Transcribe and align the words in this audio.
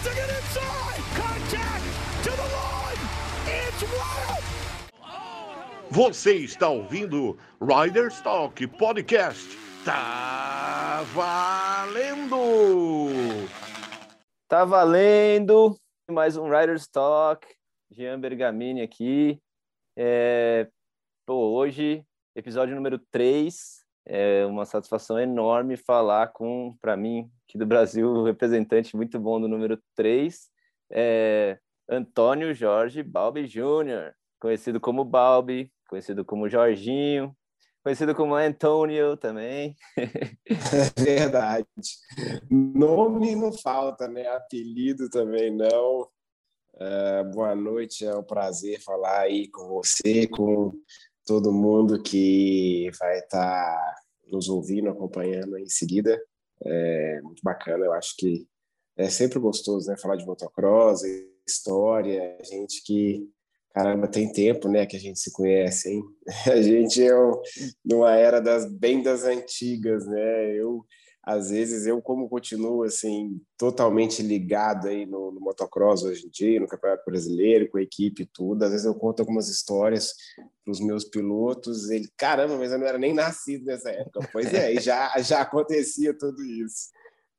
to 0.00 0.14
get 0.14 0.30
inside. 0.30 1.02
Contact 1.18 1.84
to 2.22 2.30
the 2.30 2.48
line. 2.54 3.02
It's 3.46 3.82
wild. 3.82 4.44
Você 5.90 6.34
está 6.36 6.68
ouvindo 6.68 7.36
Riders 7.60 8.20
Talk 8.20 8.64
Podcast. 8.68 9.58
Tá 9.84 11.02
valendo! 11.12 12.38
Tá 14.46 14.64
valendo! 14.64 15.76
Mais 16.08 16.36
um 16.36 16.48
Riders 16.48 16.86
Talk. 16.86 17.44
Jean 17.90 18.20
Bergamini 18.20 18.82
aqui. 18.82 19.40
É... 19.96 20.68
Pô, 21.26 21.56
hoje, 21.56 22.04
episódio 22.36 22.76
número 22.76 23.00
3. 23.10 23.84
É 24.06 24.46
uma 24.46 24.64
satisfação 24.64 25.18
enorme 25.18 25.76
falar 25.76 26.28
com, 26.28 26.76
para 26.80 26.96
mim, 26.96 27.28
aqui 27.48 27.56
do 27.56 27.64
Brasil, 27.64 28.24
representante 28.24 28.94
muito 28.94 29.18
bom 29.18 29.40
do 29.40 29.48
número 29.48 29.80
3, 29.96 30.50
é 30.92 31.58
Antônio 31.88 32.54
Jorge 32.54 33.02
Balbi 33.02 33.46
Júnior, 33.46 34.14
conhecido 34.38 34.78
como 34.78 35.02
Balbi, 35.02 35.72
conhecido 35.88 36.26
como 36.26 36.46
Jorginho, 36.46 37.34
conhecido 37.82 38.14
como 38.14 38.34
Antônio 38.34 39.16
também. 39.16 39.74
É 40.50 41.02
verdade. 41.02 41.66
Nome 42.50 43.34
não 43.34 43.52
falta, 43.52 44.06
né? 44.08 44.26
Apelido 44.26 45.08
também 45.08 45.50
não. 45.54 46.02
Uh, 46.74 47.30
boa 47.32 47.54
noite, 47.54 48.04
é 48.04 48.14
um 48.14 48.22
prazer 48.22 48.80
falar 48.82 49.20
aí 49.20 49.48
com 49.48 49.68
você, 49.68 50.26
com 50.26 50.72
todo 51.26 51.52
mundo 51.52 52.02
que 52.02 52.90
vai 52.98 53.18
estar 53.18 53.38
tá 53.38 53.94
nos 54.30 54.48
ouvindo, 54.48 54.90
acompanhando 54.90 55.56
em 55.56 55.68
seguida. 55.68 56.20
É 56.64 57.20
muito 57.22 57.42
bacana, 57.42 57.84
eu 57.84 57.92
acho 57.92 58.14
que 58.16 58.46
é 58.96 59.08
sempre 59.08 59.38
gostoso, 59.38 59.88
né? 59.88 59.96
Falar 59.96 60.16
de 60.16 60.26
motocross, 60.26 61.02
história, 61.46 62.36
gente 62.44 62.82
que 62.84 63.28
caramba, 63.78 64.08
tem 64.08 64.32
tempo, 64.32 64.68
né, 64.68 64.86
que 64.86 64.96
a 64.96 65.00
gente 65.00 65.20
se 65.20 65.32
conhece, 65.32 65.90
hein? 65.90 66.02
A 66.52 66.60
gente 66.60 67.00
é 67.00 67.16
um, 67.16 67.40
numa 67.84 68.16
era 68.16 68.40
das 68.40 68.68
bem 68.68 69.02
das 69.02 69.22
antigas, 69.24 70.04
né? 70.06 70.52
Eu 70.56 70.84
às 71.28 71.50
vezes 71.50 71.86
eu 71.86 72.00
como 72.00 72.26
continuo 72.26 72.84
assim 72.84 73.38
totalmente 73.58 74.22
ligado 74.22 74.88
aí 74.88 75.04
no, 75.04 75.30
no 75.30 75.38
motocross 75.38 76.02
hoje 76.02 76.26
em 76.26 76.30
dia, 76.30 76.58
no 76.58 76.66
Campeonato 76.66 77.04
Brasileiro, 77.04 77.68
com 77.68 77.76
a 77.76 77.82
equipe 77.82 78.24
tudo, 78.32 78.62
às 78.62 78.70
vezes 78.70 78.86
eu 78.86 78.94
conto 78.94 79.20
algumas 79.20 79.46
histórias 79.46 80.14
para 80.64 80.72
os 80.72 80.80
meus 80.80 81.04
pilotos, 81.04 81.90
ele, 81.90 82.08
caramba, 82.16 82.56
mas 82.56 82.72
eu 82.72 82.78
não 82.78 82.86
era 82.86 82.96
nem 82.96 83.12
nascido 83.12 83.66
nessa 83.66 83.90
época. 83.90 84.26
Pois 84.32 84.54
é, 84.54 84.72
e 84.72 84.80
já 84.80 85.12
já 85.18 85.42
acontecia 85.42 86.16
tudo 86.16 86.42
isso. 86.42 86.88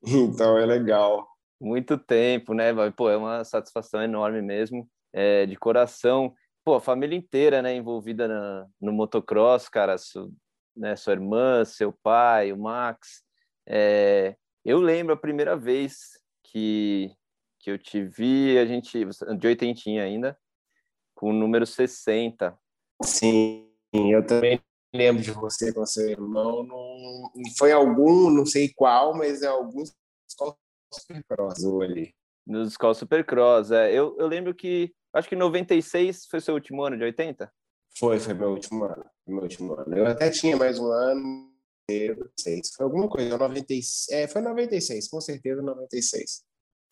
Então 0.05 0.55
é 0.55 0.67
legal. 0.67 1.27
Muito 1.59 1.97
tempo, 1.97 2.53
né? 2.53 2.71
Pô, 2.91 3.09
é 3.09 3.17
uma 3.17 3.43
satisfação 3.43 4.03
enorme 4.03 4.39
mesmo, 4.39 4.87
é, 5.11 5.47
de 5.47 5.55
coração. 5.55 6.31
Pô, 6.63 6.75
a 6.75 6.81
família 6.81 7.17
inteira, 7.17 7.59
né, 7.63 7.75
envolvida 7.75 8.27
na, 8.27 8.67
no 8.79 8.93
motocross, 8.93 9.67
cara, 9.67 9.97
su, 9.97 10.31
né, 10.77 10.95
sua 10.95 11.13
irmã, 11.13 11.65
seu 11.65 11.91
pai, 11.91 12.53
o 12.53 12.57
Max, 12.57 13.23
é, 13.69 14.35
eu 14.65 14.79
lembro 14.79 15.13
a 15.13 15.17
primeira 15.17 15.55
vez 15.55 16.19
que, 16.43 17.11
que 17.59 17.69
eu 17.69 17.77
te 17.77 18.03
vi, 18.03 18.57
a 18.57 18.65
gente, 18.65 19.05
de 19.37 19.47
oitentinha 19.47 20.03
ainda, 20.03 20.37
com 21.13 21.29
o 21.29 21.33
número 21.33 21.65
60. 21.65 22.57
Sim, 23.03 23.69
eu 23.93 24.25
também 24.25 24.59
lembro 24.93 25.21
de 25.21 25.31
você 25.31 25.71
com 25.71 25.85
seu 25.85 26.09
irmão. 26.09 26.63
Não, 26.63 27.31
foi 27.57 27.71
algum, 27.71 28.29
não 28.29 28.45
sei 28.45 28.73
qual, 28.75 29.15
mas 29.15 29.43
é 29.43 29.47
algum 29.47 29.83
Supercross 30.91 31.63
ali. 31.83 32.13
Nos 32.47 32.69
Escola 32.69 32.95
Supercross, 32.95 33.71
é. 33.71 33.93
Eu, 33.93 34.17
eu 34.17 34.27
lembro 34.27 34.55
que, 34.55 34.91
acho 35.13 35.29
que 35.29 35.35
96 35.35 36.25
foi 36.25 36.41
seu 36.41 36.55
último 36.55 36.83
ano 36.83 36.97
de 36.97 37.03
80? 37.03 37.51
Foi, 37.97 38.19
foi 38.19 38.33
meu 38.33 38.49
último 38.49 38.85
ano. 38.85 39.05
Meu 39.27 39.43
último 39.43 39.73
ano. 39.73 39.95
Eu 39.95 40.07
até 40.07 40.31
tinha 40.31 40.57
mais 40.57 40.79
um 40.79 40.91
ano, 40.91 41.48
96. 41.89 42.71
Foi 42.75 42.85
alguma 42.85 43.09
coisa, 43.09 43.37
96. 43.37 44.09
É, 44.11 44.27
foi 44.27 44.41
96, 44.41 45.07
com 45.07 45.21
certeza 45.21 45.61
96. 45.61 46.43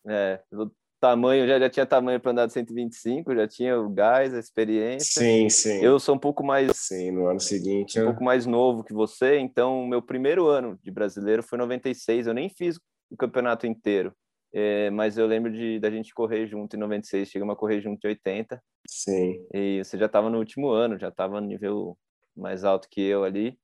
É, 0.08 0.40
o 0.52 0.70
tamanho, 1.00 1.46
já, 1.46 1.58
já 1.58 1.70
tinha 1.70 1.86
tamanho 1.86 2.20
para 2.20 2.32
andar 2.32 2.46
de 2.46 2.52
125, 2.52 3.34
já 3.34 3.46
tinha 3.46 3.78
o 3.78 3.88
gás, 3.88 4.34
a 4.34 4.38
experiência. 4.38 5.22
Sim, 5.22 5.48
sim. 5.48 5.80
Eu 5.82 5.98
sou 5.98 6.14
um 6.14 6.18
pouco 6.18 6.44
mais. 6.44 6.70
Sim, 6.76 7.10
no 7.12 7.26
ano 7.26 7.40
seguinte. 7.40 7.98
Um 7.98 8.02
eu... 8.02 8.06
pouco 8.08 8.24
mais 8.24 8.46
novo 8.46 8.84
que 8.84 8.92
você, 8.92 9.38
então 9.38 9.86
meu 9.86 10.02
primeiro 10.02 10.46
ano 10.48 10.78
de 10.82 10.90
brasileiro 10.90 11.42
foi 11.42 11.58
96. 11.58 12.26
Eu 12.26 12.34
nem 12.34 12.48
fiz 12.48 12.76
o 13.10 13.16
campeonato 13.16 13.66
inteiro. 13.66 14.12
É, 14.52 14.90
mas 14.90 15.18
eu 15.18 15.26
lembro 15.26 15.52
de 15.52 15.78
da 15.78 15.90
gente 15.90 16.14
correr 16.14 16.46
junto 16.46 16.74
em 16.74 16.78
96, 16.78 17.28
chegamos 17.28 17.52
a 17.52 17.56
correr 17.56 17.82
junto 17.82 18.06
em 18.06 18.08
80. 18.08 18.62
Sim. 18.88 19.46
E 19.52 19.84
você 19.84 19.98
já 19.98 20.06
estava 20.06 20.30
no 20.30 20.38
último 20.38 20.70
ano, 20.70 20.98
já 20.98 21.08
estava 21.08 21.40
no 21.40 21.46
nível 21.46 21.98
mais 22.34 22.64
alto 22.64 22.88
que 22.90 23.00
eu 23.02 23.24
ali. 23.24 23.58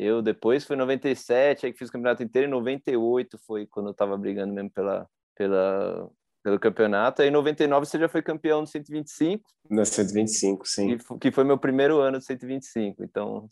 Eu 0.00 0.22
depois 0.22 0.64
foi 0.64 0.76
97, 0.76 1.66
aí 1.66 1.72
que 1.72 1.78
fiz 1.78 1.88
o 1.88 1.92
campeonato 1.92 2.22
inteiro, 2.22 2.46
em 2.46 2.50
98 2.50 3.36
foi 3.38 3.66
quando 3.66 3.88
eu 3.88 3.94
tava 3.94 4.16
brigando 4.16 4.54
mesmo 4.54 4.70
pela, 4.70 5.10
pela, 5.34 6.08
pelo 6.40 6.60
campeonato. 6.60 7.20
Aí 7.20 7.28
em 7.28 7.32
99 7.32 7.84
você 7.84 7.98
já 7.98 8.08
foi 8.08 8.22
campeão 8.22 8.60
no 8.60 8.66
125. 8.66 9.42
No 9.68 9.84
125, 9.84 10.68
sim. 10.68 10.98
Que 11.20 11.32
foi 11.32 11.42
meu 11.42 11.58
primeiro 11.58 11.98
ano 11.98 12.20
de 12.20 12.24
125. 12.24 13.02
Então, 13.02 13.48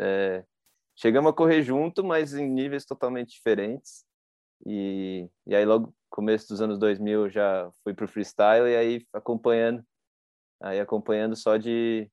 é, 0.00 0.42
chegamos 0.96 1.30
a 1.30 1.34
correr 1.34 1.62
junto, 1.62 2.02
mas 2.02 2.32
em 2.32 2.48
níveis 2.48 2.86
totalmente 2.86 3.32
diferentes. 3.32 4.06
E, 4.64 5.28
e 5.46 5.54
aí 5.54 5.66
logo 5.66 5.94
começo 6.08 6.48
dos 6.48 6.62
anos 6.62 6.78
2000 6.78 7.24
eu 7.24 7.30
já 7.30 7.70
fui 7.84 7.92
pro 7.92 8.08
freestyle 8.08 8.66
e 8.66 8.76
aí 8.76 9.06
acompanhando, 9.12 9.84
aí 10.62 10.80
acompanhando 10.80 11.36
só 11.36 11.58
de 11.58 12.10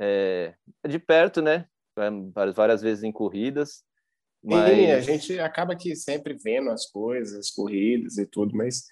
é, 0.00 0.54
de 0.88 0.98
perto, 0.98 1.40
né? 1.40 1.68
Várias 2.54 2.82
vezes 2.82 3.04
em 3.04 3.12
corridas. 3.12 3.82
Mas... 4.42 4.76
Sim, 4.76 4.90
a 4.90 5.00
gente 5.00 5.40
acaba 5.40 5.74
que 5.74 5.96
sempre 5.96 6.34
vendo 6.34 6.70
as 6.70 6.86
coisas, 6.86 7.36
as 7.36 7.50
corridas 7.50 8.16
e 8.18 8.26
tudo, 8.26 8.56
mas 8.56 8.84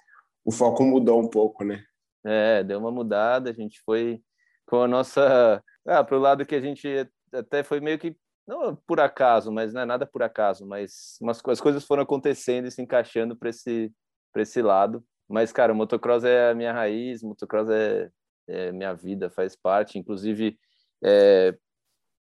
o 0.45 0.51
foco 0.51 0.83
mudou 0.85 1.21
um 1.21 1.29
pouco, 1.29 1.65
né? 1.65 1.85
É, 2.25 2.65
deu 2.65 2.79
uma 2.79 2.91
mudada, 2.91 3.51
a 3.51 3.53
gente 3.53 3.81
foi 3.85 4.21
com 4.67 4.83
a 4.83 4.89
nossa. 4.89 5.63
Ah, 5.87 6.03
para 6.03 6.17
o 6.17 6.21
lado 6.21 6.47
que 6.47 6.55
a 6.55 6.61
gente 6.61 6.89
até 7.33 7.63
foi 7.63 7.81
meio 7.81 7.99
que. 7.99 8.17
Não 8.47 8.77
por 8.77 9.01
acaso, 9.01 9.51
mas 9.51 9.73
não 9.73 9.81
é 9.81 9.85
nada 9.87 10.07
por 10.07 10.23
acaso, 10.23 10.67
mas 10.67 11.17
umas, 11.21 11.41
as 11.47 11.61
coisas 11.61 11.85
foram 11.85 12.03
acontecendo 12.03 12.67
e 12.67 12.71
se 12.71 12.83
encaixando 12.83 13.35
para 13.35 13.49
esse, 13.49 13.91
esse 14.37 14.61
lado. 14.61 15.03
Mas, 15.29 15.51
cara, 15.51 15.73
o 15.73 15.77
motocross 15.77 16.25
é 16.25 16.51
a 16.51 16.55
minha 16.55 16.73
raiz, 16.73 17.23
motocross 17.23 17.71
é, 17.71 18.11
é 18.47 18.73
minha 18.73 18.93
vida, 18.93 19.31
faz 19.31 19.57
parte. 19.57 19.99
Inclusive, 19.99 20.59
é, 21.03 21.57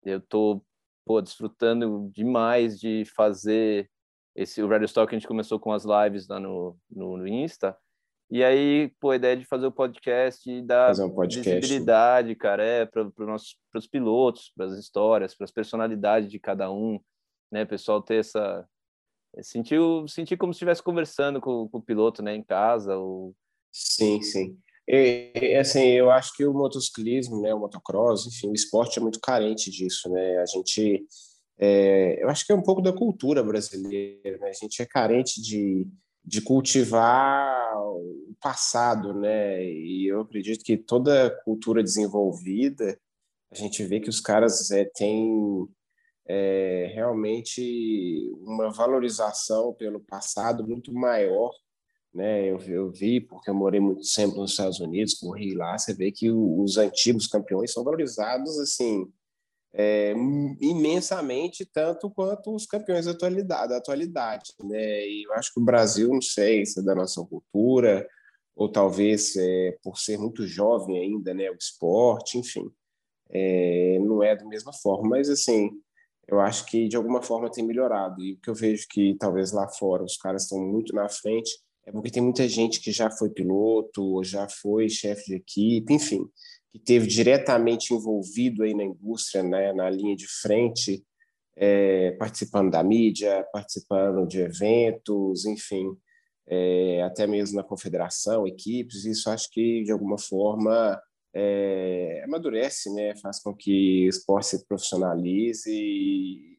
eu 0.10 0.22
tô 0.22 0.62
pô, 1.06 1.22
desfrutando 1.22 2.10
demais 2.14 2.80
de 2.80 3.04
fazer 3.16 3.90
esse 4.36 4.62
o 4.62 4.68
Radio 4.68 4.86
Stock 4.86 5.14
a 5.14 5.18
gente 5.18 5.28
começou 5.28 5.60
com 5.60 5.72
as 5.72 5.84
lives 5.84 6.28
lá 6.28 6.40
no, 6.40 6.78
no, 6.90 7.18
no 7.18 7.28
Insta. 7.28 7.76
E 8.30 8.44
aí 8.44 8.94
pô 9.00 9.12
a 9.12 9.16
ideia 9.16 9.38
de 9.38 9.46
fazer 9.46 9.66
o 9.66 9.72
podcast 9.72 10.50
e 10.50 10.62
dar 10.62 10.92
um 11.00 11.10
podcast. 11.10 11.50
visibilidade 11.50 12.36
cara 12.36 12.64
é 12.64 12.86
para 12.86 13.10
para 13.10 13.36
os 13.80 13.88
pilotos 13.88 14.52
para 14.56 14.66
as 14.66 14.74
histórias 14.74 15.34
para 15.34 15.46
as 15.46 15.52
personalidades 15.52 16.30
de 16.30 16.38
cada 16.38 16.70
um 16.70 17.00
né? 17.50 17.64
O 17.64 17.68
pessoal 17.68 18.02
ter 18.02 18.18
essa 18.18 18.68
sentir 19.42 19.80
sentir 20.10 20.36
como 20.36 20.54
se 20.54 20.58
estivesse 20.58 20.84
conversando 20.84 21.40
com, 21.40 21.70
com 21.70 21.78
o 21.78 21.82
piloto 21.82 22.22
né 22.22 22.36
em 22.36 22.44
casa 22.44 22.98
ou 22.98 23.34
sim 23.72 24.22
sim 24.22 24.60
e, 24.88 25.56
assim, 25.56 25.84
eu 25.90 26.10
acho 26.10 26.34
que 26.36 26.46
o 26.46 26.54
motociclismo, 26.54 27.42
né, 27.42 27.54
o 27.54 27.60
motocross, 27.60 28.26
enfim, 28.26 28.50
o 28.50 28.54
esporte 28.54 29.00
é 29.00 29.02
muito 29.02 29.20
carente 29.20 29.70
disso, 29.70 30.10
né? 30.10 30.38
A 30.38 30.46
gente, 30.46 31.06
é, 31.60 32.24
eu 32.24 32.30
acho 32.30 32.46
que 32.46 32.54
é 32.54 32.56
um 32.56 32.64
pouco 32.64 32.82
da 32.82 32.94
cultura 32.94 33.44
brasileira, 33.44 34.38
né? 34.38 34.50
A 34.50 34.54
gente 34.54 34.82
é 34.82 34.86
carente 34.86 35.42
de, 35.42 35.86
de 36.24 36.42
cultivar 36.42 37.78
o 37.78 38.34
passado, 38.42 39.14
né? 39.14 39.62
E 39.62 40.08
eu 40.08 40.22
acredito 40.22 40.64
que 40.64 40.78
toda 40.78 41.38
cultura 41.44 41.84
desenvolvida, 41.84 42.98
a 43.52 43.56
gente 43.56 43.84
vê 43.84 44.00
que 44.00 44.10
os 44.10 44.22
caras 44.22 44.72
é, 44.72 44.86
têm 44.86 45.68
é, 46.26 46.92
realmente 46.94 48.32
uma 48.42 48.72
valorização 48.72 49.74
pelo 49.74 50.00
passado 50.00 50.66
muito 50.66 50.94
maior 50.94 51.52
né? 52.18 52.50
Eu, 52.50 52.60
eu 52.62 52.90
vi, 52.90 53.22
porque 53.22 53.50
eu 53.50 53.54
morei 53.54 53.80
muito 53.80 54.02
tempo 54.16 54.38
nos 54.38 54.52
Estados 54.52 54.80
Unidos, 54.80 55.14
corri 55.14 55.54
lá, 55.54 55.78
você 55.78 55.94
vê 55.94 56.12
que 56.12 56.32
os 56.32 56.76
antigos 56.78 57.28
campeões 57.28 57.72
são 57.72 57.84
valorizados 57.84 58.60
assim 58.60 59.08
é, 59.72 60.14
imensamente, 60.60 61.64
tanto 61.64 62.10
quanto 62.10 62.56
os 62.56 62.66
campeões 62.66 63.06
da 63.06 63.12
atualidade, 63.12 63.70
da 63.70 63.78
atualidade, 63.78 64.54
né? 64.64 65.08
E 65.08 65.28
eu 65.28 65.34
acho 65.34 65.54
que 65.54 65.60
o 65.60 65.64
Brasil, 65.64 66.10
não 66.10 66.22
sei 66.22 66.66
se 66.66 66.80
é 66.80 66.84
da 66.84 66.96
nossa 66.96 67.24
cultura, 67.24 68.08
ou 68.56 68.72
talvez 68.72 69.36
é, 69.36 69.78
por 69.84 70.00
ser 70.00 70.18
muito 70.18 70.48
jovem 70.48 70.98
ainda, 71.00 71.36
né? 71.36 71.52
O 71.52 71.56
esporte, 71.56 72.40
enfim, 72.40 72.68
é, 73.30 74.00
não 74.00 74.24
é 74.24 74.36
da 74.36 74.46
mesma 74.46 74.74
forma, 74.74 75.10
mas 75.10 75.30
assim, 75.30 75.70
eu 76.28 76.40
acho 76.40 76.66
que 76.66 76.88
de 76.88 76.98
alguma 76.98 77.22
forma 77.22 77.52
tem 77.52 77.64
melhorado. 77.64 78.24
E 78.24 78.34
o 78.34 78.40
que 78.40 78.50
eu 78.50 78.56
vejo 78.56 78.88
que 78.90 79.16
talvez 79.20 79.52
lá 79.52 79.68
fora 79.68 80.04
os 80.04 80.18
caras 80.18 80.44
estão 80.44 80.60
muito 80.60 80.96
na 80.96 81.08
frente 81.08 81.67
é 81.88 81.92
porque 81.92 82.12
tem 82.12 82.22
muita 82.22 82.46
gente 82.50 82.82
que 82.82 82.92
já 82.92 83.10
foi 83.10 83.30
piloto, 83.30 84.04
ou 84.04 84.24
já 84.24 84.48
foi 84.50 84.90
chefe 84.90 85.28
de 85.28 85.36
equipe, 85.36 85.94
enfim, 85.94 86.28
que 86.70 86.80
teve 86.80 87.08
diretamente 87.08 87.94
envolvido 87.94 88.64
aí 88.64 88.74
na 88.74 88.84
indústria, 88.84 89.42
né, 89.42 89.72
na 89.72 89.90
linha 89.90 90.14
de 90.14 90.28
frente, 90.28 91.02
é, 91.56 92.12
participando 92.20 92.72
da 92.72 92.84
mídia, 92.84 93.48
participando 93.54 94.28
de 94.28 94.42
eventos, 94.42 95.46
enfim, 95.46 95.96
é, 96.46 97.02
até 97.04 97.26
mesmo 97.26 97.56
na 97.56 97.64
confederação, 97.64 98.46
equipes, 98.46 99.06
isso 99.06 99.30
acho 99.30 99.50
que 99.50 99.82
de 99.86 99.92
alguma 99.92 100.18
forma 100.18 101.02
é, 101.34 102.22
amadurece, 102.26 102.94
né, 102.94 103.16
faz 103.16 103.42
com 103.42 103.56
que 103.56 104.06
o 104.08 104.10
esporte 104.10 104.48
se 104.48 104.68
profissionalize, 104.68 105.72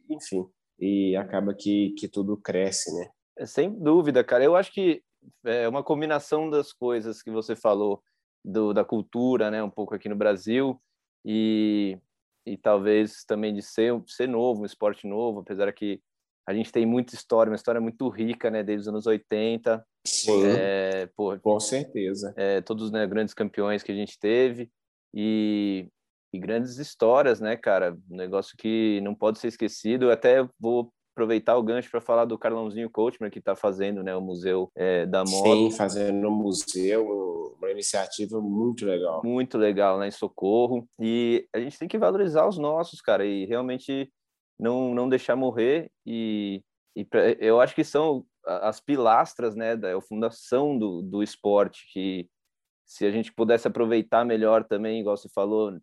enfim, 0.08 0.46
e 0.80 1.14
acaba 1.16 1.52
que, 1.54 1.90
que 1.98 2.08
tudo 2.08 2.34
cresce, 2.34 2.90
né. 2.94 3.10
Sem 3.46 3.70
dúvida, 3.70 4.25
cara. 4.25 4.42
Eu 4.42 4.56
acho 4.56 4.72
que 4.72 5.02
é 5.44 5.69
uma 5.69 5.82
combinação 5.82 6.48
das 6.48 6.72
coisas 6.72 7.22
que 7.22 7.30
você 7.30 7.54
falou 7.56 8.02
do, 8.44 8.72
da 8.72 8.84
cultura, 8.84 9.50
né, 9.50 9.62
um 9.62 9.70
pouco 9.70 9.94
aqui 9.94 10.08
no 10.08 10.16
Brasil 10.16 10.80
e, 11.25 11.98
e 12.46 12.56
talvez 12.56 13.25
também 13.25 13.54
de 13.54 13.62
ser 13.62 13.92
ser 14.06 14.28
novo, 14.28 14.62
um 14.62 14.66
esporte 14.66 15.06
novo, 15.06 15.40
apesar 15.40 15.72
que 15.72 16.00
a 16.48 16.54
gente 16.54 16.72
tem 16.72 16.86
muita 16.86 17.14
história, 17.14 17.50
uma 17.50 17.56
história 17.56 17.78
muito 17.78 18.08
rica, 18.08 18.50
né, 18.50 18.62
desde 18.62 18.82
os 18.82 18.88
anos 18.88 19.06
80. 19.06 19.84
Sim. 20.06 20.46
É, 20.46 21.06
pô, 21.14 21.38
com 21.38 21.60
certeza. 21.60 22.32
É, 22.38 22.62
todos 22.62 22.84
os 22.84 22.90
né, 22.90 23.06
grandes 23.06 23.34
campeões 23.34 23.82
que 23.82 23.92
a 23.92 23.94
gente 23.94 24.19
teve 24.19 24.70
e, 25.12 25.86
e 26.32 26.38
grandes 26.38 26.78
histórias, 26.78 27.38
né, 27.38 27.54
cara? 27.54 27.98
Um 28.10 28.16
negócio 28.16 28.56
que 28.56 28.98
não 29.02 29.14
pode 29.14 29.38
ser 29.38 29.48
esquecido. 29.48 30.06
Eu 30.06 30.10
até 30.10 30.48
vou 30.58 30.90
aproveitar 31.19 31.56
o 31.56 31.62
gancho 31.65 31.91
para 31.91 32.00
falar 32.00 32.25
do 32.25 32.38
Carlãozinho 32.38 32.88
Coachman, 32.88 33.29
que 33.29 33.41
está 33.41 33.56
fazendo 33.56 34.05
né, 34.05 34.15
o 34.15 34.20
Museu 34.20 34.70
é, 34.76 35.05
da 35.05 35.25
Moto. 35.25 35.43
Sim, 35.43 35.70
fazendo 35.73 36.29
um 36.29 36.31
museu, 36.31 37.56
uma 37.59 37.70
iniciativa 37.73 38.41
muito 38.41 38.87
legal. 38.87 39.20
Muito 39.25 39.59
legal, 39.59 39.99
né, 39.99 40.06
em 40.06 40.12
Socorro. 40.12 40.88
E 41.00 41.49
a 41.53 41.59
gente 41.59 41.76
tem 41.76 41.88
que 41.88 41.99
valorizar 41.99 42.47
os 42.47 42.56
nossos, 42.56 43.00
cara, 43.00 43.26
e 43.26 43.44
realmente 43.47 44.09
não, 44.56 44.94
não 44.94 45.09
deixar 45.09 45.35
morrer. 45.35 45.91
E, 46.06 46.62
e 46.94 47.05
pra, 47.05 47.32
eu 47.32 47.61
acho 47.61 47.75
que 47.75 47.82
são 47.82 48.25
as 48.47 48.79
pilastras, 48.79 49.56
né, 49.56 49.76
da 49.76 49.97
a 49.97 50.00
fundação 50.00 50.79
do, 50.79 51.03
do 51.03 51.21
esporte, 51.21 51.85
que 51.93 52.29
se 52.87 53.05
a 53.05 53.11
gente 53.11 53.32
pudesse 53.32 53.67
aproveitar 53.67 54.25
melhor 54.25 54.64
também, 54.64 55.00
igual 55.00 55.17
você 55.17 55.29
falou, 55.29 55.76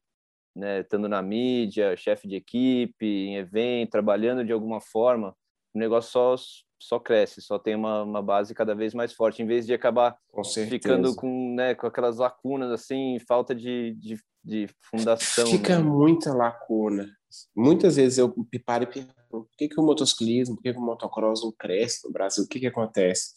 né, 0.56 0.80
estando 0.80 1.10
na 1.10 1.22
mídia, 1.22 1.98
chefe 1.98 2.28
de 2.28 2.36
equipe, 2.36 3.06
em 3.06 3.36
evento, 3.36 3.92
trabalhando 3.92 4.46
de 4.46 4.54
alguma 4.54 4.80
forma, 4.80 5.36
o 5.74 5.78
negócio 5.78 6.12
só, 6.12 6.36
só 6.80 7.00
cresce, 7.00 7.42
só 7.42 7.60
tem 7.60 7.75
uma, 7.75 8.04
uma 8.04 8.22
base 8.22 8.56
cada 8.56 8.74
vez 8.74 8.94
mais 8.94 9.12
forte, 9.12 9.44
em 9.44 9.46
vez 9.46 9.66
de 9.66 9.74
acabar 9.74 10.16
com 10.31 10.44
ficando 10.44 11.13
com, 11.13 11.54
né, 11.54 11.75
com 11.75 11.86
aquelas 11.86 12.18
lacunas, 12.18 12.72
assim, 12.72 13.18
falta 13.28 13.54
de, 13.54 13.94
de, 13.96 14.18
de 14.42 14.69
fundação. 14.90 15.48
Fica 15.48 15.78
né? 15.78 15.84
muita 15.84 16.34
lacuna. 16.34 17.06
Muitas 17.54 17.98
vezes 17.98 18.18
eu 18.18 18.34
me 18.52 18.60
paro 18.60 18.86
e 18.86 18.88
pergunto 18.88 19.13
por 19.30 19.50
que, 19.57 19.68
que 19.68 19.80
o 19.80 19.84
motociclismo, 19.84 20.56
por 20.56 20.63
que, 20.63 20.72
que 20.72 20.80
o 20.80 20.81
motocross 20.81 21.44
não 21.44 21.52
cresce 21.52 22.07
no 22.07 22.13
Brasil, 22.13 22.46
o 22.46 22.48
que, 22.48 22.62
que 22.62 22.68
acontece? 22.68 23.34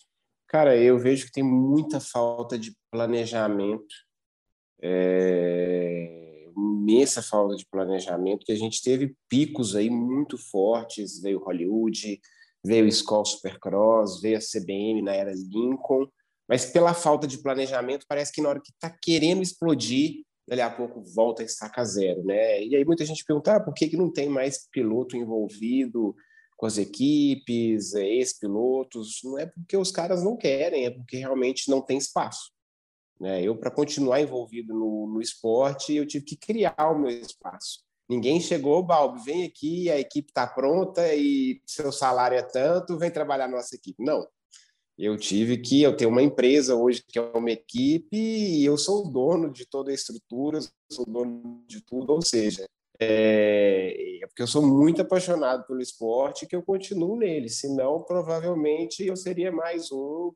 Cara, 0.47 0.77
eu 0.77 0.97
vejo 0.97 1.27
que 1.27 1.33
tem 1.33 1.43
muita 1.43 1.99
falta 1.99 2.57
de 2.57 2.73
planejamento, 2.91 3.95
é 4.81 6.28
imensa 6.59 7.23
falta 7.23 7.55
de 7.55 7.67
planejamento, 7.71 8.45
que 8.45 8.53
a 8.53 8.57
gente 8.57 8.83
teve 8.83 9.15
picos 9.29 9.77
aí 9.77 9.89
muito 9.89 10.37
fortes, 10.37 11.21
veio 11.21 11.39
Hollywood, 11.39 12.21
veio 12.65 12.85
o 12.85 12.89
Skoll 12.89 13.25
Supercross, 13.25 14.21
veio 14.21 14.39
a 14.39 14.41
CBM 14.41 15.03
na 15.03 15.15
era 15.15 15.33
Lincoln, 15.33 16.07
mas 16.49 16.67
pela 16.67 16.95
falta 16.95 17.27
de 17.27 17.39
planejamento, 17.39 18.07
parece 18.09 18.33
que 18.33 18.41
na 18.41 18.49
hora 18.49 18.61
que 18.61 18.73
está 18.73 18.91
querendo 18.91 19.43
explodir, 19.43 20.25
dali 20.49 20.63
a 20.63 20.71
pouco 20.71 21.03
volta 21.15 21.43
a 21.43 21.45
estaca 21.45 21.85
zero, 21.85 22.25
né? 22.25 22.65
E 22.65 22.75
aí 22.75 22.85
muita 22.85 23.05
gente 23.05 23.25
pergunta, 23.25 23.57
ah, 23.57 23.61
por 23.61 23.75
que, 23.75 23.89
que 23.89 23.97
não 23.97 24.11
tem 24.11 24.29
mais 24.29 24.67
piloto 24.73 25.17
envolvido 25.17 26.17
com 26.57 26.67
as 26.67 26.79
equipes, 26.79 27.95
é, 27.95 28.03
ex-pilotos? 28.03 29.21
Não 29.23 29.39
é 29.39 29.47
porque 29.47 29.77
os 29.77 29.93
caras 29.93 30.25
não 30.25 30.37
querem, 30.37 30.87
é 30.87 30.91
porque 30.91 31.19
realmente 31.19 31.71
não 31.71 31.83
tem 31.83 31.99
espaço. 31.99 32.51
Né? 33.21 33.43
Eu, 33.43 33.57
para 33.57 33.71
continuar 33.71 34.21
envolvido 34.21 34.75
no, 34.75 35.07
no 35.07 35.21
esporte, 35.21 35.95
eu 35.95 36.07
tive 36.07 36.25
que 36.25 36.37
criar 36.37 36.75
o 36.79 36.99
meu 36.99 37.11
espaço. 37.11 37.81
Ninguém 38.09 38.41
chegou, 38.41 38.83
Balbi, 38.83 39.23
vem 39.23 39.45
aqui, 39.45 39.91
a 39.91 39.99
equipe 39.99 40.31
está 40.31 40.47
pronta 40.47 41.15
e 41.15 41.61
seu 41.67 41.93
salário 41.93 42.39
é 42.39 42.43
tanto, 42.43 42.97
vem 42.97 43.11
trabalhar 43.11 43.49
na 43.49 43.57
nossa 43.57 43.75
equipe. 43.75 44.03
Não. 44.03 44.27
Eu 44.97 45.17
tive 45.17 45.59
que, 45.59 45.83
eu 45.83 45.97
tenho 45.97 46.11
uma 46.11 46.23
empresa 46.23 46.75
hoje 46.75 47.05
que 47.07 47.19
é 47.19 47.23
uma 47.23 47.51
equipe 47.51 48.17
e 48.17 48.65
eu 48.65 48.77
sou 48.77 49.07
o 49.07 49.11
dono 49.11 49.53
de 49.53 49.65
toda 49.65 49.91
a 49.91 49.95
estrutura, 49.95 50.59
sou 50.91 51.05
dono 51.07 51.63
de 51.69 51.81
tudo, 51.83 52.15
ou 52.15 52.23
seja, 52.23 52.67
é, 52.99 54.19
é 54.23 54.27
porque 54.27 54.43
eu 54.43 54.47
sou 54.47 54.61
muito 54.61 55.03
apaixonado 55.03 55.65
pelo 55.67 55.81
esporte 55.81 56.47
que 56.47 56.57
eu 56.57 56.63
continuo 56.63 57.17
nele, 57.17 57.49
senão 57.49 58.03
provavelmente 58.03 59.07
eu 59.07 59.15
seria 59.15 59.53
mais 59.53 59.93
um 59.93 60.33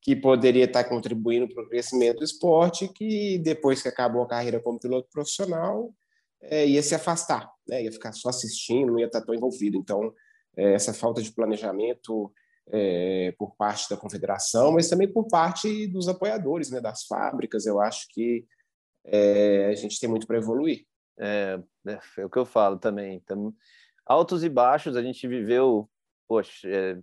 que 0.00 0.14
poderia 0.14 0.64
estar 0.64 0.84
contribuindo 0.84 1.52
para 1.52 1.64
o 1.64 1.68
crescimento 1.68 2.18
do 2.18 2.24
esporte, 2.24 2.88
que 2.88 3.38
depois 3.38 3.82
que 3.82 3.88
acabou 3.88 4.22
a 4.22 4.28
carreira 4.28 4.60
como 4.60 4.78
piloto 4.78 5.08
profissional, 5.10 5.92
é, 6.40 6.66
ia 6.66 6.82
se 6.82 6.94
afastar, 6.94 7.50
né? 7.66 7.82
ia 7.82 7.92
ficar 7.92 8.12
só 8.12 8.28
assistindo, 8.28 8.92
não 8.92 8.98
ia 8.98 9.06
estar 9.06 9.22
tão 9.22 9.34
envolvido. 9.34 9.76
Então, 9.76 10.12
é, 10.56 10.74
essa 10.74 10.92
falta 10.92 11.22
de 11.22 11.32
planejamento 11.32 12.32
é, 12.68 13.34
por 13.38 13.56
parte 13.56 13.88
da 13.88 13.96
confederação, 13.96 14.72
mas 14.72 14.88
também 14.88 15.10
por 15.10 15.26
parte 15.28 15.86
dos 15.88 16.08
apoiadores, 16.08 16.70
né? 16.70 16.80
das 16.80 17.04
fábricas, 17.04 17.66
eu 17.66 17.80
acho 17.80 18.06
que 18.10 18.44
é, 19.04 19.66
a 19.66 19.74
gente 19.74 19.98
tem 19.98 20.08
muito 20.08 20.26
para 20.26 20.38
evoluir. 20.38 20.84
É, 21.18 21.58
é, 21.86 21.98
é, 22.18 22.24
o 22.24 22.30
que 22.30 22.38
eu 22.38 22.44
falo 22.44 22.78
também. 22.78 23.22
Altos 24.04 24.44
e 24.44 24.48
baixos, 24.48 24.96
a 24.96 25.02
gente 25.02 25.26
viveu, 25.26 25.88
poxa, 26.28 26.68
é, 26.68 26.98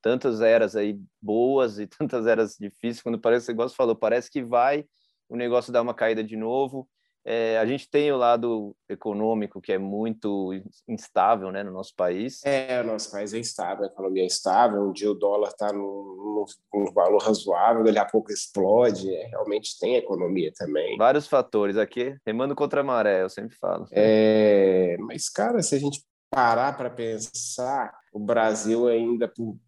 tantas 0.00 0.40
eras 0.40 0.76
aí 0.76 0.98
boas 1.20 1.78
e 1.78 1.86
tantas 1.98 2.26
eras 2.26 2.56
difíceis, 2.58 3.02
quando 3.02 3.20
parece, 3.20 3.50
igual 3.50 3.68
você 3.68 3.74
falou, 3.74 3.94
parece 3.94 4.30
que 4.30 4.42
vai 4.42 4.84
o 5.28 5.36
negócio 5.36 5.72
dar 5.72 5.82
uma 5.82 5.94
caída 5.94 6.24
de 6.24 6.36
novo. 6.36 6.88
É, 7.24 7.58
a 7.58 7.66
gente 7.66 7.88
tem 7.88 8.10
o 8.10 8.16
lado 8.16 8.74
econômico 8.88 9.60
que 9.60 9.72
é 9.72 9.78
muito 9.78 10.52
instável 10.88 11.52
né, 11.52 11.62
no 11.62 11.70
nosso 11.70 11.94
país. 11.94 12.40
É, 12.44 12.80
o 12.80 12.86
nosso 12.86 13.10
país 13.10 13.34
é 13.34 13.38
instável, 13.38 13.84
a 13.84 13.88
economia 13.88 14.22
é 14.22 14.26
instável. 14.26 14.88
Um 14.88 14.92
dia 14.92 15.10
o 15.10 15.14
dólar 15.14 15.48
está 15.48 15.70
num, 15.70 16.46
num, 16.74 16.92
valor 16.92 17.18
razoável, 17.18 17.84
daqui 17.84 17.98
a 17.98 18.06
pouco 18.06 18.32
explode. 18.32 19.14
É, 19.14 19.26
realmente 19.26 19.78
tem 19.78 19.96
economia 19.96 20.50
também. 20.56 20.96
Vários 20.96 21.28
fatores 21.28 21.76
aqui, 21.76 22.16
remando 22.26 22.54
contra 22.54 22.80
a 22.80 22.84
maré, 22.84 23.22
eu 23.22 23.28
sempre 23.28 23.54
falo. 23.56 23.86
É, 23.92 24.96
mas, 25.00 25.28
cara, 25.28 25.62
se 25.62 25.74
a 25.74 25.78
gente 25.78 26.02
parar 26.30 26.74
para 26.76 26.88
pensar, 26.88 27.92
o 28.14 28.18
Brasil 28.18 28.88
ainda, 28.88 29.28
por 29.28 29.58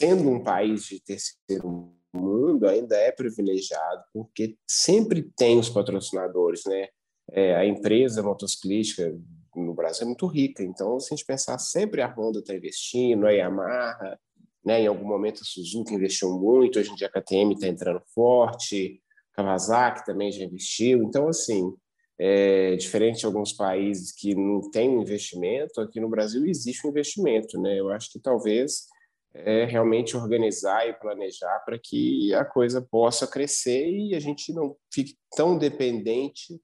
sendo 0.00 0.30
um 0.30 0.42
país 0.42 0.84
de 0.84 0.98
terceiro 0.98 1.92
mundo, 2.12 2.66
ainda 2.66 2.96
é 2.96 3.12
privilegiado, 3.12 4.02
porque 4.14 4.56
sempre 4.66 5.30
tem 5.36 5.58
os 5.58 5.68
patrocinadores, 5.68 6.62
né? 6.66 6.88
É, 7.30 7.54
a 7.54 7.66
empresa 7.66 8.22
motociclística 8.22 9.14
no 9.54 9.74
Brasil 9.74 10.04
é 10.04 10.06
muito 10.06 10.26
rica, 10.26 10.62
então 10.62 10.98
se 10.98 11.12
a 11.12 11.16
gente 11.16 11.26
pensar, 11.26 11.58
sempre 11.58 12.00
a 12.00 12.08
Honda 12.08 12.38
está 12.38 12.54
investindo, 12.54 13.26
a 13.26 13.30
Yamaha, 13.30 14.18
né? 14.64 14.80
em 14.80 14.86
algum 14.86 15.06
momento 15.06 15.42
a 15.42 15.44
Suzuki 15.44 15.94
investiu 15.94 16.30
muito, 16.30 16.78
hoje 16.78 16.90
em 16.90 16.94
dia 16.94 17.08
a 17.08 17.20
KTM 17.20 17.54
está 17.54 17.68
entrando 17.68 18.02
forte, 18.14 19.00
Kawasaki 19.34 20.04
também 20.06 20.32
já 20.32 20.44
investiu, 20.44 21.02
então 21.02 21.28
assim, 21.28 21.72
é, 22.18 22.74
diferente 22.74 23.20
de 23.20 23.26
alguns 23.26 23.52
países 23.52 24.12
que 24.12 24.34
não 24.34 24.70
tem 24.70 25.00
investimento, 25.00 25.80
aqui 25.80 26.00
no 26.00 26.08
Brasil 26.08 26.44
existe 26.46 26.86
um 26.86 26.90
investimento, 26.90 27.60
né? 27.60 27.78
Eu 27.78 27.90
acho 27.90 28.10
que 28.10 28.18
talvez 28.18 28.86
é 29.32 29.64
realmente 29.64 30.16
organizar 30.16 30.88
e 30.88 30.94
planejar 30.94 31.60
para 31.64 31.78
que 31.78 32.34
a 32.34 32.44
coisa 32.44 32.82
possa 32.82 33.26
crescer 33.26 33.88
e 33.88 34.14
a 34.14 34.20
gente 34.20 34.52
não 34.52 34.76
fique 34.92 35.16
tão 35.36 35.56
dependente 35.56 36.60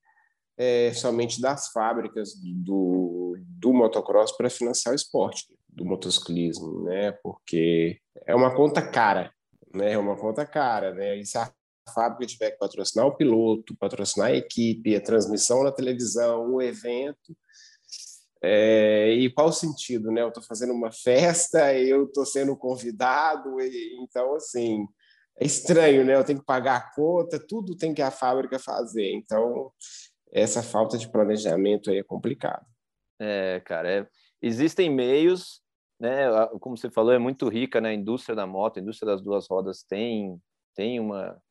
é, 0.59 0.93
somente 0.93 1.41
das 1.41 1.69
fábricas 1.69 2.31
do, 2.65 3.37
do 3.39 3.73
motocross 3.73 4.33
para 4.33 4.51
financiar 4.51 4.93
o 4.93 4.97
esporte, 4.97 5.47
do 5.69 5.85
motociclismo, 5.85 6.83
né? 6.85 7.13
Porque 7.23 7.99
é 8.27 8.35
uma 8.35 8.55
conta 8.55 8.83
cara, 8.83 9.33
né? 9.73 9.93
É 9.93 9.99
uma 9.99 10.17
conta 10.17 10.47
cara, 10.47 10.95
né? 10.95 11.19
E 11.19 11.27
se 11.27 11.37
a 11.37 11.53
fábrica 11.95 12.27
tiver 12.27 12.51
que 12.53 12.59
patrocinar 12.59 13.07
o 13.07 13.15
piloto, 13.15 13.77
patrocinar 13.77 14.29
a 14.29 14.37
equipe, 14.37 14.97
a 14.97 15.01
transmissão 15.01 15.63
na 15.63 15.71
televisão, 15.71 16.55
o 16.55 16.63
evento, 16.63 17.37
é, 18.43 19.11
e 19.13 19.31
qual 19.31 19.49
o 19.49 19.53
sentido, 19.53 20.11
né? 20.11 20.23
Eu 20.23 20.29
estou 20.29 20.43
fazendo 20.43 20.73
uma 20.73 20.93
festa, 20.93 21.75
eu 21.75 22.05
estou 22.05 22.25
sendo 22.27 22.57
convidado, 22.57 23.61
e, 23.61 23.97
então, 24.03 24.35
assim, 24.35 24.87
é 25.39 25.47
estranho, 25.47 26.05
né? 26.05 26.15
Eu 26.15 26.25
tenho 26.25 26.39
que 26.39 26.45
pagar 26.45 26.77
a 26.77 26.95
conta, 26.95 27.39
tudo 27.39 27.77
tem 27.77 27.95
que 27.95 28.03
a 28.03 28.11
fábrica 28.11 28.59
fazer. 28.59 29.13
Então, 29.13 29.71
essa 30.33 30.63
falta 30.63 30.99
de 30.99 31.11
planejamento 31.11 31.91
aí 31.91 31.99
é 31.99 32.03
complicado. 32.03 32.65
É, 33.19 33.61
cara, 33.65 33.91
é... 33.91 34.09
existem 34.43 34.91
meios, 34.91 35.63
né? 35.99 36.29
Como 36.61 36.77
você 36.77 36.91
falou, 36.91 37.13
é 37.13 37.19
muito 37.19 37.49
rica, 37.49 37.81
né? 37.81 37.91
A 37.91 37.95
indústria 37.95 38.37
da 38.37 38.47
moto, 38.47 38.79
a 38.79 38.83
indústria 38.83 39.13
das 39.13 39.23
duas 39.23 39.47
rodas 39.49 39.83
tem 39.83 40.41
tem 40.75 41.01
uma 41.01 41.43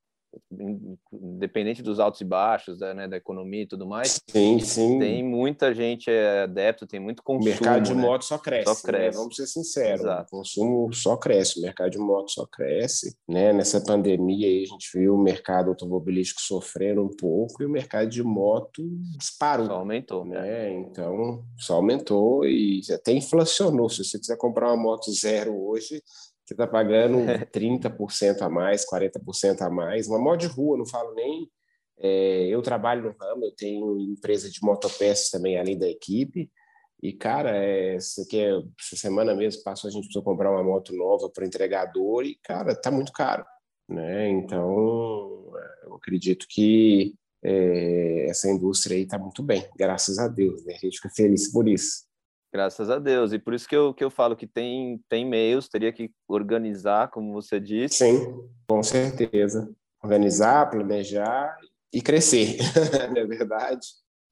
independente 1.11 1.81
dos 1.81 1.99
altos 1.99 2.21
e 2.21 2.25
baixos 2.25 2.79
da, 2.79 2.93
né, 2.93 3.07
da 3.07 3.17
economia 3.17 3.63
e 3.63 3.67
tudo 3.67 3.85
mais, 3.85 4.21
sim, 4.29 4.59
sim. 4.59 4.99
tem 4.99 5.23
muita 5.23 5.73
gente 5.73 6.09
é 6.09 6.43
adepto, 6.43 6.87
tem 6.87 6.99
muito 6.99 7.23
consumo. 7.23 7.45
O 7.45 7.49
mercado 7.49 7.83
de 7.83 7.93
né? 7.93 8.01
moto 8.01 8.23
só 8.23 8.37
cresce, 8.37 8.75
só 8.75 8.87
cresce. 8.87 9.17
Né? 9.17 9.23
vamos 9.23 9.35
ser 9.35 9.47
sinceros. 9.47 10.01
Exato. 10.01 10.27
O 10.27 10.37
consumo 10.37 10.93
só 10.93 11.17
cresce, 11.17 11.59
o 11.59 11.61
mercado 11.61 11.91
de 11.91 11.97
moto 11.97 12.31
só 12.31 12.45
cresce. 12.45 13.15
Né? 13.27 13.53
Nessa 13.53 13.81
pandemia 13.81 14.47
aí 14.47 14.63
a 14.63 14.67
gente 14.67 14.89
viu 14.93 15.15
o 15.15 15.21
mercado 15.21 15.69
automobilístico 15.69 16.41
sofrendo 16.41 17.03
um 17.03 17.15
pouco 17.15 17.61
e 17.61 17.65
o 17.65 17.69
mercado 17.69 18.09
de 18.09 18.23
moto 18.23 18.83
disparou. 19.17 19.67
Só 19.67 19.73
aumentou. 19.73 20.25
Né? 20.25 20.71
Então, 20.73 21.43
só 21.57 21.75
aumentou 21.75 22.45
e 22.45 22.81
até 22.91 23.11
inflacionou. 23.11 23.89
Se 23.89 24.03
você 24.03 24.19
quiser 24.19 24.37
comprar 24.37 24.67
uma 24.67 24.81
moto 24.81 25.11
zero 25.11 25.55
hoje, 25.67 26.01
você 26.45 26.53
está 26.53 26.67
pagando 26.67 27.17
30% 27.51 28.41
a 28.41 28.49
mais, 28.49 28.85
40% 28.85 29.61
a 29.61 29.69
mais. 29.69 30.07
Uma 30.07 30.19
moto 30.19 30.41
de 30.41 30.47
rua, 30.47 30.77
não 30.77 30.85
falo 30.85 31.13
nem. 31.15 31.49
É, 31.97 32.47
eu 32.47 32.61
trabalho 32.61 33.03
no 33.03 33.15
ramo, 33.19 33.45
eu 33.45 33.55
tenho 33.55 33.99
empresa 33.99 34.49
de 34.49 34.59
motopeças 34.61 35.29
também, 35.29 35.57
além 35.57 35.77
da 35.77 35.89
equipe. 35.89 36.51
E, 37.01 37.13
cara, 37.13 37.55
é, 37.55 37.95
é, 37.95 37.97
essa 37.97 38.95
semana 38.95 39.35
mesmo 39.35 39.63
passou, 39.63 39.87
a 39.87 39.91
gente 39.91 40.03
precisou 40.03 40.23
comprar 40.23 40.51
uma 40.51 40.63
moto 40.63 40.95
nova 40.95 41.29
para 41.29 41.43
o 41.43 41.47
entregador 41.47 42.23
e, 42.23 42.35
cara, 42.43 42.75
tá 42.75 42.91
muito 42.91 43.11
caro. 43.11 43.45
Né? 43.87 44.29
Então, 44.29 45.51
eu 45.83 45.95
acredito 45.95 46.45
que 46.49 47.13
é, 47.43 48.27
essa 48.27 48.49
indústria 48.49 48.97
aí 48.97 49.03
está 49.03 49.17
muito 49.17 49.43
bem, 49.43 49.67
graças 49.77 50.19
a 50.19 50.27
Deus. 50.27 50.63
Né? 50.65 50.73
A 50.73 50.77
gente 50.77 50.97
fica 50.97 51.09
feliz 51.09 51.51
por 51.51 51.67
isso. 51.67 52.04
Graças 52.55 52.89
a 52.89 52.99
Deus. 52.99 53.33
E 53.33 53.37
por 53.37 53.53
isso 53.53 53.67
que 53.67 53.75
eu, 53.75 53.93
que 53.93 54.01
eu 54.01 54.09
falo 54.09 54.33
que 54.33 54.47
tem, 54.47 54.97
tem 55.09 55.25
meios, 55.25 55.67
teria 55.67 55.91
que 55.91 56.09
organizar, 56.25 57.09
como 57.09 57.33
você 57.33 57.59
disse. 57.59 57.97
Sim, 57.97 58.49
com 58.65 58.81
certeza. 58.81 59.69
Organizar, 60.01 60.69
planejar 60.69 61.57
e 61.91 62.01
crescer, 62.01 62.55
não 63.13 63.17
é 63.23 63.25
verdade? 63.25 63.85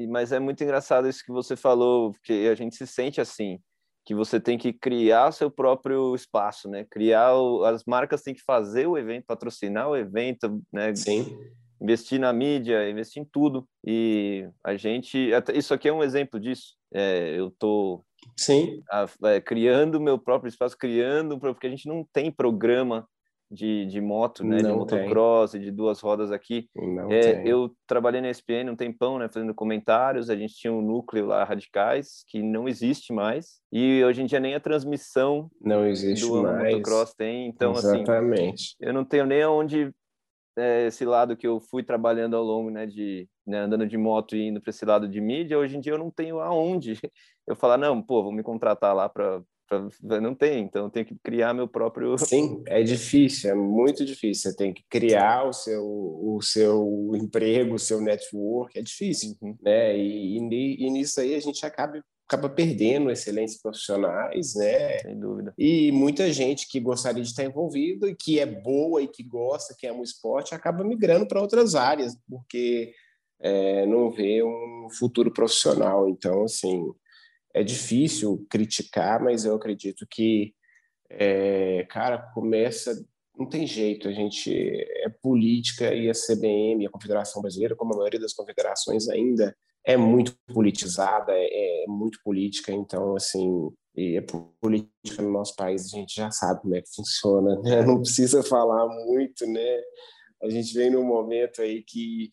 Mas 0.08 0.32
é 0.32 0.40
muito 0.40 0.64
engraçado 0.64 1.10
isso 1.10 1.22
que 1.26 1.34
você 1.34 1.58
falou, 1.58 2.14
porque 2.14 2.48
a 2.50 2.56
gente 2.56 2.78
se 2.78 2.88
sente 2.88 3.20
assim, 3.20 3.60
que 4.06 4.16
você 4.16 4.40
tem 4.40 4.58
que 4.58 4.72
criar 4.72 5.34
seu 5.34 5.52
próprio 5.52 6.16
espaço, 6.16 6.70
né? 6.70 6.86
Criar 6.90 7.36
o, 7.36 7.66
as 7.66 7.84
marcas 7.84 8.22
têm 8.22 8.34
que 8.34 8.42
fazer 8.42 8.88
o 8.88 8.98
evento, 8.98 9.26
patrocinar 9.26 9.90
o 9.90 9.98
evento, 9.98 10.62
né? 10.72 10.96
Sim. 10.96 11.38
Investir 11.82 12.22
na 12.22 12.32
mídia, 12.32 12.90
investir 12.90 13.22
em 13.22 13.26
tudo. 13.26 13.68
E 13.86 14.48
a 14.64 14.78
gente, 14.78 15.30
isso 15.54 15.74
aqui 15.74 15.90
é 15.90 15.94
um 15.94 16.02
exemplo 16.02 16.40
disso. 16.40 16.78
É, 16.94 17.38
eu 17.38 17.52
tô 17.52 18.02
Sim. 18.38 18.82
A, 18.90 19.08
é, 19.26 19.42
criando 19.42 20.00
meu 20.00 20.18
próprio 20.18 20.50
espaço, 20.50 20.78
criando, 20.78 21.40
porque 21.40 21.68
a 21.68 21.70
gente 21.70 21.88
não 21.88 22.06
tem 22.12 22.32
programa 22.32 23.08
de, 23.54 23.86
de 23.86 24.02
moto, 24.02 24.44
né, 24.44 24.62
não 24.62 24.72
de 24.72 24.78
motocross, 24.78 25.52
de 25.52 25.70
duas 25.70 26.00
rodas 26.02 26.32
aqui. 26.32 26.68
É, 27.10 27.44
eu 27.46 27.72
trabalhei 27.86 28.20
na 28.20 28.30
ESPN 28.30 28.72
um 28.72 28.76
tempão, 28.76 29.20
né, 29.20 29.30
fazendo 29.32 29.54
comentários, 29.54 30.30
a 30.30 30.36
gente 30.36 30.56
tinha 30.56 30.74
um 30.74 30.82
núcleo 30.82 31.28
lá, 31.28 31.44
Radicais, 31.44 32.24
que 32.28 32.42
não 32.42 32.68
existe 32.68 33.14
mais, 33.14 33.62
e 33.72 34.04
hoje 34.04 34.24
em 34.24 34.26
dia 34.26 34.40
nem 34.40 34.56
a 34.56 34.60
transmissão 34.60 35.52
não 35.62 35.86
existe 35.86 36.26
do 36.26 36.42
mais. 36.42 36.72
motocross 36.72 37.14
tem, 37.14 37.48
então 37.48 37.74
Exatamente. 37.74 38.76
assim, 38.80 38.88
eu 38.88 38.94
não 38.94 39.06
tenho 39.06 39.26
nem 39.26 39.44
aonde 39.44 39.94
é, 40.58 40.88
esse 40.88 41.06
lado 41.06 41.38
que 41.38 41.48
eu 41.48 41.60
fui 41.60 41.84
trabalhando 41.84 42.36
ao 42.36 42.44
longo, 42.44 42.72
né, 42.72 42.88
de 42.88 43.28
né, 43.46 43.60
andando 43.60 43.88
de 43.88 43.98
moto 43.98 44.36
e 44.36 44.48
indo 44.48 44.62
para 44.62 44.70
esse 44.70 44.86
lado 44.86 45.08
de 45.08 45.20
mídia, 45.20 45.58
hoje 45.58 45.78
em 45.78 45.80
dia 45.80 45.94
eu 45.94 45.98
não 45.98 46.12
tenho 46.12 46.40
aonde 46.40 46.94
eu 47.48 47.56
falar, 47.56 47.78
não, 47.78 48.02
pô, 48.02 48.24
vou 48.24 48.32
me 48.32 48.44
contratar 48.44 48.96
lá 48.96 49.10
para 49.10 49.42
não 50.02 50.36
tem, 50.36 50.64
então 50.64 50.86
eu 50.86 50.90
tenho 50.90 51.06
que 51.06 51.16
criar 51.24 51.54
meu 51.54 51.68
próprio. 51.68 52.18
Sim, 52.20 52.64
é 52.68 52.84
difícil, 52.84 53.52
é 53.52 53.56
muito 53.56 54.06
difícil. 54.06 54.52
Você 54.52 54.58
tem 54.58 54.74
que 54.74 54.84
criar 54.90 55.48
o 55.48 55.54
seu, 55.54 55.84
o 55.84 56.40
seu 56.42 57.12
emprego, 57.16 57.76
o 57.76 57.80
seu 57.80 58.02
network, 58.02 58.78
é 58.78 58.82
difícil, 58.82 59.36
uhum. 59.42 59.58
né? 59.62 59.98
E, 59.98 60.38
e, 60.38 60.86
e, 60.86 60.90
nisso 60.90 61.20
aí 61.20 61.36
a 61.36 61.40
gente 61.40 61.66
acaba, 61.66 62.04
acaba 62.28 62.50
perdendo 62.50 63.10
excelentes 63.10 63.60
profissionais, 63.62 64.56
né? 64.56 65.00
Sem 65.00 65.20
dúvida. 65.20 65.54
E 65.58 65.92
muita 65.92 66.32
gente 66.32 66.68
que 66.68 66.80
gostaria 66.80 67.24
de 67.24 67.30
estar 67.30 67.44
envolvido 67.44 68.08
e 68.08 68.16
que 68.16 68.40
é 68.40 68.46
boa 68.46 69.02
e 69.02 69.08
que 69.08 69.24
gosta, 69.24 69.76
que 69.78 69.88
ama 69.88 70.02
o 70.02 70.04
esporte, 70.04 70.56
acaba 70.56 70.84
migrando 70.84 71.28
para 71.28 71.42
outras 71.42 71.76
áreas, 71.76 72.16
porque 72.30 72.94
é, 73.44 73.86
não 73.86 74.10
vê 74.10 74.42
um 74.42 74.88
futuro 74.90 75.32
profissional. 75.32 76.08
Então, 76.08 76.46
assim, 76.46 76.82
é 77.54 77.62
difícil 77.62 78.48
criticar, 78.50 79.22
mas 79.22 79.44
eu 79.44 79.54
acredito 79.56 80.08
que, 80.10 80.54
é, 81.10 81.86
cara, 81.90 82.18
começa. 82.34 83.06
Não 83.38 83.50
tem 83.50 83.68
jeito, 83.68 84.08
a 84.08 84.12
gente 84.12 84.52
é 84.54 85.10
política 85.10 85.94
e 85.94 86.10
a 86.10 86.14
CBM, 86.14 86.86
a 86.86 86.90
Confederação 86.90 87.42
Brasileira, 87.42 87.76
como 87.76 87.94
a 87.94 87.98
maioria 87.98 88.20
das 88.20 88.34
confederações 88.34 89.10
ainda 89.10 89.56
é 89.86 89.98
muito 89.98 90.38
politizada, 90.54 91.34
é, 91.34 91.84
é 91.84 91.88
muito 91.88 92.20
política, 92.24 92.72
então, 92.72 93.16
assim, 93.16 93.70
e 93.96 94.18
a 94.18 94.24
política 94.62 95.22
no 95.22 95.32
nosso 95.32 95.56
país 95.56 95.86
a 95.86 95.98
gente 95.98 96.16
já 96.16 96.32
sabe 96.32 96.62
como 96.62 96.76
é 96.76 96.82
que 96.82 96.94
funciona, 96.96 97.60
né? 97.62 97.84
não 97.84 98.02
precisa 98.02 98.42
falar 98.44 98.88
muito, 99.06 99.46
né? 99.46 99.82
A 100.42 100.50
gente 100.50 100.74
vem 100.74 100.90
num 100.90 101.04
momento 101.04 101.62
aí 101.62 101.84
que 101.84 102.32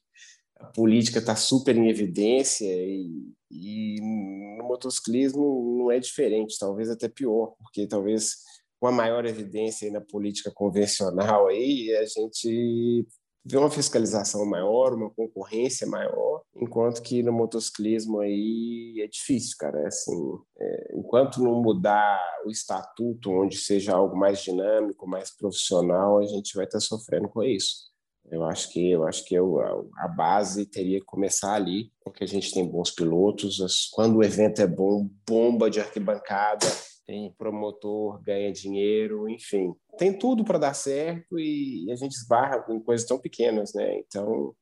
a 0.60 0.66
política 0.66 1.18
está 1.18 1.34
super 1.34 1.76
em 1.76 1.88
evidência 1.88 2.66
e, 2.66 3.32
e 3.50 4.00
no 4.00 4.64
motociclismo 4.64 5.78
não 5.78 5.90
é 5.90 5.98
diferente, 5.98 6.58
talvez 6.58 6.90
até 6.90 7.08
pior, 7.08 7.54
porque 7.58 7.86
talvez 7.86 8.36
com 8.78 8.86
a 8.86 8.92
maior 8.92 9.26
evidência 9.26 9.90
na 9.90 10.00
política 10.00 10.50
convencional 10.54 11.48
aí 11.48 11.94
a 11.96 12.04
gente 12.04 13.06
vê 13.44 13.56
uma 13.56 13.70
fiscalização 13.70 14.44
maior, 14.44 14.94
uma 14.94 15.10
concorrência 15.10 15.86
maior, 15.86 16.42
enquanto 16.54 17.02
que 17.02 17.22
no 17.22 17.32
motociclismo 17.32 18.20
aí 18.20 19.00
é 19.02 19.06
difícil, 19.06 19.56
cara. 19.58 19.80
É 19.80 19.86
assim, 19.86 20.38
é, 20.58 20.94
enquanto 20.96 21.42
não 21.42 21.62
mudar 21.62 22.20
o 22.44 22.50
estatuto, 22.50 23.30
onde 23.30 23.56
seja 23.56 23.94
algo 23.94 24.16
mais 24.16 24.42
dinâmico, 24.42 25.08
mais 25.08 25.34
profissional, 25.34 26.18
a 26.18 26.26
gente 26.26 26.54
vai 26.54 26.66
estar 26.66 26.80
sofrendo 26.80 27.28
com 27.28 27.42
isso. 27.42 27.89
Eu 28.30 28.44
acho 28.44 28.70
que 28.70 28.90
eu 28.90 29.04
acho 29.04 29.24
que 29.24 29.34
eu, 29.34 29.60
a 29.96 30.06
base 30.06 30.64
teria 30.64 31.00
que 31.00 31.06
começar 31.06 31.54
ali, 31.54 31.90
porque 32.04 32.22
a 32.22 32.26
gente 32.26 32.52
tem 32.52 32.64
bons 32.64 32.90
pilotos. 32.90 33.88
Quando 33.92 34.18
o 34.18 34.22
evento 34.22 34.62
é 34.62 34.66
bom, 34.66 35.08
bomba 35.28 35.68
de 35.68 35.80
arquibancada, 35.80 36.66
tem 37.04 37.34
promotor 37.36 38.22
ganha 38.22 38.52
dinheiro, 38.52 39.28
enfim, 39.28 39.74
tem 39.98 40.16
tudo 40.16 40.44
para 40.44 40.58
dar 40.58 40.74
certo 40.74 41.38
e 41.40 41.90
a 41.90 41.96
gente 41.96 42.12
esbarra 42.12 42.64
em 42.68 42.78
coisas 42.78 43.06
tão 43.06 43.18
pequenas, 43.18 43.74
né? 43.74 43.98
Então, 43.98 44.54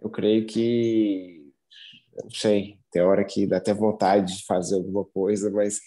eu 0.00 0.08
creio 0.08 0.46
que, 0.46 1.52
não 2.22 2.30
sei, 2.30 2.78
tem 2.90 3.02
hora 3.02 3.22
que 3.24 3.46
dá 3.46 3.58
até 3.58 3.74
vontade 3.74 4.38
de 4.38 4.46
fazer 4.46 4.76
alguma 4.76 5.04
coisa, 5.04 5.50
mas 5.50 5.80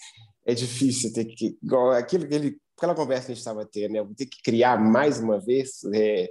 é 0.46 0.54
difícil 0.54 1.12
ter 1.12 1.26
que, 1.26 1.58
igual 1.62 1.92
aquilo 1.92 2.28
que 2.28 2.36
ele, 2.36 2.58
aquela 2.78 2.94
conversa 2.94 3.26
que 3.26 3.32
a 3.32 3.36
gente 3.36 3.42
estava 3.42 3.66
tendo, 3.66 3.94
né? 3.94 4.00
Eu 4.00 4.06
vou 4.06 4.16
ter 4.16 4.28
que 4.28 4.44
criar 4.44 4.80
mais 4.80 5.20
uma 5.20 5.40
vez. 5.40 5.84
É, 5.92 6.30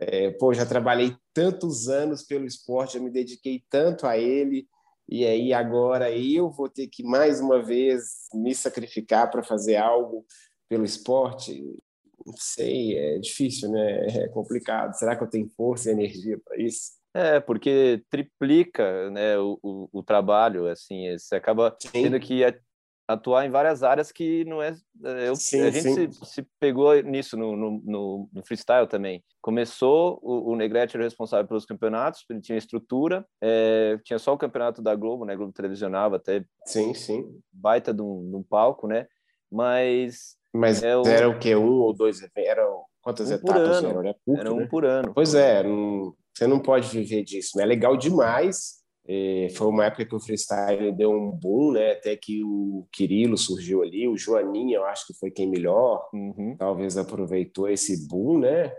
é, 0.00 0.30
pô, 0.30 0.54
já 0.54 0.64
trabalhei 0.64 1.14
tantos 1.34 1.88
anos 1.88 2.22
pelo 2.22 2.46
esporte, 2.46 2.96
eu 2.96 3.02
me 3.02 3.10
dediquei 3.10 3.62
tanto 3.68 4.06
a 4.06 4.16
ele, 4.16 4.66
e 5.08 5.24
aí 5.24 5.52
agora 5.52 6.10
eu 6.10 6.50
vou 6.50 6.68
ter 6.68 6.86
que 6.86 7.02
mais 7.02 7.40
uma 7.40 7.62
vez 7.62 8.28
me 8.34 8.54
sacrificar 8.54 9.30
para 9.30 9.42
fazer 9.42 9.76
algo 9.76 10.24
pelo 10.68 10.84
esporte. 10.84 11.62
Não 12.26 12.34
sei, 12.36 12.96
é 12.96 13.18
difícil, 13.18 13.70
né? 13.70 14.06
É 14.06 14.28
complicado. 14.28 14.92
Será 14.92 15.16
que 15.16 15.24
eu 15.24 15.30
tenho 15.30 15.48
força 15.48 15.88
e 15.88 15.92
energia 15.92 16.38
para 16.44 16.60
isso? 16.60 16.98
É, 17.14 17.40
porque 17.40 18.04
triplica 18.10 19.10
né, 19.10 19.38
o, 19.38 19.58
o, 19.62 19.88
o 19.92 20.02
trabalho, 20.02 20.68
assim, 20.68 21.10
você 21.16 21.36
acaba 21.36 21.74
Sim. 21.80 21.90
tendo 21.90 22.20
que 22.20 22.44
atuar 23.08 23.46
em 23.46 23.50
várias 23.50 23.82
áreas 23.82 24.12
que 24.12 24.44
não 24.44 24.62
é. 24.62 24.76
Eu, 25.26 25.34
sim, 25.34 25.62
a 25.62 25.70
gente 25.70 26.14
se, 26.14 26.26
se, 26.26 26.46
pegou 26.60 26.94
nisso 27.02 27.38
no, 27.38 27.56
no, 27.56 28.28
no, 28.32 28.42
freestyle 28.44 28.86
também. 28.86 29.24
Começou, 29.40 30.20
o, 30.22 30.52
o 30.52 30.56
Negrete 30.56 30.94
era 30.94 31.04
responsável 31.04 31.48
pelos 31.48 31.64
campeonatos, 31.64 32.24
ele 32.28 32.42
tinha 32.42 32.58
estrutura, 32.58 33.26
é, 33.42 33.98
tinha 34.04 34.18
só 34.18 34.34
o 34.34 34.38
campeonato 34.38 34.82
da 34.82 34.94
Globo, 34.94 35.24
né? 35.24 35.34
Globo 35.34 35.52
televisionava 35.52 36.16
até. 36.16 36.44
Sim, 36.66 36.92
sim. 36.92 37.24
Baita 37.50 37.94
de 37.94 38.02
um, 38.02 38.28
de 38.28 38.36
um 38.36 38.42
palco, 38.42 38.86
né? 38.86 39.06
Mas. 39.50 40.36
Mas 40.54 40.82
é 40.82 40.96
o... 40.96 41.06
era 41.06 41.28
o 41.28 41.38
que? 41.38 41.54
Um 41.56 41.80
ou 41.80 41.94
dois 41.94 42.18
eventos? 42.18 42.44
Eram 42.44 42.82
quantas 43.00 43.30
um 43.30 43.34
etapas? 43.34 43.84
Era, 43.84 44.14
curto, 44.24 44.40
era 44.40 44.52
um 44.52 44.58
né? 44.58 44.66
por 44.66 44.84
ano. 44.84 45.12
Pois 45.14 45.34
é, 45.34 45.62
não, 45.62 46.14
você 46.34 46.46
não 46.46 46.60
pode 46.60 46.88
viver 46.88 47.24
disso. 47.24 47.56
Né? 47.56 47.64
É 47.64 47.66
legal 47.66 47.96
demais 47.96 48.77
é, 48.77 48.77
foi 49.54 49.66
uma 49.66 49.86
época 49.86 50.04
que 50.04 50.14
o 50.14 50.20
freestyle 50.20 50.92
deu 50.92 51.10
um 51.10 51.30
boom, 51.30 51.72
né? 51.72 51.92
Até 51.92 52.16
que 52.16 52.42
o 52.44 52.86
Quirilo 52.92 53.38
surgiu 53.38 53.82
ali, 53.82 54.06
o 54.06 54.16
Joaninha, 54.16 54.76
eu 54.76 54.84
acho 54.84 55.06
que 55.06 55.14
foi 55.14 55.30
quem 55.30 55.48
melhor, 55.48 56.08
uhum. 56.12 56.54
talvez 56.58 56.98
aproveitou 56.98 57.68
esse 57.68 58.06
boom, 58.06 58.38
né? 58.38 58.72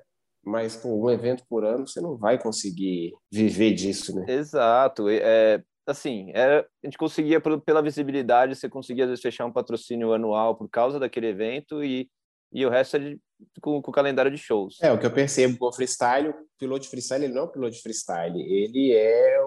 Mas 0.45 0.75
com 0.75 1.01
um 1.01 1.09
evento 1.09 1.43
por 1.49 1.65
ano 1.65 1.87
você 1.87 1.99
não 1.99 2.15
vai 2.15 2.41
conseguir 2.41 3.13
viver 3.31 3.73
disso, 3.73 4.15
né? 4.15 4.25
Exato. 4.27 5.09
É, 5.09 5.63
assim, 5.87 6.31
era, 6.33 6.61
a 6.61 6.87
gente 6.87 6.97
conseguia 6.97 7.41
pela 7.41 7.81
visibilidade, 7.81 8.55
você 8.55 8.69
conseguia 8.69 9.05
às 9.05 9.09
vezes 9.09 9.23
fechar 9.23 9.45
um 9.45 9.51
patrocínio 9.51 10.13
anual 10.13 10.55
por 10.55 10.69
causa 10.69 10.99
daquele 10.99 11.27
evento 11.27 11.83
e 11.83 12.09
e 12.51 12.65
o 12.65 12.69
resto 12.69 12.97
é 12.97 12.99
de, 12.99 13.19
com, 13.61 13.81
com 13.81 13.91
o 13.91 13.93
calendário 13.93 14.31
de 14.31 14.37
shows. 14.37 14.77
É, 14.81 14.91
o 14.91 14.99
que 14.99 15.05
eu 15.05 15.13
percebo 15.13 15.57
com 15.57 15.67
o 15.67 15.71
freestyle, 15.71 16.29
o 16.29 16.35
piloto 16.57 16.81
de 16.81 16.89
freestyle, 16.89 17.25
ele 17.25 17.33
não 17.33 17.43
é 17.43 17.45
um 17.45 17.51
piloto 17.51 17.75
de 17.75 17.81
freestyle, 17.81 18.41
ele 18.41 18.91
é 18.93 19.39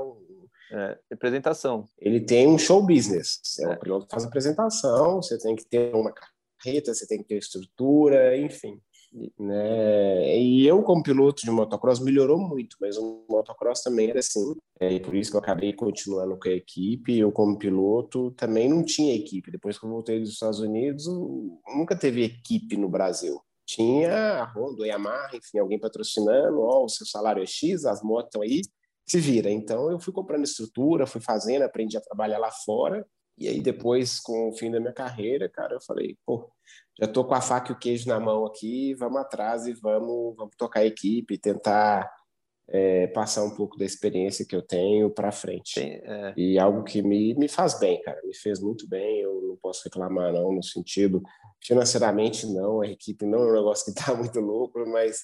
é, 0.72 0.98
apresentação. 1.12 1.86
Ele 1.98 2.20
tem 2.20 2.46
um 2.46 2.58
show 2.58 2.84
business. 2.84 3.40
É, 3.60 3.64
é. 3.64 3.68
um 3.68 3.78
piloto 3.78 4.06
que 4.06 4.12
faz 4.12 4.24
apresentação, 4.24 5.22
você 5.22 5.38
tem 5.38 5.54
que 5.54 5.66
ter 5.66 5.94
uma 5.94 6.12
carreta, 6.12 6.94
você 6.94 7.06
tem 7.06 7.18
que 7.18 7.24
ter 7.24 7.38
estrutura, 7.38 8.36
enfim. 8.36 8.80
Né? 9.38 10.38
E 10.38 10.66
eu, 10.66 10.82
como 10.82 11.02
piloto 11.02 11.42
de 11.42 11.50
motocross, 11.50 12.00
melhorou 12.00 12.38
muito, 12.38 12.76
mas 12.80 12.96
o 12.96 13.26
motocross 13.28 13.82
também 13.82 14.08
era 14.08 14.20
assim. 14.20 14.54
É, 14.80 14.90
e 14.90 15.00
por 15.00 15.14
isso 15.14 15.30
que 15.30 15.36
eu 15.36 15.40
acabei 15.40 15.74
continuando 15.74 16.38
com 16.38 16.48
a 16.48 16.52
equipe. 16.52 17.18
Eu, 17.18 17.30
como 17.30 17.58
piloto, 17.58 18.30
também 18.32 18.68
não 18.68 18.82
tinha 18.82 19.14
equipe. 19.14 19.50
Depois 19.50 19.78
que 19.78 19.84
eu 19.84 19.90
voltei 19.90 20.18
dos 20.18 20.30
Estados 20.30 20.60
Unidos, 20.60 21.06
nunca 21.76 21.94
teve 21.94 22.24
equipe 22.24 22.76
no 22.78 22.88
Brasil. 22.88 23.38
Tinha 23.66 24.42
a 24.42 24.52
Honda, 24.52 24.84
a 24.84 24.86
Yamaha, 24.86 25.36
enfim, 25.36 25.58
alguém 25.58 25.78
patrocinando. 25.78 26.60
Ó, 26.60 26.80
oh, 26.80 26.84
o 26.86 26.88
seu 26.88 27.06
salário 27.06 27.42
é 27.42 27.46
X, 27.46 27.84
as 27.84 28.02
motos 28.02 28.28
estão 28.28 28.42
aí, 28.42 28.62
se 29.06 29.18
vira. 29.18 29.50
Então, 29.50 29.90
eu 29.90 29.98
fui 29.98 30.12
comprando 30.12 30.44
estrutura, 30.44 31.06
fui 31.06 31.20
fazendo, 31.20 31.62
aprendi 31.62 31.96
a 31.96 32.00
trabalhar 32.00 32.38
lá 32.38 32.50
fora. 32.50 33.06
E 33.38 33.48
aí, 33.48 33.60
depois, 33.60 34.20
com 34.20 34.50
o 34.50 34.52
fim 34.52 34.70
da 34.70 34.78
minha 34.78 34.92
carreira, 34.92 35.48
cara, 35.48 35.74
eu 35.74 35.80
falei, 35.80 36.16
pô, 36.24 36.50
já 37.00 37.08
tô 37.08 37.24
com 37.24 37.34
a 37.34 37.40
faca 37.40 37.72
e 37.72 37.74
o 37.74 37.78
queijo 37.78 38.08
na 38.08 38.20
mão 38.20 38.46
aqui, 38.46 38.94
vamos 38.94 39.20
atrás 39.20 39.66
e 39.66 39.72
vamos, 39.72 40.36
vamos 40.36 40.54
tocar 40.56 40.80
a 40.80 40.86
equipe, 40.86 41.38
tentar 41.38 42.10
é, 42.68 43.06
passar 43.08 43.42
um 43.44 43.54
pouco 43.54 43.76
da 43.76 43.84
experiência 43.84 44.46
que 44.46 44.54
eu 44.54 44.62
tenho 44.62 45.10
para 45.10 45.32
frente. 45.32 45.80
É. 45.80 46.34
E 46.36 46.58
algo 46.58 46.84
que 46.84 47.02
me, 47.02 47.34
me 47.34 47.48
faz 47.48 47.78
bem, 47.78 48.00
cara, 48.02 48.20
me 48.24 48.34
fez 48.34 48.60
muito 48.60 48.88
bem, 48.88 49.20
eu 49.20 49.40
não 49.42 49.56
posso 49.56 49.82
reclamar 49.84 50.32
não, 50.32 50.52
no 50.52 50.62
sentido, 50.62 51.22
financeiramente 51.60 52.46
não, 52.46 52.80
a 52.80 52.86
equipe 52.86 53.26
não 53.26 53.40
é 53.40 53.50
um 53.50 53.54
negócio 53.54 53.84
que 53.84 53.98
está 53.98 54.14
muito 54.16 54.40
louco, 54.40 54.78
mas 54.86 55.22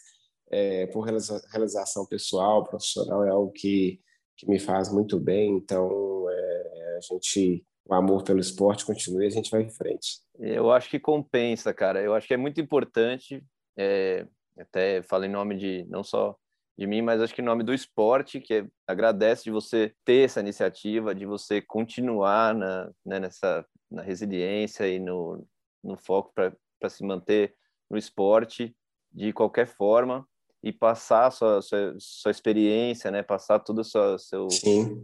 é, 0.51 0.87
por 0.87 1.05
realização 1.05 2.07
pessoal, 2.07 2.65
profissional, 2.65 3.25
é 3.25 3.31
algo 3.31 3.53
que, 3.53 4.01
que 4.37 4.49
me 4.49 4.59
faz 4.59 4.93
muito 4.93 5.19
bem, 5.19 5.57
então 5.57 6.27
é, 6.31 6.97
a 6.97 7.01
gente 7.01 7.65
o 7.89 7.95
amor 7.95 8.23
pelo 8.23 8.39
esporte 8.39 8.85
continue 8.85 9.25
e 9.25 9.29
a 9.29 9.31
gente 9.31 9.51
vai 9.51 9.63
em 9.63 9.71
frente. 9.71 10.21
Eu 10.39 10.71
acho 10.71 10.91
que 10.91 11.01
compensa, 11.01 11.73
cara. 11.73 12.03
Eu 12.03 12.15
acho 12.15 12.29
que 12.29 12.35
é 12.35 12.37
muito 12.37 12.61
importante, 12.61 13.43
é, 13.79 14.27
até 14.59 15.03
falo 15.03 15.25
em 15.25 15.31
nome 15.31 15.57
de 15.57 15.87
não 15.89 16.05
só 16.05 16.37
de 16.79 16.87
mim, 16.87 17.01
mas 17.01 17.21
acho 17.21 17.35
que 17.35 17.41
em 17.41 17.45
nome 17.45 17.65
do 17.65 17.73
esporte, 17.73 18.41
que 18.41 18.55
é, 18.55 18.67
agradece 18.87 19.45
de 19.45 19.51
você 19.51 19.93
ter 20.05 20.27
essa 20.27 20.41
iniciativa, 20.41 21.15
de 21.15 21.25
você 21.25 21.63
continuar 21.63 22.55
na, 22.55 22.91
né, 23.05 23.19
nessa 23.19 23.67
na 23.91 24.03
resiliência 24.03 24.87
e 24.87 24.99
no, 24.99 25.47
no 25.83 25.97
foco 25.97 26.31
para 26.35 26.91
se 26.91 27.03
manter 27.03 27.55
no 27.91 27.97
esporte 27.97 28.77
de 29.11 29.33
qualquer 29.33 29.67
forma 29.67 30.29
e 30.69 30.73
passar 30.73 31.31
sua, 31.31 31.61
sua, 31.63 31.95
sua 31.99 32.31
experiência, 32.31 33.11
né, 33.11 33.23
passar 33.23 33.59
toda 33.59 33.81
a 33.81 33.85
sua 33.85 34.19
seu, 34.19 34.49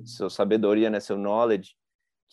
sua 0.05 0.31
sabedoria, 0.31 0.91
né, 0.91 1.01
seu 1.01 1.17
knowledge 1.17 1.73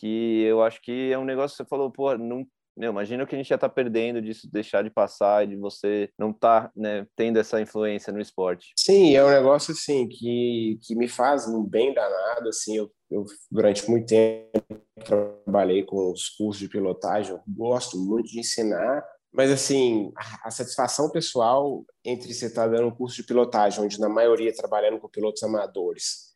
que 0.01 0.41
eu 0.41 0.63
acho 0.63 0.81
que 0.81 1.11
é 1.11 1.17
um 1.17 1.23
negócio 1.23 1.55
que 1.55 1.63
você 1.63 1.69
falou, 1.69 1.91
pô, 1.91 2.17
não, 2.17 2.43
meu, 2.75 2.91
imagina 2.91 3.23
o 3.23 3.27
que 3.27 3.35
a 3.35 3.38
gente 3.38 3.50
já 3.50 3.57
tá 3.57 3.69
perdendo 3.69 4.19
disso, 4.19 4.50
deixar 4.51 4.83
de 4.83 4.89
passar, 4.89 5.45
de 5.45 5.55
você 5.55 6.09
não 6.17 6.33
tá, 6.33 6.71
né, 6.75 7.05
tendo 7.15 7.38
essa 7.38 7.61
influência 7.61 8.11
no 8.11 8.19
esporte. 8.19 8.73
Sim, 8.79 9.15
é 9.15 9.23
um 9.23 9.29
negócio, 9.29 9.73
assim, 9.73 10.07
que, 10.07 10.79
que 10.81 10.95
me 10.95 11.07
faz 11.07 11.47
um 11.47 11.63
bem 11.63 11.93
danado, 11.93 12.50
assim, 12.50 12.77
eu, 12.77 12.91
eu 13.11 13.25
durante 13.51 13.88
muito 13.89 14.07
tempo 14.07 14.81
trabalhei 15.05 15.83
com 15.83 16.11
os 16.11 16.29
cursos 16.29 16.59
de 16.59 16.67
pilotagem, 16.67 17.33
eu 17.33 17.41
gosto 17.47 17.97
muito 17.97 18.27
de 18.27 18.39
ensinar, 18.39 19.03
mas, 19.31 19.50
assim, 19.50 20.11
a 20.43 20.51
satisfação 20.51 21.09
pessoal 21.09 21.85
entre 22.03 22.33
você 22.33 22.47
estar 22.47 22.63
tá 22.63 22.75
dando 22.75 22.88
um 22.88 22.95
curso 22.95 23.15
de 23.15 23.23
pilotagem, 23.23 23.83
onde 23.83 24.00
na 24.00 24.09
maioria 24.09 24.53
trabalhando 24.53 25.00
com 25.00 25.07
pilotos 25.07 25.41
amadores, 25.44 26.31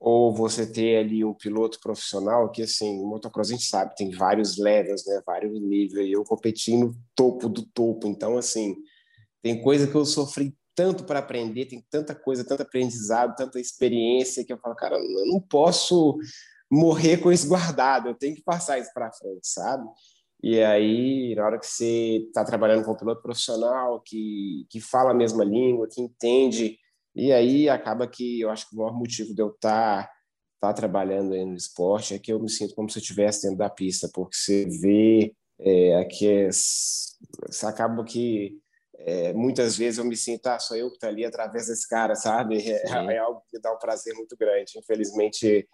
ou 0.00 0.34
você 0.34 0.66
ter 0.66 0.98
ali 0.98 1.24
um 1.24 1.32
piloto 1.32 1.80
profissional 1.80 2.50
que 2.50 2.62
assim, 2.62 3.00
o 3.00 3.06
motocross 3.06 3.48
a 3.48 3.52
gente 3.52 3.64
sabe, 3.64 3.94
tem 3.94 4.10
vários 4.10 4.58
levels, 4.58 5.06
né, 5.06 5.22
vários 5.24 5.58
níveis, 5.60 6.08
e 6.08 6.12
eu 6.12 6.24
competi 6.24 6.76
no 6.76 6.94
topo 7.14 7.48
do 7.48 7.64
topo, 7.64 8.06
então 8.06 8.36
assim, 8.36 8.76
tem 9.40 9.62
coisa 9.62 9.86
que 9.86 9.94
eu 9.94 10.04
sofri 10.04 10.54
tanto 10.74 11.04
para 11.04 11.20
aprender, 11.20 11.66
tem 11.66 11.82
tanta 11.88 12.14
coisa, 12.14 12.44
tanto 12.44 12.62
aprendizado, 12.62 13.36
tanta 13.36 13.60
experiência 13.60 14.44
que 14.44 14.52
eu 14.52 14.58
falo, 14.58 14.74
cara, 14.74 14.96
eu 14.96 15.26
não 15.26 15.40
posso 15.40 16.18
morrer 16.70 17.18
com 17.18 17.30
isso 17.30 17.48
guardado, 17.48 18.08
eu 18.08 18.14
tenho 18.14 18.34
que 18.34 18.42
passar 18.42 18.78
isso 18.78 18.92
para 18.92 19.12
frente, 19.12 19.46
sabe? 19.46 19.88
E 20.46 20.62
aí, 20.62 21.34
na 21.34 21.46
hora 21.46 21.58
que 21.58 21.66
você 21.66 22.18
está 22.26 22.44
trabalhando 22.44 22.84
com 22.84 22.92
um 22.92 22.96
piloto 22.96 23.22
profissional 23.22 23.98
que, 24.02 24.66
que 24.68 24.78
fala 24.78 25.12
a 25.12 25.14
mesma 25.14 25.42
língua, 25.42 25.88
que 25.90 26.02
entende 26.02 26.78
e 27.16 27.32
aí 27.32 27.66
acaba 27.66 28.06
que 28.06 28.42
eu 28.42 28.50
acho 28.50 28.68
que 28.68 28.76
o 28.76 28.78
maior 28.78 28.92
motivo 28.92 29.34
de 29.34 29.40
eu 29.40 29.48
estar 29.48 30.06
tá, 30.06 30.12
tá 30.60 30.74
trabalhando 30.74 31.32
aí 31.32 31.46
no 31.46 31.56
esporte 31.56 32.12
é 32.12 32.18
que 32.18 32.30
eu 32.30 32.38
me 32.38 32.50
sinto 32.50 32.74
como 32.74 32.90
se 32.90 32.98
eu 32.98 33.00
estivesse 33.00 33.44
dentro 33.44 33.56
da 33.56 33.70
pista, 33.70 34.06
porque 34.12 34.36
você 34.36 34.66
vê 34.66 35.34
é, 35.60 35.96
aqui, 35.96 36.28
é, 36.28 36.50
você 36.50 37.64
acaba 37.66 38.04
que 38.04 38.58
é, 38.98 39.32
muitas 39.32 39.78
vezes 39.78 39.96
eu 39.96 40.04
me 40.04 40.14
sinto, 40.14 40.46
ah, 40.48 40.58
sou 40.58 40.76
eu 40.76 40.88
que 40.88 40.96
estou 40.96 41.08
ali 41.08 41.24
através 41.24 41.68
desse 41.68 41.88
cara, 41.88 42.14
sabe? 42.14 42.58
É, 42.70 42.82
é, 43.14 43.18
algo 43.18 43.42
que 43.48 43.58
dá 43.58 43.72
um 43.72 43.78
prazer 43.78 44.12
muito 44.14 44.36
grande. 44.36 44.78
Infelizmente, 44.78 45.66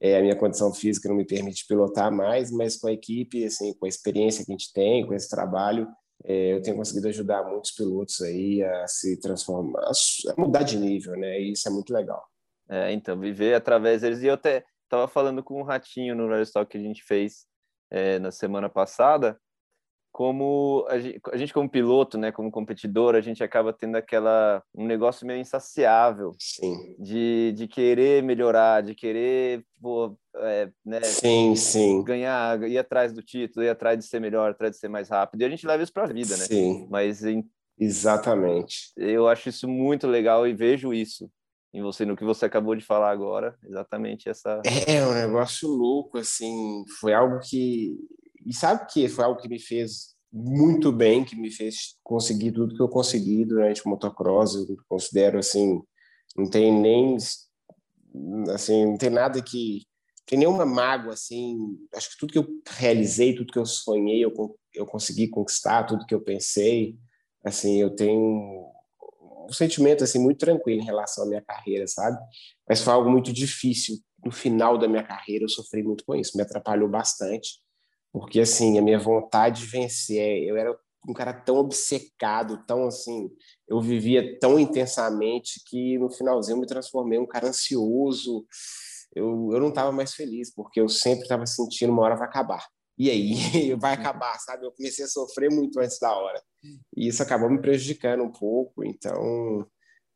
é, 0.00 0.18
a 0.18 0.22
minha 0.22 0.36
condição 0.36 0.72
física 0.72 1.08
não 1.08 1.16
me 1.16 1.24
permite 1.24 1.66
pilotar 1.66 2.12
mais, 2.12 2.50
mas 2.50 2.76
com 2.76 2.86
a 2.86 2.92
equipe, 2.92 3.44
assim, 3.44 3.72
com 3.74 3.86
a 3.86 3.88
experiência 3.88 4.44
que 4.44 4.52
a 4.52 4.54
gente 4.54 4.72
tem, 4.72 5.06
com 5.06 5.14
esse 5.14 5.28
trabalho, 5.28 5.88
é, 6.24 6.54
eu 6.54 6.62
tenho 6.62 6.76
conseguido 6.76 7.08
ajudar 7.08 7.44
muitos 7.44 7.70
pilotos 7.70 8.20
aí 8.22 8.62
a 8.62 8.86
se 8.86 9.18
transformar, 9.20 9.80
a 9.80 10.40
mudar 10.40 10.62
de 10.62 10.78
nível, 10.78 11.16
né? 11.16 11.40
E 11.40 11.52
isso 11.52 11.68
é 11.68 11.70
muito 11.70 11.92
legal. 11.92 12.22
É, 12.68 12.92
então, 12.92 13.18
viver 13.18 13.54
através 13.54 14.02
deles. 14.02 14.22
E 14.22 14.26
eu 14.26 14.34
até 14.34 14.64
estava 14.84 15.06
falando 15.06 15.42
com 15.42 15.60
um 15.60 15.64
ratinho 15.64 16.14
no 16.14 16.28
Rally 16.28 16.46
que 16.68 16.78
a 16.78 16.80
gente 16.80 17.02
fez 17.02 17.46
é, 17.90 18.18
na 18.18 18.30
semana 18.30 18.68
passada, 18.68 19.38
como 20.16 20.86
a 20.88 20.98
gente, 20.98 21.20
a 21.30 21.36
gente, 21.36 21.52
como 21.52 21.68
piloto, 21.68 22.16
né, 22.16 22.32
como 22.32 22.50
competidor, 22.50 23.14
a 23.14 23.20
gente 23.20 23.44
acaba 23.44 23.70
tendo 23.70 23.96
aquela 23.96 24.62
um 24.74 24.86
negócio 24.86 25.26
meio 25.26 25.38
insaciável 25.38 26.34
sim. 26.38 26.96
de, 26.98 27.52
de 27.54 27.68
querer 27.68 28.22
melhorar, 28.22 28.82
de 28.82 28.94
querer 28.94 29.62
pô, 29.78 30.16
é, 30.36 30.70
né, 30.82 31.02
sim, 31.02 31.54
sim. 31.54 32.02
ganhar, 32.02 32.66
ir 32.66 32.78
atrás 32.78 33.12
do 33.12 33.20
título, 33.20 33.62
ir 33.62 33.68
atrás 33.68 33.98
de 33.98 34.06
ser 34.06 34.18
melhor, 34.18 34.52
atrás 34.52 34.72
de 34.72 34.78
ser 34.78 34.88
mais 34.88 35.10
rápido. 35.10 35.42
E 35.42 35.44
a 35.44 35.50
gente 35.50 35.66
leva 35.66 35.82
isso 35.82 35.92
para 35.92 36.04
a 36.04 36.10
vida, 36.10 36.34
né? 36.34 36.44
Sim. 36.46 36.88
Mas 36.90 37.22
em, 37.22 37.44
exatamente. 37.78 38.92
Eu 38.96 39.28
acho 39.28 39.50
isso 39.50 39.68
muito 39.68 40.06
legal 40.06 40.48
e 40.48 40.54
vejo 40.54 40.94
isso 40.94 41.30
em 41.74 41.82
você 41.82 42.06
no 42.06 42.16
que 42.16 42.24
você 42.24 42.46
acabou 42.46 42.74
de 42.74 42.82
falar 42.82 43.10
agora, 43.10 43.54
exatamente 43.68 44.30
essa. 44.30 44.62
É, 44.64 44.94
é 44.94 45.06
um 45.06 45.12
negócio 45.12 45.68
louco, 45.68 46.16
assim, 46.16 46.84
foi 47.00 47.12
algo 47.12 47.38
que 47.40 47.94
e 48.46 48.54
sabe 48.54 48.86
que 48.86 49.08
foi 49.08 49.24
algo 49.24 49.40
que 49.40 49.48
me 49.48 49.58
fez 49.58 50.14
muito 50.32 50.92
bem, 50.92 51.24
que 51.24 51.34
me 51.34 51.50
fez 51.50 51.96
conseguir 52.02 52.52
tudo 52.52 52.76
que 52.76 52.80
eu 52.80 52.88
consegui 52.88 53.44
durante 53.44 53.84
o 53.84 53.88
motocross. 53.88 54.54
Eu 54.54 54.76
considero 54.88 55.38
assim, 55.38 55.82
não 56.36 56.48
tem 56.48 56.72
nem 56.72 57.16
assim, 58.54 58.86
não 58.86 58.96
tem 58.96 59.10
nada 59.10 59.42
que 59.42 59.82
tem 60.24 60.38
nenhuma 60.38 60.64
mágoa 60.64 61.12
assim. 61.12 61.56
Acho 61.92 62.10
que 62.10 62.18
tudo 62.18 62.32
que 62.32 62.38
eu 62.38 62.46
realizei, 62.68 63.34
tudo 63.34 63.52
que 63.52 63.58
eu 63.58 63.66
sonhei, 63.66 64.24
eu 64.24 64.32
eu 64.74 64.86
consegui 64.86 65.26
conquistar, 65.28 65.84
tudo 65.84 66.06
que 66.06 66.14
eu 66.14 66.20
pensei. 66.20 66.96
Assim, 67.44 67.80
eu 67.80 67.94
tenho 67.96 68.70
um 69.48 69.52
sentimento 69.52 70.04
assim 70.04 70.18
muito 70.18 70.38
tranquilo 70.38 70.82
em 70.82 70.84
relação 70.84 71.24
à 71.24 71.28
minha 71.28 71.42
carreira, 71.42 71.86
sabe? 71.88 72.18
Mas 72.68 72.80
foi 72.80 72.92
algo 72.92 73.10
muito 73.10 73.32
difícil. 73.32 73.96
No 74.24 74.30
final 74.30 74.76
da 74.78 74.88
minha 74.88 75.04
carreira, 75.04 75.44
eu 75.44 75.48
sofri 75.48 75.82
muito 75.82 76.04
com 76.04 76.14
isso, 76.14 76.36
me 76.36 76.42
atrapalhou 76.42 76.88
bastante 76.88 77.60
porque 78.16 78.40
assim 78.40 78.78
a 78.78 78.82
minha 78.82 78.98
vontade 78.98 79.60
de 79.60 79.66
vencer 79.66 80.42
eu 80.44 80.56
era 80.56 80.74
um 81.06 81.12
cara 81.12 81.34
tão 81.34 81.56
obcecado 81.56 82.64
tão 82.66 82.86
assim 82.86 83.30
eu 83.68 83.78
vivia 83.78 84.38
tão 84.38 84.58
intensamente 84.58 85.60
que 85.66 85.98
no 85.98 86.10
finalzinho 86.10 86.56
eu 86.56 86.60
me 86.60 86.66
transformei 86.66 87.18
em 87.18 87.22
um 87.22 87.26
cara 87.26 87.48
ansioso. 87.48 88.46
Eu, 89.14 89.50
eu 89.52 89.60
não 89.60 89.68
estava 89.68 89.92
mais 89.92 90.14
feliz 90.14 90.54
porque 90.54 90.80
eu 90.80 90.88
sempre 90.88 91.24
estava 91.24 91.44
sentindo 91.46 91.92
uma 91.92 92.02
hora 92.02 92.16
vai 92.16 92.26
acabar. 92.26 92.64
E 92.96 93.10
aí 93.10 93.74
vai 93.76 93.92
acabar 93.92 94.38
sabe? 94.38 94.64
Eu 94.64 94.72
comecei 94.72 95.04
a 95.04 95.08
sofrer 95.08 95.50
muito 95.50 95.78
antes 95.78 95.98
da 95.98 96.16
hora. 96.16 96.42
E 96.96 97.08
isso 97.08 97.22
acabou 97.22 97.50
me 97.50 97.60
prejudicando 97.60 98.22
um 98.22 98.32
pouco 98.32 98.82
então 98.82 99.66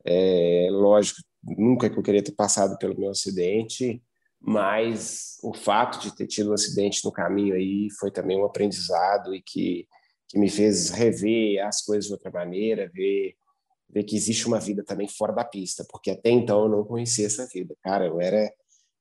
é 0.06 0.68
lógico 0.70 1.20
nunca 1.42 1.90
que 1.90 1.98
eu 1.98 2.02
queria 2.02 2.24
ter 2.24 2.32
passado 2.32 2.78
pelo 2.78 2.98
meu 2.98 3.10
acidente 3.10 4.02
mas 4.40 5.38
o 5.42 5.52
fato 5.52 6.00
de 6.00 6.14
ter 6.16 6.26
tido 6.26 6.50
um 6.50 6.54
acidente 6.54 7.04
no 7.04 7.12
caminho 7.12 7.54
aí 7.54 7.88
foi 7.98 8.10
também 8.10 8.38
um 8.38 8.44
aprendizado 8.44 9.34
e 9.34 9.42
que, 9.42 9.86
que 10.28 10.38
me 10.38 10.48
fez 10.48 10.88
rever 10.90 11.64
as 11.64 11.82
coisas 11.82 12.06
de 12.06 12.12
outra 12.12 12.30
maneira, 12.30 12.90
ver, 12.92 13.34
ver 13.88 14.04
que 14.04 14.16
existe 14.16 14.46
uma 14.46 14.58
vida 14.58 14.82
também 14.82 15.06
fora 15.06 15.32
da 15.32 15.44
pista, 15.44 15.84
porque 15.90 16.10
até 16.10 16.30
então 16.30 16.62
eu 16.62 16.68
não 16.68 16.84
conhecia 16.84 17.26
essa 17.26 17.46
vida. 17.46 17.76
Cara, 17.82 18.06
eu 18.06 18.18
era 18.18 18.50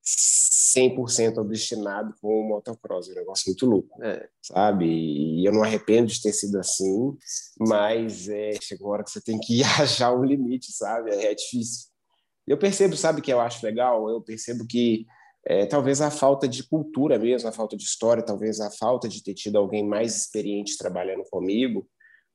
100% 0.05 1.37
obstinado 1.37 2.13
com 2.21 2.41
o 2.41 2.47
motocross, 2.47 3.07
um 3.07 3.13
negócio 3.13 3.45
muito 3.47 3.65
louco, 3.65 4.03
é. 4.03 4.27
sabe? 4.41 4.85
E 4.85 5.45
eu 5.45 5.53
não 5.53 5.63
arrependo 5.63 6.07
de 6.07 6.21
ter 6.21 6.33
sido 6.33 6.59
assim, 6.59 7.17
mas 7.57 8.27
é, 8.27 8.51
chegou 8.61 8.89
a 8.89 8.91
hora 8.95 9.03
que 9.03 9.11
você 9.11 9.21
tem 9.21 9.39
que 9.39 9.63
achar 9.79 10.13
um 10.13 10.23
limite, 10.23 10.71
sabe? 10.73 11.11
É, 11.11 11.31
é 11.31 11.35
difícil. 11.35 11.87
Eu 12.45 12.57
percebo, 12.57 12.97
sabe, 12.97 13.21
que 13.21 13.31
eu 13.31 13.39
acho 13.39 13.65
legal? 13.65 14.09
Eu 14.09 14.21
percebo 14.21 14.65
que 14.65 15.05
é, 15.45 15.65
talvez 15.65 16.01
a 16.01 16.11
falta 16.11 16.47
de 16.47 16.63
cultura 16.67 17.17
mesmo, 17.17 17.49
a 17.49 17.51
falta 17.51 17.77
de 17.77 17.83
história, 17.83 18.23
talvez 18.23 18.59
a 18.59 18.69
falta 18.69 19.07
de 19.07 19.23
ter 19.23 19.33
tido 19.33 19.57
alguém 19.57 19.85
mais 19.87 20.15
experiente 20.15 20.77
trabalhando 20.77 21.23
comigo, 21.29 21.87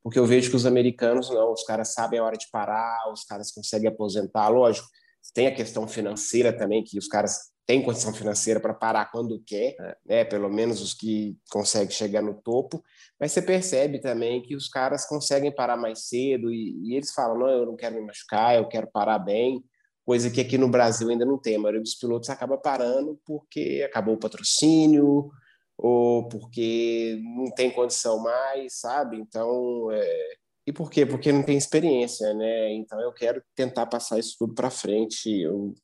porque 0.02 0.18
eu 0.18 0.26
vejo 0.26 0.50
que 0.50 0.56
os 0.56 0.66
americanos 0.66 1.30
não, 1.30 1.52
os 1.52 1.64
caras 1.64 1.94
sabem 1.94 2.18
a 2.18 2.24
hora 2.24 2.36
de 2.36 2.48
parar, 2.50 3.10
os 3.12 3.24
caras 3.24 3.50
conseguem 3.50 3.88
aposentar, 3.88 4.48
lógico, 4.48 4.88
tem 5.32 5.46
a 5.46 5.54
questão 5.54 5.88
financeira 5.88 6.52
também, 6.52 6.84
que 6.84 6.98
os 6.98 7.08
caras 7.08 7.54
têm 7.66 7.82
condição 7.82 8.12
financeira 8.12 8.60
para 8.60 8.74
parar 8.74 9.10
quando 9.10 9.42
quer, 9.46 9.74
é. 9.80 9.96
né? 10.04 10.24
pelo 10.24 10.50
menos 10.50 10.82
os 10.82 10.92
que 10.92 11.36
conseguem 11.50 11.90
chegar 11.90 12.22
no 12.22 12.34
topo, 12.34 12.82
mas 13.18 13.32
você 13.32 13.40
percebe 13.40 13.98
também 14.00 14.42
que 14.42 14.54
os 14.54 14.68
caras 14.68 15.06
conseguem 15.06 15.54
parar 15.54 15.76
mais 15.76 16.06
cedo 16.06 16.52
e, 16.52 16.78
e 16.82 16.94
eles 16.94 17.12
falam, 17.12 17.38
não, 17.38 17.48
eu 17.48 17.66
não 17.66 17.76
quero 17.76 17.94
me 17.94 18.02
machucar, 18.02 18.54
eu 18.56 18.68
quero 18.68 18.90
parar 18.90 19.18
bem, 19.18 19.64
coisa 20.04 20.30
que 20.30 20.40
aqui 20.40 20.58
no 20.58 20.68
Brasil 20.68 21.08
ainda 21.08 21.24
não 21.24 21.38
tem. 21.38 21.56
A 21.56 21.58
maioria 21.58 21.80
dos 21.80 21.94
pilotos 21.94 22.30
acaba 22.30 22.56
parando 22.58 23.18
porque 23.24 23.82
acabou 23.86 24.14
o 24.14 24.18
patrocínio 24.18 25.30
ou 25.76 26.28
porque 26.28 27.20
não 27.22 27.50
tem 27.50 27.70
condição 27.70 28.18
mais, 28.18 28.80
sabe? 28.80 29.18
Então, 29.18 29.90
é... 29.90 30.34
e 30.66 30.72
por 30.72 30.90
quê? 30.90 31.04
Porque 31.06 31.32
não 31.32 31.42
tem 31.42 31.56
experiência, 31.56 32.32
né? 32.34 32.72
Então, 32.74 33.00
eu 33.00 33.12
quero 33.12 33.42
tentar 33.54 33.86
passar 33.86 34.18
isso 34.18 34.36
tudo 34.38 34.54
para 34.54 34.70
frente. 34.70 35.28
Eu, 35.40 35.74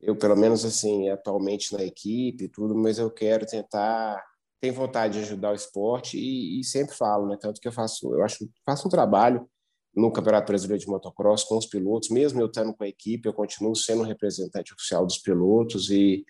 eu, 0.00 0.16
pelo 0.16 0.36
menos, 0.36 0.64
assim, 0.64 1.08
atualmente 1.10 1.72
na 1.72 1.84
equipe 1.84 2.44
e 2.44 2.48
tudo, 2.48 2.74
mas 2.74 2.98
eu 2.98 3.10
quero 3.10 3.46
tentar 3.46 4.22
tenho 4.60 4.74
vontade 4.74 5.18
de 5.18 5.20
ajudar 5.20 5.52
o 5.52 5.54
esporte 5.54 6.18
e, 6.18 6.60
e, 6.60 6.64
sempre 6.64 6.94
falo, 6.96 7.28
né? 7.28 7.36
Tanto 7.40 7.60
que 7.60 7.68
eu 7.68 7.72
faço, 7.72 8.14
eu 8.14 8.24
acho, 8.24 8.48
faço 8.64 8.88
um 8.88 8.90
trabalho 8.90 9.46
no 9.96 10.12
Campeonato 10.12 10.48
Brasileiro 10.48 10.84
de 10.84 10.88
Motocross 10.88 11.42
com 11.42 11.56
os 11.56 11.64
pilotos, 11.64 12.10
mesmo 12.10 12.38
eu 12.38 12.46
estando 12.46 12.74
com 12.74 12.84
a 12.84 12.88
equipe, 12.88 13.26
eu 13.26 13.32
continuo 13.32 13.74
sendo 13.74 14.02
representante 14.02 14.74
oficial 14.74 15.06
dos 15.06 15.16
pilotos 15.16 15.88
e, 15.88 16.22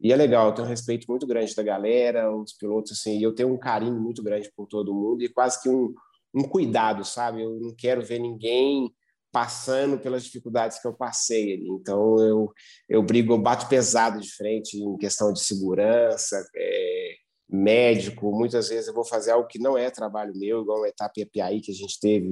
e 0.00 0.12
é 0.12 0.16
legal, 0.16 0.48
eu 0.48 0.54
tenho 0.54 0.66
um 0.66 0.70
respeito 0.70 1.06
muito 1.08 1.24
grande 1.24 1.54
da 1.54 1.62
galera, 1.62 2.34
os 2.34 2.52
pilotos, 2.52 2.92
assim, 2.92 3.22
eu 3.22 3.32
tenho 3.32 3.54
um 3.54 3.58
carinho 3.58 4.00
muito 4.00 4.20
grande 4.20 4.50
por 4.56 4.66
todo 4.66 4.92
mundo 4.92 5.22
e 5.22 5.28
quase 5.28 5.62
que 5.62 5.68
um, 5.68 5.94
um 6.34 6.42
cuidado, 6.42 7.04
sabe? 7.04 7.42
Eu 7.42 7.60
não 7.60 7.72
quero 7.72 8.02
ver 8.02 8.18
ninguém 8.18 8.92
passando 9.30 9.98
pelas 9.98 10.24
dificuldades 10.24 10.80
que 10.80 10.86
eu 10.86 10.94
passei 10.94 11.54
ali. 11.54 11.68
Então, 11.68 12.18
eu, 12.18 12.52
eu 12.88 13.02
brigo, 13.02 13.32
eu 13.32 13.38
bato 13.38 13.68
pesado 13.68 14.20
de 14.20 14.32
frente 14.32 14.76
em 14.76 14.96
questão 14.96 15.32
de 15.32 15.40
segurança, 15.40 16.44
é, 16.56 17.14
médico. 17.48 18.32
Muitas 18.32 18.68
vezes 18.68 18.88
eu 18.88 18.94
vou 18.94 19.04
fazer 19.04 19.32
algo 19.32 19.48
que 19.48 19.58
não 19.58 19.78
é 19.78 19.90
trabalho 19.90 20.32
meu, 20.36 20.62
igual 20.62 20.78
uma 20.78 20.88
etapa 20.88 21.12
EPI 21.16 21.60
que 21.60 21.70
a 21.70 21.74
gente 21.74 21.98
teve 22.00 22.28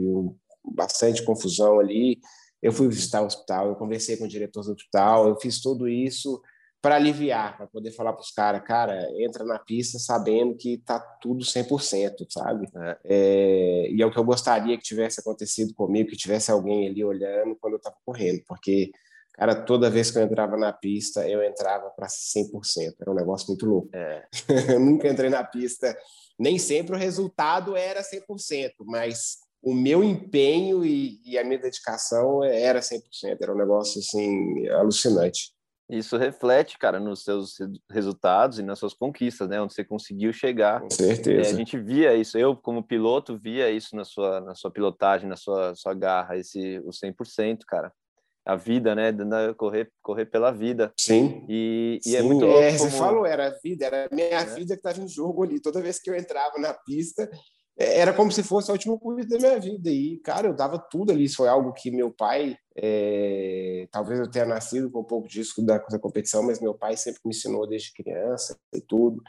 bastante 0.64 1.24
confusão 1.24 1.80
ali. 1.80 2.20
Eu 2.62 2.72
fui 2.72 2.88
visitar 2.88 3.22
o 3.22 3.26
hospital, 3.26 3.68
eu 3.68 3.74
conversei 3.74 4.16
com 4.16 4.24
o 4.24 4.28
diretor 4.28 4.62
do 4.62 4.72
hospital, 4.72 5.28
eu 5.28 5.36
fiz 5.40 5.60
tudo 5.60 5.88
isso 5.88 6.40
para 6.82 6.96
aliviar, 6.96 7.56
para 7.56 7.68
poder 7.68 7.92
falar 7.92 8.12
para 8.12 8.22
os 8.22 8.32
caras, 8.32 8.60
cara, 8.64 9.08
entra 9.16 9.44
na 9.44 9.56
pista 9.56 10.00
sabendo 10.00 10.56
que 10.56 10.78
tá 10.78 10.98
tudo 10.98 11.44
100%, 11.44 12.26
sabe? 12.28 12.68
É. 12.74 12.98
É, 13.04 13.90
e 13.92 14.02
é 14.02 14.04
o 14.04 14.10
que 14.10 14.18
eu 14.18 14.24
gostaria 14.24 14.76
que 14.76 14.82
tivesse 14.82 15.20
acontecido 15.20 15.72
comigo, 15.74 16.10
que 16.10 16.16
tivesse 16.16 16.50
alguém 16.50 16.88
ali 16.88 17.04
olhando 17.04 17.56
quando 17.60 17.74
eu 17.74 17.76
estava 17.76 17.94
correndo, 18.04 18.42
porque, 18.48 18.90
cara, 19.34 19.54
toda 19.54 19.88
vez 19.88 20.10
que 20.10 20.18
eu 20.18 20.24
entrava 20.24 20.56
na 20.56 20.72
pista, 20.72 21.26
eu 21.28 21.40
entrava 21.44 21.88
para 21.90 22.08
100%, 22.08 22.94
era 23.00 23.12
um 23.12 23.14
negócio 23.14 23.46
muito 23.46 23.64
louco. 23.64 23.88
É. 23.92 24.26
eu 24.74 24.80
nunca 24.80 25.08
entrei 25.08 25.30
na 25.30 25.44
pista, 25.44 25.96
nem 26.36 26.58
sempre 26.58 26.96
o 26.96 26.98
resultado 26.98 27.76
era 27.76 28.02
100%, 28.02 28.72
mas 28.80 29.36
o 29.62 29.72
meu 29.72 30.02
empenho 30.02 30.84
e, 30.84 31.20
e, 31.24 31.38
a 31.38 31.44
minha 31.44 31.58
dedicação 31.58 32.42
era 32.42 32.80
100%, 32.80 33.02
era 33.40 33.54
um 33.54 33.56
negócio 33.58 34.00
assim 34.00 34.68
alucinante. 34.68 35.52
Isso 35.88 36.16
reflete, 36.16 36.78
cara, 36.78 36.98
nos 36.98 37.22
seus 37.22 37.58
resultados 37.90 38.58
e 38.58 38.62
nas 38.62 38.78
suas 38.78 38.94
conquistas, 38.94 39.48
né? 39.48 39.60
Onde 39.60 39.74
você 39.74 39.84
conseguiu 39.84 40.32
chegar. 40.32 40.80
Com 40.80 40.90
certeza. 40.90 41.50
É, 41.50 41.52
a 41.52 41.54
gente 41.54 41.78
via 41.78 42.14
isso, 42.14 42.38
eu 42.38 42.56
como 42.56 42.82
piloto 42.82 43.38
via 43.38 43.70
isso 43.70 43.94
na 43.94 44.04
sua, 44.04 44.40
na 44.40 44.54
sua 44.54 44.70
pilotagem, 44.70 45.28
na 45.28 45.36
sua, 45.36 45.74
sua 45.74 45.92
garra, 45.92 46.36
esse 46.36 46.78
o 46.80 46.90
100%, 46.90 47.58
cara. 47.66 47.92
A 48.44 48.56
vida, 48.56 48.94
né? 48.94 49.12
Correr, 49.56 49.88
correr 50.02 50.26
pela 50.26 50.50
vida. 50.50 50.92
Sim. 50.98 51.44
E, 51.48 52.00
e 52.04 52.16
é 52.16 52.22
muito 52.22 52.44
louco. 52.44 52.60
É, 52.60 52.76
como... 52.76 52.90
Você 52.90 52.98
falou, 52.98 53.26
era 53.26 53.48
a 53.48 53.58
vida, 53.62 53.86
era 53.86 54.08
a 54.10 54.14
minha 54.14 54.40
é. 54.40 54.44
vida 54.46 54.74
que 54.74 54.80
estava 54.80 55.00
em 55.00 55.08
jogo 55.08 55.44
ali. 55.44 55.60
Toda 55.60 55.80
vez 55.80 56.00
que 56.00 56.10
eu 56.10 56.16
entrava 56.16 56.58
na 56.58 56.72
pista, 56.74 57.22
é, 57.22 57.30
era 57.76 58.12
como 58.12 58.30
se 58.30 58.42
fosse 58.42 58.70
a 58.70 58.74
última 58.74 58.98
corrida 58.98 59.36
da 59.36 59.38
minha 59.38 59.60
vida. 59.60 59.90
E, 59.90 60.18
cara, 60.18 60.48
eu 60.48 60.54
dava 60.54 60.78
tudo 60.78 61.12
ali. 61.12 61.24
Isso 61.24 61.38
foi 61.38 61.48
algo 61.48 61.72
que 61.72 61.90
meu 61.90 62.10
pai, 62.10 62.56
é... 62.76 63.88
talvez 63.90 64.20
eu 64.20 64.30
tenha 64.30 64.44
nascido 64.44 64.90
com 64.90 65.00
um 65.00 65.04
pouco 65.04 65.28
disso 65.28 65.62
da, 65.64 65.78
da, 65.78 65.98
competição, 65.98 66.42
mas 66.42 66.60
meu 66.60 66.74
pai 66.74 66.96
sempre 66.96 67.20
me 67.24 67.30
ensinou 67.30 67.66
desde 67.66 67.92
criança 67.92 68.56
e 68.74 68.80
tudo. 68.80 69.22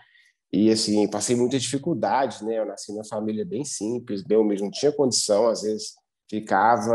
E, 0.52 0.70
assim, 0.70 1.08
passei 1.10 1.36
muita 1.36 1.58
dificuldade, 1.58 2.46
né? 2.46 2.60
Eu 2.60 2.66
nasci 2.66 2.92
numa 2.92 3.06
família 3.06 3.46
bem 3.46 3.66
simples, 3.66 4.24
meu 4.24 4.44
mesmo 4.44 4.66
não 4.66 4.72
tinha 4.72 4.92
condição, 4.92 5.48
às 5.48 5.64
vezes 5.64 5.94
ficava. 6.30 6.94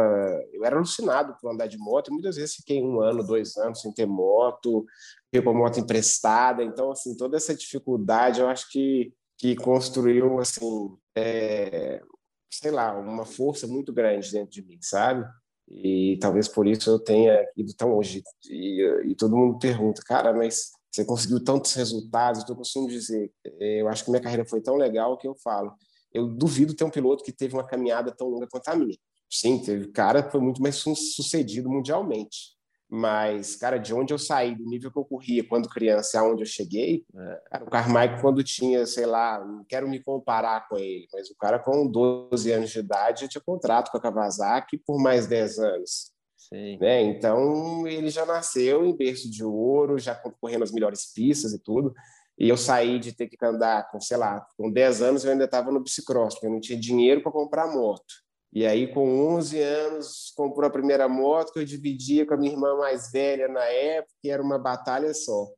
Eu 0.53 0.65
era 0.65 0.77
alucinado 0.77 1.35
por 1.41 1.53
andar 1.53 1.67
de 1.67 1.79
moto, 1.79 2.13
muitas 2.13 2.37
vezes 2.37 2.57
fiquei 2.57 2.83
um 2.83 3.01
ano, 3.01 3.25
dois 3.25 3.57
anos 3.57 3.81
sem 3.81 3.93
ter 3.93 4.07
moto, 4.07 4.85
fiquei 5.25 5.43
com 5.43 5.51
a 5.51 5.59
moto 5.59 5.81
emprestada. 5.81 6.63
Então, 6.63 6.93
assim, 6.93 7.17
toda 7.17 7.37
essa 7.37 7.55
dificuldade, 7.55 8.41
eu 8.41 8.49
acho 8.49 8.71
que 8.71 9.13
que 9.39 9.55
construiu 9.57 10.39
assim 10.41 10.97
é, 11.17 12.03
sei 12.51 12.71
lá 12.71 12.99
uma 12.99 13.25
força 13.25 13.67
muito 13.67 13.93
grande 13.93 14.33
dentro 14.33 14.51
de 14.51 14.63
mim 14.63 14.79
sabe? 14.83 15.25
E 15.71 16.19
talvez 16.21 16.49
por 16.49 16.67
isso 16.67 16.91
eu 16.91 16.99
tenha 16.99 17.47
ido 17.57 17.75
tão 17.75 17.91
longe. 17.91 18.23
E, 18.49 18.83
e 19.05 19.15
todo 19.15 19.37
mundo 19.37 19.59
pergunta 19.59 20.03
cara 20.03 20.33
mas 20.33 20.71
você 20.91 21.05
conseguiu 21.05 21.43
tantos 21.43 21.75
resultados? 21.75 22.49
Eu 22.49 22.57
costumo 22.57 22.89
dizer 22.89 23.33
é, 23.45 23.81
eu 23.81 23.89
acho 23.89 24.05
que 24.05 24.11
minha 24.11 24.23
carreira 24.23 24.45
foi 24.45 24.61
tão 24.61 24.77
legal 24.77 25.17
que 25.17 25.27
eu 25.27 25.35
falo 25.37 25.73
eu 26.13 26.27
duvido 26.27 26.75
ter 26.75 26.85
um 26.85 26.91
piloto 26.91 27.23
que 27.23 27.33
teve 27.33 27.55
uma 27.55 27.67
caminhada 27.67 28.11
tão 28.11 28.29
longa 28.29 28.49
quanto 28.51 28.69
a 28.69 28.77
minha 28.77 28.97
sim 29.31 29.63
teve 29.63 29.89
cara 29.89 30.31
foi 30.31 30.41
muito 30.41 30.61
mais 30.61 30.77
sucedido 30.77 31.71
mundialmente 31.71 32.58
mas, 32.91 33.55
cara, 33.55 33.77
de 33.77 33.93
onde 33.93 34.15
eu 34.15 34.19
saí, 34.19 34.55
do 34.55 34.65
nível 34.65 34.91
que 34.91 34.99
eu 34.99 35.05
corria 35.05 35.47
quando 35.47 35.69
criança, 35.69 36.21
aonde 36.21 36.43
eu 36.43 36.47
cheguei, 36.47 37.05
é. 37.15 37.41
cara, 37.51 37.65
o 37.65 37.71
Carmichael, 37.71 38.21
quando 38.23 38.43
tinha, 38.43 38.87
sei 38.87 39.05
lá, 39.05 39.45
não 39.45 39.63
quero 39.65 39.87
me 39.87 40.03
comparar 40.03 40.67
com 40.69 40.79
ele, 40.79 41.07
mas 41.13 41.29
o 41.29 41.37
cara 41.37 41.59
com 41.59 41.87
12 41.87 42.51
anos 42.51 42.71
de 42.71 42.79
idade 42.79 43.29
tinha 43.29 43.43
contrato 43.45 43.91
com 43.91 43.99
a 43.99 44.01
Kawasaki 44.01 44.79
por 44.79 44.99
mais 44.99 45.27
10 45.27 45.59
anos. 45.59 46.13
Sim. 46.37 46.79
Né? 46.79 47.03
Então, 47.03 47.87
ele 47.87 48.09
já 48.09 48.25
nasceu 48.25 48.87
em 48.87 48.97
berço 48.97 49.31
de 49.31 49.45
ouro, 49.45 49.99
já 49.99 50.15
correndo 50.41 50.65
as 50.65 50.73
melhores 50.73 51.13
pistas 51.13 51.53
e 51.53 51.59
tudo. 51.59 51.93
E 52.39 52.49
eu 52.49 52.57
saí 52.57 52.99
de 52.99 53.13
ter 53.13 53.27
que 53.27 53.37
andar 53.45 53.91
com, 53.91 54.01
sei 54.01 54.17
lá, 54.17 54.47
com 54.57 54.71
10 54.71 55.03
anos 55.03 55.25
eu 55.25 55.33
ainda 55.33 55.45
estava 55.45 55.71
no 55.71 55.81
bicicross, 55.81 56.35
porque 56.35 56.47
eu 56.47 56.53
não 56.53 56.61
tinha 56.61 56.79
dinheiro 56.79 57.21
para 57.21 57.33
comprar 57.33 57.67
moto. 57.67 58.15
E 58.53 58.67
aí, 58.67 58.93
com 58.93 59.35
11 59.37 59.61
anos, 59.61 60.33
comprou 60.35 60.67
a 60.67 60.73
primeira 60.73 61.07
moto 61.09 61.53
que 61.53 61.59
eu 61.59 61.65
dividia 61.65 62.27
com 62.27 62.35
a 62.35 62.37
minha 62.37 62.53
irmã 62.53 62.77
mais 62.77 63.11
velha 63.13 63.47
na 63.47 63.65
época, 63.65 64.15
e 64.25 64.31
era 64.31 64.43
uma 64.43 64.59
batalha 64.59 65.13
só. 65.13 65.49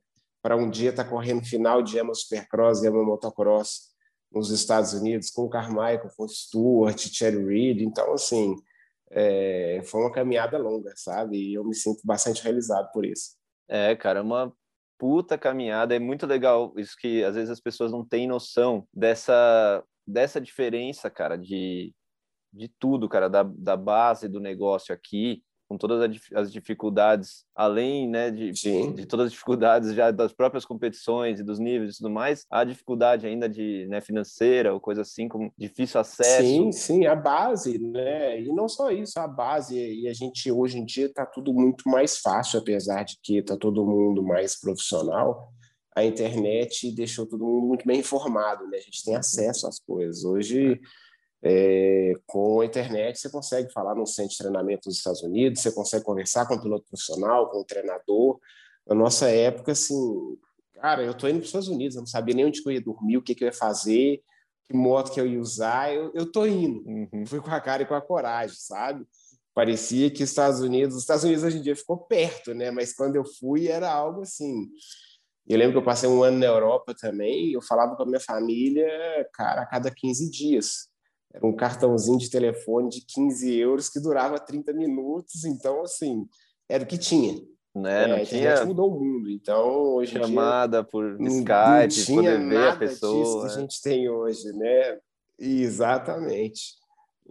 Para 0.42 0.56
um 0.56 0.68
dia 0.68 0.90
estar 0.90 1.04
tá 1.04 1.10
correndo 1.10 1.44
final 1.44 1.82
de 1.82 1.98
Ama 1.98 2.14
Supercross 2.14 2.82
e 2.82 2.88
Ama 2.88 3.04
Motocross 3.04 3.90
nos 4.32 4.50
Estados 4.50 4.92
Unidos, 4.92 5.30
com 5.30 5.42
o 5.42 5.50
Carmichael, 5.50 6.10
com 6.16 6.24
o 6.24 6.28
Stewart, 6.28 6.98
Cherry 6.98 7.44
Reed. 7.44 7.82
Então, 7.82 8.12
assim, 8.12 8.56
é, 9.10 9.82
foi 9.84 10.00
uma 10.00 10.12
caminhada 10.12 10.58
longa, 10.58 10.92
sabe? 10.96 11.36
E 11.36 11.54
eu 11.54 11.64
me 11.64 11.74
sinto 11.74 12.00
bastante 12.04 12.42
realizado 12.42 12.90
por 12.92 13.04
isso. 13.04 13.36
É, 13.68 13.94
cara, 13.94 14.22
uma 14.22 14.52
puta 14.98 15.38
caminhada. 15.38 15.94
É 15.94 15.98
muito 15.98 16.26
legal 16.26 16.72
isso 16.76 16.96
que 16.98 17.24
às 17.24 17.34
vezes 17.34 17.50
as 17.50 17.60
pessoas 17.60 17.90
não 17.90 18.04
têm 18.04 18.26
noção 18.26 18.86
dessa, 18.92 19.82
dessa 20.06 20.40
diferença, 20.40 21.10
cara, 21.10 21.36
de 21.36 21.94
de 22.52 22.68
tudo, 22.68 23.08
cara, 23.08 23.28
da, 23.28 23.42
da 23.42 23.76
base 23.76 24.28
do 24.28 24.40
negócio 24.40 24.94
aqui, 24.94 25.42
com 25.70 25.78
todas 25.78 26.10
as 26.34 26.50
dificuldades, 26.50 27.44
além 27.54 28.08
né, 28.08 28.28
de, 28.32 28.50
de 28.50 29.06
todas 29.06 29.26
as 29.26 29.32
dificuldades 29.32 29.94
já 29.94 30.10
das 30.10 30.32
próprias 30.32 30.64
competições 30.64 31.38
e 31.38 31.44
dos 31.44 31.60
níveis 31.60 31.94
e 31.94 31.98
tudo 31.98 32.10
mais, 32.10 32.44
a 32.50 32.64
dificuldade 32.64 33.24
ainda 33.24 33.48
de 33.48 33.86
né, 33.88 34.00
financeira 34.00 34.74
ou 34.74 34.80
coisa 34.80 35.02
assim, 35.02 35.28
com 35.28 35.48
difícil 35.56 36.00
acesso. 36.00 36.42
Sim, 36.42 36.72
sim, 36.72 37.06
a 37.06 37.14
base, 37.14 37.78
né? 37.78 38.40
E 38.42 38.52
não 38.52 38.68
só 38.68 38.90
isso, 38.90 39.20
a 39.20 39.28
base. 39.28 39.78
E 39.78 40.08
a 40.08 40.12
gente, 40.12 40.50
hoje 40.50 40.76
em 40.76 40.84
dia, 40.84 41.06
está 41.06 41.24
tudo 41.24 41.54
muito 41.54 41.88
mais 41.88 42.18
fácil, 42.18 42.58
apesar 42.58 43.04
de 43.04 43.16
que 43.22 43.38
está 43.38 43.56
todo 43.56 43.86
mundo 43.86 44.24
mais 44.24 44.58
profissional. 44.58 45.52
A 45.94 46.04
internet 46.04 46.92
deixou 46.92 47.26
todo 47.26 47.46
mundo 47.46 47.68
muito 47.68 47.86
bem 47.86 48.00
informado, 48.00 48.66
né? 48.66 48.78
A 48.78 48.80
gente 48.80 49.04
tem 49.04 49.14
uhum. 49.14 49.20
acesso 49.20 49.68
às 49.68 49.78
coisas. 49.78 50.24
Hoje 50.24 50.72
é, 50.72 50.78
com 52.26 52.60
a 52.60 52.66
internet, 52.66 53.18
você 53.18 53.30
consegue 53.30 53.72
falar 53.72 53.94
num 53.94 54.06
centro 54.06 54.32
de 54.32 54.38
treinamento 54.38 54.88
dos 54.88 54.98
Estados 54.98 55.22
Unidos, 55.22 55.60
você 55.60 55.72
consegue 55.72 56.04
conversar 56.04 56.46
com 56.46 56.54
um 56.54 56.60
piloto 56.60 56.86
profissional, 56.86 57.50
com 57.50 57.60
um 57.60 57.64
treinador. 57.64 58.38
na 58.86 58.94
nossa 58.94 59.28
época, 59.28 59.72
assim, 59.72 60.36
cara, 60.74 61.02
eu 61.02 61.14
tô 61.14 61.26
indo 61.28 61.36
para 61.36 61.42
os 61.42 61.48
Estados 61.48 61.68
Unidos, 61.68 61.96
eu 61.96 62.02
não 62.02 62.06
sabia 62.06 62.34
nem 62.34 62.44
onde 62.44 62.60
eu 62.64 62.72
ia 62.72 62.80
dormir, 62.80 63.16
o 63.16 63.22
que, 63.22 63.34
que 63.34 63.44
eu 63.44 63.46
ia 63.46 63.52
fazer, 63.52 64.22
que 64.68 64.76
moto 64.76 65.12
que 65.12 65.20
eu 65.20 65.26
ia 65.26 65.40
usar, 65.40 65.94
eu, 65.94 66.12
eu 66.14 66.30
tô 66.30 66.46
indo. 66.46 66.82
Uhum. 66.86 67.26
Fui 67.26 67.40
com 67.40 67.50
a 67.50 67.60
cara 67.60 67.82
e 67.82 67.86
com 67.86 67.94
a 67.94 68.00
coragem, 68.00 68.56
sabe? 68.58 69.06
Parecia 69.54 70.10
que 70.10 70.22
os 70.22 70.30
Estados 70.30 70.60
Unidos, 70.60 70.94
os 70.94 71.02
Estados 71.02 71.24
Unidos 71.24 71.42
hoje 71.42 71.58
em 71.58 71.62
dia 71.62 71.74
ficou 71.74 71.98
perto, 71.98 72.54
né? 72.54 72.70
Mas 72.70 72.94
quando 72.94 73.16
eu 73.16 73.24
fui 73.24 73.68
era 73.68 73.90
algo 73.90 74.22
assim. 74.22 74.68
Eu 75.46 75.58
lembro 75.58 75.72
que 75.72 75.78
eu 75.78 75.84
passei 75.84 76.08
um 76.08 76.22
ano 76.22 76.38
na 76.38 76.46
Europa 76.46 76.94
também, 76.96 77.52
eu 77.52 77.60
falava 77.60 77.96
com 77.96 78.04
a 78.04 78.06
minha 78.06 78.20
família, 78.20 78.88
cara, 79.34 79.62
a 79.62 79.66
cada 79.66 79.90
15 79.90 80.30
dias. 80.30 80.89
Era 81.32 81.46
um 81.46 81.54
cartãozinho 81.54 82.18
de 82.18 82.28
telefone 82.28 82.88
de 82.88 83.04
15 83.06 83.56
euros 83.56 83.88
que 83.88 84.00
durava 84.00 84.38
30 84.38 84.72
minutos, 84.72 85.44
então, 85.44 85.82
assim, 85.82 86.26
era 86.68 86.82
o 86.82 86.86
que 86.86 86.98
tinha. 86.98 87.40
Né? 87.74 88.06
Não 88.08 88.16
é, 88.16 88.24
tinha 88.24 88.64
mudou 88.64 88.92
o 88.92 88.98
mundo. 88.98 89.30
Então, 89.30 89.94
hoje 89.94 90.12
chamada 90.12 90.80
dia, 90.80 90.90
por 90.90 91.20
Skype, 91.20 92.10
não 92.10 92.16
poder 92.16 92.48
ver 92.48 92.68
a 92.68 92.76
pessoa. 92.76 93.22
Disso 93.22 93.40
que 93.40 93.46
a 93.46 93.60
gente 93.60 93.82
tem 93.82 94.08
hoje, 94.08 94.52
né? 94.54 94.98
Exatamente. 95.38 96.74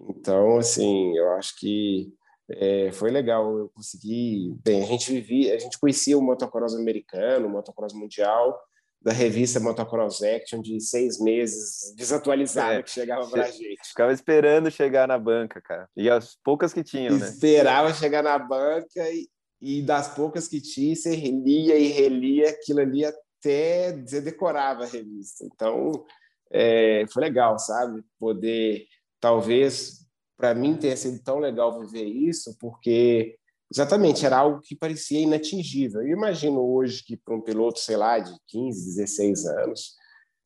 Então, 0.08 0.58
assim, 0.58 1.18
eu 1.18 1.34
acho 1.34 1.60
que 1.60 2.14
é, 2.52 2.90
foi 2.94 3.12
legal. 3.12 3.58
Eu 3.58 3.70
consegui. 3.70 4.56
Bem, 4.64 4.82
a 4.82 4.86
gente 4.86 5.12
vivia, 5.12 5.56
a 5.56 5.60
gente 5.60 5.78
conhecia 5.78 6.18
o 6.18 6.22
motocross 6.22 6.74
americano, 6.74 7.48
o 7.48 7.50
motocross 7.50 7.94
mundial, 7.94 8.58
da 9.02 9.14
revista 9.14 9.60
Motocross 9.60 10.22
Action 10.22 10.62
de 10.62 10.80
seis 10.82 11.20
meses, 11.20 11.94
desatualizada, 11.96 12.76
é, 12.76 12.84
que 12.84 12.92
chegava 12.92 13.30
pra 13.30 13.50
gente. 13.50 13.88
Ficava 13.88 14.12
esperando 14.12 14.70
chegar 14.70 15.08
na 15.08 15.18
banca, 15.18 15.62
cara. 15.62 15.88
E 15.96 16.10
as 16.10 16.36
poucas 16.44 16.74
que 16.74 16.84
tinham, 16.84 17.18
né? 17.18 17.28
Esperava 17.28 17.94
chegar 17.94 18.22
na 18.22 18.38
banca 18.38 19.10
e, 19.10 19.28
e 19.62 19.82
das 19.82 20.14
poucas 20.14 20.48
que 20.48 20.60
tinha, 20.60 20.96
você 20.96 21.16
relia 21.16 21.78
e 21.78 21.88
relia 21.88 22.50
aquilo 22.50 22.82
ali 22.82 23.06
até 23.06 23.94
você 23.94 24.20
decorava 24.20 24.84
a 24.84 24.88
revista. 24.88 25.46
Então, 25.46 26.06
é, 26.52 27.06
foi 27.12 27.24
legal, 27.24 27.58
sabe? 27.58 28.04
Poder, 28.20 28.86
talvez, 29.20 30.06
para 30.36 30.54
mim 30.54 30.76
tenha 30.76 30.98
sido 30.98 31.24
tão 31.24 31.40
legal 31.40 31.80
viver 31.80 32.06
isso, 32.06 32.58
porque 32.60 33.38
exatamente 33.72 34.26
era 34.26 34.38
algo 34.38 34.62
que 34.62 34.76
parecia 34.76 35.20
inatingível. 35.20 36.02
Eu 36.02 36.18
imagino 36.18 36.60
hoje 36.62 37.04
que 37.04 37.18
para 37.18 37.36
um 37.36 37.42
piloto, 37.42 37.80
sei 37.80 37.98
lá, 37.98 38.20
de 38.20 38.32
15, 38.48 38.96
16 38.96 39.46
anos, 39.46 39.96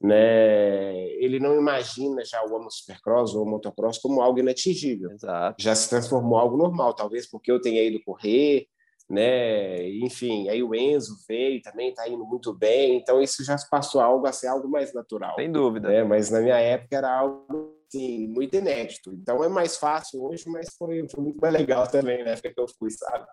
né, 0.02 1.08
ele 1.14 1.40
não 1.40 1.56
imagina 1.58 2.26
já 2.26 2.44
o 2.46 2.56
Amo 2.56 2.70
Supercross 2.70 3.34
ou 3.34 3.44
o 3.44 3.50
motocross 3.50 3.98
como 3.98 4.22
algo 4.22 4.40
inatingível. 4.40 5.12
Exato. 5.12 5.56
Já 5.62 5.74
se 5.74 5.90
transformou 5.90 6.38
em 6.38 6.42
algo 6.42 6.58
normal, 6.58 6.94
talvez 6.94 7.30
porque 7.30 7.52
eu 7.52 7.62
tenha 7.62 7.82
ido 7.82 8.04
correr, 8.04 8.68
né? 9.14 9.88
Enfim, 10.00 10.50
aí 10.50 10.64
o 10.64 10.74
Enzo 10.76 11.16
veio 11.28 11.62
também, 11.62 11.90
está 11.90 12.08
indo 12.08 12.26
muito 12.26 12.54
bem, 12.54 12.98
então 12.98 13.22
isso 13.22 13.44
já 13.44 13.56
passou 13.70 14.02
algo 14.02 14.26
a 14.28 14.34
ser 14.34 14.48
algo 14.48 14.68
mais 14.68 14.94
natural. 14.94 15.36
Sem 15.36 15.52
dúvida. 15.52 15.90
Né? 15.90 16.04
Mas 16.04 16.30
na 16.30 16.42
minha 16.42 16.58
época 16.58 16.98
era 16.98 17.20
algo 17.20 17.74
assim, 17.94 18.28
muito 18.28 18.56
inédito. 18.56 19.14
Então 19.14 19.44
é 19.44 19.50
mais 19.50 19.78
fácil 19.78 20.24
hoje, 20.24 20.46
mas 20.48 20.76
foi, 20.78 21.08
foi 21.10 21.24
muito 21.24 21.40
mais 21.40 21.54
legal 21.54 21.88
também, 21.88 22.24
né? 22.24 22.36
Que 22.36 22.54
eu 22.58 22.68
fui, 22.68 22.90
sabe? 22.90 23.26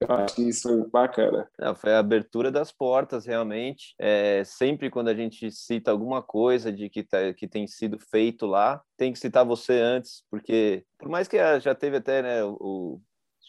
Eu 0.00 0.14
acho 0.14 0.34
que 0.34 0.48
isso 0.48 0.68
foi 0.68 0.90
bacana. 0.90 1.48
Não, 1.58 1.74
foi 1.74 1.92
a 1.92 1.98
abertura 1.98 2.50
das 2.50 2.72
portas, 2.72 3.24
realmente. 3.24 3.94
É, 3.98 4.42
sempre 4.44 4.90
quando 4.90 5.08
a 5.08 5.14
gente 5.14 5.50
cita 5.50 5.90
alguma 5.90 6.22
coisa 6.22 6.72
de 6.72 6.88
que, 6.88 7.02
tá, 7.02 7.32
que 7.32 7.46
tem 7.46 7.66
sido 7.66 7.98
feito 7.98 8.46
lá, 8.46 8.82
tem 8.96 9.12
que 9.12 9.18
citar 9.18 9.44
você 9.44 9.74
antes, 9.74 10.24
porque 10.30 10.84
por 10.98 11.08
mais 11.08 11.28
que 11.28 11.38
já 11.60 11.74
teve 11.74 11.96
até 11.96 12.22
né, 12.22 12.44
o, 12.44 13.00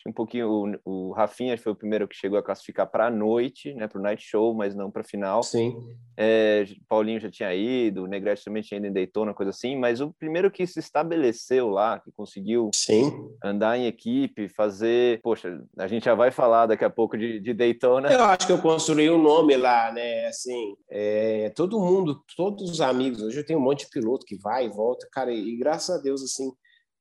um 0.08 0.14
pouquinho 0.14 0.80
o, 0.86 1.10
o 1.10 1.12
Rafinha 1.12 1.58
foi 1.58 1.72
o 1.72 1.76
primeiro 1.76 2.08
que 2.08 2.16
chegou 2.16 2.38
a 2.38 2.44
classificar 2.44 2.90
para 2.90 3.08
a 3.08 3.12
noite, 3.12 3.74
né, 3.74 3.88
para 3.88 4.00
o 4.00 4.02
night 4.02 4.24
show, 4.24 4.54
mas 4.54 4.76
não 4.76 4.90
para 4.90 5.02
a 5.02 5.06
final. 5.06 5.44
Sim. 5.44 5.76
É, 6.18 6.66
Paulinho 6.88 7.20
já 7.20 7.30
tinha 7.30 7.54
ido, 7.54 8.04
o 8.04 8.08
Negrete 8.08 8.44
também 8.44 8.62
tinha 8.62 8.78
ido 8.78 8.88
em 8.88 8.94
Daytona, 8.94 9.34
coisa 9.34 9.50
assim, 9.50 9.76
mas 9.78 10.02
o 10.02 10.12
primeiro 10.12 10.52
que 10.52 10.66
se 10.68 10.80
estabeleceu 10.80 11.70
lá, 11.70 12.00
que 12.00 12.12
conseguiu 12.12 12.70
Sim. 12.74 13.12
andar 13.44 13.78
em 13.78 13.88
equipe, 13.88 14.50
fazer, 14.50 15.20
poxa, 15.22 15.62
a 15.78 15.88
gente 15.88 16.06
já 16.06 16.14
vai 16.14 16.32
falar 16.32 16.68
daqui 16.68 16.86
a 16.86 16.90
pouco 16.90 17.18
de, 17.18 17.40
de 17.40 17.54
Daytona. 17.54 18.12
Eu 18.12 18.24
acho 18.24 18.46
que 18.46 18.54
eu 18.54 18.62
construí 18.62 19.10
um 19.10 19.22
nome 19.22 19.56
lá, 19.58 19.92
né? 19.92 20.28
Assim, 20.28 20.76
é, 20.90 21.52
todo 21.56 21.80
mundo, 21.80 22.22
todos 22.36 22.70
os 22.70 22.82
amigos. 22.82 23.22
Hoje 23.22 23.40
eu 23.40 23.46
tenho 23.46 23.60
um 23.60 23.64
monte 23.64 23.86
de 23.86 23.92
piloto 23.92 24.26
que 24.26 24.38
vai 24.38 24.66
e 24.66 24.70
volta, 24.70 25.08
cara, 25.12 25.32
e, 25.32 25.54
e 25.54 25.58
graças 25.58 25.96
a 25.96 26.02
Deus 26.02 26.22
assim 26.24 26.52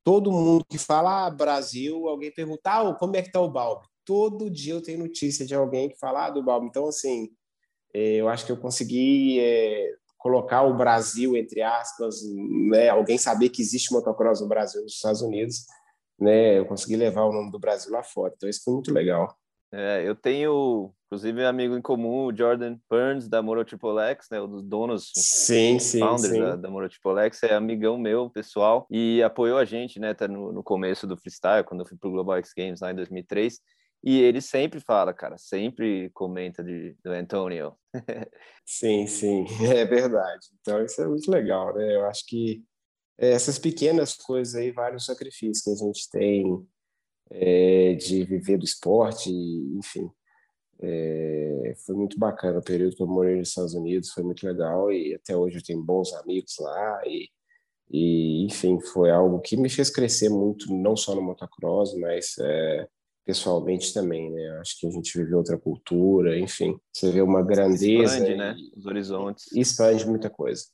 todo 0.05 0.33
mundo 0.33 0.65
que 0.69 0.79
fala 0.79 1.27
ah, 1.27 1.31
Brasil, 1.31 2.09
alguém 2.09 2.33
pergunta 2.33 2.71
ah, 2.71 2.95
como 2.95 3.17
é 3.17 3.23
que 3.23 3.29
está 3.29 3.41
o 3.41 3.51
Balbi. 3.51 3.87
Todo 4.05 4.51
dia 4.51 4.75
eu 4.75 4.83
tenho 4.83 4.99
notícia 4.99 5.47
de 5.47 5.55
alguém 5.55 5.89
que 5.89 5.99
fala 5.99 6.27
ah, 6.27 6.31
do 6.31 6.43
Balbi. 6.43 6.67
Então, 6.67 6.87
assim, 6.89 7.31
é, 7.95 8.17
eu 8.17 8.29
acho 8.29 8.47
que 8.47 8.53
eu 8.53 8.57
consegui 8.57 9.41
é, 9.41 9.93
colocar 10.19 10.63
o 10.63 10.77
Brasil, 10.77 11.37
entre 11.37 11.63
aspas, 11.63 12.17
né? 12.71 12.89
alguém 12.89 13.19
saber 13.19 13.51
que 13.51 13.63
existe 13.63 13.93
motocross 13.93 14.41
no 14.41 14.49
Brasil 14.49 14.83
nos 14.83 14.95
Estados 14.95 15.23
Unidos. 15.23 15.65
Né? 16.19 16.59
Eu 16.59 16.67
consegui 16.67 16.97
levar 16.97 17.25
o 17.25 17.33
nome 17.33 17.51
do 17.51 17.59
Brasil 17.59 17.93
lá 17.93 18.03
fora. 18.03 18.33
Então, 18.37 18.49
isso 18.49 18.63
foi 18.65 18.75
muito 18.75 18.93
legal. 18.93 19.35
É, 19.73 20.07
eu 20.07 20.15
tenho, 20.15 20.93
inclusive, 21.11 21.44
amigo 21.44 21.77
em 21.77 21.83
comum, 21.83 22.27
o 22.27 22.37
Jordan 22.37 22.79
Burns, 22.88 23.29
da 23.29 23.42
Moro 23.42 23.64
Triple 23.64 23.99
X, 23.99 24.29
né, 24.31 24.40
um 24.40 24.49
dos 24.49 24.62
donos, 24.62 25.11
sim, 25.12 25.81
sim, 25.81 25.99
founders 25.99 26.33
sim. 26.33 26.40
Da, 26.40 26.55
da 26.55 26.70
Moro 26.70 26.88
Triple 26.88 27.18
X, 27.18 27.42
é 27.42 27.53
amigão 27.53 27.99
meu, 27.99 28.31
pessoal, 28.31 28.87
e 28.88 29.20
apoiou 29.20 29.59
a 29.59 29.64
gente, 29.64 29.99
né, 29.99 30.14
tá 30.14 30.29
no, 30.29 30.53
no 30.53 30.62
começo 30.62 31.09
do 31.09 31.16
freestyle, 31.16 31.64
quando 31.64 31.81
eu 31.81 31.87
fui 31.87 31.99
pro 31.99 32.12
Global 32.12 32.37
X 32.38 32.53
Games 32.57 32.81
lá 32.81 32.92
em 32.92 32.94
2003, 32.94 33.59
e 34.05 34.20
ele 34.20 34.40
sempre 34.40 34.79
fala, 34.79 35.12
cara, 35.12 35.37
sempre 35.37 36.11
comenta 36.11 36.62
de, 36.62 36.96
do 37.05 37.11
Antonio. 37.11 37.75
sim, 38.64 39.05
sim, 39.09 39.44
é 39.66 39.85
verdade. 39.85 40.46
Então 40.61 40.83
isso 40.85 41.03
é 41.03 41.09
muito 41.09 41.29
legal, 41.29 41.75
né? 41.75 41.96
Eu 41.96 42.07
acho 42.07 42.25
que 42.25 42.62
essas 43.18 43.59
pequenas 43.59 44.14
coisas 44.14 44.55
aí 44.55 44.70
valem 44.70 44.96
o 44.96 45.01
sacrifício 45.01 45.64
que 45.64 45.70
a 45.70 45.87
gente 45.87 46.09
tem 46.09 46.66
é, 47.33 47.94
de 47.94 48.25
viver 48.25 48.57
do 48.57 48.64
esporte, 48.64 49.29
enfim. 49.77 50.09
É, 50.83 51.75
foi 51.85 51.95
muito 51.95 52.19
bacana 52.19 52.59
o 52.59 52.64
período 52.64 52.97
que 52.97 53.03
eu 53.03 53.07
morei 53.07 53.37
nos 53.37 53.49
Estados 53.49 53.75
Unidos, 53.75 54.11
foi 54.11 54.23
muito 54.23 54.47
legal 54.47 54.90
e 54.90 55.14
até 55.14 55.37
hoje 55.37 55.59
eu 55.59 55.62
tenho 55.62 55.83
bons 55.83 56.12
amigos 56.14 56.57
lá 56.59 57.03
e, 57.07 57.29
e 57.90 58.45
enfim, 58.47 58.81
foi 58.81 59.11
algo 59.11 59.40
que 59.40 59.57
me 59.57 59.69
fez 59.69 59.90
crescer 59.90 60.31
muito, 60.31 60.73
não 60.75 60.97
só 60.97 61.14
no 61.14 61.21
motocross, 61.21 61.95
mas 61.99 62.35
é, 62.40 62.88
pessoalmente 63.27 63.93
também, 63.93 64.31
né? 64.31 64.59
Acho 64.61 64.79
que 64.81 64.87
a 64.87 64.90
gente 64.90 65.19
vive 65.19 65.35
outra 65.35 65.59
cultura, 65.59 66.38
enfim, 66.38 66.79
você 66.93 67.11
vê 67.11 67.21
uma 67.21 67.43
grandeza. 67.43 67.87
Expande, 67.87 68.37
né? 68.37 68.57
Os 68.75 68.87
horizontes. 68.87 69.53
Expande 69.53 70.07
muita 70.07 70.31
coisa. 70.31 70.64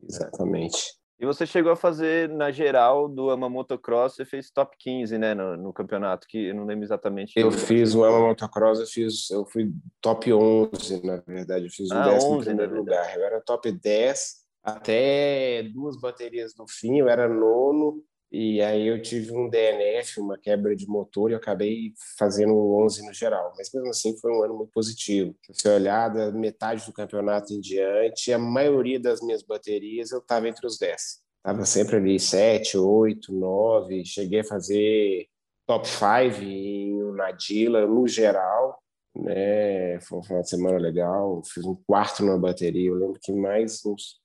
Exatamente. 0.00 0.97
E 1.20 1.26
você 1.26 1.44
chegou 1.44 1.72
a 1.72 1.76
fazer 1.76 2.28
na 2.28 2.52
geral 2.52 3.08
do 3.08 3.28
Ama 3.28 3.48
Motocross, 3.48 4.14
você 4.14 4.24
fez 4.24 4.50
top 4.50 4.76
15, 4.78 5.18
né, 5.18 5.34
no, 5.34 5.56
no 5.56 5.72
campeonato, 5.72 6.28
que 6.28 6.46
eu 6.46 6.54
não 6.54 6.64
lembro 6.64 6.84
exatamente. 6.84 7.32
Eu 7.34 7.50
fiz 7.50 7.92
o 7.94 8.04
Ama 8.04 8.20
Motocross, 8.28 8.78
eu 8.78 8.86
fiz, 8.86 9.28
eu 9.30 9.44
fui 9.44 9.72
top 10.00 10.32
11, 10.32 11.04
na 11.04 11.16
verdade, 11.26 11.64
eu 11.64 11.70
fiz 11.70 11.90
o 11.90 11.94
ah, 11.94 12.14
11 12.14 12.46
primeiro 12.46 12.76
lugar. 12.76 13.16
Eu 13.16 13.24
era 13.24 13.40
top 13.40 13.72
10 13.72 14.48
até 14.62 15.62
duas 15.64 15.98
baterias 15.98 16.54
no 16.56 16.66
fim, 16.68 16.98
eu 16.98 17.08
era 17.08 17.28
nono, 17.28 18.00
e 18.30 18.60
aí 18.60 18.86
eu 18.86 19.00
tive 19.00 19.32
um 19.32 19.48
DNF, 19.48 20.20
uma 20.20 20.36
quebra 20.36 20.76
de 20.76 20.86
motor, 20.86 21.30
e 21.30 21.32
eu 21.32 21.38
acabei 21.38 21.94
fazendo 22.18 22.54
11 22.54 23.06
no 23.06 23.14
geral. 23.14 23.54
Mas 23.56 23.70
mesmo 23.72 23.88
assim 23.88 24.16
foi 24.18 24.30
um 24.30 24.42
ano 24.42 24.54
muito 24.54 24.70
positivo. 24.70 25.34
Se 25.42 25.54
você 25.54 25.68
olhar 25.70 26.08
da 26.08 26.30
metade 26.30 26.84
do 26.84 26.92
campeonato 26.92 27.54
em 27.54 27.60
diante, 27.60 28.32
a 28.32 28.38
maioria 28.38 29.00
das 29.00 29.22
minhas 29.22 29.42
baterias 29.42 30.12
eu 30.12 30.18
estava 30.18 30.46
entre 30.46 30.66
os 30.66 30.78
10. 30.78 31.22
Estava 31.38 31.64
sempre 31.64 31.96
ali 31.96 32.20
7, 32.20 32.76
8, 32.76 33.32
9. 33.32 34.04
Cheguei 34.04 34.40
a 34.40 34.44
fazer 34.44 35.26
top 35.66 35.88
5 35.88 36.42
em 36.42 37.12
Nadila 37.14 37.86
no 37.86 38.06
geral. 38.06 38.78
Né? 39.16 39.98
Foi 40.00 40.18
um 40.18 40.22
final 40.22 40.42
de 40.42 40.50
semana 40.50 40.78
legal. 40.78 41.42
Fiz 41.46 41.64
um 41.64 41.74
quarto 41.86 42.22
na 42.22 42.36
bateria. 42.36 42.90
Eu 42.90 42.96
lembro 42.96 43.18
que 43.22 43.32
mais 43.32 43.84
uns 43.86 44.20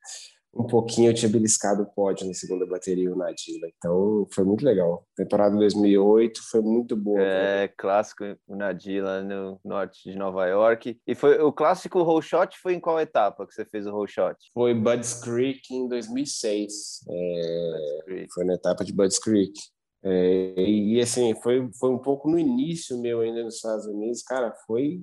um 0.56 0.68
pouquinho 0.68 1.10
eu 1.10 1.14
tinha 1.14 1.32
beliscado 1.32 1.82
o 1.82 1.86
pódio 1.86 2.28
na 2.28 2.34
segunda 2.34 2.66
bateria 2.66 3.12
o 3.12 3.16
Nadila. 3.16 3.68
Então 3.76 4.28
foi 4.32 4.44
muito 4.44 4.64
legal. 4.64 5.06
temporada 5.16 5.56
2008 5.58 6.40
foi 6.50 6.62
muito 6.62 6.96
boa. 6.96 7.20
É, 7.20 7.62
né? 7.62 7.68
clássico 7.76 8.24
o 8.48 8.56
Nadila 8.56 9.22
no 9.24 9.60
norte 9.66 10.12
de 10.12 10.18
Nova 10.18 10.46
York. 10.46 11.00
E 11.08 11.16
foi 11.16 11.42
o 11.42 11.52
clássico 11.52 12.04
roll 12.04 12.22
shot 12.22 12.58
foi 12.60 12.76
em 12.76 12.80
qual 12.80 13.00
etapa 13.00 13.48
que 13.48 13.54
você 13.54 13.66
fez 13.66 13.88
o 13.88 13.92
roll 13.92 14.08
shot? 14.08 14.38
Foi 14.54 14.74
Budds 14.74 15.22
Creek 15.22 15.74
em 15.74 15.88
2006. 15.88 16.74
É, 17.10 18.26
foi 18.34 18.46
na 18.46 18.54
etapa 18.54 18.86
de 18.86 18.94
Budds 18.94 19.18
Creek. 19.18 19.54
É, 20.06 20.54
e 20.58 21.00
assim, 21.00 21.34
foi, 21.42 21.70
foi 21.80 21.90
um 21.90 21.98
pouco 21.98 22.30
no 22.30 22.38
início 22.38 23.00
meu 23.00 23.22
ainda 23.22 23.42
nos 23.42 23.56
Estados 23.56 23.86
Unidos, 23.86 24.22
cara, 24.22 24.54
foi 24.68 25.02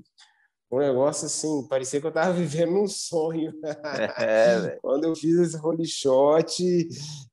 um 0.70 0.78
negócio 0.78 1.26
assim, 1.26 1.66
parecia 1.68 2.00
que 2.00 2.06
eu 2.06 2.10
estava 2.10 2.32
vivendo 2.32 2.80
um 2.80 2.86
sonho. 2.86 3.52
É, 4.18 4.78
Quando 4.80 5.04
eu 5.04 5.16
fiz 5.16 5.36
esse 5.38 5.56
holy 5.56 5.84
shot 5.86 6.62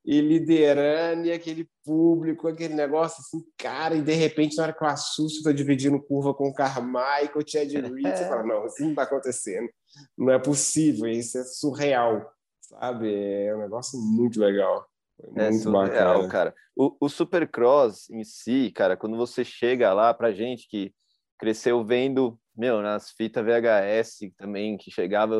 e 0.03 0.21
liderando 0.21 1.27
e 1.27 1.31
aquele 1.31 1.69
público, 1.85 2.47
aquele 2.47 2.73
negócio 2.73 3.21
assim, 3.21 3.45
cara, 3.55 3.95
e 3.95 4.01
de 4.01 4.13
repente, 4.13 4.57
na 4.57 4.63
hora 4.63 4.73
que 4.73 4.83
eu 4.83 4.87
assusto, 4.87 5.37
estou 5.37 5.53
dividindo 5.53 6.01
curva 6.01 6.33
com 6.33 6.47
o 6.47 6.53
Carmichael, 6.53 7.31
o 7.35 7.47
Chad 7.47 7.71
Reed, 7.71 8.17
você 8.17 8.27
fala, 8.27 8.43
não, 8.43 8.65
isso 8.65 8.81
não 8.81 8.89
está 8.89 9.03
acontecendo, 9.03 9.69
não 10.17 10.33
é 10.33 10.39
possível, 10.39 11.07
isso 11.07 11.37
é 11.37 11.43
surreal, 11.43 12.27
sabe? 12.61 13.13
É 13.13 13.55
um 13.55 13.59
negócio 13.59 13.99
muito 13.99 14.39
legal. 14.39 14.87
É 15.35 15.49
muito 15.49 15.63
surreal, 15.63 15.83
bacana. 15.83 16.27
cara. 16.27 16.55
O, 16.75 16.95
o 17.01 17.09
Supercross 17.09 18.09
em 18.09 18.23
si, 18.23 18.71
cara, 18.75 18.97
quando 18.97 19.15
você 19.15 19.43
chega 19.43 19.93
lá, 19.93 20.13
pra 20.13 20.31
gente 20.31 20.67
que 20.67 20.93
cresceu 21.39 21.83
vendo 21.83 22.39
meu, 22.57 22.81
nas 22.81 23.11
fitas 23.11 23.45
VHS 23.45 24.31
também, 24.35 24.77
que 24.77 24.89
chegava, 24.89 25.35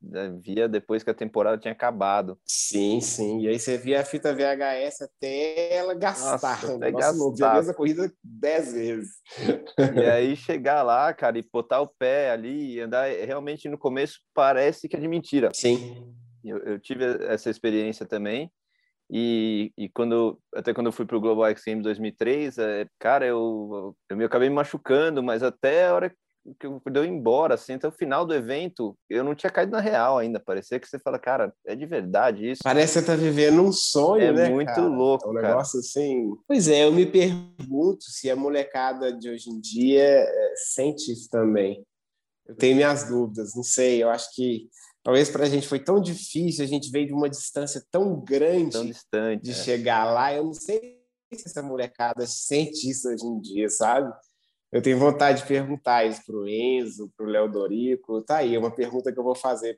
né, 0.00 0.32
via 0.40 0.68
depois 0.68 1.02
que 1.02 1.10
a 1.10 1.14
temporada 1.14 1.58
tinha 1.58 1.72
acabado. 1.72 2.38
Sim, 2.46 3.00
sim. 3.00 3.40
E 3.40 3.48
aí 3.48 3.58
você 3.58 3.76
via 3.76 4.00
a 4.00 4.04
fita 4.04 4.32
VHS 4.32 5.02
até 5.02 5.74
ela 5.74 5.94
gastar. 5.94 6.32
Nossa, 6.32 6.76
até 6.76 6.90
Nossa, 6.90 7.12
gastar. 7.12 7.50
a 7.50 7.54
mesma 7.56 7.74
corrida 7.74 8.12
dez 8.22 8.72
vezes. 8.72 9.10
E 9.96 10.04
aí 10.06 10.36
chegar 10.36 10.82
lá, 10.82 11.12
cara, 11.12 11.38
e 11.38 11.44
botar 11.52 11.80
o 11.80 11.88
pé 11.88 12.30
ali 12.30 12.74
e 12.74 12.80
andar, 12.80 13.08
realmente 13.08 13.68
no 13.68 13.76
começo 13.76 14.20
parece 14.32 14.88
que 14.88 14.96
é 14.96 15.00
de 15.00 15.08
mentira. 15.08 15.50
Sim. 15.52 16.14
Eu, 16.44 16.58
eu 16.58 16.78
tive 16.78 17.04
essa 17.26 17.50
experiência 17.50 18.06
também. 18.06 18.50
E, 19.12 19.72
e 19.76 19.88
quando 19.88 20.40
até 20.54 20.72
quando 20.72 20.86
eu 20.86 20.92
fui 20.92 21.04
para 21.04 21.16
o 21.16 21.20
Global 21.20 21.50
Extreme 21.50 21.82
2003, 21.82 22.58
é, 22.58 22.86
cara, 22.96 23.26
eu, 23.26 23.96
eu 24.08 24.16
me 24.16 24.24
acabei 24.24 24.48
me 24.48 24.54
machucando, 24.54 25.20
mas 25.20 25.42
até 25.42 25.86
a 25.86 25.94
hora 25.94 26.14
que 26.58 26.66
eu 26.66 26.80
deu 26.90 27.04
embora, 27.04 27.54
assim, 27.54 27.74
até 27.74 27.86
o 27.86 27.92
final 27.92 28.24
do 28.24 28.34
evento, 28.34 28.96
eu 29.08 29.22
não 29.22 29.34
tinha 29.34 29.50
caído 29.50 29.72
na 29.72 29.80
real 29.80 30.18
ainda. 30.18 30.40
Parecia 30.40 30.80
que 30.80 30.88
você 30.88 30.98
fala, 30.98 31.18
cara, 31.18 31.54
é 31.66 31.76
de 31.76 31.86
verdade 31.86 32.50
isso. 32.50 32.60
Parece 32.64 32.94
que 32.94 33.00
você 33.00 33.06
tá 33.06 33.14
vivendo 33.14 33.62
um 33.62 33.72
sonho, 33.72 34.24
é 34.24 34.32
né? 34.32 34.46
É 34.46 34.50
muito 34.50 34.68
cara? 34.68 34.86
louco. 34.86 35.26
É 35.26 35.30
um 35.30 35.34
negócio 35.34 35.72
cara. 35.72 35.84
assim. 35.84 36.32
Pois 36.46 36.68
é, 36.68 36.84
eu 36.84 36.92
me 36.92 37.06
pergunto 37.06 38.04
se 38.04 38.30
a 38.30 38.36
molecada 38.36 39.12
de 39.12 39.28
hoje 39.28 39.50
em 39.50 39.60
dia 39.60 40.02
é, 40.02 40.54
sente 40.56 41.12
isso 41.12 41.28
também. 41.28 41.84
Eu 42.46 42.56
tenho 42.56 42.76
minhas 42.76 43.08
dúvidas, 43.08 43.54
não 43.54 43.62
sei. 43.62 44.02
Eu 44.02 44.10
acho 44.10 44.34
que 44.34 44.68
talvez 45.02 45.30
para 45.30 45.44
a 45.44 45.48
gente 45.48 45.68
foi 45.68 45.78
tão 45.78 46.00
difícil, 46.00 46.64
a 46.64 46.68
gente 46.68 46.90
veio 46.90 47.06
de 47.06 47.12
uma 47.12 47.28
distância 47.28 47.82
tão 47.90 48.18
grande 48.20 48.72
tão 48.72 48.86
distante, 48.86 49.42
de 49.42 49.50
é. 49.52 49.54
chegar 49.54 50.12
lá. 50.12 50.32
Eu 50.34 50.44
não 50.44 50.54
sei 50.54 50.98
se 51.32 51.46
essa 51.46 51.62
molecada 51.62 52.26
sente 52.26 52.90
isso 52.90 53.08
hoje 53.08 53.24
em 53.24 53.40
dia, 53.40 53.68
sabe? 53.68 54.12
Eu 54.72 54.80
tenho 54.80 54.98
vontade 54.98 55.42
de 55.42 55.48
perguntar 55.48 56.04
isso 56.04 56.24
para 56.24 56.36
o 56.36 56.48
Enzo, 56.48 57.10
para 57.16 57.26
o 57.26 57.28
Léo 57.28 57.50
Dorico. 57.50 58.22
Tá 58.22 58.38
aí, 58.38 58.54
é 58.54 58.58
uma 58.58 58.70
pergunta 58.70 59.12
que 59.12 59.18
eu 59.18 59.24
vou 59.24 59.34
fazer 59.34 59.76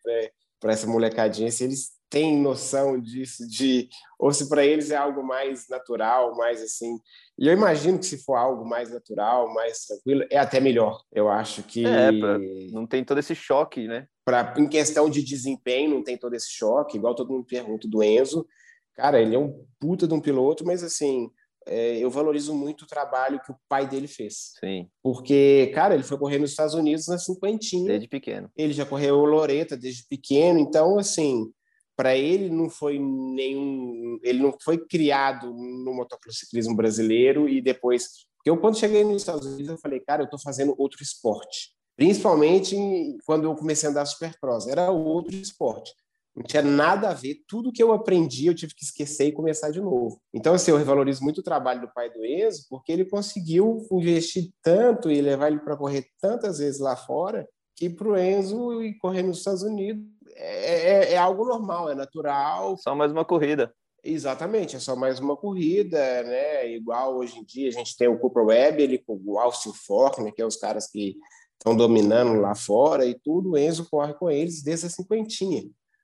para 0.61 0.73
essa 0.73 0.87
molecadinha, 0.87 1.51
se 1.51 1.65
eles 1.65 1.93
têm 2.11 2.39
noção 2.39 3.01
disso, 3.01 3.49
de 3.49 3.89
ou 4.19 4.31
se 4.35 4.47
para 4.47 4.67
eles 4.67 4.91
é 4.91 4.97
algo 4.97 5.25
mais 5.25 5.67
natural, 5.67 6.37
mais 6.37 6.63
assim. 6.63 6.99
E 7.39 7.49
eu 7.49 7.55
imagino 7.55 7.99
que 7.99 8.05
se 8.05 8.23
for 8.23 8.37
algo 8.37 8.69
mais 8.69 8.91
natural, 8.91 9.53
mais 9.55 9.87
tranquilo, 9.87 10.27
é 10.31 10.37
até 10.37 10.61
melhor. 10.61 11.03
Eu 11.11 11.31
acho 11.31 11.63
que. 11.63 11.87
É, 11.87 12.13
pra... 12.13 12.39
não 12.71 12.87
tem 12.87 13.03
todo 13.03 13.19
esse 13.19 13.35
choque, 13.35 13.89
né? 13.89 14.07
Pra, 14.27 14.55
em 14.59 14.69
questão 14.69 15.09
de 15.09 15.23
desempenho, 15.23 15.91
não 15.91 16.05
tem 16.05 16.19
todo 16.19 16.35
esse 16.35 16.51
choque, 16.51 16.99
igual 16.99 17.15
todo 17.15 17.33
mundo 17.33 17.47
pergunta 17.47 17.89
do 17.89 18.03
Enzo. 18.03 18.47
Cara, 18.95 19.19
ele 19.19 19.35
é 19.35 19.39
um 19.39 19.65
puta 19.81 20.07
de 20.07 20.13
um 20.13 20.21
piloto, 20.21 20.67
mas 20.67 20.85
assim, 20.85 21.31
é, 21.67 21.99
eu 21.99 22.11
valorizo 22.11 22.55
muito 22.55 22.83
o 22.83 22.87
trabalho 22.87 23.41
que 23.41 23.53
o 23.53 23.57
pai 23.69 23.89
dele 23.89 24.07
fez. 24.07 24.53
Sim. 24.61 24.89
Porque, 25.03 25.71
cara, 25.75 25.95
ele 25.95 26.03
foi 26.03 26.19
correr 26.19 26.39
nos 26.39 26.51
Estados 26.51 26.75
Unidos 26.75 27.07
na 27.09 27.19
cinquentinha. 27.19 27.89
Desde 27.89 28.09
pequeno. 28.09 28.51
Ele 28.57 28.73
já 28.73 28.85
correu 28.85 29.17
o 29.17 29.25
Loreta 29.25 29.77
desde 29.77 30.07
pequeno, 30.07 30.59
então, 30.59 30.99
assim, 30.99 31.51
para 31.97 32.17
ele 32.17 32.51
não 32.51 32.69
foi 32.69 32.99
nenhum. 32.99 34.19
Ele 34.23 34.41
não 34.41 34.55
foi 34.63 34.79
criado 34.79 35.53
no 35.53 35.95
motociclismo 35.95 36.75
brasileiro 36.75 37.49
e 37.49 37.61
depois. 37.61 38.09
Porque 38.37 38.51
eu, 38.51 38.57
quando 38.59 38.79
cheguei 38.79 39.05
nos 39.05 39.23
Estados 39.23 39.47
Unidos, 39.47 39.69
eu 39.69 39.79
falei, 39.79 40.01
cara, 40.01 40.23
eu 40.23 40.25
estou 40.25 40.41
fazendo 40.41 40.75
outro 40.79 41.03
esporte. 41.03 41.71
Principalmente 41.97 42.77
quando 43.25 43.45
eu 43.45 43.55
comecei 43.55 43.89
a 43.89 43.91
andar 43.93 44.07
supercross. 44.07 44.67
Era 44.67 44.91
outro 44.91 45.35
esporte. 45.35 45.93
Não 46.35 46.43
tinha 46.43 46.63
nada 46.63 47.11
a 47.11 47.15
ver. 47.15 47.43
Tudo 47.47 47.73
que 47.73 47.83
eu 47.83 47.93
aprendi, 47.93 48.47
eu 48.47 48.55
tive 48.55 48.75
que 48.75 48.85
esquecer 48.85 49.27
e 49.27 49.33
começar 49.33 49.71
de 49.71 49.81
novo. 49.81 50.21
Então, 50.33 50.55
assim, 50.55 50.71
eu 50.71 50.77
revalorizo 50.77 51.23
muito 51.23 51.39
o 51.39 51.45
trabalho 51.45 51.83
do 51.83 51.93
pai 51.93 52.11
do 52.11 52.25
Enzo, 52.25 52.67
porque 52.71 52.91
ele 52.91 53.05
conseguiu 53.05 53.87
investir 53.93 54.51
tanto 54.63 55.11
e 55.11 55.21
levar 55.21 55.49
ele 55.49 55.61
para 55.61 55.77
correr 55.77 56.07
tantas 56.21 56.59
vezes 56.59 56.81
lá 56.81 56.97
fora, 56.97 57.47
que 57.77 57.91
para 57.91 58.09
o 58.09 58.17
Enzo 58.17 58.83
e 58.83 58.97
correr 58.99 59.23
nos 59.23 59.39
Estados 59.39 59.63
Unidos 59.63 60.05
é, 60.35 61.11
é, 61.11 61.13
é, 61.13 61.19
algo 61.19 61.45
normal, 61.45 61.91
é 61.91 61.95
natural. 61.95 62.77
Só 62.79 62.95
mais 62.95 63.13
uma 63.13 63.25
corrida. 63.25 63.73
Exatamente, 64.05 64.75
é 64.75 64.81
só 64.81 64.97
mais 64.97 65.21
uma 65.21 65.37
corrida, 65.37 66.23
né? 66.25 66.69
Igual 66.75 67.19
hoje 67.19 67.39
em 67.39 67.45
dia 67.45 67.69
a 67.69 67.73
gente 67.73 67.97
tem 67.97 68.09
o 68.09 68.19
Cooper 68.19 68.47
Webb, 68.47 68.83
ele 68.83 68.99
com 68.99 69.21
o 69.25 69.39
Austin 69.39 69.73
Faulkner, 69.73 70.35
que 70.35 70.43
é 70.43 70.47
os 70.47 70.57
caras 70.57 70.89
que 70.91 71.17
estão 71.53 71.77
dominando 71.77 72.41
lá 72.41 72.55
fora 72.57 73.07
e 73.07 73.15
tudo, 73.15 73.53
o 73.53 73.59
Enzo 73.59 73.89
corre 73.89 74.13
com 74.15 74.29
eles 74.29 74.61
desde 74.61 74.87
a 74.87 74.91
cinquentinha. 74.91 75.63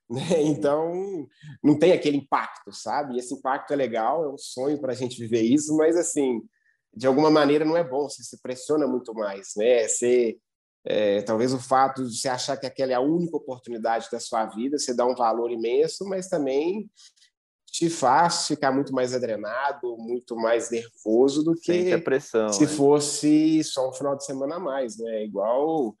Né? 0.09 0.21
Então, 0.41 1.27
não 1.63 1.77
tem 1.77 1.91
aquele 1.91 2.17
impacto, 2.17 2.71
sabe? 2.73 3.15
E 3.15 3.19
esse 3.19 3.33
impacto 3.33 3.71
é 3.71 3.75
legal, 3.75 4.23
é 4.23 4.33
um 4.33 4.37
sonho 4.37 4.79
para 4.79 4.93
a 4.93 4.95
gente 4.95 5.19
viver 5.19 5.41
isso, 5.41 5.75
mas, 5.77 5.95
assim, 5.95 6.41
de 6.93 7.05
alguma 7.05 7.29
maneira 7.29 7.63
não 7.63 7.77
é 7.77 7.83
bom, 7.83 8.09
você 8.09 8.23
se 8.23 8.41
pressiona 8.41 8.87
muito 8.87 9.13
mais, 9.13 9.53
né? 9.55 9.87
Você, 9.87 10.37
é, 10.83 11.21
talvez 11.21 11.53
o 11.53 11.59
fato 11.59 12.05
de 12.05 12.17
você 12.17 12.27
achar 12.27 12.57
que 12.57 12.65
aquela 12.65 12.91
é 12.91 12.95
a 12.95 13.01
única 13.01 13.37
oportunidade 13.37 14.07
da 14.11 14.19
sua 14.19 14.45
vida, 14.45 14.77
você 14.77 14.93
dá 14.93 15.05
um 15.05 15.15
valor 15.15 15.51
imenso, 15.51 16.05
mas 16.05 16.27
também 16.27 16.89
te 17.71 17.87
faz 17.87 18.47
ficar 18.47 18.71
muito 18.71 18.91
mais 18.91 19.13
adrenado, 19.13 19.95
muito 19.97 20.35
mais 20.35 20.71
nervoso 20.71 21.43
do 21.43 21.53
que 21.53 21.97
pressão, 21.99 22.49
se 22.49 22.65
né? 22.65 22.67
fosse 22.67 23.63
só 23.63 23.89
um 23.89 23.93
final 23.93 24.15
de 24.15 24.25
semana 24.25 24.55
a 24.55 24.59
mais, 24.59 24.97
né? 24.97 25.23
Igual 25.23 25.95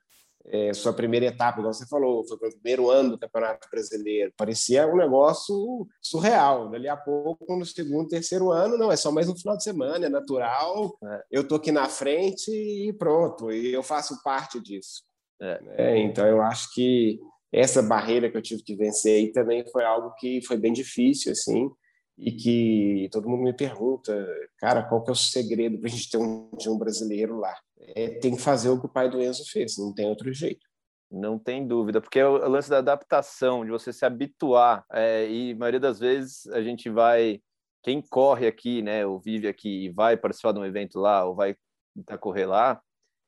é, 0.51 0.73
sua 0.73 0.91
primeira 0.91 1.27
etapa, 1.27 1.59
igual 1.59 1.73
você 1.73 1.85
falou, 1.85 2.25
foi 2.27 2.35
o 2.35 2.51
primeiro 2.51 2.89
ano 2.89 3.11
do 3.11 3.19
Campeonato 3.19 3.69
Brasileiro. 3.69 4.33
Parecia 4.35 4.87
um 4.87 4.97
negócio 4.97 5.87
surreal. 6.01 6.69
Dali 6.69 6.87
a 6.87 6.97
pouco, 6.97 7.55
no 7.55 7.65
segundo, 7.65 8.07
terceiro 8.07 8.51
ano, 8.51 8.77
não, 8.77 8.91
é 8.91 8.95
só 8.95 9.11
mais 9.11 9.29
um 9.29 9.35
final 9.35 9.55
de 9.55 9.63
semana, 9.63 10.07
é 10.07 10.09
natural. 10.09 10.97
É. 11.03 11.23
Eu 11.31 11.47
tô 11.47 11.55
aqui 11.55 11.71
na 11.71 11.87
frente 11.87 12.49
e 12.51 12.91
pronto, 12.93 13.51
e 13.51 13.71
eu 13.71 13.83
faço 13.83 14.21
parte 14.23 14.59
disso. 14.59 15.03
É. 15.39 15.59
É, 15.77 15.97
então, 15.99 16.25
eu 16.25 16.41
acho 16.41 16.73
que 16.73 17.19
essa 17.51 17.81
barreira 17.81 18.29
que 18.29 18.37
eu 18.37 18.41
tive 18.41 18.63
que 18.63 18.75
vencer 18.75 19.17
aí 19.17 19.31
também 19.31 19.63
foi 19.71 19.83
algo 19.83 20.13
que 20.15 20.41
foi 20.41 20.57
bem 20.57 20.73
difícil, 20.73 21.31
assim, 21.31 21.69
e 22.17 22.31
que 22.31 23.09
todo 23.11 23.29
mundo 23.29 23.43
me 23.43 23.53
pergunta, 23.53 24.27
cara, 24.57 24.83
qual 24.83 25.03
que 25.03 25.11
é 25.11 25.13
o 25.13 25.15
segredo 25.15 25.77
para 25.77 25.87
a 25.87 25.91
gente 25.91 26.09
ter 26.09 26.17
um, 26.17 26.49
um 26.67 26.77
brasileiro 26.77 27.37
lá? 27.37 27.55
É, 27.79 28.09
tem 28.19 28.35
que 28.35 28.41
fazer 28.41 28.69
o 28.69 28.79
que 28.79 28.85
o 28.85 28.89
pai 28.89 29.09
do 29.09 29.21
Enzo 29.21 29.43
fez, 29.49 29.77
não 29.77 29.93
tem 29.93 30.07
outro 30.07 30.31
jeito. 30.33 30.67
Não 31.11 31.39
tem 31.39 31.65
dúvida, 31.65 31.99
porque 31.99 32.19
é 32.19 32.27
o 32.27 32.47
lance 32.47 32.69
da 32.69 32.77
adaptação, 32.77 33.65
de 33.65 33.71
você 33.71 33.91
se 33.91 34.05
habituar, 34.05 34.85
é, 34.91 35.27
e 35.27 35.53
a 35.53 35.55
maioria 35.55 35.79
das 35.79 35.99
vezes 35.99 36.45
a 36.47 36.61
gente 36.61 36.89
vai, 36.89 37.41
quem 37.83 38.01
corre 38.01 38.45
aqui, 38.45 38.81
né, 38.81 39.05
ou 39.05 39.19
vive 39.19 39.47
aqui 39.47 39.85
e 39.85 39.89
vai 39.89 40.15
participar 40.15 40.51
de 40.51 40.59
um 40.59 40.65
evento 40.65 40.99
lá, 40.99 41.25
ou 41.25 41.33
vai 41.33 41.55
correr 42.19 42.45
lá, 42.45 42.79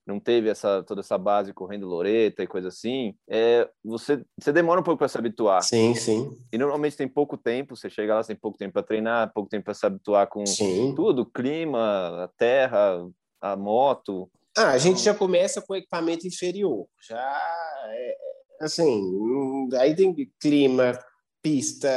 não 0.05 0.19
teve 0.19 0.49
essa 0.49 0.83
toda 0.83 1.01
essa 1.01 1.17
base 1.17 1.53
correndo 1.53 1.87
loreta 1.87 2.43
e 2.43 2.47
coisa 2.47 2.67
assim, 2.67 3.15
é, 3.29 3.69
você, 3.83 4.23
você 4.37 4.51
demora 4.51 4.79
um 4.79 4.83
pouco 4.83 4.99
para 4.99 5.07
se 5.07 5.17
habituar. 5.17 5.61
Sim, 5.63 5.93
sim. 5.95 6.37
E 6.51 6.57
normalmente 6.57 6.97
tem 6.97 7.07
pouco 7.07 7.37
tempo, 7.37 7.75
você 7.75 7.89
chega 7.89 8.15
lá, 8.15 8.23
tem 8.23 8.35
pouco 8.35 8.57
tempo 8.57 8.73
para 8.73 8.83
treinar, 8.83 9.31
pouco 9.33 9.49
tempo 9.49 9.65
para 9.65 9.73
se 9.73 9.85
habituar 9.85 10.27
com 10.27 10.45
sim. 10.45 10.93
tudo, 10.95 11.25
clima, 11.25 12.25
a 12.25 12.27
terra, 12.37 13.07
a 13.39 13.55
moto. 13.55 14.29
Ah, 14.57 14.71
a 14.71 14.77
gente 14.77 15.01
já 15.01 15.13
começa 15.13 15.61
com 15.61 15.75
equipamento 15.75 16.27
inferior, 16.27 16.87
já 17.07 17.19
é, 17.89 18.17
assim, 18.59 19.69
aí 19.79 19.95
tem 19.95 20.13
clima, 20.39 20.97
pista, 21.41 21.87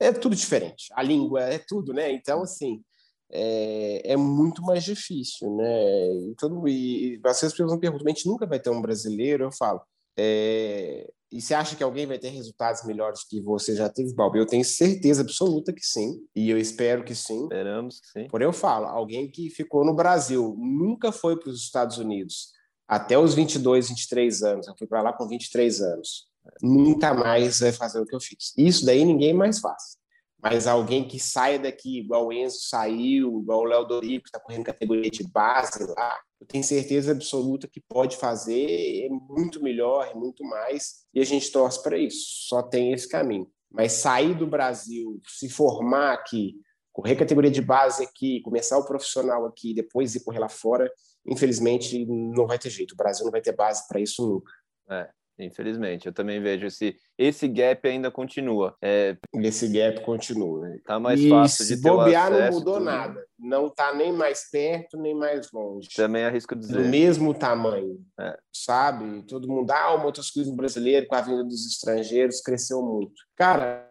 é 0.00 0.12
tudo 0.12 0.34
diferente. 0.34 0.86
A 0.92 1.02
língua 1.02 1.42
é 1.42 1.58
tudo, 1.58 1.92
né? 1.92 2.10
Então 2.12 2.42
assim, 2.42 2.82
é, 3.30 4.12
é 4.12 4.16
muito 4.16 4.62
mais 4.62 4.84
difícil, 4.84 5.54
né? 5.56 6.14
E, 6.30 6.34
todo, 6.36 6.66
e 6.68 7.20
às 7.24 7.40
vezes 7.40 7.44
as 7.44 7.52
pessoas 7.52 7.72
me 7.74 7.80
perguntam, 7.80 8.06
a 8.06 8.10
gente 8.10 8.28
nunca 8.28 8.46
vai 8.46 8.60
ter 8.60 8.70
um 8.70 8.80
brasileiro? 8.80 9.44
Eu 9.44 9.52
falo, 9.52 9.82
é, 10.18 11.10
e 11.30 11.40
você 11.40 11.54
acha 11.54 11.74
que 11.74 11.82
alguém 11.82 12.06
vai 12.06 12.18
ter 12.18 12.28
resultados 12.28 12.84
melhores 12.84 13.24
que 13.24 13.40
você 13.40 13.74
já 13.74 13.88
teve, 13.88 14.14
Balbi? 14.14 14.38
Eu 14.38 14.46
tenho 14.46 14.64
certeza 14.64 15.22
absoluta 15.22 15.72
que 15.72 15.84
sim, 15.84 16.20
e 16.34 16.48
eu 16.48 16.58
espero 16.58 17.04
que 17.04 17.14
sim. 17.14 17.42
Esperamos 17.42 18.00
que 18.00 18.06
sim. 18.06 18.28
Porém, 18.28 18.46
eu 18.46 18.52
falo, 18.52 18.86
alguém 18.86 19.28
que 19.28 19.50
ficou 19.50 19.84
no 19.84 19.94
Brasil, 19.94 20.54
nunca 20.58 21.10
foi 21.10 21.38
para 21.38 21.50
os 21.50 21.62
Estados 21.62 21.98
Unidos, 21.98 22.52
até 22.86 23.18
os 23.18 23.34
22, 23.34 23.88
23 23.88 24.42
anos, 24.44 24.68
eu 24.68 24.74
fui 24.78 24.86
para 24.86 25.02
lá 25.02 25.12
com 25.12 25.26
23 25.26 25.80
anos, 25.80 26.26
nunca 26.62 27.12
mais 27.12 27.58
vai 27.58 27.72
fazer 27.72 28.00
o 28.00 28.06
que 28.06 28.14
eu 28.14 28.20
fiz. 28.20 28.52
Isso 28.56 28.86
daí 28.86 29.04
ninguém 29.04 29.34
mais 29.34 29.58
faz. 29.58 29.96
mas 30.40 30.68
alguém 30.68 31.08
que 31.08 31.18
saia 31.18 31.58
daqui, 31.58 31.98
igual 31.98 32.26
o 32.28 32.32
Enzo 32.32 32.58
saiu, 32.60 33.40
igual 33.40 33.60
o 33.60 33.64
Léo 33.64 33.84
Dorico, 33.84 34.24
que 34.24 34.28
está 34.28 34.38
correndo 34.38 34.64
categoria 34.64 35.10
de 35.10 35.24
base 35.24 35.84
lá, 35.84 36.16
eu 36.40 36.46
tenho 36.46 36.62
certeza 36.62 37.12
absoluta 37.12 37.68
que 37.68 37.80
pode 37.80 38.16
fazer 38.16 39.06
é 39.06 39.08
muito 39.08 39.62
melhor, 39.62 40.08
é 40.08 40.14
muito 40.14 40.44
mais, 40.44 41.06
e 41.14 41.20
a 41.20 41.24
gente 41.24 41.50
torce 41.50 41.82
para 41.82 41.98
isso, 41.98 42.48
só 42.48 42.62
tem 42.62 42.92
esse 42.92 43.08
caminho. 43.08 43.50
Mas 43.70 43.92
sair 43.92 44.34
do 44.34 44.46
Brasil, 44.46 45.20
se 45.26 45.48
formar 45.48 46.12
aqui, 46.12 46.54
correr 46.92 47.16
categoria 47.16 47.50
de 47.50 47.60
base 47.60 48.04
aqui, 48.04 48.40
começar 48.42 48.78
o 48.78 48.86
profissional 48.86 49.44
aqui, 49.44 49.74
depois 49.74 50.14
ir 50.14 50.24
correr 50.24 50.38
lá 50.38 50.48
fora, 50.48 50.90
infelizmente 51.26 52.06
não 52.06 52.46
vai 52.46 52.58
ter 52.58 52.70
jeito. 52.70 52.92
O 52.92 52.96
Brasil 52.96 53.24
não 53.24 53.32
vai 53.32 53.40
ter 53.40 53.54
base 53.54 53.86
para 53.86 54.00
isso 54.00 54.26
nunca. 54.26 54.52
É. 54.90 55.10
Infelizmente, 55.38 56.06
eu 56.06 56.12
também 56.12 56.40
vejo 56.40 56.66
esse 56.66 56.96
esse 57.18 57.46
gap 57.46 57.86
ainda 57.86 58.10
continua. 58.10 58.74
É... 58.82 59.16
Esse 59.34 59.68
gap 59.68 60.02
continua. 60.02 60.66
Tá 60.84 60.98
mais 60.98 61.20
e 61.20 61.28
fácil 61.28 61.66
de 61.66 61.80
ter 61.80 61.88
bobear 61.88 62.30
não 62.30 62.50
mudou 62.52 62.74
tudo. 62.74 62.84
nada. 62.84 63.26
Não 63.38 63.68
tá 63.68 63.94
nem 63.94 64.12
mais 64.12 64.50
perto 64.50 64.96
nem 64.96 65.14
mais 65.14 65.50
longe. 65.52 65.88
Também 65.94 66.24
arrisco 66.24 66.56
dizer. 66.56 66.82
Do 66.82 66.88
mesmo 66.88 67.34
tamanho, 67.34 67.98
é. 68.18 68.38
sabe? 68.52 69.22
Todo 69.26 69.48
mundo, 69.48 69.70
ah, 69.70 69.94
o 69.94 70.02
motociclismo 70.02 70.56
brasileiro 70.56 71.06
com 71.06 71.14
a 71.14 71.20
vinda 71.20 71.44
dos 71.44 71.66
estrangeiros 71.66 72.40
cresceu 72.40 72.82
muito. 72.82 73.14
Cara, 73.36 73.90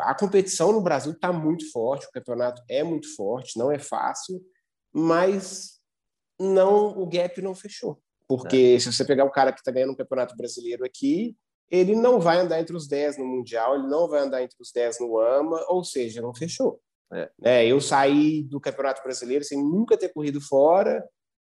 a 0.00 0.14
competição 0.14 0.72
no 0.72 0.82
Brasil 0.82 1.12
está 1.12 1.32
muito 1.32 1.70
forte, 1.72 2.06
o 2.06 2.12
campeonato 2.12 2.62
é 2.68 2.82
muito 2.84 3.14
forte, 3.16 3.58
não 3.58 3.72
é 3.72 3.78
fácil, 3.78 4.40
mas 4.92 5.78
não 6.38 6.98
o 6.98 7.06
gap 7.06 7.40
não 7.42 7.54
fechou. 7.54 8.00
Porque 8.28 8.74
é. 8.76 8.78
se 8.78 8.92
você 8.92 9.04
pegar 9.04 9.24
o 9.24 9.30
cara 9.30 9.52
que 9.52 9.60
está 9.60 9.72
ganhando 9.72 9.92
um 9.92 9.96
campeonato 9.96 10.36
brasileiro 10.36 10.84
aqui, 10.84 11.34
ele 11.70 11.96
não 11.96 12.20
vai 12.20 12.38
andar 12.38 12.60
entre 12.60 12.76
os 12.76 12.86
10 12.86 13.18
no 13.18 13.26
Mundial, 13.26 13.74
ele 13.74 13.88
não 13.88 14.08
vai 14.08 14.20
andar 14.20 14.42
entre 14.42 14.56
os 14.60 14.70
10 14.72 15.00
no 15.00 15.18
AMA, 15.18 15.64
ou 15.68 15.82
seja, 15.82 16.20
não 16.20 16.34
fechou. 16.34 16.80
É. 17.12 17.30
É, 17.42 17.66
eu 17.66 17.80
saí 17.80 18.42
do 18.42 18.60
Campeonato 18.60 19.02
Brasileiro 19.02 19.44
sem 19.44 19.62
nunca 19.62 19.96
ter 19.96 20.10
corrido 20.10 20.40
fora, 20.40 21.02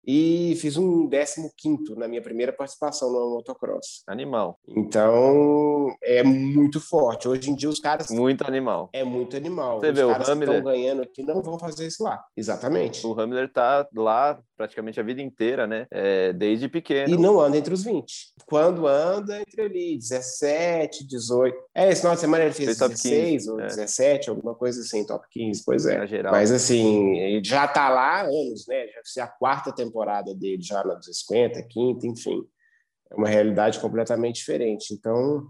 e 0.06 0.56
fiz 0.60 0.78
um 0.78 1.08
15 1.08 1.96
na 1.96 2.08
minha 2.08 2.22
primeira 2.22 2.52
participação 2.52 3.12
no 3.12 3.36
motocross. 3.36 4.04
Animal. 4.08 4.60
Então, 4.68 5.96
é 6.02 6.24
muito 6.24 6.80
forte. 6.80 7.28
Hoje 7.28 7.52
em 7.52 7.56
dia, 7.56 7.70
os 7.70 7.80
caras. 7.80 8.10
Muito 8.10 8.46
animal. 8.46 8.90
É 8.94 9.04
muito 9.04 9.38
animal. 9.38 9.80
Você 9.80 9.90
os 9.90 9.96
vê, 10.00 10.08
caras 10.08 10.28
o 10.28 10.32
Hamler... 10.32 10.50
que 10.50 10.56
estão 10.56 10.72
ganhando 10.72 11.02
aqui 11.04 11.24
não 11.24 11.42
vão 11.42 11.60
fazer 11.60 11.86
isso 11.86 12.04
lá. 12.04 12.24
Exatamente. 12.36 13.06
O 13.06 13.20
Hamler 13.20 13.52
tá 13.52 13.88
lá 13.96 14.42
praticamente 14.62 15.00
a 15.00 15.04
vida 15.04 15.22
inteira, 15.22 15.66
né? 15.68 15.88
É, 15.92 16.34
desde 16.34 16.68
pequeno. 16.68 17.14
E 17.14 17.18
não 17.18 17.40
anda 17.40 17.58
entre 17.58 17.74
os 17.74 17.84
20. 17.84 18.34
Quando 18.46 18.88
anda, 18.88 19.40
entre 19.40 19.62
ali 19.62 19.98
17, 19.98 21.08
18. 21.08 21.58
É, 21.76 21.90
esse 21.90 22.02
final 22.02 22.16
de 22.16 22.22
semana 22.22 22.44
ele 22.44 22.54
fez, 22.54 22.78
fez 22.78 22.90
16 22.90 23.48
ou 23.48 23.60
é. 23.60 23.68
17, 23.68 24.30
alguma 24.30 24.56
coisa 24.56 24.82
assim, 24.82 25.06
top 25.06 25.26
15. 25.30 25.64
Pois 25.66 25.86
é. 25.86 26.00
Mas 26.24 26.52
assim, 26.52 27.18
ele 27.18 27.44
já 27.44 27.68
tá 27.68 27.90
lá 27.90 28.22
há 28.22 28.22
anos, 28.22 28.66
né? 28.68 28.86
Já 29.16 29.22
é 29.22 29.26
a 29.26 29.28
quarta 29.28 29.72
temporada 29.72 29.92
temporada 30.02 30.34
dele 30.34 30.62
já 30.62 30.84
na 30.84 30.96
250, 30.96 31.64
quinta, 31.64 32.08
enfim. 32.08 32.44
É 33.10 33.16
uma 33.16 33.28
realidade 33.28 33.80
completamente 33.80 34.36
diferente. 34.36 34.94
Então, 34.94 35.48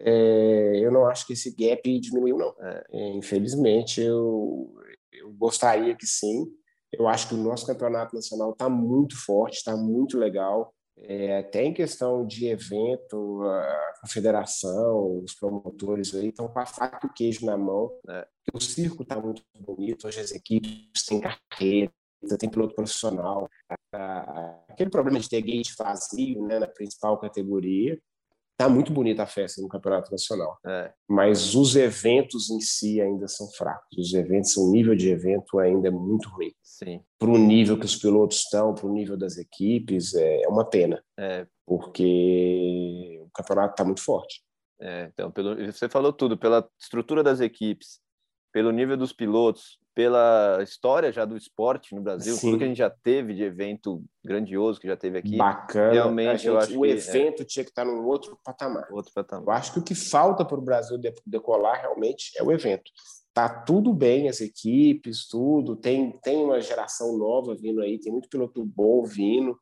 é, 0.00 0.80
eu 0.80 0.90
não 0.90 1.06
acho 1.06 1.26
que 1.26 1.34
esse 1.34 1.54
gap 1.54 2.00
diminuiu, 2.00 2.38
não. 2.38 2.54
É, 2.60 2.84
é 2.92 3.08
infelizmente, 3.10 4.00
eu, 4.00 4.74
eu 5.12 5.32
gostaria 5.32 5.94
que 5.94 6.06
sim. 6.06 6.46
Eu 6.98 7.08
acho 7.08 7.28
que 7.28 7.34
o 7.34 7.38
nosso 7.38 7.66
campeonato 7.66 8.14
nacional 8.14 8.52
está 8.52 8.68
muito 8.68 9.16
forte, 9.16 9.56
está 9.56 9.76
muito 9.76 10.18
legal. 10.18 10.74
É, 10.96 11.38
até 11.38 11.64
em 11.64 11.74
questão 11.74 12.24
de 12.24 12.46
evento, 12.46 13.42
a 13.42 13.94
confederação, 14.00 15.20
os 15.22 15.34
promotores 15.34 16.14
aí 16.14 16.28
estão 16.28 16.48
com 16.48 16.58
a 16.58 16.66
faca 16.66 17.06
e 17.06 17.10
o 17.10 17.12
queijo 17.12 17.44
na 17.44 17.56
mão. 17.56 17.90
Né? 18.06 18.24
O 18.52 18.60
circo 18.60 19.02
está 19.02 19.20
muito 19.20 19.42
bonito, 19.58 20.06
hoje 20.06 20.20
as 20.20 20.30
equipes 20.30 21.04
têm 21.06 21.20
carreira, 21.20 21.92
tem 22.38 22.48
piloto 22.48 22.74
profissional. 22.74 23.48
Aquele 24.68 24.90
problema 24.90 25.18
de 25.18 25.28
ter 25.28 25.42
gate 25.42 25.74
vazio 25.76 26.46
né, 26.46 26.58
na 26.58 26.68
principal 26.68 27.18
categoria, 27.18 27.98
tá 28.56 28.68
muito 28.68 28.92
bonita 28.92 29.22
a 29.22 29.26
festa 29.26 29.60
no 29.60 29.68
Campeonato 29.68 30.10
Nacional. 30.10 30.58
É. 30.66 30.92
Mas 31.08 31.54
os 31.54 31.74
eventos 31.76 32.50
em 32.50 32.60
si 32.60 33.00
ainda 33.00 33.26
são 33.28 33.48
fracos. 33.52 33.96
Os 33.98 34.14
eventos, 34.14 34.56
o 34.56 34.70
nível 34.70 34.94
de 34.94 35.08
evento 35.10 35.58
ainda 35.58 35.88
é 35.88 35.90
muito 35.90 36.28
ruim. 36.28 36.52
Para 37.18 37.30
o 37.30 37.38
nível 37.38 37.78
que 37.78 37.86
os 37.86 37.96
pilotos 37.96 38.38
estão, 38.38 38.74
para 38.74 38.86
o 38.86 38.92
nível 38.92 39.16
das 39.16 39.38
equipes, 39.38 40.14
é, 40.14 40.42
é 40.42 40.48
uma 40.48 40.64
pena. 40.64 41.02
É. 41.18 41.46
Porque 41.66 43.20
o 43.22 43.30
campeonato 43.30 43.72
está 43.72 43.84
muito 43.84 44.02
forte. 44.02 44.42
É, 44.80 45.10
então, 45.12 45.30
pelo, 45.30 45.56
você 45.72 45.88
falou 45.88 46.12
tudo, 46.12 46.36
pela 46.36 46.68
estrutura 46.78 47.22
das 47.22 47.40
equipes, 47.40 48.00
pelo 48.52 48.70
nível 48.70 48.96
dos 48.96 49.12
pilotos, 49.12 49.78
pela 49.94 50.60
história 50.62 51.12
já 51.12 51.24
do 51.24 51.36
esporte 51.36 51.94
no 51.94 52.02
Brasil, 52.02 52.34
Sim. 52.34 52.48
tudo 52.48 52.58
que 52.58 52.64
a 52.64 52.66
gente 52.66 52.78
já 52.78 52.90
teve 52.90 53.32
de 53.32 53.44
evento 53.44 54.02
grandioso 54.24 54.80
que 54.80 54.88
já 54.88 54.96
teve 54.96 55.18
aqui. 55.18 55.36
Bacana. 55.36 55.92
Realmente, 55.92 56.38
gente, 56.38 56.46
eu 56.48 56.58
acho 56.58 56.78
o 56.78 56.82
que, 56.82 56.88
é 56.88 56.90
evento 56.90 57.42
é... 57.42 57.44
tinha 57.44 57.64
que 57.64 57.70
estar 57.70 57.84
num 57.84 58.04
outro 58.04 58.36
patamar. 58.44 58.88
Outro 58.90 59.12
patamar. 59.14 59.46
Eu 59.46 59.52
acho 59.52 59.72
que 59.72 59.78
o 59.78 59.84
que 59.84 59.94
falta 59.94 60.44
para 60.44 60.58
o 60.58 60.62
Brasil 60.62 60.98
decolar 61.24 61.80
realmente 61.80 62.32
é 62.36 62.42
o 62.42 62.50
evento. 62.50 62.90
Tá 63.32 63.48
tudo 63.48 63.92
bem, 63.92 64.28
as 64.28 64.40
equipes, 64.40 65.28
tudo. 65.28 65.76
Tem, 65.76 66.10
tem 66.22 66.44
uma 66.44 66.60
geração 66.60 67.16
nova 67.16 67.54
vindo 67.54 67.80
aí, 67.80 67.98
tem 67.98 68.12
muito 68.12 68.28
piloto 68.28 68.64
bom 68.64 69.04
vindo. 69.04 69.56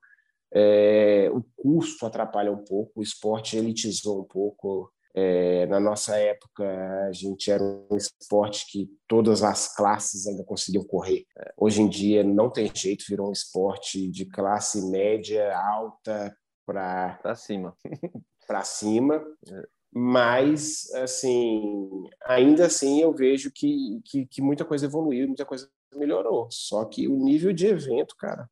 É, 0.55 1.31
o 1.33 1.43
custo 1.57 2.07
atrapalha 2.07 2.53
um 2.53 2.63
pouco, 2.65 3.01
o 3.01 3.03
esporte 3.03 3.57
elitizou 3.57 4.21
um 4.21 4.25
pouco 4.25 4.91
é, 5.15 5.67
na 5.67 5.79
nossa 5.79 6.17
época, 6.17 6.65
a 7.07 7.13
gente 7.13 7.51
era 7.51 7.63
um 7.63 7.97
esporte 7.97 8.67
que 8.71 8.89
todas 9.07 9.43
as 9.43 9.75
classes 9.75 10.27
ainda 10.27 10.43
conseguiam 10.45 10.85
correr. 10.85 11.27
É, 11.39 11.53
hoje 11.57 11.83
em 11.83 11.89
dia, 11.89 12.25
não 12.25 12.51
tem 12.51 12.71
jeito, 12.75 13.05
virou 13.07 13.29
um 13.29 13.33
esporte 13.33 14.11
de 14.11 14.25
classe 14.25 14.91
média, 14.91 15.55
alta 15.55 16.35
para 16.65 17.35
cima. 17.35 17.77
para 18.47 18.63
cima. 18.63 19.23
É. 19.47 19.63
Mas, 19.95 20.91
assim, 20.95 21.91
ainda 22.25 22.65
assim, 22.65 23.03
eu 23.03 23.13
vejo 23.13 23.53
que, 23.53 24.01
que, 24.07 24.27
que, 24.27 24.41
muita 24.41 24.65
coisa 24.65 24.87
evoluiu, 24.87 25.27
muita 25.27 25.45
coisa 25.45 25.69
melhorou. 25.95 26.49
Só 26.51 26.87
que 26.87 27.07
o 27.07 27.17
nível 27.23 27.53
de 27.53 27.67
evento, 27.67 28.17
cara, 28.17 28.49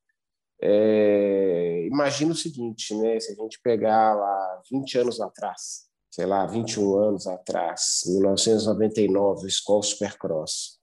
é... 0.60 1.86
imagina 1.86 2.32
o 2.32 2.36
seguinte, 2.36 2.94
né? 2.94 3.18
Se 3.18 3.32
a 3.32 3.34
gente 3.36 3.58
pegar 3.62 4.14
lá 4.14 4.62
20 4.70 4.98
anos 4.98 5.18
atrás, 5.18 5.89
sei 6.10 6.26
lá, 6.26 6.44
21 6.44 6.94
anos 6.96 7.26
atrás, 7.26 8.02
1999, 8.06 9.44
o 9.44 9.48
Skoll 9.48 9.82
Supercross. 9.82 10.80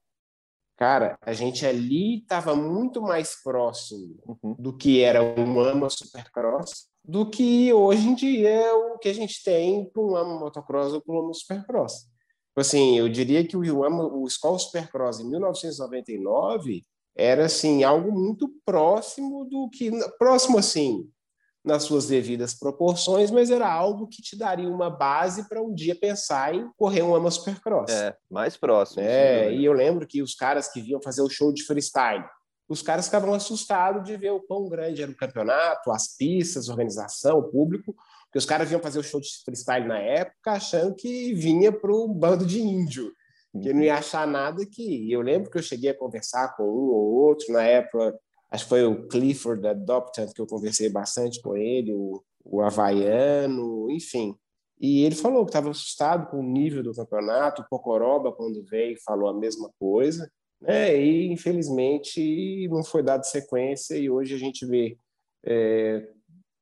Cara, 0.78 1.18
a 1.22 1.34
gente 1.34 1.66
ali 1.66 2.20
estava 2.20 2.56
muito 2.56 3.02
mais 3.02 3.42
próximo 3.44 4.16
uhum. 4.26 4.56
do 4.60 4.78
que 4.78 5.02
era 5.02 5.24
um 5.24 5.60
AMA 5.60 5.90
Supercross 5.90 6.88
do 7.04 7.30
que 7.30 7.74
hoje 7.74 8.08
em 8.08 8.14
dia 8.14 8.76
o 8.76 9.00
que 9.00 9.08
a 9.08 9.14
gente 9.14 9.44
tem 9.44 9.90
para 9.90 10.02
um 10.02 10.16
AMA 10.16 10.40
Motocross 10.40 10.94
ou 10.94 11.02
para 11.02 11.16
um 11.16 11.20
AMA 11.20 11.34
Supercross. 11.34 12.02
Tipo 12.02 12.62
assim, 12.62 12.98
eu 12.98 13.10
diria 13.10 13.48
que 13.48 13.58
o, 13.58 13.84
AMA, 13.84 14.06
o 14.06 14.28
Skoll 14.28 14.60
Supercross 14.60 15.20
em 15.20 15.30
1999 15.30 16.84
era 17.16 17.46
assim 17.46 17.84
algo 17.84 18.12
muito 18.12 18.48
próximo 18.64 19.46
do 19.46 19.70
que 19.70 19.90
próximo 20.20 20.60
assim 20.60 21.10
nas 21.68 21.84
suas 21.84 22.08
devidas 22.08 22.54
proporções, 22.54 23.30
mas 23.30 23.52
era 23.52 23.70
algo 23.70 24.08
que 24.08 24.22
te 24.22 24.38
daria 24.38 24.70
uma 24.70 24.90
base 24.90 25.48
para 25.48 25.62
um 25.62 25.74
dia 25.74 25.94
pensar 25.94 26.56
em 26.56 26.70
correr 26.78 27.04
um 27.04 27.14
AMA 27.14 27.30
Supercross. 27.30 27.92
É, 27.92 28.16
mais 28.32 28.56
próximo. 28.56 29.02
É, 29.02 29.54
e 29.54 29.66
eu 29.66 29.74
lembro 29.74 30.08
que 30.08 30.22
os 30.22 30.34
caras 30.34 30.72
que 30.72 30.82
vinham 30.82 31.02
fazer 31.02 31.22
o 31.22 31.30
show 31.30 31.54
de 31.54 31.64
freestyle, 31.64 32.24
os 32.70 32.82
caras 32.82 33.06
ficavam 33.06 33.34
assustados 33.34 34.04
de 34.04 34.16
ver 34.16 34.32
o 34.32 34.42
quão 34.42 34.68
grande 34.70 35.02
era 35.02 35.12
o 35.12 35.16
campeonato, 35.16 35.92
as 35.92 36.16
pistas, 36.16 36.70
organização, 36.70 37.40
o 37.40 37.44
público, 37.44 37.94
porque 38.24 38.38
os 38.38 38.46
caras 38.46 38.70
vinham 38.70 38.82
fazer 38.82 39.00
o 39.00 39.04
show 39.04 39.20
de 39.20 39.30
freestyle 39.44 39.88
na 39.88 40.00
época 40.00 40.52
achando 40.52 40.96
que 40.96 41.34
vinha 41.34 41.72
para 41.72 41.92
o 41.92 42.08
bando 42.08 42.46
de 42.46 42.62
índio, 42.62 43.12
que 43.62 43.74
não 43.74 43.82
ia 43.82 43.96
achar 43.96 44.26
nada 44.26 44.66
que... 44.66 45.12
Eu 45.12 45.22
lembro 45.22 45.50
que 45.50 45.58
eu 45.58 45.64
cheguei 45.64 45.90
a 45.90 45.98
conversar 45.98 46.56
com 46.56 46.64
um 46.64 46.92
ou 46.92 47.14
outro, 47.28 47.52
na 47.52 47.64
época 47.64 48.18
acho 48.50 48.64
que 48.64 48.70
foi 48.70 48.86
o 48.86 49.08
Clifford 49.08 49.68
Adoptant 49.68 50.34
que 50.34 50.42
eu 50.42 50.48
conversei 50.48 50.90
bastante 50.90 51.42
com 51.42 51.56
ele, 51.56 51.94
o, 51.94 52.24
o 52.44 52.62
Havaiano, 52.62 53.90
enfim. 53.92 54.36
E 54.80 55.04
ele 55.04 55.16
falou 55.16 55.44
que 55.44 55.50
estava 55.50 55.72
assustado 55.72 56.30
com 56.30 56.40
o 56.40 56.44
nível 56.44 56.84
do 56.84 56.94
campeonato. 56.94 57.62
O 57.62 57.68
Pocoroba, 57.68 58.32
quando 58.32 58.64
veio, 58.64 58.98
falou 59.04 59.28
a 59.30 59.34
mesma 59.34 59.72
coisa. 59.80 60.32
Né? 60.62 60.96
E, 61.00 61.32
infelizmente, 61.32 62.68
não 62.70 62.84
foi 62.84 63.02
dado 63.02 63.24
sequência. 63.24 63.96
E 63.96 64.10
hoje 64.10 64.36
a 64.36 64.38
gente 64.38 64.66
vê 64.66 64.98
é, 65.46 66.08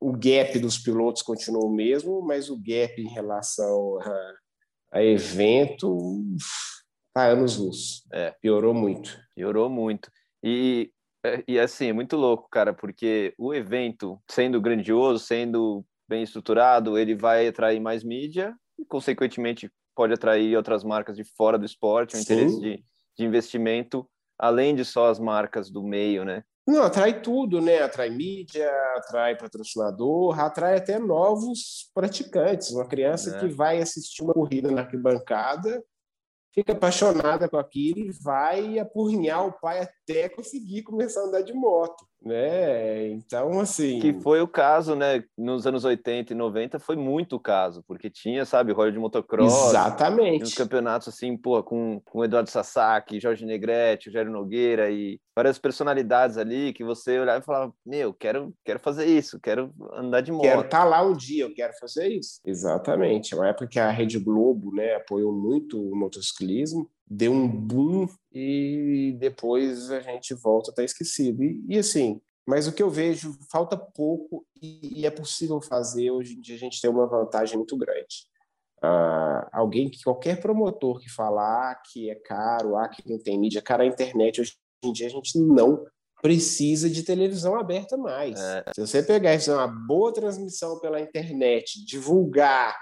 o 0.00 0.12
gap 0.12 0.58
dos 0.58 0.78
pilotos 0.78 1.22
continua 1.22 1.64
o 1.64 1.72
mesmo, 1.72 2.22
mas 2.22 2.48
o 2.48 2.56
gap 2.56 3.00
em 3.00 3.08
relação 3.08 3.98
a, 4.00 4.34
a 4.92 5.04
evento 5.04 6.22
está 7.08 7.26
anos-luz. 7.28 8.02
É. 8.12 8.30
Piorou 8.40 8.72
muito. 8.72 9.18
Piorou 9.34 9.68
muito. 9.68 10.10
E 10.42 10.90
é, 11.26 11.44
e 11.48 11.58
assim, 11.58 11.88
é 11.88 11.92
muito 11.92 12.16
louco, 12.16 12.48
cara, 12.50 12.72
porque 12.72 13.34
o 13.36 13.52
evento, 13.52 14.20
sendo 14.30 14.60
grandioso, 14.60 15.24
sendo 15.24 15.84
bem 16.08 16.22
estruturado, 16.22 16.96
ele 16.96 17.14
vai 17.14 17.48
atrair 17.48 17.80
mais 17.80 18.04
mídia 18.04 18.54
e, 18.78 18.84
consequentemente, 18.84 19.70
pode 19.94 20.12
atrair 20.12 20.56
outras 20.56 20.84
marcas 20.84 21.16
de 21.16 21.24
fora 21.24 21.58
do 21.58 21.64
esporte, 21.64 22.16
um 22.16 22.20
Sim. 22.20 22.24
interesse 22.24 22.60
de, 22.60 22.84
de 23.18 23.24
investimento, 23.24 24.08
além 24.38 24.74
de 24.74 24.84
só 24.84 25.08
as 25.08 25.18
marcas 25.18 25.70
do 25.70 25.82
meio, 25.82 26.24
né? 26.24 26.44
Não, 26.66 26.82
atrai 26.82 27.20
tudo, 27.20 27.60
né? 27.60 27.80
Atrai 27.80 28.10
mídia, 28.10 28.68
atrai 28.96 29.36
patrocinador, 29.36 30.38
atrai 30.38 30.76
até 30.76 30.98
novos 30.98 31.90
praticantes. 31.94 32.72
Uma 32.72 32.86
criança 32.86 33.36
é. 33.36 33.40
que 33.40 33.48
vai 33.48 33.80
assistir 33.80 34.22
uma 34.22 34.34
corrida 34.34 34.70
na 34.70 34.82
arquibancada 34.82 35.82
fica 36.56 36.72
apaixonada 36.72 37.50
com 37.50 37.58
aquilo 37.58 37.98
e 38.00 38.10
vai 38.10 38.78
apurrinhar 38.78 39.46
o 39.46 39.52
pai 39.52 39.80
até 39.82 40.26
conseguir 40.26 40.82
começar 40.82 41.20
a 41.20 41.24
andar 41.24 41.42
de 41.42 41.52
moto, 41.52 42.08
né? 42.26 43.08
Então, 43.08 43.60
assim... 43.60 44.00
Que 44.00 44.12
foi 44.14 44.40
o 44.40 44.48
caso, 44.48 44.94
né? 44.94 45.22
Nos 45.36 45.66
anos 45.66 45.84
80 45.84 46.32
e 46.32 46.36
90 46.36 46.78
foi 46.78 46.96
muito 46.96 47.36
o 47.36 47.40
caso, 47.40 47.82
porque 47.86 48.10
tinha, 48.10 48.44
sabe, 48.44 48.72
roda 48.72 48.92
de 48.92 48.98
motocross. 48.98 49.68
Exatamente. 49.68 50.44
Uns 50.44 50.54
campeonatos, 50.54 51.08
assim, 51.08 51.36
pô, 51.36 51.62
com, 51.62 52.00
com 52.04 52.24
Eduardo 52.24 52.50
Sasaki, 52.50 53.20
Jorge 53.20 53.46
Negrete, 53.46 54.10
Jair 54.10 54.28
Nogueira 54.28 54.90
e 54.90 55.20
várias 55.36 55.58
personalidades 55.58 56.38
ali 56.38 56.72
que 56.72 56.82
você 56.82 57.18
olhava 57.18 57.40
e 57.40 57.44
falava, 57.44 57.72
meu, 57.84 58.14
quero, 58.14 58.54
quero 58.64 58.80
fazer 58.80 59.06
isso, 59.06 59.38
quero 59.38 59.70
andar 59.92 60.22
de 60.22 60.32
moto. 60.32 60.42
Quero 60.42 60.62
estar 60.62 60.78
tá 60.78 60.84
lá 60.84 61.02
um 61.02 61.14
dia, 61.14 61.44
eu 61.44 61.54
quero 61.54 61.74
fazer 61.78 62.08
isso. 62.08 62.40
Exatamente. 62.44 63.34
É 63.34 63.36
uma 63.36 63.48
época 63.48 63.68
que 63.68 63.78
a 63.78 63.90
Rede 63.90 64.18
Globo, 64.18 64.74
né, 64.74 64.94
apoiou 64.94 65.32
muito 65.32 65.78
o 65.78 65.94
motociclismo, 65.94 66.90
deu 67.08 67.32
um 67.32 67.48
boom 67.48 68.08
e 68.32 69.16
depois 69.18 69.90
a 69.90 70.00
gente 70.00 70.34
volta 70.34 70.70
a 70.70 70.72
estar 70.72 70.84
esquecido. 70.84 71.42
E, 71.42 71.64
e 71.68 71.78
assim, 71.78 72.20
mas 72.46 72.66
o 72.66 72.72
que 72.72 72.82
eu 72.82 72.90
vejo, 72.90 73.36
falta 73.50 73.76
pouco 73.76 74.46
e, 74.60 75.00
e, 75.00 75.06
é 75.06 75.10
possível 75.10 75.60
fazer. 75.60 76.10
Hoje 76.10 76.34
em 76.34 76.40
dia 76.40 76.56
a 76.56 76.58
gente 76.58 76.80
tem 76.80 76.90
uma 76.90 77.06
vantagem 77.06 77.56
muito 77.56 77.76
grande. 77.76 78.26
Uh, 78.78 79.48
alguém 79.52 79.88
que 79.88 80.02
qualquer 80.02 80.40
promotor 80.40 81.00
que 81.00 81.10
falar 81.10 81.80
que 81.90 82.10
é 82.10 82.14
caro, 82.14 82.76
ah, 82.76 82.88
que 82.88 83.08
não 83.08 83.18
tem 83.18 83.38
mídia, 83.38 83.62
cara, 83.62 83.82
a 83.82 83.86
internet 83.86 84.40
hoje 84.40 84.54
em 84.84 84.92
dia 84.92 85.06
a 85.06 85.10
gente 85.10 85.38
não 85.38 85.84
precisa 86.22 86.88
de 86.88 87.02
televisão 87.02 87.56
aberta 87.56 87.96
mais. 87.96 88.38
É. 88.38 88.64
Se 88.74 88.80
você 88.80 89.02
pegar 89.02 89.34
e 89.34 89.38
fazer 89.38 89.54
uma 89.54 89.66
boa 89.66 90.12
transmissão 90.12 90.78
pela 90.78 91.00
internet, 91.00 91.84
divulgar 91.84 92.76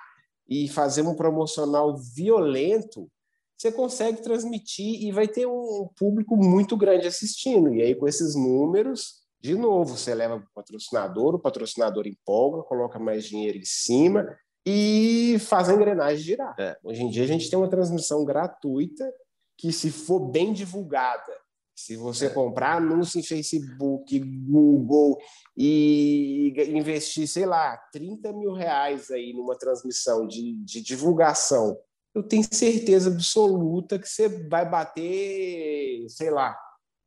e 0.48 0.68
fazer 0.68 1.02
um 1.02 1.14
promocional 1.14 1.96
violento, 1.96 3.08
você 3.56 3.72
consegue 3.72 4.22
transmitir 4.22 5.02
e 5.04 5.12
vai 5.12 5.28
ter 5.28 5.46
um 5.46 5.88
público 5.96 6.36
muito 6.36 6.76
grande 6.76 7.06
assistindo. 7.06 7.72
E 7.74 7.82
aí, 7.82 7.94
com 7.94 8.06
esses 8.06 8.34
números, 8.34 9.24
de 9.40 9.54
novo, 9.54 9.96
você 9.96 10.14
leva 10.14 10.38
para 10.38 10.46
o 10.46 10.54
patrocinador, 10.54 11.34
o 11.34 11.38
patrocinador 11.38 12.06
empolga, 12.06 12.62
coloca 12.62 12.98
mais 12.98 13.24
dinheiro 13.24 13.58
em 13.58 13.64
cima 13.64 14.26
e 14.66 15.36
faz 15.40 15.68
a 15.68 15.74
engrenagem 15.74 16.24
girar. 16.24 16.54
É. 16.58 16.76
Hoje 16.82 17.02
em 17.02 17.10
dia, 17.10 17.24
a 17.24 17.26
gente 17.26 17.50
tem 17.50 17.58
uma 17.58 17.68
transmissão 17.68 18.24
gratuita 18.24 19.12
que, 19.56 19.72
se 19.72 19.90
for 19.90 20.18
bem 20.18 20.52
divulgada, 20.52 21.32
se 21.76 21.96
você 21.96 22.26
é. 22.26 22.30
comprar 22.30 22.76
anúncio 22.76 23.18
em 23.18 23.22
Facebook, 23.22 24.18
Google 24.18 25.18
e 25.56 26.54
investir, 26.68 27.28
sei 27.28 27.46
lá, 27.46 27.76
30 27.92 28.32
mil 28.32 28.52
reais 28.52 29.10
aí 29.10 29.32
numa 29.32 29.56
transmissão 29.58 30.26
de, 30.26 30.54
de 30.64 30.80
divulgação, 30.80 31.76
eu 32.14 32.22
tenho 32.22 32.44
certeza 32.50 33.10
absoluta 33.10 33.98
que 33.98 34.08
você 34.08 34.28
vai 34.48 34.68
bater, 34.68 36.06
sei 36.08 36.30
lá, 36.30 36.56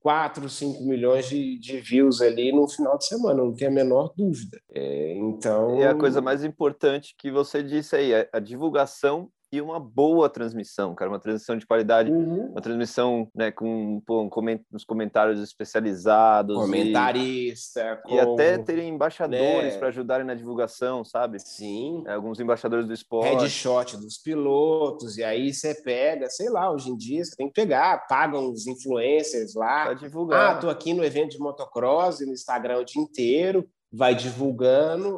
4, 0.01 0.47
5 0.49 0.84
milhões 0.84 1.28
de, 1.28 1.58
de 1.60 1.80
views 1.80 2.22
ali 2.22 2.51
no 2.51 2.68
final 2.68 2.97
de 2.97 3.05
semana, 3.08 3.43
não 3.43 3.53
tenho 3.53 3.72
a 3.72 3.74
menor 3.74 4.14
dúvida. 4.16 4.60
É, 4.74 5.14
então. 5.14 5.80
E 5.80 5.86
a 5.86 5.95
coisa 5.95 6.22
mais 6.22 6.43
importante 6.43 7.16
que 7.18 7.32
você 7.32 7.64
disse 7.64 7.95
aí, 7.95 8.14
a, 8.14 8.28
a 8.34 8.39
divulgação 8.39 9.30
e 9.52 9.62
uma 9.62 9.80
boa 9.80 10.30
transmissão, 10.30 10.93
cara, 10.93 11.10
uma 11.10 11.20
transmissão 11.20 11.58
de 11.58 11.66
qualidade, 11.66 12.12
uhum. 12.12 12.52
uma 12.52 12.62
transmissão 12.62 13.30
né, 13.34 13.50
com, 13.50 14.02
com 14.06 14.30
coment 14.30 14.60
nos 14.70 14.84
comentários 14.84 15.41
especializados. 15.41 16.58
Comentarista. 16.58 17.82
E, 17.82 18.10
com... 18.10 18.16
e 18.16 18.20
até 18.20 18.58
terem 18.58 18.89
embaixadores 18.89 19.74
né? 19.74 19.80
para 19.80 19.88
ajudarem 19.88 20.26
na 20.26 20.34
divulgação, 20.34 21.06
sabe? 21.06 21.39
Sim. 21.39 22.04
É, 22.06 22.14
alguns 22.14 22.39
embaixadores 22.39 22.86
do 22.86 22.93
esporte. 22.93 23.30
Headshot 23.30 23.98
dos 23.98 24.18
pilotos, 24.18 25.18
e 25.18 25.24
aí 25.24 25.54
você 25.54 25.74
pega, 25.74 26.30
sei 26.30 26.50
lá, 26.50 26.70
hoje 26.70 26.89
em 26.89 26.98
dia 26.98 27.24
você 27.24 27.36
tem 27.36 27.48
que 27.48 27.54
pegar, 27.54 28.06
pagam 28.08 28.52
os 28.52 28.68
influencers 28.68 29.56
lá. 29.56 29.86
Pra 29.86 29.93
divulgar. 29.93 30.58
Ah, 30.58 30.60
tô 30.60 30.70
aqui 30.70 30.93
no 30.93 31.04
evento 31.04 31.32
de 31.32 31.39
motocross 31.39 32.20
no 32.20 32.34
Instagram 32.34 32.80
o 32.80 32.86
dia 32.86 33.02
inteiro, 33.02 33.66
vai 33.91 34.14
divulgando. 34.14 35.18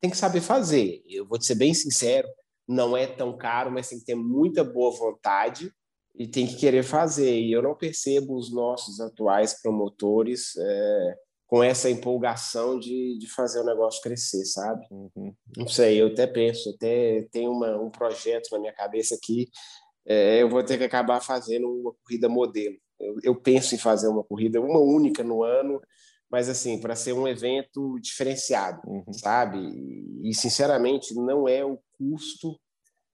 Tem 0.00 0.10
que 0.10 0.16
saber 0.16 0.40
fazer. 0.40 1.02
Eu 1.08 1.26
vou 1.26 1.38
te 1.38 1.46
ser 1.46 1.54
bem 1.54 1.72
sincero, 1.72 2.28
não 2.68 2.96
é 2.96 3.06
tão 3.06 3.36
caro, 3.36 3.70
mas 3.70 3.88
tem 3.88 3.98
que 3.98 4.04
ter 4.04 4.14
muita 4.14 4.64
boa 4.64 4.90
vontade 4.90 5.72
e 6.14 6.26
tem 6.26 6.46
que 6.46 6.56
querer 6.56 6.82
fazer. 6.82 7.38
E 7.38 7.52
eu 7.52 7.62
não 7.62 7.76
percebo 7.76 8.36
os 8.36 8.52
nossos 8.52 9.00
atuais 9.00 9.60
promotores 9.60 10.56
é, 10.56 11.14
com 11.46 11.62
essa 11.62 11.88
empolgação 11.88 12.78
de, 12.78 13.18
de 13.18 13.28
fazer 13.28 13.60
o 13.60 13.66
negócio 13.66 14.02
crescer, 14.02 14.44
sabe? 14.44 14.84
Uhum. 14.90 15.32
Não 15.56 15.68
sei, 15.68 16.00
eu 16.00 16.08
até 16.08 16.26
penso, 16.26 16.70
até 16.70 17.22
tem 17.30 17.48
uma, 17.48 17.80
um 17.80 17.90
projeto 17.90 18.48
na 18.52 18.58
minha 18.58 18.72
cabeça 18.72 19.14
aqui, 19.14 19.48
é, 20.06 20.42
eu 20.42 20.48
vou 20.48 20.62
ter 20.62 20.78
que 20.78 20.84
acabar 20.84 21.20
fazendo 21.20 21.68
uma 21.68 21.92
corrida 22.02 22.28
modelo. 22.28 22.76
Eu, 22.98 23.16
eu 23.22 23.40
penso 23.40 23.74
em 23.74 23.78
fazer 23.78 24.08
uma 24.08 24.24
corrida, 24.24 24.60
uma 24.60 24.78
única 24.78 25.22
no 25.22 25.42
ano, 25.42 25.80
mas 26.36 26.50
assim, 26.50 26.78
para 26.78 26.94
ser 26.94 27.14
um 27.14 27.26
evento 27.26 27.98
diferenciado, 27.98 28.82
uhum. 28.86 29.10
sabe? 29.10 29.58
E, 30.22 30.34
sinceramente, 30.34 31.14
não 31.14 31.48
é 31.48 31.64
o 31.64 31.78
custo. 31.96 32.60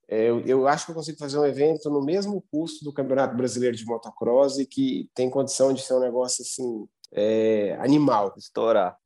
É, 0.09 0.29
eu, 0.29 0.41
eu, 0.41 0.67
acho 0.67 0.87
que 0.87 0.91
eu 0.91 0.97
consigo 0.97 1.19
fazer 1.19 1.39
um 1.39 1.47
evento 1.47 1.89
no 1.89 2.05
mesmo 2.05 2.43
custo 2.51 2.85
do 2.85 2.93
Campeonato 2.93 3.37
Brasileiro 3.37 3.77
de 3.77 3.85
Motocross 3.85 4.59
e 4.59 4.67
que 4.67 5.09
tem 5.15 5.31
condição 5.31 5.73
de 5.73 5.83
ser 5.83 5.95
um 5.95 6.01
negócio 6.01 6.43
assim 6.43 6.85
é, 7.13 7.77
animal. 7.79 8.35
Estourar. 8.37 8.99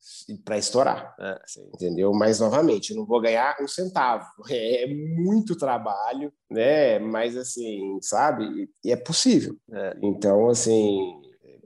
Para 0.43 0.57
estourar. 0.57 1.15
É. 1.21 1.39
Entendeu? 1.75 2.11
Mas, 2.15 2.41
novamente, 2.41 2.93
eu 2.93 2.97
não 2.97 3.05
vou 3.05 3.21
ganhar 3.21 3.55
um 3.61 3.69
centavo. 3.69 4.25
É 4.49 4.87
muito 4.87 5.59
trabalho, 5.59 6.33
né? 6.51 6.99
Mas, 7.01 7.37
assim, 7.37 7.99
sabe? 8.01 8.67
E 8.83 8.91
é 8.91 8.97
possível. 8.97 9.55
É. 9.71 9.95
Então, 10.03 10.49
assim, 10.49 11.21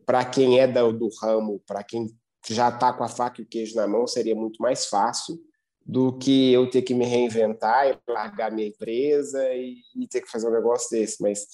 para 0.04 0.24
quem 0.24 0.58
é 0.58 0.66
do, 0.66 0.92
do 0.92 1.08
ramo, 1.22 1.62
para 1.64 1.84
quem 1.84 2.08
já 2.48 2.68
está 2.68 2.92
com 2.92 3.04
a 3.04 3.08
faca 3.08 3.40
e 3.40 3.44
o 3.44 3.46
queijo 3.46 3.76
na 3.76 3.86
mão, 3.86 4.06
seria 4.06 4.34
muito 4.34 4.60
mais 4.60 4.86
fácil 4.86 5.38
do 5.84 6.16
que 6.16 6.52
eu 6.52 6.68
ter 6.70 6.82
que 6.82 6.94
me 6.94 7.04
reinventar 7.04 7.88
e 7.88 7.98
largar 8.10 8.52
minha 8.52 8.68
empresa 8.68 9.42
e, 9.52 9.78
e 9.96 10.06
ter 10.06 10.20
que 10.20 10.30
fazer 10.30 10.48
um 10.48 10.52
negócio 10.52 10.88
desse. 10.90 11.22
Mas 11.22 11.46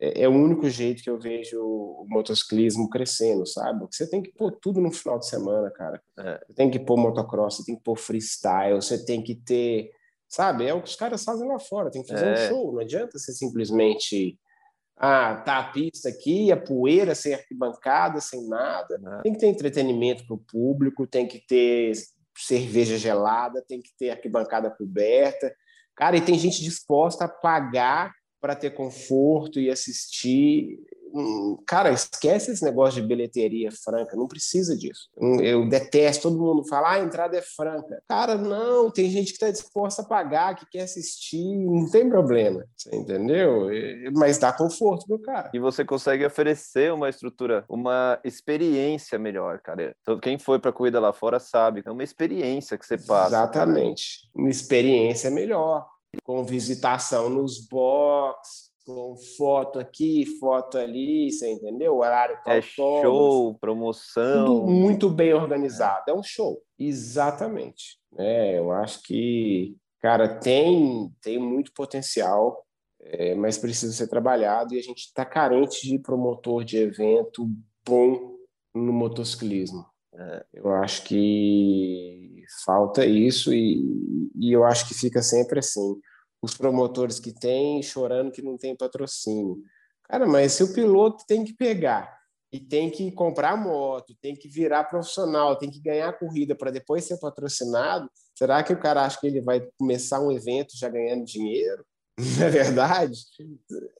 é, 0.00 0.22
é, 0.22 0.28
o 0.28 0.32
único 0.32 0.68
jeito 0.68 1.02
que 1.02 1.10
eu 1.10 1.18
vejo 1.18 1.60
o 1.60 2.06
motociclismo 2.08 2.88
crescendo, 2.88 3.46
sabe? 3.46 3.80
Porque 3.80 3.96
você 3.96 4.08
tem 4.08 4.22
que 4.22 4.32
pôr 4.32 4.52
tudo 4.52 4.80
no 4.80 4.90
final 4.90 5.18
de 5.18 5.28
semana, 5.28 5.70
cara. 5.70 6.00
É. 6.18 6.40
Você 6.46 6.54
tem 6.54 6.70
que 6.70 6.78
pôr 6.78 6.96
motocross, 6.96 7.56
você 7.56 7.64
tem 7.64 7.76
que 7.76 7.82
pôr 7.82 7.96
freestyle, 7.96 8.76
você 8.76 9.04
tem 9.04 9.22
que 9.22 9.34
ter. 9.34 9.90
Sabe? 10.28 10.66
É 10.66 10.74
o 10.74 10.82
que 10.82 10.88
os 10.88 10.96
caras 10.96 11.24
fazem 11.24 11.48
lá 11.48 11.58
fora, 11.58 11.90
tem 11.90 12.02
que 12.02 12.08
fazer 12.08 12.26
é. 12.26 12.32
um 12.32 12.48
show. 12.48 12.72
Não 12.72 12.80
adianta 12.80 13.18
você 13.18 13.32
simplesmente 13.32 14.38
ah, 14.98 15.36
tá 15.36 15.58
a 15.58 15.64
pista 15.64 16.08
aqui, 16.08 16.50
a 16.50 16.56
poeira 16.56 17.14
sem 17.14 17.32
arquibancada, 17.32 18.20
sem 18.20 18.48
nada. 18.48 19.00
É. 19.18 19.22
Tem 19.22 19.32
que 19.32 19.38
ter 19.38 19.46
entretenimento 19.46 20.26
para 20.26 20.34
o 20.34 20.38
público, 20.38 21.06
tem 21.06 21.26
que 21.26 21.38
ter 21.38 21.92
cerveja 22.36 22.98
gelada, 22.98 23.64
tem 23.66 23.80
que 23.80 23.90
ter 23.96 24.10
arquibancada 24.10 24.70
coberta. 24.70 25.54
Cara, 25.94 26.16
e 26.16 26.20
tem 26.20 26.38
gente 26.38 26.62
disposta 26.62 27.24
a 27.24 27.28
pagar 27.28 28.12
para 28.40 28.54
ter 28.54 28.70
conforto 28.70 29.60
e 29.60 29.70
assistir 29.70 30.78
cara, 31.66 31.90
esquece 31.90 32.52
esse 32.52 32.64
negócio 32.64 33.00
de 33.00 33.06
bilheteria 33.06 33.70
franca, 33.72 34.16
não 34.16 34.26
precisa 34.26 34.76
disso. 34.76 35.08
Hum, 35.16 35.40
eu 35.40 35.68
detesto, 35.68 36.28
todo 36.28 36.38
mundo 36.38 36.66
fala, 36.66 36.88
ah, 36.88 36.92
a 36.94 37.00
entrada 37.00 37.36
é 37.36 37.42
franca. 37.42 38.02
Cara, 38.08 38.36
não, 38.36 38.90
tem 38.90 39.10
gente 39.10 39.26
que 39.26 39.32
está 39.32 39.50
disposta 39.50 40.02
a 40.02 40.04
pagar, 40.04 40.54
que 40.54 40.66
quer 40.66 40.82
assistir, 40.82 41.56
não 41.56 41.90
tem 41.90 42.08
problema, 42.08 42.64
você 42.76 42.94
entendeu? 42.94 43.68
Mas 44.14 44.38
dá 44.38 44.52
conforto 44.52 45.06
pro 45.06 45.20
cara. 45.20 45.50
E 45.52 45.58
você 45.58 45.84
consegue 45.84 46.24
oferecer 46.24 46.92
uma 46.92 47.08
estrutura, 47.08 47.64
uma 47.68 48.18
experiência 48.24 49.18
melhor, 49.18 49.60
cara. 49.60 49.94
Então, 50.02 50.18
quem 50.18 50.38
foi 50.38 50.58
para 50.58 50.72
corrida 50.72 51.00
lá 51.00 51.12
fora 51.12 51.38
sabe, 51.38 51.82
é 51.84 51.90
uma 51.90 52.04
experiência 52.04 52.76
que 52.78 52.86
você 52.86 52.96
passa. 52.96 53.28
Exatamente, 53.28 54.22
cara. 54.22 54.42
uma 54.42 54.50
experiência 54.50 55.30
melhor, 55.30 55.86
com 56.24 56.44
visitação 56.44 57.28
nos 57.28 57.66
box, 57.66 58.67
com 58.88 59.14
foto 59.36 59.78
aqui, 59.78 60.24
foto 60.40 60.78
ali, 60.78 61.30
você 61.30 61.52
entendeu? 61.52 61.96
O 61.96 61.98
horário 61.98 62.38
é 62.46 62.62
show, 62.62 63.54
promoção. 63.60 64.46
Tudo 64.46 64.66
muito 64.66 65.10
bem 65.10 65.34
organizado. 65.34 66.04
É, 66.08 66.10
é 66.10 66.14
um 66.14 66.22
show. 66.22 66.62
Exatamente. 66.78 67.98
É, 68.16 68.58
eu 68.58 68.72
acho 68.72 69.02
que, 69.02 69.76
cara, 70.00 70.26
tem, 70.26 71.12
tem 71.20 71.38
muito 71.38 71.70
potencial, 71.74 72.64
é, 73.02 73.34
mas 73.34 73.58
precisa 73.58 73.92
ser 73.92 74.08
trabalhado 74.08 74.74
e 74.74 74.78
a 74.78 74.82
gente 74.82 75.00
está 75.00 75.22
carente 75.22 75.86
de 75.86 75.98
promotor 75.98 76.64
de 76.64 76.78
evento 76.78 77.46
bom 77.86 78.38
no 78.74 78.92
motociclismo. 78.94 79.84
É. 80.14 80.46
Eu 80.54 80.70
acho 80.70 81.04
que 81.04 82.42
falta 82.64 83.04
isso 83.04 83.52
e, 83.52 83.84
e 84.34 84.50
eu 84.50 84.64
acho 84.64 84.88
que 84.88 84.94
fica 84.94 85.20
sempre 85.20 85.58
assim 85.58 86.00
os 86.42 86.54
promotores 86.54 87.18
que 87.18 87.32
têm 87.32 87.82
chorando 87.82 88.30
que 88.30 88.42
não 88.42 88.56
tem 88.56 88.76
patrocínio. 88.76 89.62
Cara, 90.04 90.26
mas 90.26 90.52
se 90.52 90.62
o 90.62 90.72
piloto 90.72 91.24
tem 91.26 91.44
que 91.44 91.52
pegar 91.52 92.18
e 92.52 92.58
tem 92.58 92.90
que 92.90 93.12
comprar 93.12 93.56
moto, 93.56 94.16
tem 94.22 94.34
que 94.34 94.48
virar 94.48 94.84
profissional, 94.84 95.56
tem 95.56 95.70
que 95.70 95.80
ganhar 95.80 96.18
corrida 96.18 96.54
para 96.54 96.70
depois 96.70 97.04
ser 97.04 97.18
patrocinado, 97.18 98.10
será 98.34 98.62
que 98.62 98.72
o 98.72 98.80
cara 98.80 99.04
acha 99.04 99.20
que 99.20 99.26
ele 99.26 99.42
vai 99.42 99.66
começar 99.78 100.20
um 100.20 100.32
evento 100.32 100.76
já 100.76 100.88
ganhando 100.88 101.24
dinheiro? 101.24 101.84
Na 102.38 102.46
é 102.46 102.50
verdade, 102.50 103.16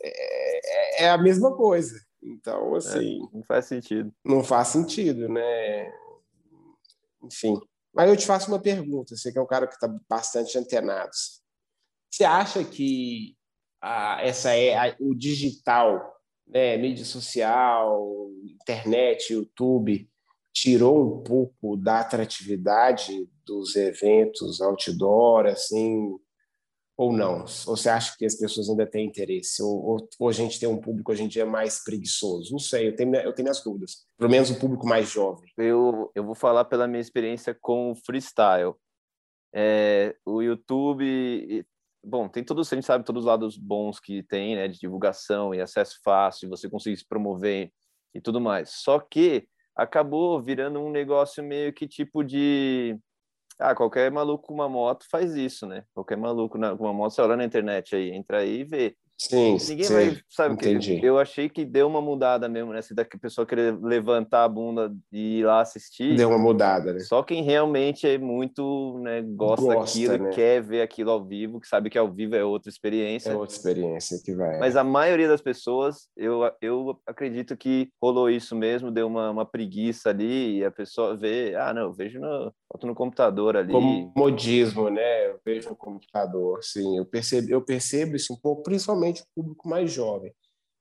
é, 0.03 1.05
é 1.05 1.11
a 1.11 1.19
mesma 1.19 1.55
coisa. 1.55 2.01
Então, 2.23 2.75
é, 2.75 2.79
assim. 2.79 3.23
É, 3.23 3.37
não 3.37 3.43
faz 3.45 3.67
sentido. 3.67 4.13
Não 4.25 4.43
faz 4.43 4.69
sentido, 4.69 5.29
né? 5.29 5.93
Enfim. 7.23 7.61
Mas 7.95 8.09
eu 8.09 8.17
te 8.17 8.27
faço 8.27 8.51
uma 8.51 8.61
pergunta, 8.61 9.17
você 9.17 9.33
que 9.33 9.39
é 9.39 9.43
um 9.43 9.47
cara 9.47 9.67
que 9.67 9.75
está 9.75 9.89
bastante 10.09 10.57
antenado. 10.59 11.11
Você 12.11 12.25
acha 12.25 12.65
que 12.65 13.37
a, 13.81 14.21
essa 14.23 14.55
é 14.55 14.77
a, 14.77 14.97
o 15.01 15.15
digital, 15.15 16.15
né, 16.47 16.77
mídia 16.77 17.05
social, 17.05 18.31
internet, 18.45 19.33
YouTube, 19.33 20.09
tirou 20.53 21.19
um 21.19 21.23
pouco 21.23 21.77
da 21.77 22.01
atratividade 22.01 23.29
dos 23.45 23.77
eventos 23.77 24.61
outdoor, 24.61 25.47
assim, 25.47 26.19
ou 26.97 27.13
não? 27.13 27.43
Ou 27.43 27.77
você 27.77 27.89
acha 27.89 28.17
que 28.19 28.27
as 28.27 28.35
pessoas 28.35 28.69
ainda 28.69 28.85
têm 28.85 29.07
interesse? 29.07 29.63
Ou, 29.63 29.85
ou, 29.85 30.09
ou, 30.19 30.29
a 30.29 30.33
gente 30.33 30.59
tem 30.59 30.69
um 30.69 30.81
público 30.81 31.13
hoje 31.13 31.23
em 31.23 31.29
dia 31.29 31.47
mais 31.47 31.85
preguiçoso? 31.85 32.51
Não 32.51 32.59
sei, 32.59 32.89
eu 32.89 32.97
tenho, 32.97 33.15
eu 33.15 33.33
tenho 33.33 33.45
minhas 33.45 33.63
dúvidas. 33.63 34.05
Pelo 34.17 34.31
menos 34.31 34.51
o 34.51 34.59
público 34.59 34.87
mais 34.87 35.09
jovem. 35.09 35.49
Eu, 35.57 36.11
eu 36.15 36.25
vou 36.25 36.35
falar 36.35 36.65
pela 36.65 36.89
minha 36.89 37.01
experiência 37.01 37.55
com 37.55 37.95
freestyle. 37.95 38.75
É, 39.55 40.17
o 40.27 40.43
YouTube, 40.43 41.65
bom, 42.03 42.29
tem 42.29 42.45
todos, 42.45 42.73
a 42.73 42.75
gente 42.75 42.87
sabe 42.87 43.05
todos 43.05 43.23
os 43.23 43.27
lados 43.27 43.57
bons 43.57 44.01
que 44.01 44.23
tem, 44.23 44.57
né, 44.57 44.69
de 44.69 44.79
divulgação 44.79 45.55
e 45.55 45.61
acesso 45.61 45.99
fácil, 46.03 46.49
você 46.49 46.69
conseguir 46.69 46.97
se 46.97 47.07
promover 47.07 47.73
e 48.15 48.21
tudo 48.21 48.41
mais. 48.41 48.71
Só 48.71 48.99
que 48.99 49.49
acabou 49.77 50.43
virando 50.43 50.81
um 50.81 50.91
negócio 50.91 51.43
meio 51.43 51.73
que 51.73 51.87
tipo 51.87 52.25
de 52.25 52.99
ah, 53.59 53.75
qualquer 53.75 54.11
maluco 54.11 54.49
com 54.49 54.55
uma 54.55 54.69
moto 54.69 55.05
faz 55.11 55.35
isso, 55.35 55.67
né? 55.67 55.85
Qualquer 55.93 56.17
maluco 56.17 56.59
com 56.59 56.85
uma 56.85 56.93
moto, 56.93 57.13
você 57.13 57.23
olha 57.23 57.37
na 57.37 57.45
internet 57.45 57.95
aí, 57.95 58.11
entra 58.11 58.39
aí 58.39 58.61
e 58.61 58.65
vê. 58.65 58.97
Sim, 59.19 59.59
Ninguém 59.69 59.85
sim, 59.85 59.95
vai, 59.95 60.19
sabe 60.31 60.55
entendi. 60.55 61.01
que 61.01 61.05
eu 61.05 61.19
achei 61.19 61.49
que 61.49 61.65
deu 61.65 61.89
uma 61.89 62.01
mudada 62.01 62.49
mesmo, 62.49 62.73
né? 62.73 62.81
Se 62.81 62.95
daqui 62.95 63.17
a 63.17 63.21
pessoa 63.21 63.45
querer 63.45 63.77
levantar 63.83 64.45
a 64.45 64.49
bunda 64.49 64.95
e 65.13 65.41
ir 65.41 65.45
lá 65.45 65.61
assistir. 65.61 66.17
Deu 66.17 66.29
uma 66.29 66.39
mudada, 66.39 66.93
né? 66.93 67.01
Só 67.01 67.21
quem 67.25 67.43
realmente 67.43 68.07
é 68.07 68.17
muito, 68.17 69.01
né, 69.03 69.21
gosta, 69.23 69.65
gosta 69.65 69.99
daquilo 70.01 70.25
né? 70.25 70.31
quer 70.31 70.63
ver 70.63 70.83
aquilo 70.83 71.11
ao 71.11 71.25
vivo, 71.25 71.61
que 71.61 71.67
sabe 71.67 71.91
que 71.91 71.99
ao 71.99 72.13
vivo 72.13 72.37
é 72.37 72.45
outra 72.45 72.71
experiência. 72.71 73.31
É 73.31 73.35
outra 73.35 73.57
experiência 73.57 74.21
que 74.25 74.33
vai. 74.37 74.57
Mas 74.61 74.77
a 74.77 74.85
maioria 74.85 75.27
das 75.27 75.43
pessoas, 75.43 76.07
eu, 76.17 76.43
eu 76.63 77.01
acredito 77.05 77.57
que 77.57 77.91
rolou 78.01 78.31
isso 78.31 78.55
mesmo, 78.55 78.89
deu 78.89 79.09
uma, 79.09 79.31
uma 79.31 79.45
preguiça 79.45 80.11
ali 80.11 80.59
e 80.59 80.65
a 80.65 80.71
pessoa 80.71 81.17
vê, 81.17 81.57
ah, 81.57 81.75
não, 81.75 81.93
vejo 81.93 82.21
no, 82.21 82.53
boto 82.71 82.87
no 82.87 82.95
computador 82.95 83.57
ali. 83.57 83.73
Comodismo, 83.73 84.91
né? 84.91 85.31
Eu 85.31 85.41
vejo 85.45 85.71
no 85.71 85.77
computador, 85.77 86.63
sim. 86.63 86.97
Eu 86.97 87.05
percebo, 87.07 87.51
eu 87.51 87.63
percebo 87.63 88.17
isso 88.17 88.33
um 88.33 88.37
pouco, 88.37 88.63
principalmente 88.63 89.23
o 89.23 89.27
público 89.35 89.69
mais 89.69 89.91
jovem, 89.91 90.33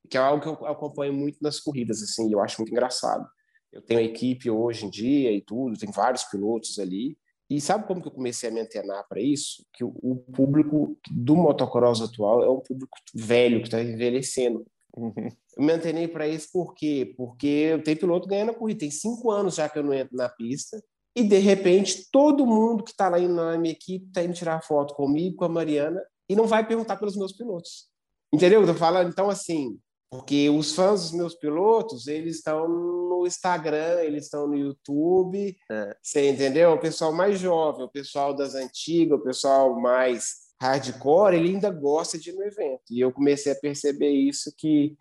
que 0.09 0.17
é 0.17 0.19
algo 0.19 0.41
que 0.41 0.63
eu 0.63 0.67
acompanho 0.67 1.13
muito 1.13 1.37
nas 1.41 1.59
corridas, 1.59 2.01
assim, 2.01 2.31
eu 2.31 2.41
acho 2.41 2.59
muito 2.59 2.71
engraçado. 2.71 3.27
Eu 3.71 3.81
tenho 3.81 3.99
equipe 4.01 4.49
hoje 4.49 4.85
em 4.85 4.89
dia 4.89 5.31
e 5.31 5.41
tudo, 5.41 5.77
tem 5.77 5.91
vários 5.91 6.23
pilotos 6.23 6.79
ali, 6.79 7.17
e 7.49 7.61
sabe 7.61 7.87
como 7.87 8.01
que 8.01 8.07
eu 8.07 8.11
comecei 8.11 8.49
a 8.49 8.51
me 8.51 8.59
antenar 8.59 9.07
para 9.07 9.21
isso? 9.21 9.65
Que 9.73 9.83
o, 9.83 10.15
público 10.35 10.97
do 11.09 11.35
motocross 11.35 12.01
atual 12.01 12.43
é 12.43 12.49
um 12.49 12.59
público 12.59 12.97
velho, 13.13 13.61
que 13.61 13.67
está 13.67 13.81
envelhecendo. 13.81 14.65
Eu 14.95 15.63
me 15.63 15.71
antenei 15.71 16.07
para 16.07 16.27
isso 16.27 16.49
por 16.51 16.73
quê? 16.73 17.13
Porque 17.15 17.81
tem 17.85 17.95
piloto 17.95 18.27
ganhando 18.27 18.51
a 18.51 18.53
corrida. 18.53 18.81
Tem 18.81 18.91
cinco 18.91 19.31
anos 19.31 19.55
já 19.55 19.69
que 19.69 19.79
eu 19.79 19.83
não 19.83 19.93
entro 19.93 20.15
na 20.17 20.27
pista. 20.27 20.83
E, 21.17 21.23
de 21.23 21.39
repente, 21.39 22.07
todo 22.11 22.45
mundo 22.45 22.83
que 22.83 22.91
está 22.91 23.09
lá 23.09 23.17
na 23.17 23.57
minha 23.57 23.73
equipe 23.73 24.05
está 24.05 24.21
indo 24.21 24.35
tirar 24.35 24.61
foto 24.61 24.93
comigo, 24.93 25.35
com 25.35 25.45
a 25.45 25.49
Mariana, 25.49 25.99
e 26.29 26.35
não 26.35 26.45
vai 26.45 26.63
perguntar 26.63 26.95
pelos 26.97 27.17
meus 27.17 27.33
pilotos. 27.33 27.87
Entendeu? 28.31 28.61
Eu 28.61 28.67
tô 28.67 28.75
falando, 28.75 29.09
então, 29.09 29.27
assim, 29.27 29.79
porque 30.11 30.47
os 30.47 30.75
fãs 30.75 31.01
dos 31.01 31.13
meus 31.13 31.33
pilotos, 31.33 32.05
eles 32.05 32.35
estão 32.35 32.69
no 32.69 33.25
Instagram, 33.25 34.03
eles 34.03 34.25
estão 34.25 34.47
no 34.47 34.55
YouTube, 34.55 35.57
é. 35.71 35.97
você 36.03 36.29
entendeu? 36.29 36.73
O 36.73 36.79
pessoal 36.79 37.11
mais 37.11 37.39
jovem, 37.39 37.83
o 37.83 37.89
pessoal 37.89 38.35
das 38.35 38.53
antigas, 38.53 39.17
o 39.19 39.23
pessoal 39.23 39.73
mais 39.81 40.35
hardcore, 40.61 41.35
ele 41.35 41.49
ainda 41.49 41.71
gosta 41.71 42.19
de 42.19 42.29
ir 42.29 42.33
no 42.33 42.43
evento. 42.43 42.83
E 42.91 42.99
eu 42.99 43.11
comecei 43.11 43.51
a 43.51 43.59
perceber 43.59 44.11
isso, 44.11 44.53
que 44.55 44.95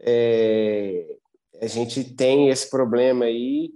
é, 0.00 1.06
a 1.62 1.68
gente 1.68 2.02
tem 2.02 2.48
esse 2.48 2.68
problema 2.68 3.26
aí, 3.26 3.70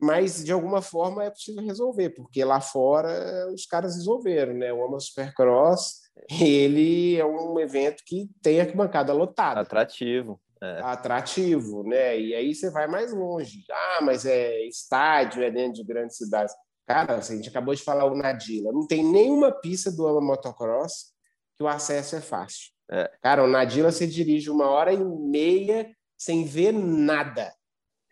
mas 0.00 0.44
de 0.44 0.52
alguma 0.52 0.80
forma 0.80 1.24
é 1.24 1.30
possível 1.30 1.62
resolver, 1.62 2.10
porque 2.10 2.44
lá 2.44 2.60
fora 2.60 3.50
os 3.52 3.66
caras 3.66 3.96
resolveram, 3.96 4.54
né? 4.54 4.72
O 4.72 4.84
Ama 4.84 5.00
Supercross 5.00 6.08
ele 6.40 7.16
é 7.16 7.24
um 7.24 7.58
evento 7.60 8.02
que 8.04 8.28
tem 8.42 8.60
arquibancada 8.60 9.12
lotada. 9.12 9.60
Atrativo. 9.60 10.40
É. 10.60 10.80
Atrativo, 10.82 11.84
né? 11.84 12.18
E 12.18 12.34
aí 12.34 12.54
você 12.54 12.70
vai 12.70 12.86
mais 12.88 13.12
longe. 13.12 13.64
Ah, 13.70 14.00
mas 14.02 14.26
é 14.26 14.66
estádio, 14.66 15.42
é 15.42 15.50
dentro 15.50 15.74
de 15.74 15.84
grandes 15.84 16.16
cidades. 16.16 16.54
Cara, 16.86 17.16
a 17.16 17.20
gente 17.20 17.48
acabou 17.48 17.74
de 17.74 17.82
falar 17.82 18.06
o 18.06 18.16
Nadila. 18.16 18.72
Não 18.72 18.86
tem 18.86 19.04
nenhuma 19.04 19.52
pista 19.52 19.92
do 19.92 20.06
Ama 20.06 20.20
Motocross 20.20 21.12
que 21.56 21.62
o 21.62 21.68
acesso 21.68 22.16
é 22.16 22.20
fácil. 22.20 22.72
É. 22.90 23.10
Cara, 23.22 23.44
o 23.44 23.46
Nadila 23.46 23.92
você 23.92 24.06
dirige 24.06 24.50
uma 24.50 24.68
hora 24.68 24.92
e 24.92 24.98
meia 24.98 25.88
sem 26.16 26.44
ver 26.44 26.72
nada. 26.72 27.52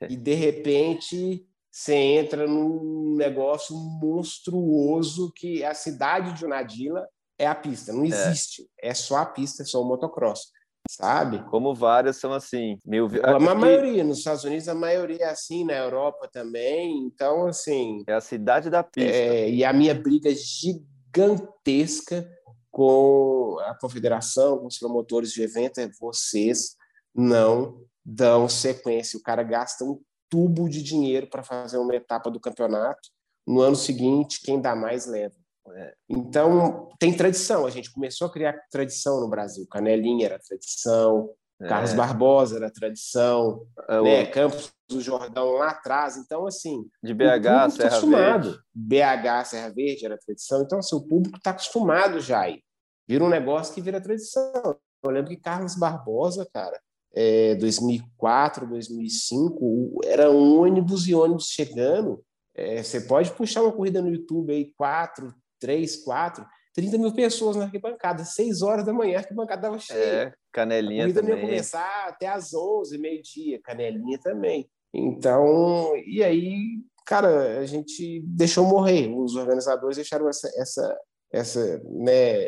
É. 0.01 0.07
E 0.11 0.17
de 0.17 0.35
repente 0.35 1.45
você 1.77 1.93
entra 1.93 2.47
num 2.47 3.15
negócio 3.17 3.77
monstruoso 3.77 5.31
que 5.37 5.63
é 5.63 5.67
a 5.67 5.75
cidade 5.75 6.33
de 6.33 6.47
Nadila 6.47 7.07
é 7.39 7.47
a 7.47 7.55
pista, 7.55 7.93
não 7.93 8.03
é. 8.05 8.09
existe. 8.09 8.67
É, 8.81 8.89
é 8.89 8.95
só 8.95 9.19
a 9.19 9.27
pista, 9.27 9.63
é 9.63 9.67
só 9.67 9.83
o 9.83 9.85
motocross, 9.85 10.53
sabe? 10.91 11.45
Como 11.51 11.75
várias 11.75 12.17
são 12.17 12.33
assim, 12.33 12.79
mil 12.83 13.11
A, 13.23 13.55
maioria, 13.55 14.03
nos 14.03 14.19
Estados 14.19 14.45
Unidos 14.45 14.71
a 14.71 14.75
maioria 14.75 15.25
é 15.25 15.29
assim, 15.29 15.67
na 15.67 15.75
Europa 15.75 16.27
também, 16.33 16.97
então 17.01 17.47
assim... 17.47 18.03
É 18.07 18.15
a 18.15 18.23
cidade 18.23 18.71
da 18.71 18.83
pista. 18.83 19.11
É, 19.11 19.51
e 19.51 19.63
a 19.63 19.71
minha 19.71 19.95
briga 19.95 20.31
gigantesca 20.35 22.27
com 22.71 23.59
a 23.67 23.75
confederação, 23.79 24.61
com 24.61 24.67
os 24.67 24.79
promotores 24.79 25.31
de 25.31 25.43
evento, 25.43 25.77
é 25.79 25.91
vocês 26.01 26.75
não 27.15 27.85
dão 28.03 28.49
sequência. 28.49 29.19
O 29.19 29.23
cara 29.23 29.43
gasta 29.43 29.85
um 29.85 30.01
tubo 30.29 30.69
de 30.69 30.83
dinheiro 30.83 31.29
para 31.29 31.43
fazer 31.43 31.79
uma 31.79 31.95
etapa 31.95 32.31
do 32.31 32.41
campeonato. 32.41 33.09
No 33.47 33.61
ano 33.61 33.77
seguinte, 33.77 34.41
quem 34.43 34.61
dá 34.61 34.75
mais 34.75 35.07
leva. 35.07 35.35
É. 35.75 35.95
Então, 36.09 36.89
tem 36.99 37.17
tradição. 37.17 37.67
A 37.67 37.71
gente 37.71 37.93
começou 37.93 38.29
a 38.29 38.33
criar 38.33 38.57
tradição 38.71 39.21
no 39.21 39.29
Brasil. 39.29 39.67
Canelinha 39.71 40.27
era 40.27 40.39
tradição, 40.39 41.31
é. 41.61 41.69
Carlos 41.69 41.95
Barbosa 41.95 42.57
era 42.57 42.71
tradição, 42.71 43.67
é, 43.89 44.03
né? 44.03 44.27
Campos 44.27 44.71
do 44.89 45.01
Jordão 45.01 45.53
lá 45.53 45.71
atrás. 45.71 46.17
Então, 46.17 46.47
assim. 46.47 46.85
De 47.03 47.15
BH, 47.15 47.43
tá 47.43 47.71
Serra 47.71 47.89
acostumado. 47.89 48.51
Verde. 48.51 48.63
BH, 48.75 49.45
Serra 49.47 49.69
Verde 49.71 50.07
era 50.07 50.19
tradição. 50.19 50.63
Então, 50.63 50.79
assim, 50.79 50.97
o 50.97 51.07
público 51.07 51.39
está 51.39 51.51
acostumado 51.51 52.21
já 52.21 52.41
aí. 52.41 52.61
Vira 53.09 53.25
um 53.25 53.29
negócio 53.29 53.75
que 53.75 53.81
vira 53.81 54.01
tradição. 54.01 54.79
Eu 55.03 55.11
lembro 55.11 55.31
que 55.31 55.37
Carlos 55.37 55.77
Barbosa, 55.77 56.47
cara, 56.53 56.79
é, 57.17 57.55
2004, 57.55 58.67
2005, 58.69 60.01
era 60.05 60.31
ônibus 60.31 61.09
e 61.09 61.15
ônibus 61.15 61.49
chegando. 61.49 62.23
É, 62.55 62.83
você 62.83 63.01
pode 63.01 63.33
puxar 63.33 63.63
uma 63.63 63.73
corrida 63.73 64.03
no 64.03 64.13
YouTube 64.13 64.53
aí, 64.53 64.73
quatro, 64.77 65.35
três, 65.59 65.97
quatro, 65.97 66.47
30 66.75 66.99
mil 66.99 67.13
pessoas 67.15 67.57
na 67.57 67.65
arquibancada, 67.65 68.23
seis 68.23 68.61
horas 68.61 68.85
da 68.85 68.93
manhã, 68.93 69.17
a 69.17 69.21
arquibancada 69.21 69.61
estava 69.61 69.79
cheia. 69.79 69.99
É, 69.99 70.33
canelinha 70.53 71.05
a 71.05 71.07
corrida 71.07 71.23
também. 71.23 71.37
ia 71.37 71.49
começar 71.49 72.07
até 72.07 72.29
às 72.29 72.53
11, 72.53 72.99
meio-dia, 72.99 73.61
canelinha 73.65 74.19
também. 74.19 74.69
Então, 74.93 75.97
e 76.07 76.23
aí, 76.23 76.83
cara, 77.07 77.61
a 77.61 77.65
gente 77.65 78.23
deixou 78.27 78.67
morrer, 78.67 79.09
os 79.09 79.37
organizadores 79.37 79.97
deixaram 79.97 80.29
essa, 80.29 80.51
essa, 80.59 80.99
essa 81.33 81.83
né, 81.85 82.47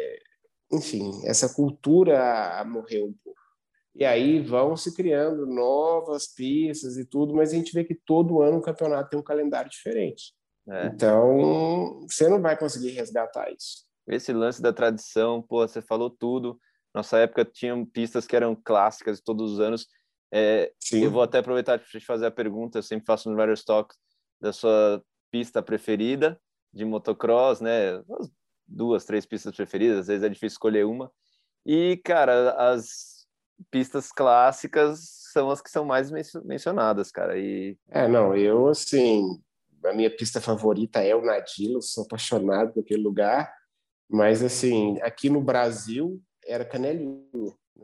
enfim, 0.71 1.11
essa 1.25 1.55
cultura 1.55 2.63
morrer 2.67 3.03
um 3.03 3.15
pouco. 3.25 3.38
E 3.99 4.05
aí 4.05 4.41
vão 4.41 4.77
se 4.77 4.95
criando 4.95 5.45
novas 5.45 6.29
pistas 6.29 6.97
e 6.97 7.05
tudo, 7.05 7.35
mas 7.35 7.53
a 7.53 7.57
gente 7.57 7.73
vê 7.73 7.83
que 7.83 7.97
todo 7.97 8.41
ano 8.41 8.59
o 8.59 8.63
campeonato 8.63 9.11
tem 9.11 9.19
um 9.19 9.25
calendário 9.25 9.69
diferente. 9.69 10.33
É. 10.69 10.87
Então, 10.87 12.07
você 12.09 12.29
não 12.29 12.41
vai 12.41 12.57
conseguir 12.57 12.91
resgatar 12.91 13.51
isso. 13.51 13.85
Esse 14.07 14.33
lance 14.33 14.63
da 14.63 14.73
tradição, 14.73 15.43
pô, 15.43 15.67
você 15.67 15.83
falou 15.83 16.09
tudo. 16.11 16.61
Nossa 16.95 17.19
época 17.19 17.45
tinham 17.45 17.85
pistas 17.85 18.25
que 18.25 18.37
eram 18.37 18.55
clássicas 18.55 19.21
todos 19.21 19.55
os 19.55 19.61
anos. 19.61 19.89
É, 20.33 20.73
eu 20.93 21.11
vou 21.11 21.23
até 21.23 21.39
aproveitar 21.39 21.77
para 21.77 21.89
te 21.89 21.99
fazer 21.99 22.27
a 22.27 22.31
pergunta, 22.31 22.79
eu 22.79 22.83
sempre 22.85 23.05
faço 23.05 23.29
no 23.29 23.37
Rider 23.37 23.61
Talks, 23.65 23.97
da 24.41 24.53
sua 24.53 25.03
pista 25.29 25.61
preferida 25.61 26.41
de 26.73 26.85
motocross, 26.85 27.61
né? 27.61 28.01
duas, 28.65 29.05
três 29.05 29.27
pistas 29.27 29.57
preferidas, 29.57 30.01
às 30.01 30.07
vezes 30.07 30.23
é 30.23 30.29
difícil 30.29 30.55
escolher 30.55 30.85
uma. 30.85 31.11
E, 31.67 32.01
cara, 32.05 32.53
as 32.73 33.18
pistas 33.71 34.11
clássicas 34.11 35.01
são 35.33 35.51
as 35.51 35.61
que 35.61 35.71
são 35.71 35.85
mais 35.85 36.11
mencionadas, 36.45 37.11
cara. 37.11 37.39
E... 37.39 37.77
É, 37.89 38.09
não, 38.09 38.37
eu, 38.37 38.69
assim, 38.69 39.41
a 39.85 39.93
minha 39.93 40.11
pista 40.15 40.41
favorita 40.41 41.01
é 41.01 41.15
o 41.15 41.25
Nadilo, 41.25 41.83
sou 41.83 42.05
apaixonado 42.05 42.73
por 42.73 42.81
aquele 42.81 43.03
lugar, 43.03 43.53
mas, 44.09 44.43
assim, 44.43 44.99
aqui 45.03 45.29
no 45.29 45.41
Brasil 45.41 46.21
era 46.47 46.65
Canelinha. 46.65 47.23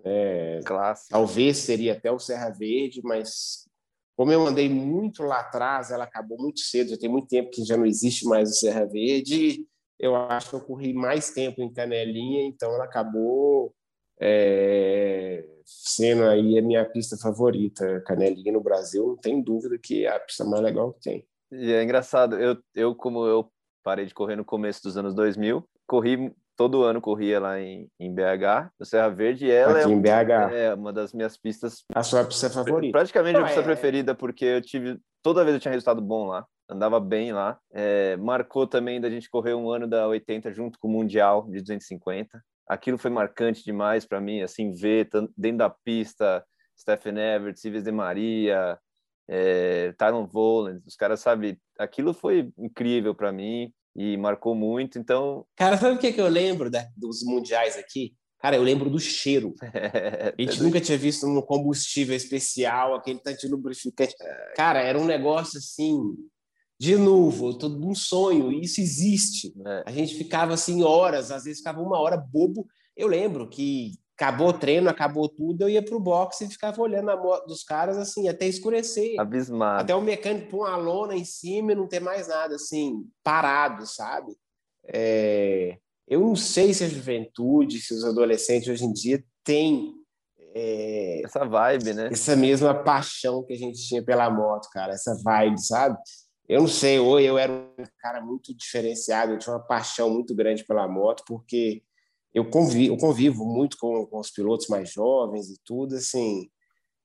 É, 0.03 0.61
Clássico. 0.65 1.11
Talvez 1.11 1.59
seria 1.59 1.93
até 1.93 2.11
o 2.11 2.19
Serra 2.19 2.51
Verde, 2.51 3.01
mas 3.05 3.69
como 4.17 4.33
eu 4.33 4.47
andei 4.47 4.69
muito 4.69 5.23
lá 5.23 5.41
atrás, 5.41 5.91
ela 5.91 6.05
acabou 6.05 6.39
muito 6.39 6.61
cedo, 6.61 6.91
já 6.91 6.97
tem 6.97 7.09
muito 7.09 7.29
tempo 7.29 7.51
que 7.51 7.65
já 7.65 7.77
não 7.77 7.87
existe 7.87 8.25
mais 8.27 8.51
o 8.51 8.55
Serra 8.55 8.85
Verde. 8.85 9.67
Eu 9.99 10.17
acho 10.17 10.51
que 10.51 10.57
eu 10.57 10.61
corri 10.61 10.93
mais 10.93 11.31
tempo 11.31 11.63
em 11.63 11.73
Canelinha, 11.73 12.45
então 12.47 12.73
ela 12.75 12.85
acabou 12.85 13.75
é, 14.21 15.45
sendo 15.65 16.25
aí 16.25 16.59
a 16.59 16.63
minha 16.63 16.85
pista 16.85 17.17
favorita. 17.17 18.01
Canelinha 18.07 18.53
no 18.53 18.61
Brasil, 18.61 19.07
não 19.07 19.17
tem 19.17 19.43
dúvida 19.43 19.79
que 19.79 20.05
é 20.05 20.15
a 20.15 20.21
pista 20.21 20.45
mais 20.45 20.63
legal 20.63 20.93
que 20.93 21.01
tem. 21.01 21.27
E 21.53 21.73
é 21.73 21.83
engraçado, 21.83 22.37
eu, 22.37 22.57
eu 22.75 22.95
como 22.95 23.27
eu 23.27 23.51
parei 23.83 24.07
de 24.07 24.15
correr 24.15 24.37
no 24.37 24.45
começo 24.45 24.83
dos 24.83 24.97
anos 24.97 25.15
2000, 25.15 25.65
corri 25.87 26.35
todo 26.57 26.83
ano 26.85 27.01
corria 27.01 27.41
lá 27.41 27.61
em, 27.61 27.89
em 27.99 28.13
BH, 28.13 28.71
no 28.79 28.87
Serra 28.87 29.09
Verde, 29.09 29.47
e 29.47 29.51
ela 29.51 29.81
Aqui 29.81 29.91
é, 29.91 29.93
em 29.93 30.01
BH. 30.01 30.53
é 30.53 30.75
uma 30.75 30.93
das 30.93 31.13
minhas 31.13 31.37
pistas. 31.37 31.85
A 31.95 32.03
sua 32.03 32.25
pista 32.25 32.49
favorita. 32.49 32.93
Praticamente 32.93 33.39
a 33.39 33.45
pista 33.45 33.61
é- 33.61 33.65
preferida, 33.65 34.15
porque 34.15 34.45
eu 34.45 34.63
tive. 34.63 34.99
Toda 35.23 35.43
vez 35.45 35.55
eu 35.55 35.61
tinha 35.61 35.73
resultado 35.73 36.01
bom 36.03 36.27
lá, 36.27 36.47
andava 36.69 37.01
bem 37.01 37.33
lá. 37.33 37.59
É, 37.73 38.17
marcou 38.17 38.67
também 38.67 39.01
da 39.01 39.11
gente 39.11 39.31
correr 39.31 39.55
um 39.55 39.71
ano 39.71 39.87
da 39.87 40.07
80 40.07 40.53
junto 40.53 40.79
com 40.79 40.89
o 40.89 40.91
Mundial 40.91 41.47
de 41.51 41.61
250. 41.61 42.43
Aquilo 42.67 42.99
foi 42.99 43.11
marcante 43.11 43.63
demais 43.65 44.05
para 44.07 44.21
mim, 44.21 44.41
assim, 44.43 44.73
ver 44.73 45.09
dentro 45.37 45.59
da 45.59 45.71
pista 45.71 46.45
Stephen 46.79 47.19
Everett, 47.19 47.61
Silves 47.61 47.85
de 47.85 47.93
Maria, 47.93 48.79
é, 49.29 49.93
Tyron 49.93 50.27
Volens, 50.27 50.85
os 50.87 50.97
caras, 50.97 51.21
sabe, 51.21 51.59
aquilo 51.79 52.13
foi 52.13 52.53
incrível 52.59 53.15
para 53.15 53.33
mim 53.33 53.73
e 53.97 54.17
marcou 54.17 54.55
muito, 54.55 54.99
então 54.99 55.47
Cara, 55.57 55.77
sabe 55.77 55.97
o 55.97 55.99
que, 55.99 56.13
que 56.13 56.21
eu 56.21 56.29
lembro 56.29 56.71
da- 56.71 56.87
dos 56.97 57.23
mundiais 57.23 57.77
aqui? 57.77 58.15
Cara, 58.41 58.57
eu 58.57 58.63
lembro 58.63 58.91
do 58.91 58.99
cheiro. 59.01 59.55
A 60.39 60.43
gente 60.43 60.63
nunca 60.63 60.79
tinha 60.79 60.99
visto 60.99 61.27
um 61.27 61.41
combustível 61.41 62.15
especial, 62.15 62.95
aquele 62.95 63.19
tanto 63.19 63.41
de 63.41 63.49
lubrificante. 63.49 64.15
Cara, 64.55 64.81
era 64.83 64.99
um 64.99 65.07
negócio 65.07 65.59
assim, 65.59 65.99
de 66.85 66.99
novo, 66.99 67.55
todo 67.55 67.83
um 67.89 67.95
sonho, 67.95 68.53
e 68.53 68.61
isso 68.61 68.79
existe. 68.79 69.55
É. 69.67 69.85
A 69.87 69.91
gente 69.91 70.15
ficava 70.15 70.53
assim 70.53 70.83
horas, 70.83 71.31
às 71.31 71.45
vezes 71.45 71.61
ficava 71.61 71.81
uma 71.81 71.99
hora 71.99 72.15
bobo. 72.15 72.67
Eu 72.95 73.09
lembro 73.09 73.49
que 73.49 73.93
acabou 74.15 74.49
o 74.49 74.53
treino, 74.53 74.91
acabou 74.91 75.27
tudo, 75.27 75.63
eu 75.63 75.71
ia 75.71 75.83
pro 75.83 75.99
boxe 75.99 76.45
e 76.45 76.51
ficava 76.51 76.83
olhando 76.83 77.11
a 77.11 77.17
moto 77.17 77.47
dos 77.47 77.65
caras 77.65 77.97
assim, 77.97 78.29
até 78.29 78.47
escurecer. 78.47 79.19
abismado. 79.19 79.81
Até 79.81 79.95
o 79.95 80.03
mecânico 80.03 80.51
pôr 80.51 80.69
uma 80.69 80.77
lona 80.77 81.17
em 81.17 81.25
cima 81.25 81.73
e 81.73 81.75
não 81.75 81.89
ter 81.89 82.01
mais 82.01 82.29
nada, 82.29 82.55
assim, 82.57 83.07
parado, 83.23 83.87
sabe? 83.87 84.37
É, 84.87 85.79
Eu 86.07 86.21
não 86.21 86.37
sei 86.37 86.75
se 86.75 86.85
a 86.85 86.89
juventude, 86.89 87.81
se 87.81 87.95
os 87.95 88.05
adolescentes 88.05 88.69
hoje 88.69 88.85
em 88.85 88.93
dia 88.93 89.25
têm 89.43 89.95
é, 90.55 91.23
Essa 91.25 91.47
vibe, 91.47 91.95
né? 91.95 92.09
essa 92.13 92.37
mesma 92.37 92.75
paixão 92.75 93.43
que 93.43 93.55
a 93.55 93.57
gente 93.57 93.83
tinha 93.89 94.05
pela 94.05 94.31
moto, 94.31 94.69
cara, 94.71 94.93
essa 94.93 95.19
vibe, 95.25 95.59
sabe? 95.61 95.99
Eu 96.49 96.61
não 96.61 96.69
sei, 96.69 96.99
ou 96.99 97.19
eu 97.19 97.39
era 97.39 97.53
um 97.53 97.85
cara 97.99 98.21
muito 98.21 98.55
diferenciado, 98.55 99.33
eu 99.33 99.39
tinha 99.39 99.55
uma 99.55 99.63
paixão 99.67 100.11
muito 100.11 100.35
grande 100.35 100.65
pela 100.65 100.87
moto, 100.87 101.25
porque 101.27 101.83
eu 102.35 102.49
convivo, 102.51 102.95
eu 102.95 102.99
convivo 102.99 103.45
muito 103.47 103.79
com, 103.79 104.05
com 104.07 104.19
os 104.19 104.31
pilotos 104.31 104.67
mais 104.69 104.91
jovens 104.91 105.49
e 105.49 105.59
tudo, 105.65 105.95
assim, 105.95 106.51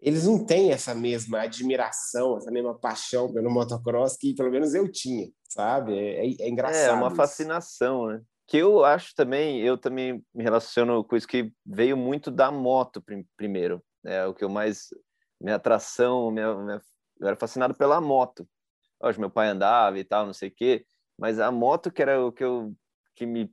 eles 0.02 0.26
não 0.26 0.44
têm 0.46 0.72
essa 0.72 0.94
mesma 0.94 1.42
admiração, 1.42 2.38
essa 2.38 2.52
mesma 2.52 2.74
paixão 2.78 3.32
pelo 3.32 3.50
motocross 3.50 4.18
que 4.18 4.34
pelo 4.34 4.52
menos 4.52 4.74
eu 4.74 4.92
tinha, 4.92 5.30
sabe? 5.48 5.98
É, 5.98 6.26
é- 6.28 6.36
é 6.42 6.50
engraçado. 6.50 6.90
É 6.90 6.94
uma 6.94 7.08
isso. 7.08 7.16
fascinação, 7.16 8.08
né? 8.08 8.22
Que 8.48 8.58
eu 8.58 8.84
acho 8.84 9.14
também, 9.16 9.60
eu 9.62 9.78
também 9.78 10.24
me 10.34 10.44
relaciono 10.44 11.04
com 11.04 11.16
isso 11.16 11.28
que 11.28 11.52
veio 11.66 11.96
muito 11.96 12.32
da 12.32 12.52
moto 12.52 13.02
prim- 13.02 13.26
primeiro. 13.38 13.82
É 14.04 14.26
o 14.26 14.34
que 14.34 14.44
eu 14.44 14.50
mais 14.50 14.88
minha 15.40 15.56
atração, 15.58 16.32
minha, 16.32 16.56
minha- 16.56 16.82
eu 17.20 17.28
era 17.28 17.36
fascinado 17.38 17.76
pela 17.76 18.02
moto. 18.02 18.48
Hoje 19.02 19.20
meu 19.20 19.30
pai 19.30 19.48
andava 19.50 19.98
e 19.98 20.04
tal, 20.04 20.26
não 20.26 20.34
sei 20.34 20.50
o 20.50 20.54
quê, 20.54 20.86
mas 21.18 21.40
a 21.40 21.52
moto 21.52 21.92
que 21.92 22.02
era 22.02 22.24
o 22.24 22.32
que 22.32 22.44
eu 22.44 22.74
que 23.16 23.26
me 23.26 23.52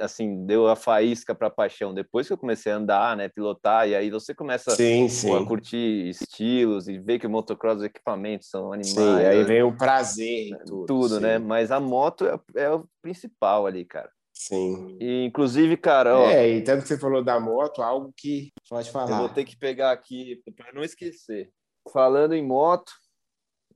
assim 0.00 0.46
deu 0.46 0.66
a 0.68 0.74
faísca 0.74 1.34
para 1.34 1.50
paixão 1.50 1.92
depois 1.92 2.26
que 2.26 2.32
eu 2.32 2.38
comecei 2.38 2.72
a 2.72 2.76
andar, 2.76 3.16
né, 3.16 3.28
pilotar 3.28 3.86
e 3.86 3.94
aí 3.94 4.10
você 4.10 4.34
começa 4.34 4.74
Sim, 4.74 5.08
sim. 5.08 5.34
a 5.34 5.44
curtir 5.44 6.08
estilos 6.08 6.88
e 6.88 6.98
ver 6.98 7.18
que 7.18 7.26
o 7.26 7.30
motocross 7.30 7.78
os 7.78 7.84
equipamentos 7.84 8.48
são 8.48 8.72
animais. 8.72 8.94
Sim, 8.94 9.26
aí 9.26 9.44
vem 9.44 9.62
o 9.62 9.76
prazer 9.76 10.48
e 10.48 10.56
tudo. 10.64 10.86
tudo, 10.86 11.20
né? 11.20 11.38
Mas 11.38 11.70
a 11.70 11.78
moto 11.78 12.26
é, 12.26 12.40
é 12.56 12.70
o 12.70 12.86
principal 13.02 13.66
ali, 13.66 13.84
cara. 13.84 14.10
Sim. 14.34 14.96
E, 14.98 15.24
inclusive, 15.24 15.76
cara, 15.76 16.18
ó, 16.18 16.30
É, 16.30 16.48
e 16.48 16.64
tanto 16.64 16.82
que 16.82 16.88
você 16.88 16.98
falou 16.98 17.22
da 17.22 17.38
moto, 17.38 17.82
algo 17.82 18.12
que 18.16 18.50
pode 18.68 18.88
eu 18.88 18.92
falar. 18.92 19.18
vou 19.18 19.28
ter 19.28 19.44
que 19.44 19.56
pegar 19.56 19.92
aqui 19.92 20.42
para 20.56 20.72
não 20.72 20.82
esquecer. 20.82 21.50
Falando 21.92 22.34
em 22.34 22.44
moto, 22.44 22.92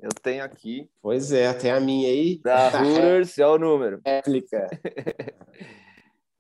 eu 0.01 0.11
tenho 0.23 0.45
aqui 0.45 0.89
Pois 1.03 1.33
é, 1.33 1.53
tem 1.53 1.71
a 1.71 1.81
minha 1.81 2.09
aí. 2.09 2.39
da 2.43 2.69
Hooters, 2.69 3.37
é 3.39 3.47
o 3.47 3.59
número. 3.59 4.01
réplica. 4.05 4.67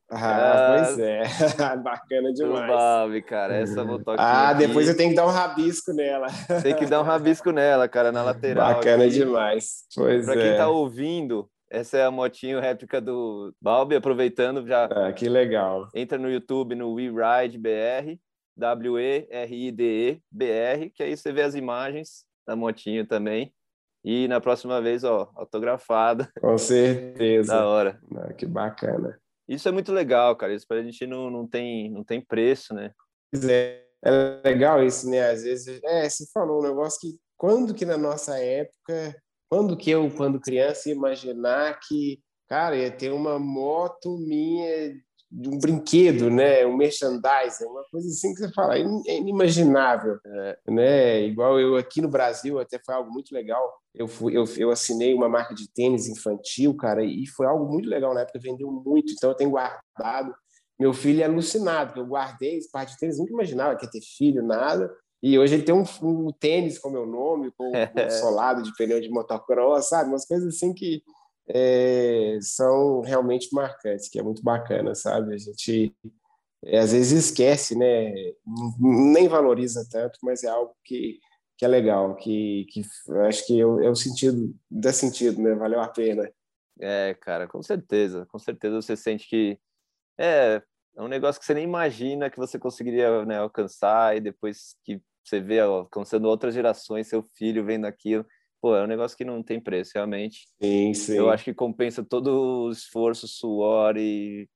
Ah, 0.08 0.78
Ah, 0.78 0.84
pois 0.86 0.98
é. 1.00 1.22
Bacana 1.82 2.32
demais. 2.32 2.68
Valve, 2.70 3.22
cara. 3.22 3.56
Essa 3.56 3.82
motoquinha 3.84 4.24
Ah, 4.24 4.50
aqui, 4.50 4.64
depois 4.66 4.86
eu 4.88 4.96
tenho 4.96 5.10
que 5.10 5.16
dar 5.16 5.26
um 5.26 5.30
rabisco 5.30 5.92
nela. 5.92 6.28
tem 6.62 6.76
que 6.76 6.86
dar 6.86 7.00
um 7.00 7.04
rabisco 7.04 7.50
nela, 7.50 7.88
cara, 7.88 8.12
na 8.12 8.22
lateral. 8.22 8.74
Bacana 8.74 9.02
aqui. 9.04 9.14
demais. 9.14 9.82
Pois 9.96 10.24
Pra 10.24 10.34
é. 10.34 10.42
quem 10.42 10.56
tá 10.56 10.68
ouvindo, 10.68 11.50
essa 11.68 11.98
é 11.98 12.04
a 12.04 12.10
motinho 12.12 12.60
réplica 12.60 13.00
do 13.00 13.52
Balbi, 13.60 13.96
aproveitando 13.96 14.64
já 14.64 14.84
Ah, 14.84 15.12
que 15.12 15.28
legal. 15.28 15.88
entra 15.92 16.16
no 16.16 16.30
YouTube 16.30 16.76
no 16.76 16.94
We 16.94 17.08
Ride 17.10 17.58
BR, 17.58 18.16
W-E-R-I-D-E 18.56 20.20
BR, 20.30 20.90
que 20.94 21.02
aí 21.02 21.16
você 21.16 21.32
vê 21.32 21.42
as 21.42 21.56
imagens 21.56 22.24
da 22.46 22.54
motinho 22.54 23.06
também. 23.06 23.52
E 24.04 24.28
na 24.28 24.40
próxima 24.40 24.80
vez, 24.80 25.02
ó, 25.02 25.30
autografada, 25.34 26.30
Com 26.40 26.52
da 26.54 26.58
certeza. 26.58 27.64
hora. 27.64 28.00
Ah, 28.16 28.32
que 28.32 28.46
bacana. 28.46 29.18
Isso 29.48 29.68
é 29.68 29.72
muito 29.72 29.92
legal, 29.92 30.36
cara. 30.36 30.54
Isso 30.54 30.66
pra 30.66 30.82
gente 30.82 31.06
não, 31.06 31.30
não, 31.30 31.46
tem, 31.46 31.90
não 31.90 32.04
tem 32.04 32.20
preço, 32.20 32.72
né? 32.74 32.92
Pois 33.32 33.44
é. 33.48 33.84
É 34.04 34.40
legal 34.44 34.84
isso, 34.84 35.10
né? 35.10 35.30
Às 35.30 35.42
vezes, 35.42 35.80
é, 35.82 36.08
você 36.08 36.24
falou 36.32 36.60
um 36.60 36.68
negócio 36.68 37.00
que 37.00 37.18
quando 37.36 37.74
que 37.74 37.84
na 37.84 37.96
nossa 37.98 38.38
época, 38.38 39.20
quando 39.50 39.76
que 39.76 39.90
eu, 39.90 40.10
quando 40.10 40.40
criança, 40.40 40.88
ia 40.88 40.94
imaginar 40.94 41.78
que, 41.80 42.20
cara, 42.48 42.76
ia 42.76 42.90
ter 42.90 43.10
uma 43.12 43.38
moto 43.38 44.16
minha 44.18 44.94
de 45.30 45.48
um 45.48 45.58
brinquedo, 45.58 46.30
né? 46.30 46.64
Um 46.66 46.76
merchandising, 46.76 47.64
uma 47.64 47.84
coisa 47.90 48.08
assim 48.08 48.32
que 48.32 48.40
você 48.40 48.52
fala, 48.52 48.78
é 48.78 48.82
é 49.06 49.18
inimaginável, 49.18 50.18
né? 50.68 51.22
Igual 51.22 51.58
eu 51.60 51.76
aqui 51.76 52.00
no 52.00 52.08
Brasil, 52.08 52.58
até 52.58 52.78
foi 52.84 52.94
algo 52.94 53.10
muito 53.10 53.34
legal. 53.34 53.72
Eu 53.94 54.06
fui, 54.06 54.36
eu, 54.36 54.44
eu 54.56 54.70
assinei 54.70 55.14
uma 55.14 55.28
marca 55.28 55.54
de 55.54 55.70
tênis 55.72 56.08
infantil, 56.08 56.74
cara, 56.76 57.04
e 57.04 57.26
foi 57.26 57.46
algo 57.46 57.70
muito 57.70 57.88
legal 57.88 58.14
na 58.14 58.20
época, 58.20 58.38
vendeu 58.38 58.70
muito, 58.70 59.12
então 59.12 59.30
eu 59.30 59.36
tenho 59.36 59.50
guardado. 59.50 60.34
Meu 60.78 60.92
filho 60.92 61.22
é 61.22 61.24
alucinado, 61.24 61.98
eu 61.98 62.06
guardei 62.06 62.58
esse 62.58 62.70
par 62.70 62.84
de 62.84 62.96
tênis, 62.98 63.18
nunca 63.18 63.32
imaginava 63.32 63.76
que 63.76 63.86
ia 63.86 63.90
ter 63.90 64.02
filho, 64.02 64.42
nada. 64.42 64.94
E 65.22 65.38
hoje 65.38 65.54
ele 65.54 65.62
tem 65.62 65.74
um, 65.74 65.84
um 66.02 66.30
tênis 66.30 66.78
com 66.78 66.90
meu 66.90 67.06
nome, 67.06 67.50
com, 67.56 67.72
com 67.72 67.72
solado 68.10 68.62
de 68.62 68.72
pneu 68.76 69.00
de 69.00 69.08
motocross, 69.08 69.88
sabe? 69.88 70.10
Umas 70.10 70.26
coisas 70.26 70.54
assim 70.54 70.74
que 70.74 71.02
é, 71.48 72.38
são 72.40 73.00
realmente 73.00 73.48
marcantes, 73.52 74.08
que 74.08 74.18
é 74.18 74.22
muito 74.22 74.42
bacana, 74.42 74.94
sabe? 74.94 75.34
A 75.34 75.38
gente 75.38 75.94
é, 76.64 76.78
às 76.78 76.92
vezes 76.92 77.26
esquece, 77.26 77.76
né? 77.76 78.12
Nem 78.78 79.28
valoriza 79.28 79.86
tanto, 79.90 80.18
mas 80.22 80.42
é 80.42 80.48
algo 80.48 80.74
que, 80.84 81.20
que 81.56 81.64
é 81.64 81.68
legal, 81.68 82.16
que, 82.16 82.66
que 82.70 82.82
acho 83.28 83.46
que 83.46 83.60
é 83.60 83.66
o, 83.66 83.80
é 83.80 83.90
o 83.90 83.96
sentido, 83.96 84.54
dá 84.70 84.92
sentido, 84.92 85.40
né? 85.40 85.54
Valeu 85.54 85.80
a 85.80 85.88
pena. 85.88 86.30
É, 86.80 87.14
cara, 87.20 87.46
com 87.46 87.62
certeza. 87.62 88.26
Com 88.26 88.38
certeza 88.38 88.80
você 88.80 88.96
sente 88.96 89.28
que 89.28 89.58
é, 90.18 90.62
é 90.96 91.02
um 91.02 91.08
negócio 91.08 91.40
que 91.40 91.46
você 91.46 91.54
nem 91.54 91.64
imagina 91.64 92.30
que 92.30 92.38
você 92.38 92.58
conseguiria 92.58 93.24
né, 93.24 93.38
alcançar 93.38 94.16
e 94.16 94.20
depois 94.20 94.76
que 94.84 95.00
você 95.24 95.40
vê 95.40 95.60
alcançando 95.60 96.28
outras 96.28 96.54
gerações, 96.54 97.08
seu 97.08 97.22
filho 97.36 97.64
vendo 97.64 97.84
aquilo. 97.86 98.26
Pô, 98.60 98.74
é 98.74 98.82
um 98.82 98.86
negócio 98.86 99.16
que 99.16 99.24
não 99.24 99.42
tem 99.42 99.60
preço, 99.60 99.92
realmente. 99.94 100.46
Sim, 100.60 100.94
sim. 100.94 101.14
Eu 101.14 101.30
acho 101.30 101.44
que 101.44 101.54
compensa 101.54 102.04
todo 102.04 102.66
o 102.66 102.70
esforço, 102.70 103.28
suor 103.28 103.96
e, 103.96 104.48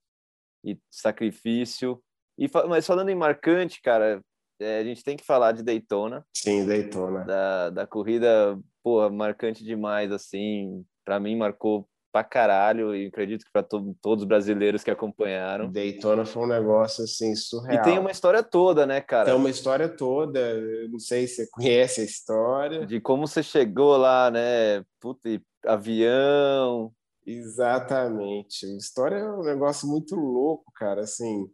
e 0.65 0.79
sacrifício. 0.91 2.03
E, 2.39 2.49
mas 2.69 2.87
falando 2.87 3.11
em 3.11 3.15
marcante, 3.15 3.81
cara, 3.83 4.23
é, 4.59 4.79
a 4.79 4.85
gente 4.85 5.05
tem 5.05 5.17
que 5.17 5.25
falar 5.25 5.53
de 5.53 5.63
Daytona, 5.63 6.25
Sim, 6.35 6.67
Daytona. 6.67 7.25
da, 7.25 7.71
da 7.71 7.87
corrida, 7.87 8.59
pô, 8.83 9.09
marcante 9.11 9.65
demais, 9.65 10.11
assim. 10.13 10.85
Para 11.05 11.21
mim, 11.21 11.37
marcou 11.37 11.89
pra 12.13 12.25
caralho, 12.25 12.95
e 12.95 13.07
acredito 13.07 13.45
que 13.45 13.53
para 13.53 13.63
to 13.63 13.97
todos 14.03 14.23
os 14.23 14.29
brasileiros 14.29 14.83
que 14.83 14.91
acompanharam. 14.91 15.71
Daytona 15.71 16.25
foi 16.25 16.43
um 16.43 16.47
negócio 16.47 17.05
assim 17.05 17.35
surreal. 17.35 17.81
E 17.81 17.83
tem 17.83 17.99
uma 17.99 18.11
história 18.11 18.43
toda, 18.43 18.87
né, 18.87 19.01
cara? 19.01 19.27
Tem 19.27 19.35
uma 19.35 19.51
história 19.51 19.89
toda. 19.89 20.41
Não 20.89 20.99
sei 20.99 21.27
se 21.27 21.37
você 21.37 21.51
conhece 21.51 22.01
a 22.01 22.05
história. 22.05 22.87
De 22.87 23.01
como 23.01 23.27
você 23.27 23.43
chegou 23.43 23.97
lá, 23.97 24.31
né? 24.31 24.85
Puta, 25.01 25.29
avião. 25.65 26.93
Exatamente. 27.27 28.67
A 28.67 28.77
história 28.77 29.17
é 29.17 29.31
um 29.31 29.43
negócio 29.43 29.89
muito 29.89 30.17
louco, 30.17 30.73
cara. 30.75 31.03
Assim, 31.03 31.49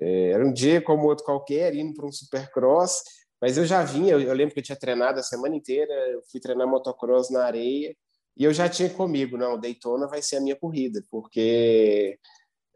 é, 0.00 0.30
era 0.30 0.46
um 0.46 0.52
dia 0.52 0.80
como 0.80 1.06
outro 1.06 1.24
qualquer, 1.24 1.74
indo 1.74 1.94
para 1.94 2.06
um 2.06 2.12
supercross, 2.12 3.02
mas 3.40 3.58
eu 3.58 3.66
já 3.66 3.82
vinha, 3.84 4.12
eu, 4.12 4.20
eu, 4.20 4.34
lembro 4.34 4.54
que 4.54 4.60
eu 4.60 4.64
tinha 4.64 4.78
treinado 4.78 5.20
a 5.20 5.22
semana 5.22 5.54
inteira, 5.54 5.92
eu 6.10 6.22
fui 6.30 6.40
treinar 6.40 6.66
motocross 6.66 7.30
na 7.30 7.44
areia, 7.44 7.94
e 8.36 8.44
eu 8.44 8.52
já 8.52 8.68
tinha 8.68 8.90
comigo, 8.90 9.36
não, 9.36 9.58
Daytona 9.58 10.06
vai 10.06 10.20
ser 10.20 10.36
a 10.36 10.40
minha 10.40 10.56
corrida, 10.56 11.02
porque 11.10 12.18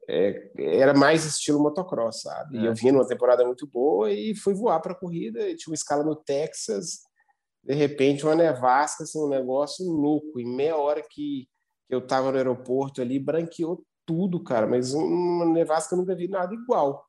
é, 0.08 0.50
era 0.56 0.94
mais 0.94 1.24
estilo 1.24 1.60
motocross, 1.60 2.22
sabe? 2.22 2.58
É. 2.58 2.62
E 2.62 2.66
eu 2.66 2.74
vinha 2.74 2.92
numa 2.92 3.06
temporada 3.06 3.44
muito 3.44 3.66
boa 3.66 4.10
e 4.10 4.34
fui 4.34 4.54
voar 4.54 4.80
para 4.80 4.92
a 4.92 4.98
corrida, 4.98 5.40
tinha 5.54 5.70
uma 5.70 5.74
escala 5.74 6.02
no 6.02 6.16
Texas, 6.16 7.00
de 7.62 7.74
repente 7.74 8.24
uma 8.24 8.34
nevasca, 8.34 9.04
assim, 9.04 9.20
um 9.20 9.28
negócio 9.28 9.84
louco, 9.84 10.40
em 10.40 10.46
meia 10.46 10.76
hora 10.76 11.02
que, 11.02 11.46
que 11.86 11.94
eu 11.94 11.98
estava 11.98 12.30
no 12.30 12.38
aeroporto 12.38 13.02
ali, 13.02 13.18
branqueou 13.18 13.84
tudo, 14.06 14.42
cara, 14.42 14.66
mas 14.66 14.94
uma 14.94 15.44
nevasca 15.44 15.94
eu 15.94 15.98
nunca 15.98 16.16
vi 16.16 16.26
nada 16.26 16.54
igual. 16.54 17.06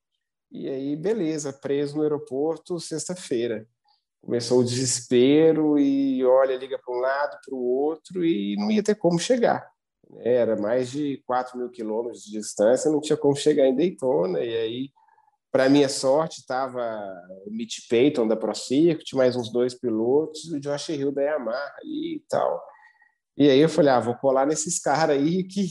E 0.52 0.68
aí, 0.68 0.96
beleza, 0.98 1.54
preso 1.54 1.96
no 1.96 2.04
aeroporto, 2.04 2.80
sexta-feira. 2.80 3.66
Começou 4.22 4.60
o 4.60 4.64
desespero 4.64 5.80
e 5.80 6.24
olha, 6.24 6.56
liga 6.56 6.78
para 6.78 6.96
um 6.96 7.00
lado, 7.00 7.38
para 7.44 7.56
o 7.56 7.64
outro 7.64 8.24
e 8.24 8.56
não 8.56 8.70
ia 8.70 8.84
ter 8.84 8.96
como 8.96 9.20
chegar. 9.20 9.68
Era 10.20 10.56
mais 10.56 10.92
de 10.92 11.24
4 11.26 11.58
mil 11.58 11.70
quilômetros 11.70 12.24
de 12.24 12.32
distância, 12.32 12.92
não 12.92 13.02
tinha 13.02 13.18
como 13.18 13.36
chegar 13.36 13.66
em 13.66 13.76
Daytona. 13.76 14.40
E 14.42 14.56
aí, 14.56 14.90
para 15.52 15.70
minha 15.70 15.90
sorte, 15.90 16.40
estava 16.40 16.82
o 17.46 17.52
Mitch 17.52 17.88
Payton 17.90 18.28
da 18.28 18.36
Pro 18.36 18.54
Circuit, 18.54 19.16
mais 19.16 19.36
uns 19.36 19.52
dois 19.52 19.74
pilotos, 19.74 20.52
o 20.52 20.60
Josh 20.60 20.90
Hill 20.90 21.12
da 21.12 21.22
Yamaha 21.22 21.74
e 21.84 22.24
tal. 22.30 22.62
E 23.38 23.50
aí 23.50 23.60
eu 23.60 23.70
falei, 23.70 23.92
ah, 23.92 24.00
vou 24.00 24.16
colar 24.16 24.46
nesses 24.46 24.80
caras 24.80 25.18
aí 25.18 25.44
que 25.48 25.68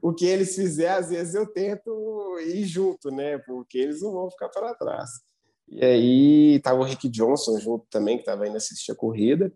o 0.00 0.14
que 0.14 0.24
eles 0.24 0.54
fizerem, 0.54 0.94
às 0.94 1.10
vezes 1.10 1.34
eu 1.34 1.46
tento 1.46 2.38
ir 2.40 2.64
junto, 2.64 3.10
né? 3.10 3.38
Porque 3.38 3.78
eles 3.78 4.00
não 4.00 4.12
vão 4.12 4.30
ficar 4.30 4.48
para 4.48 4.74
trás. 4.74 5.10
E 5.68 5.84
aí 5.84 6.60
tava 6.60 6.80
o 6.80 6.84
Rick 6.84 7.08
Johnson 7.08 7.58
junto 7.58 7.86
também, 7.90 8.16
que 8.16 8.22
estava 8.22 8.46
indo 8.46 8.56
assistir 8.56 8.92
a 8.92 8.96
corrida. 8.96 9.52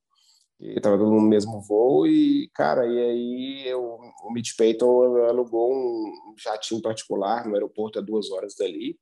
E 0.59 0.79
tava 0.79 0.99
todo 0.99 1.11
no 1.11 1.23
mesmo 1.23 1.63
voo 1.63 2.07
e, 2.07 2.51
cara, 2.53 2.87
e 2.87 2.99
aí 2.99 3.63
eu, 3.67 3.99
o 4.23 4.31
Mitch 4.31 4.55
Payton 4.59 5.17
alugou 5.25 5.73
um 5.73 6.35
jatinho 6.37 6.83
particular 6.83 7.47
no 7.47 7.55
aeroporto 7.55 7.99
a 7.99 8.03
duas 8.03 8.31
horas 8.31 8.55
dali 8.55 8.99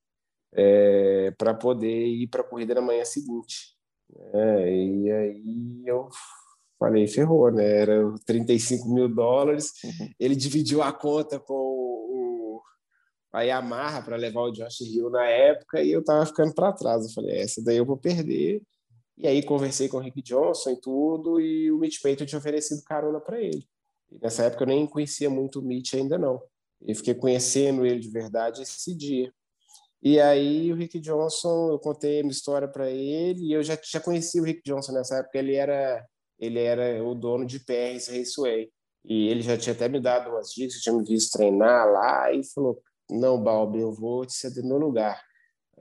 é, 0.52 1.32
para 1.36 1.52
poder 1.54 2.06
ir 2.06 2.28
para 2.28 2.42
a 2.42 2.44
corrida 2.44 2.76
na 2.76 2.80
manhã 2.80 3.04
seguinte. 3.04 3.76
É, 4.32 4.72
e 4.72 5.11
aí 5.11 5.82
eu 5.84 6.09
falei, 6.78 7.06
ferrou, 7.09 7.50
né? 7.50 7.82
Era 7.82 8.14
35 8.24 8.88
mil 8.88 9.09
dólares. 9.09 9.72
Uhum. 9.82 10.11
Ele 10.18 10.36
dividiu 10.36 10.80
a 10.80 10.92
conta 10.92 11.40
com 11.40 11.54
o, 13.32 13.36
a 13.36 13.42
Yamaha 13.42 14.02
para 14.02 14.16
levar 14.16 14.42
o 14.42 14.52
Josh 14.52 14.80
Hill 14.80 15.10
na 15.10 15.24
época 15.26 15.82
e 15.82 15.92
eu 15.92 16.02
tava 16.04 16.26
ficando 16.26 16.54
para 16.54 16.72
trás. 16.72 17.04
Eu 17.04 17.12
falei, 17.12 17.38
essa 17.38 17.62
daí 17.62 17.76
eu 17.76 17.84
vou 17.84 17.96
perder. 17.96 18.62
E 19.16 19.26
aí 19.26 19.42
conversei 19.42 19.88
com 19.88 19.96
o 19.96 20.00
Rick 20.00 20.22
Johnson 20.22 20.70
e 20.70 20.80
tudo, 20.80 21.40
e 21.40 21.72
o 21.72 21.78
Mitch 21.78 22.00
Payton 22.00 22.24
tinha 22.24 22.38
oferecido 22.38 22.84
carona 22.84 23.20
para 23.20 23.40
ele. 23.40 23.66
E 24.12 24.18
nessa 24.22 24.44
época 24.44 24.62
eu 24.62 24.68
nem 24.68 24.86
conhecia 24.86 25.28
muito 25.28 25.58
o 25.58 25.62
Mitch 25.62 25.94
ainda 25.94 26.16
não. 26.16 26.40
Eu 26.80 26.94
fiquei 26.94 27.14
conhecendo 27.14 27.84
ele 27.84 27.98
de 27.98 28.08
verdade 28.10 28.62
esse 28.62 28.94
dia. 28.94 29.32
E 30.00 30.20
aí 30.20 30.72
o 30.72 30.76
Rick 30.76 31.00
Johnson, 31.00 31.70
eu 31.72 31.78
contei 31.80 32.20
a 32.20 32.22
minha 32.22 32.30
história 32.30 32.68
para 32.68 32.88
ele, 32.88 33.46
e 33.46 33.52
eu 33.52 33.62
já, 33.64 33.76
já 33.82 33.98
conhecia 33.98 34.40
o 34.40 34.44
Rick 34.44 34.62
Johnson 34.64 34.92
nessa 34.92 35.16
época, 35.16 35.38
ele 35.38 35.54
era 35.56 36.06
ele 36.38 36.60
era 36.60 37.04
o 37.04 37.14
dono 37.14 37.44
de 37.44 37.58
PRs 37.58 38.08
Raceway. 38.08 38.70
E 39.04 39.28
ele 39.28 39.42
já 39.42 39.56
tinha 39.56 39.74
até 39.74 39.88
me 39.88 40.00
dado 40.00 40.30
umas 40.30 40.52
dicas, 40.52 40.80
tinha 40.80 40.94
me 40.94 41.04
visto 41.04 41.32
treinar 41.32 41.90
lá 41.90 42.32
e 42.32 42.44
falou: 42.44 42.80
Não, 43.11 43.42
Balbi, 43.42 43.80
eu 43.80 43.92
vou 43.92 44.24
te 44.26 44.34
ceder 44.34 44.64
no 44.64 44.76
lugar. 44.76 45.22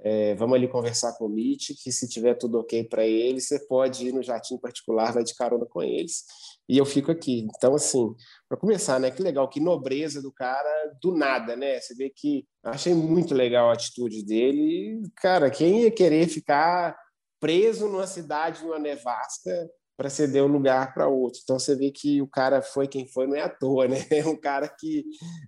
É, 0.03 0.35
vamos 0.35 0.55
ali 0.55 0.67
conversar 0.67 1.13
com 1.17 1.25
o 1.25 1.29
Mitch, 1.29 1.71
que 1.81 1.91
se 1.91 2.07
tiver 2.07 2.35
tudo 2.35 2.59
ok 2.59 2.83
para 2.83 3.05
ele, 3.05 3.41
você 3.41 3.59
pode 3.67 4.07
ir 4.07 4.13
no 4.13 4.21
jatinho 4.21 4.59
particular, 4.59 5.11
vai 5.11 5.23
de 5.23 5.35
carona 5.35 5.65
com 5.65 5.81
eles, 5.81 6.23
e 6.69 6.77
eu 6.77 6.85
fico 6.85 7.11
aqui. 7.11 7.47
Então, 7.55 7.73
assim, 7.73 8.13
para 8.47 8.57
começar, 8.57 8.99
né? 8.99 9.09
Que 9.09 9.23
legal, 9.23 9.49
que 9.49 9.59
nobreza 9.59 10.21
do 10.21 10.31
cara, 10.31 10.69
do 11.01 11.15
nada, 11.15 11.55
né? 11.55 11.79
Você 11.79 11.95
vê 11.95 12.11
que 12.15 12.45
achei 12.63 12.93
muito 12.93 13.33
legal 13.33 13.69
a 13.69 13.73
atitude 13.73 14.23
dele. 14.23 15.01
E, 15.03 15.09
cara, 15.15 15.49
quem 15.49 15.83
ia 15.83 15.91
querer 15.91 16.27
ficar 16.27 16.95
preso 17.39 17.87
numa 17.87 18.07
cidade, 18.07 18.63
numa 18.63 18.79
nevasca, 18.79 19.69
para 19.97 20.11
ceder 20.11 20.43
o 20.43 20.47
lugar 20.47 20.93
para 20.93 21.07
outro. 21.07 21.41
Então 21.43 21.57
você 21.57 21.75
vê 21.75 21.89
que 21.89 22.21
o 22.21 22.27
cara 22.27 22.61
foi 22.61 22.87
quem 22.87 23.07
foi, 23.07 23.25
não 23.25 23.35
é 23.35 23.41
à 23.41 23.49
toa, 23.49 23.87
né? 23.87 23.97
É 24.11 24.25
um 24.25 24.35
cara 24.35 24.67
que 24.67 25.03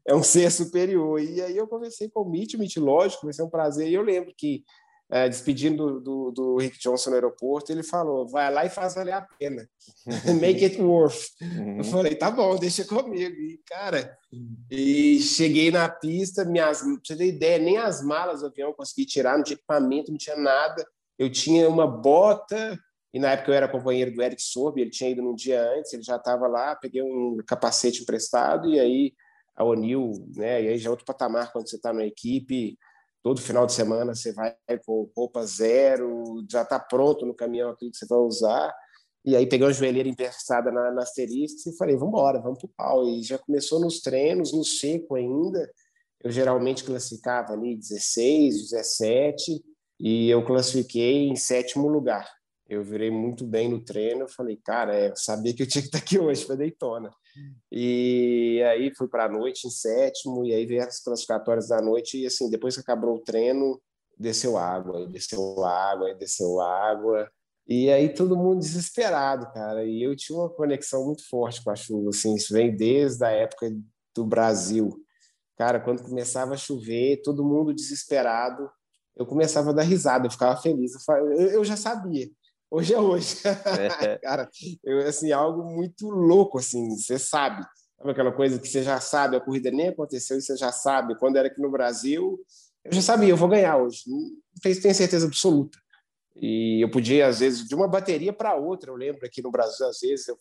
é 0.05 0.15
um 0.15 0.23
ser 0.23 0.51
superior. 0.51 1.21
E 1.21 1.39
aí 1.39 1.55
eu 1.55 1.67
conversei 1.67 2.09
com 2.09 2.21
o 2.21 2.29
Mitch, 2.29 2.55
o 2.55 2.57
Mitch, 2.57 2.77
lógico, 2.77 3.27
vai 3.27 3.33
ser 3.33 3.43
um 3.43 3.49
prazer. 3.49 3.87
E 3.87 3.93
eu 3.93 4.01
lembro 4.01 4.33
que, 4.35 4.63
é, 5.11 5.29
despedindo 5.29 5.85
do, 5.85 5.99
do, 5.99 6.31
do, 6.31 6.57
Rick 6.57 6.79
Johnson 6.79 7.11
no 7.11 7.15
aeroporto, 7.15 7.71
ele 7.71 7.83
falou: 7.83 8.27
vai 8.27 8.51
lá 8.51 8.65
e 8.65 8.69
faz 8.69 8.95
valer 8.95 9.13
a 9.13 9.21
pena. 9.21 9.69
Make 10.41 10.65
it 10.65 10.81
worth. 10.81 11.29
Uhum. 11.41 11.77
Eu 11.77 11.83
falei: 11.83 12.15
tá 12.15 12.31
bom, 12.31 12.55
deixa 12.55 12.83
comigo. 12.83 13.35
E, 13.35 13.59
cara, 13.67 14.17
e 14.69 15.19
cheguei 15.19 15.69
na 15.69 15.87
pista, 15.87 16.43
minhas, 16.43 16.81
pra 16.81 16.89
você 17.03 17.15
ter 17.15 17.27
ideia, 17.27 17.59
nem 17.59 17.77
as 17.77 18.01
malas 18.01 18.41
do 18.41 18.47
avião 18.47 18.69
eu 18.69 18.75
consegui 18.75 19.05
tirar, 19.05 19.37
não 19.37 19.43
tinha 19.43 19.55
equipamento, 19.55 20.11
não 20.11 20.17
tinha 20.17 20.37
nada. 20.37 20.83
Eu 21.19 21.29
tinha 21.29 21.67
uma 21.69 21.85
bota 21.85 22.79
e 23.13 23.19
na 23.19 23.31
época 23.31 23.51
eu 23.51 23.55
era 23.55 23.67
companheiro 23.67 24.13
do 24.13 24.21
Eric 24.21 24.41
Sorbi, 24.41 24.81
ele 24.81 24.91
tinha 24.91 25.09
ido 25.09 25.21
num 25.21 25.33
dia 25.33 25.61
antes, 25.77 25.93
ele 25.93 26.03
já 26.03 26.17
estava 26.17 26.47
lá, 26.47 26.75
peguei 26.75 27.01
um 27.01 27.37
capacete 27.45 28.03
emprestado 28.03 28.69
e 28.69 28.79
aí 28.79 29.13
a 29.55 29.63
O'Neill, 29.63 30.11
né? 30.35 30.63
E 30.63 30.67
aí 30.69 30.77
já 30.77 30.89
é 30.89 30.91
outro 30.91 31.05
patamar 31.05 31.51
quando 31.51 31.67
você 31.67 31.75
está 31.75 31.91
na 31.91 32.05
equipe, 32.05 32.77
todo 33.23 33.41
final 33.41 33.65
de 33.65 33.73
semana 33.73 34.13
você 34.13 34.31
vai 34.31 34.55
com 34.85 35.09
roupa 35.15 35.43
zero, 35.45 36.45
já 36.49 36.61
está 36.61 36.79
pronto 36.79 37.25
no 37.25 37.33
caminhão 37.33 37.71
aquilo 37.71 37.91
que 37.91 37.97
você 37.97 38.05
vai 38.05 38.19
usar. 38.19 38.73
E 39.25 39.35
aí 39.35 39.47
peguei 39.47 39.65
uma 39.65 39.73
joelheira 39.73 40.07
emprestada 40.07 40.71
na, 40.71 40.91
na 40.91 41.01
Asterisks 41.01 41.65
e 41.65 41.77
falei, 41.77 41.95
vamos 41.95 42.13
embora, 42.13 42.39
vamos 42.39 42.59
para 42.59 42.67
o 42.67 42.73
pau. 42.77 43.07
E 43.09 43.21
já 43.23 43.37
começou 43.37 43.79
nos 43.81 43.99
treinos, 44.01 44.53
no 44.53 44.63
seco 44.63 45.15
ainda. 45.15 45.69
Eu 46.23 46.31
geralmente 46.31 46.83
classificava 46.83 47.53
ali 47.53 47.75
16, 47.75 48.69
17, 48.69 49.61
e 49.99 50.29
eu 50.29 50.45
classifiquei 50.45 51.27
em 51.27 51.35
sétimo 51.35 51.87
lugar 51.87 52.38
eu 52.69 52.83
virei 52.83 53.09
muito 53.09 53.45
bem 53.45 53.67
no 53.67 53.83
treino. 53.83 54.21
Eu 54.21 54.29
falei, 54.29 54.55
cara, 54.55 54.95
é, 54.95 55.09
eu 55.09 55.15
sabia 55.15 55.53
que 55.55 55.63
eu 55.63 55.67
tinha 55.67 55.81
que 55.81 55.87
estar 55.87 55.97
aqui 55.97 56.19
hoje 56.19 56.45
para 56.45 56.55
Daytona. 56.55 57.09
E 57.71 58.61
aí 58.69 58.93
fui 58.95 59.07
para 59.07 59.25
a 59.25 59.29
noite 59.29 59.67
em 59.67 59.71
sétimo, 59.71 60.45
e 60.45 60.53
aí 60.53 60.65
veio 60.67 60.83
as 60.83 61.01
classificatórias 61.01 61.67
da 61.69 61.81
noite. 61.81 62.19
E 62.19 62.27
assim, 62.27 62.47
depois 62.49 62.75
que 62.75 62.81
acabou 62.81 63.15
o 63.15 63.19
treino, 63.19 63.81
desceu 64.17 64.55
água, 64.55 65.07
desceu 65.07 65.65
água, 65.65 66.13
desceu 66.13 66.61
água. 66.61 67.29
E 67.67 67.89
aí 67.89 68.13
todo 68.13 68.37
mundo 68.37 68.59
desesperado, 68.59 69.51
cara. 69.51 69.83
E 69.83 70.03
eu 70.03 70.15
tinha 70.15 70.37
uma 70.37 70.49
conexão 70.49 71.05
muito 71.05 71.27
forte 71.27 71.63
com 71.63 71.71
a 71.71 71.75
chuva. 71.75 72.09
Assim, 72.09 72.35
isso 72.35 72.53
vem 72.53 72.75
desde 72.75 73.23
a 73.25 73.31
época 73.31 73.71
do 74.15 74.25
Brasil. 74.25 74.91
Cara, 75.57 75.79
quando 75.79 76.03
começava 76.03 76.53
a 76.53 76.57
chover, 76.57 77.21
todo 77.23 77.43
mundo 77.43 77.73
desesperado. 77.73 78.69
Eu 79.15 79.25
começava 79.25 79.71
a 79.71 79.73
dar 79.73 79.81
risada, 79.81 80.27
eu 80.27 80.31
ficava 80.31 80.59
feliz. 80.61 80.93
Eu 81.51 81.65
já 81.65 81.75
sabia 81.75 82.29
hoje 82.69 82.93
é 82.93 82.99
hoje. 82.99 83.37
É. 83.45 84.17
Cara, 84.23 84.49
eu, 84.83 84.99
assim, 84.99 85.31
algo 85.31 85.63
muito 85.63 86.09
louco, 86.09 86.59
assim, 86.59 86.89
você 86.95 87.17
sabe. 87.17 87.65
Sabe 87.97 88.11
aquela 88.11 88.31
coisa 88.31 88.59
que 88.59 88.67
você 88.67 88.83
já 88.83 88.99
sabe, 88.99 89.35
a 89.35 89.41
corrida 89.41 89.71
nem 89.71 89.89
aconteceu 89.89 90.37
e 90.37 90.41
você 90.41 90.55
já 90.55 90.71
sabe. 90.71 91.17
Quando 91.17 91.37
era 91.37 91.47
aqui 91.47 91.61
no 91.61 91.69
Brasil, 91.69 92.39
eu 92.83 92.93
já 92.93 93.01
sabia, 93.01 93.29
eu 93.29 93.37
vou 93.37 93.49
ganhar 93.49 93.77
hoje. 93.77 94.03
Não 94.07 94.31
tenho 94.61 94.95
certeza 94.95 95.27
absoluta. 95.27 95.77
E 96.35 96.81
eu 96.81 96.89
podia, 96.89 97.27
às 97.27 97.39
vezes, 97.39 97.67
de 97.67 97.75
uma 97.75 97.87
bateria 97.87 98.31
para 98.31 98.55
outra, 98.55 98.91
eu 98.91 98.95
lembro 98.95 99.25
aqui 99.25 99.41
no 99.41 99.51
Brasil, 99.51 99.85
às 99.85 99.99
vezes, 99.99 100.27
eu 100.27 100.37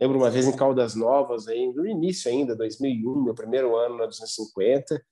lembro 0.00 0.18
uma 0.18 0.30
vez 0.30 0.46
em 0.46 0.54
Caldas 0.54 0.94
Novas, 0.94 1.48
aí, 1.48 1.72
no 1.72 1.84
início 1.86 2.30
ainda, 2.30 2.54
2001, 2.54 3.24
meu 3.24 3.34
primeiro 3.34 3.74
ano 3.76 3.96
na 3.96 4.06
250, 4.06 5.02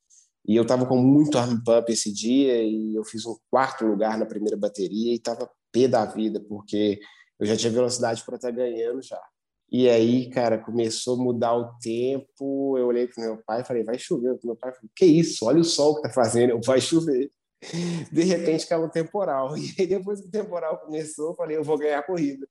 e 0.47 0.55
eu 0.55 0.63
estava 0.63 0.87
com 0.87 0.97
muito 0.97 1.37
arm 1.37 1.59
pump 1.65 1.91
esse 1.91 2.13
dia, 2.13 2.63
e 2.63 2.95
eu 2.95 3.03
fiz 3.03 3.27
um 3.27 3.37
quarto 3.51 3.85
lugar 3.85 4.17
na 4.17 4.27
primeira 4.27 4.57
bateria, 4.57 5.13
e 5.13 5.17
estava 5.17 5.51
pé 5.75 5.89
da 5.89 6.05
vida, 6.05 6.41
porque 6.49 7.01
eu 7.41 7.47
já 7.47 7.57
tinha 7.57 7.73
velocidade 7.73 8.23
para 8.25 8.37
estar 8.37 8.49
tá 8.49 8.55
ganhando 8.55 9.03
já. 9.03 9.21
E 9.71 9.89
aí, 9.89 10.31
cara, 10.31 10.57
começou 10.57 11.19
a 11.19 11.23
mudar 11.23 11.57
o 11.57 11.77
tempo. 11.81 12.79
Eu 12.79 12.87
olhei 12.87 13.09
para 13.09 13.25
meu 13.25 13.43
pai 13.45 13.61
e 13.61 13.65
falei, 13.65 13.83
vai 13.83 13.99
chover. 13.99 14.39
Meu 14.45 14.55
pai 14.55 14.73
falou, 14.73 14.89
que 14.95 15.05
isso? 15.05 15.47
Olha 15.47 15.61
o 15.61 15.65
sol 15.65 15.97
que 15.97 16.03
tá 16.03 16.11
fazendo. 16.11 16.51
Eu, 16.51 16.61
vai 16.65 16.81
chover. 16.81 17.29
De 18.13 18.23
repente 18.23 18.69
caiu 18.69 18.85
um 18.85 18.89
temporal. 18.89 19.55
E 19.59 19.75
aí, 19.81 19.87
depois 19.87 20.21
que 20.21 20.29
o 20.29 20.31
temporal 20.31 20.79
começou, 20.79 21.31
eu 21.31 21.35
falei, 21.35 21.57
eu 21.57 21.65
vou 21.65 21.77
ganhar 21.77 21.99
a 21.99 22.03
corrida. 22.07 22.47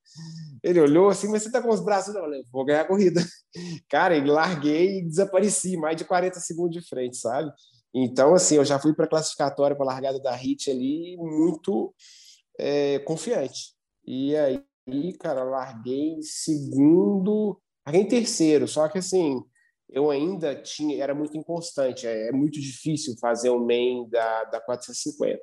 Ele 0.62 0.80
olhou 0.80 1.08
assim, 1.08 1.28
mas 1.28 1.42
você 1.42 1.50
tá 1.50 1.62
com 1.62 1.70
os 1.70 1.80
braços? 1.80 2.14
Eu 2.14 2.20
falei, 2.20 2.42
vou 2.52 2.64
ganhar 2.64 2.82
a 2.82 2.86
corrida. 2.86 3.24
Cara, 3.88 4.16
e 4.16 4.24
larguei 4.24 4.98
e 4.98 5.04
desapareci, 5.06 5.78
mais 5.78 5.96
de 5.96 6.04
40 6.04 6.38
segundos 6.40 6.78
de 6.78 6.86
frente, 6.86 7.16
sabe? 7.16 7.50
Então, 7.94 8.34
assim, 8.34 8.56
eu 8.56 8.64
já 8.64 8.78
fui 8.78 8.92
para 8.92 9.06
classificatória, 9.06 9.76
para 9.76 9.86
largada 9.86 10.20
da 10.20 10.34
HIT 10.34 10.70
ali, 10.70 11.16
muito 11.16 11.94
é, 12.58 12.98
confiante. 13.00 13.74
E 14.06 14.34
aí, 14.36 14.62
cara, 15.18 15.42
larguei 15.44 16.18
segundo, 16.22 17.60
larguei 17.86 18.02
em 18.02 18.08
terceiro, 18.08 18.68
só 18.68 18.88
que 18.88 18.98
assim, 18.98 19.42
eu 19.88 20.10
ainda 20.10 20.54
tinha, 20.54 21.02
era 21.02 21.14
muito 21.14 21.36
inconstante, 21.36 22.06
é, 22.06 22.28
é 22.28 22.32
muito 22.32 22.60
difícil 22.60 23.16
fazer 23.20 23.50
o 23.50 23.64
main 23.64 24.08
da, 24.08 24.44
da 24.44 24.60
450. 24.60 25.40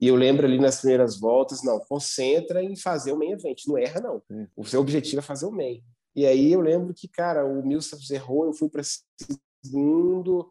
E 0.00 0.08
eu 0.08 0.16
lembro 0.16 0.46
ali 0.46 0.58
nas 0.58 0.80
primeiras 0.80 1.20
voltas, 1.20 1.62
não, 1.62 1.78
concentra 1.80 2.62
em 2.62 2.74
fazer 2.74 3.12
o 3.12 3.18
main 3.18 3.32
event, 3.32 3.60
não 3.66 3.76
erra 3.76 4.00
não. 4.00 4.22
Hum. 4.30 4.46
O 4.56 4.64
seu 4.64 4.80
objetivo 4.80 5.18
é 5.18 5.22
fazer 5.22 5.44
o 5.44 5.52
main. 5.52 5.82
E 6.16 6.26
aí 6.26 6.52
eu 6.52 6.60
lembro 6.60 6.94
que, 6.94 7.06
cara, 7.06 7.44
o 7.44 7.64
Milsavs 7.64 8.10
errou, 8.10 8.46
eu 8.46 8.52
fui 8.52 8.68
para 8.68 8.82
segundo, 9.62 10.50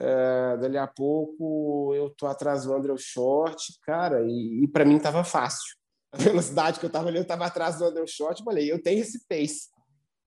uh, 0.00 0.60
dali 0.60 0.78
a 0.78 0.86
pouco 0.86 1.94
eu 1.94 2.10
tô 2.10 2.26
atrás 2.26 2.64
do 2.64 2.74
André 2.74 2.94
Short, 2.98 3.56
cara, 3.82 4.22
e, 4.22 4.64
e 4.64 4.68
para 4.68 4.84
mim 4.84 4.98
tava 4.98 5.24
fácil. 5.24 5.76
A 6.12 6.18
velocidade 6.18 6.80
que 6.80 6.86
eu 6.86 6.90
tava 6.90 7.08
ali, 7.08 7.18
eu 7.18 7.26
tava 7.26 7.44
atrás 7.44 7.78
do 7.78 7.84
André 7.84 8.06
Short, 8.06 8.42
falei, 8.42 8.70
eu 8.70 8.82
tenho 8.82 9.00
esse 9.00 9.26
pace. 9.28 9.68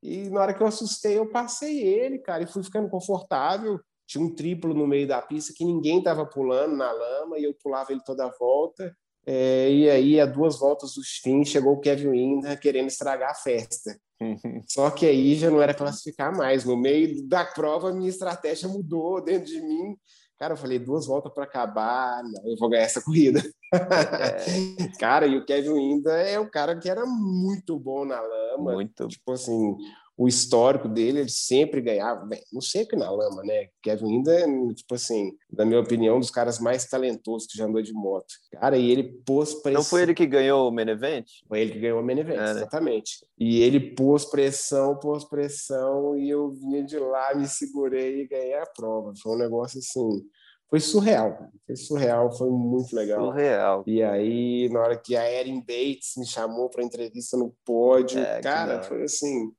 E 0.01 0.29
na 0.29 0.41
hora 0.41 0.53
que 0.53 0.61
eu 0.61 0.67
assustei, 0.67 1.17
eu 1.17 1.29
passei 1.29 1.81
ele, 1.81 2.19
cara, 2.19 2.43
e 2.43 2.47
fui 2.47 2.63
ficando 2.63 2.89
confortável. 2.89 3.79
Tinha 4.07 4.23
um 4.23 4.33
triplo 4.33 4.73
no 4.73 4.87
meio 4.87 5.07
da 5.07 5.21
pista 5.21 5.53
que 5.55 5.65
ninguém 5.65 5.99
estava 5.99 6.25
pulando 6.25 6.75
na 6.75 6.91
lama 6.91 7.37
e 7.37 7.43
eu 7.43 7.53
pulava 7.61 7.91
ele 7.91 8.01
toda 8.03 8.25
a 8.25 8.31
volta. 8.39 8.95
É, 9.31 9.71
e 9.71 9.87
aí, 9.87 10.19
a 10.19 10.25
duas 10.25 10.57
voltas 10.57 10.95
dos 10.95 11.19
fins, 11.21 11.49
chegou 11.49 11.73
o 11.73 11.79
Kevin 11.79 12.09
Windham 12.09 12.57
querendo 12.57 12.87
estragar 12.87 13.29
a 13.29 13.35
festa. 13.35 13.95
Só 14.67 14.89
que 14.89 15.05
aí 15.05 15.35
já 15.35 15.51
não 15.51 15.61
era 15.61 15.71
classificar 15.71 16.35
mais. 16.35 16.65
No 16.65 16.75
meio 16.75 17.27
da 17.27 17.45
prova, 17.45 17.93
minha 17.93 18.09
estratégia 18.09 18.67
mudou 18.67 19.23
dentro 19.23 19.45
de 19.45 19.61
mim. 19.61 19.95
Cara, 20.39 20.53
eu 20.53 20.57
falei, 20.57 20.79
duas 20.79 21.05
voltas 21.05 21.31
para 21.31 21.43
acabar, 21.43 22.23
não, 22.23 22.49
eu 22.49 22.57
vou 22.57 22.69
ganhar 22.69 22.85
essa 22.85 23.03
corrida. 23.03 23.39
É. 23.71 23.77
cara, 24.97 25.27
e 25.27 25.37
o 25.37 25.45
Kevin 25.45 25.73
Winda 25.73 26.11
é 26.13 26.39
um 26.39 26.49
cara 26.49 26.75
que 26.79 26.89
era 26.89 27.05
muito 27.05 27.77
bom 27.77 28.05
na 28.05 28.19
lama. 28.19 28.73
Muito. 28.73 29.07
Tipo 29.09 29.33
assim, 29.33 29.77
o 30.19 30.27
histórico 30.27 30.89
dele, 30.89 31.21
ele 31.21 31.29
sempre 31.29 31.79
ganhava, 31.79 32.25
bem, 32.25 32.43
não 32.51 32.59
sempre 32.59 32.97
na 32.97 33.09
lama, 33.09 33.41
né? 33.41 33.69
Kevin 33.81 34.17
ainda 34.17 34.33
é, 34.33 34.45
tipo 34.73 34.93
assim, 34.93 35.31
na 35.49 35.63
minha 35.63 35.79
opinião, 35.79 36.17
um 36.17 36.19
dos 36.19 36.29
caras 36.29 36.59
mais 36.59 36.85
talentosos 36.85 37.47
que 37.47 37.57
já 37.57 37.63
andou 37.63 37.81
de 37.81 37.93
moto. 37.93 38.27
Cara, 38.51 38.77
e 38.77 38.91
ele 38.91 39.13
pôs 39.25 39.53
pressão. 39.53 39.79
Não 39.79 39.83
foi 39.85 40.01
ele 40.01 40.13
que 40.13 40.25
ganhou 40.25 40.67
o 40.67 40.71
main 40.73 40.89
event? 40.89 41.25
Foi 41.47 41.61
ele 41.61 41.71
que 41.71 41.79
ganhou 41.79 42.01
o 42.01 42.05
main 42.05 42.19
event, 42.19 42.35
é, 42.35 42.43
né? 42.43 42.51
exatamente. 42.51 43.25
E 43.39 43.61
ele 43.61 43.79
pôs 43.79 44.25
pressão, 44.25 44.99
pôs 44.99 45.23
pressão, 45.23 46.17
e 46.17 46.29
eu 46.29 46.51
vinha 46.51 46.83
de 46.83 46.99
lá, 46.99 47.33
me 47.33 47.47
segurei 47.47 48.23
e 48.23 48.27
ganhei 48.27 48.55
a 48.55 48.65
prova. 48.65 49.13
Foi 49.23 49.31
um 49.31 49.37
negócio 49.37 49.79
assim 49.79 50.21
foi 50.69 50.79
surreal, 50.79 51.49
foi 51.65 51.75
surreal, 51.75 52.31
foi 52.31 52.49
muito 52.51 52.95
legal. 52.95 53.25
Surreal. 53.25 53.83
E 53.87 54.03
aí, 54.03 54.69
na 54.69 54.81
hora 54.81 54.95
que 54.95 55.15
a 55.15 55.31
Erin 55.31 55.61
Bates 55.61 56.13
me 56.15 56.27
chamou 56.27 56.69
para 56.69 56.83
entrevista 56.83 57.35
no 57.35 57.55
pódio, 57.65 58.19
é, 58.19 58.39
cara, 58.39 58.83
foi 58.83 59.01
assim, 59.01 59.51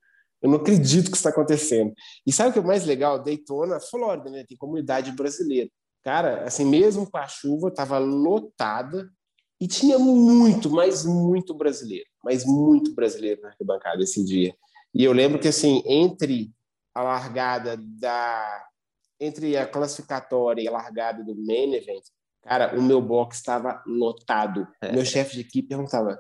eu 0.43 0.49
não 0.49 0.57
acredito 0.57 1.11
que 1.11 1.17
isso 1.17 1.27
está 1.27 1.31
acontecendo. 1.31 1.93
E 2.27 2.33
sabe 2.33 2.51
o 2.51 2.53
que 2.53 2.59
é 2.59 2.63
mais 2.63 2.85
legal? 2.87 3.23
Daytona, 3.23 3.79
Flórida, 3.79 4.31
né? 4.31 4.45
Tem 4.49 4.57
comunidade 4.57 5.13
brasileira. 5.13 5.71
Cara, 6.03 6.45
assim, 6.45 6.65
mesmo 6.65 7.11
com 7.11 7.19
a 7.19 7.29
chuva, 7.29 7.69
estava 7.69 7.99
lotada 7.99 9.11
e 9.61 9.69
tinha 9.69 9.99
muito, 9.99 10.71
mas 10.71 11.05
muito 11.05 11.53
brasileiro, 11.53 12.09
mas 12.25 12.47
muito 12.47 12.95
brasileiro 12.95 13.43
na 13.43 13.49
arquibancada 13.49 14.03
esse 14.03 14.25
dia. 14.25 14.55
E 14.95 15.05
eu 15.05 15.13
lembro 15.13 15.39
que, 15.39 15.49
assim, 15.49 15.83
entre 15.87 16.51
a 16.95 17.03
largada 17.03 17.77
da. 17.79 18.67
Entre 19.23 19.55
a 19.55 19.67
classificatória 19.67 20.63
e 20.63 20.69
a 20.69 20.73
largada 20.73 21.23
do 21.23 21.37
main 21.37 21.75
event, 21.75 22.05
cara, 22.43 22.75
o 22.75 22.83
meu 22.83 23.03
box 23.03 23.37
estava 23.37 23.83
lotado. 23.87 24.67
É. 24.81 24.93
Meu 24.93 25.05
chefe 25.05 25.35
de 25.35 25.41
equipe 25.43 25.69
perguntava: 25.69 26.19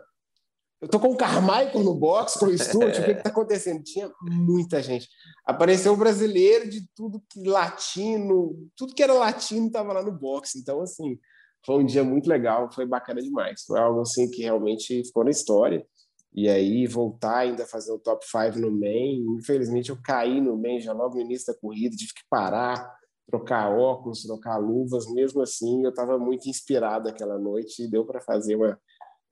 eu 0.80 0.88
tô 0.88 0.98
com 0.98 1.08
o 1.08 1.16
Carmichael 1.16 1.84
no 1.84 1.94
box, 1.94 2.38
com 2.38 2.46
o 2.46 2.54
estúdio, 2.54 3.02
o 3.02 3.04
que, 3.04 3.14
que 3.14 3.22
tá 3.22 3.28
acontecendo? 3.28 3.82
Tinha 3.82 4.10
muita 4.22 4.82
gente. 4.82 5.08
Apareceu 5.44 5.92
um 5.92 5.98
brasileiro 5.98 6.70
de 6.70 6.88
tudo 6.94 7.22
que 7.28 7.46
latino, 7.46 8.56
tudo 8.74 8.94
que 8.94 9.02
era 9.02 9.12
latino 9.12 9.66
estava 9.66 9.92
lá 9.92 10.02
no 10.02 10.12
box. 10.12 10.56
Então, 10.56 10.80
assim, 10.80 11.18
foi 11.66 11.82
um 11.82 11.84
dia 11.84 12.02
muito 12.02 12.28
legal, 12.28 12.72
foi 12.72 12.86
bacana 12.86 13.20
demais. 13.20 13.62
Foi 13.66 13.78
algo 13.78 14.00
assim 14.00 14.30
que 14.30 14.42
realmente 14.42 15.04
ficou 15.04 15.22
na 15.22 15.30
história. 15.30 15.86
E 16.32 16.48
aí, 16.48 16.86
voltar 16.86 17.38
ainda 17.38 17.64
a 17.64 17.66
fazer 17.66 17.92
o 17.92 17.98
top 17.98 18.24
5 18.24 18.58
no 18.58 18.70
main. 18.70 19.22
Infelizmente, 19.38 19.90
eu 19.90 19.98
caí 20.02 20.40
no 20.40 20.56
main 20.56 20.80
já 20.80 20.94
logo 20.94 21.16
no 21.16 21.20
início 21.20 21.52
da 21.52 21.60
corrida, 21.60 21.94
tive 21.94 22.14
que 22.14 22.22
parar, 22.30 22.90
trocar 23.26 23.70
óculos, 23.70 24.22
trocar 24.22 24.56
luvas. 24.56 25.12
Mesmo 25.12 25.42
assim, 25.42 25.84
eu 25.84 25.90
estava 25.90 26.18
muito 26.18 26.48
inspirado 26.48 27.06
aquela 27.06 27.38
noite 27.38 27.82
e 27.82 27.90
deu 27.90 28.06
para 28.06 28.20
fazer 28.22 28.56
uma 28.56 28.78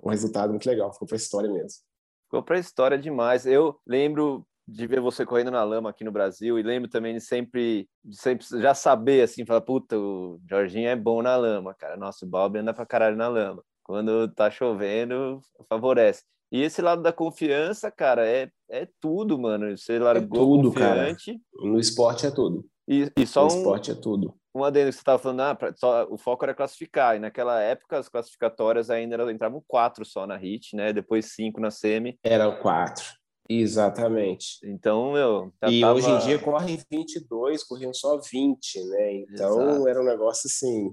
um 0.03 0.11
resultado 0.11 0.51
muito 0.51 0.67
legal, 0.67 0.93
ficou 0.93 1.07
para 1.09 1.17
a 1.17 1.19
história 1.19 1.51
mesmo. 1.51 1.81
Ficou 2.25 2.43
para 2.43 2.57
a 2.57 2.61
história 2.61 2.99
demais. 2.99 3.47
Eu 3.47 3.79
lembro 3.87 4.47
de 4.67 4.87
ver 4.87 5.01
você 5.01 5.25
correndo 5.25 5.51
na 5.51 5.65
lama 5.65 5.91
aqui 5.91 6.05
no 6.05 6.13
Brasil 6.13 6.59
e 6.59 6.63
lembro 6.63 6.91
também 6.91 7.15
de 7.15 7.21
sempre, 7.23 7.89
de 8.05 8.17
sempre 8.17 8.47
já 8.61 8.75
saber 8.75 9.23
assim, 9.23 9.47
falar, 9.47 9.63
puta, 9.63 9.99
o 9.99 10.39
Jorginho 10.49 10.89
é 10.89 10.95
bom 10.95 11.23
na 11.23 11.37
lama, 11.37 11.75
cara. 11.75 11.97
Nossa, 11.97 12.27
o 12.27 12.29
Bob 12.29 12.59
anda 12.59 12.75
para 12.75 12.85
caralho 12.85 13.17
na 13.17 13.29
lama. 13.29 13.63
Quando 13.83 14.29
tá 14.29 14.51
chovendo, 14.51 15.41
favorece. 15.69 16.23
E 16.53 16.63
esse 16.63 16.83
lado 16.83 17.03
da 17.03 17.13
confiança, 17.13 17.91
cara, 17.91 18.27
é, 18.27 18.51
é 18.71 18.87
tudo, 19.01 19.39
mano. 19.39 19.77
Você 19.77 19.99
largou 19.99 20.43
é 20.43 20.45
tudo, 20.45 20.69
confiante. 20.69 21.33
Cara. 21.33 21.73
No 21.73 21.81
esporte 21.81 22.27
é 22.27 22.31
tudo. 22.31 22.67
E, 22.87 23.11
e 23.17 23.27
só 23.27 23.47
no 23.47 23.55
um, 23.55 23.57
esporte 23.57 23.91
é 23.91 23.95
tudo 23.95 24.35
um 24.59 24.65
adendo 24.65 24.89
que 24.89 24.95
você 24.95 25.01
estava 25.01 25.19
falando, 25.19 25.41
ah, 25.41 25.55
pra, 25.55 25.75
só, 25.77 26.07
o 26.11 26.19
foco 26.19 26.45
era 26.45 26.55
classificar, 26.55 27.17
e 27.17 27.19
naquela 27.19 27.61
época 27.61 27.99
as 27.99 28.09
classificatórias 28.09 28.91
ainda 28.91 29.15
eram, 29.15 29.31
entravam 29.31 29.63
quatro 29.67 30.05
só 30.05 30.27
na 30.27 30.37
HIT, 30.37 30.75
né? 30.75 30.93
Depois 30.93 31.33
cinco 31.33 31.61
na 31.61 31.71
semi. 31.71 32.19
Eram 32.23 32.61
quatro, 32.61 33.05
exatamente. 33.49 34.59
Então, 34.65 35.13
meu... 35.13 35.53
E 35.69 35.81
tava... 35.81 35.95
hoje 35.95 36.11
em 36.11 36.19
dia 36.19 36.39
correm 36.39 36.79
22, 36.91 37.65
corriam 37.65 37.95
só 37.95 38.19
20, 38.19 38.85
né? 38.87 39.15
Então 39.15 39.63
Exato. 39.63 39.89
era 39.89 40.01
um 40.01 40.05
negócio 40.05 40.49
assim... 40.49 40.91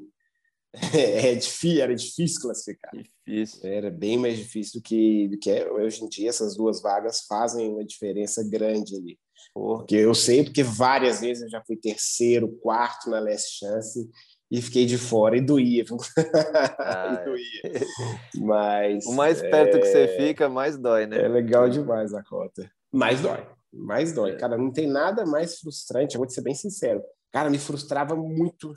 É, 0.94 1.32
é 1.32 1.36
difícil, 1.36 1.82
era 1.82 1.96
difícil 1.96 2.42
classificar. 2.42 2.92
Difícil. 3.26 3.62
Era 3.64 3.90
bem 3.90 4.18
mais 4.18 4.38
difícil 4.38 4.82
do 4.82 4.84
que, 4.84 5.30
do 5.30 5.38
que 5.38 5.50
é. 5.50 5.72
Hoje 5.72 6.04
em 6.04 6.10
dia 6.10 6.28
essas 6.28 6.54
duas 6.58 6.82
vagas 6.82 7.26
fazem 7.30 7.72
uma 7.72 7.86
diferença 7.86 8.44
grande 8.44 8.94
ali. 8.98 9.18
Porque 9.54 9.96
eu 9.96 10.14
sei, 10.14 10.44
porque 10.44 10.64
várias 10.64 11.22
vezes 11.22 11.44
eu 11.44 11.50
já 11.50 11.64
fui 11.66 11.76
terceiro, 11.76 12.48
quarto 12.62 13.10
na 13.10 13.20
Last 13.20 13.58
Chance 13.60 14.10
e 14.52 14.62
fiquei 14.62 14.86
de 14.86 14.98
fora 14.98 15.38
e 15.38 15.42
doía. 15.42 15.84
Ah, 16.80 17.14
e 17.14 17.16
é. 17.16 17.26
doía. 17.26 17.88
Mas. 18.36 19.06
O 19.06 19.14
mais 19.14 19.42
perto 19.42 19.78
é... 19.78 19.80
que 19.80 19.88
você 19.88 20.08
fica, 20.18 20.50
mais 20.50 20.78
dói, 20.78 21.08
né? 21.08 21.24
É 21.24 21.28
legal 21.28 21.70
demais 21.70 22.14
a 22.14 22.24
cota. 22.24 22.70
Mais 22.92 23.22
dói. 23.22 23.46
Mais 23.74 24.14
dói. 24.14 24.32
É. 24.32 24.36
Cara, 24.36 24.58
não 24.58 24.72
tem 24.72 24.88
nada 24.88 25.26
mais 25.26 25.60
frustrante, 25.60 26.16
eu 26.16 26.20
vou 26.20 26.28
te 26.28 26.34
ser 26.34 26.42
bem 26.42 26.56
sincero. 26.56 27.02
Cara, 27.32 27.50
me 27.50 27.58
frustrava 27.58 28.16
muito 28.16 28.74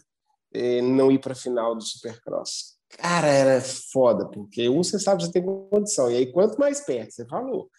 eh, 0.53 0.83
não 0.83 1.13
ir 1.13 1.21
para 1.21 1.33
a 1.33 1.37
final 1.37 1.75
do 1.75 1.83
Supercross. 1.83 2.79
Cara, 2.97 3.29
era 3.29 3.61
foda, 3.61 4.27
porque 4.29 4.69
um 4.69 4.83
você 4.83 4.99
sabe 4.99 5.21
que 5.21 5.27
você 5.27 5.33
tem 5.33 5.45
condição, 5.45 6.11
e 6.11 6.17
aí 6.17 6.33
quanto 6.33 6.59
mais 6.59 6.81
perto, 6.81 7.13
você 7.13 7.27
falou, 7.27 7.71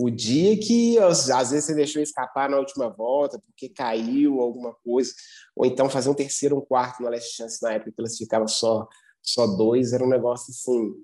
o 0.00 0.10
dia 0.10 0.56
que 0.56 0.96
às 0.98 1.50
vezes 1.50 1.64
você 1.64 1.74
deixou 1.74 2.00
escapar 2.00 2.48
na 2.48 2.56
última 2.56 2.88
volta 2.88 3.40
porque 3.44 3.68
caiu 3.68 4.40
alguma 4.40 4.72
coisa, 4.84 5.12
ou 5.56 5.66
então 5.66 5.90
fazer 5.90 6.08
um 6.08 6.14
terceiro, 6.14 6.56
um 6.56 6.60
quarto 6.60 7.02
no 7.02 7.10
Last 7.10 7.34
Chance 7.34 7.60
na 7.60 7.72
época 7.72 7.90
que 7.90 7.96
classificava 7.96 8.46
só 8.46 8.86
só 9.20 9.46
dois, 9.46 9.92
era 9.92 10.04
um 10.04 10.08
negócio 10.08 10.52
assim 10.52 10.94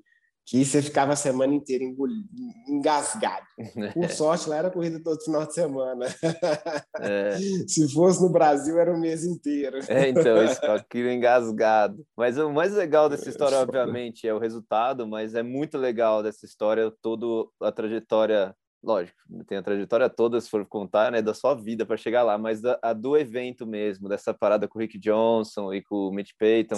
que 0.46 0.62
você 0.62 0.82
ficava 0.82 1.14
a 1.14 1.16
semana 1.16 1.54
inteira 1.54 1.82
engasgado. 2.68 3.46
Por 3.94 4.10
sorte, 4.12 4.48
lá 4.48 4.56
era 4.56 4.70
corrida 4.70 5.00
todo 5.02 5.24
final 5.24 5.46
de 5.46 5.54
semana. 5.54 6.06
É. 7.00 7.38
Se 7.66 7.90
fosse 7.92 8.22
no 8.22 8.28
Brasil, 8.28 8.78
era 8.78 8.94
o 8.94 9.00
mês 9.00 9.24
inteiro. 9.24 9.78
É, 9.88 10.10
então, 10.10 10.44
isso 10.44 10.62
aquilo 10.66 11.08
engasgado. 11.08 12.04
Mas 12.14 12.36
o 12.36 12.52
mais 12.52 12.74
legal 12.74 13.08
dessa 13.08 13.28
história, 13.28 13.58
obviamente, 13.58 14.28
é 14.28 14.34
o 14.34 14.38
resultado, 14.38 15.08
mas 15.08 15.34
é 15.34 15.42
muito 15.42 15.78
legal 15.78 16.22
dessa 16.22 16.44
história, 16.44 16.92
toda 17.00 17.26
a 17.62 17.72
trajetória 17.72 18.54
lógico, 18.84 19.18
tem 19.46 19.58
a 19.58 19.62
trajetória 19.62 20.08
toda, 20.10 20.40
se 20.40 20.48
for 20.48 20.64
contar, 20.66 21.10
né, 21.10 21.22
da 21.22 21.32
sua 21.32 21.54
vida 21.54 21.86
para 21.86 21.96
chegar 21.96 22.22
lá, 22.22 22.36
mas 22.36 22.64
a, 22.64 22.78
a, 22.82 22.92
do 22.92 23.16
evento 23.16 23.66
mesmo, 23.66 24.08
dessa 24.08 24.34
parada 24.34 24.68
com 24.68 24.78
o 24.78 24.82
Rick 24.82 24.98
Johnson 24.98 25.72
e 25.72 25.82
com 25.82 26.08
o 26.08 26.12
Mitch 26.12 26.32
Payton. 26.38 26.76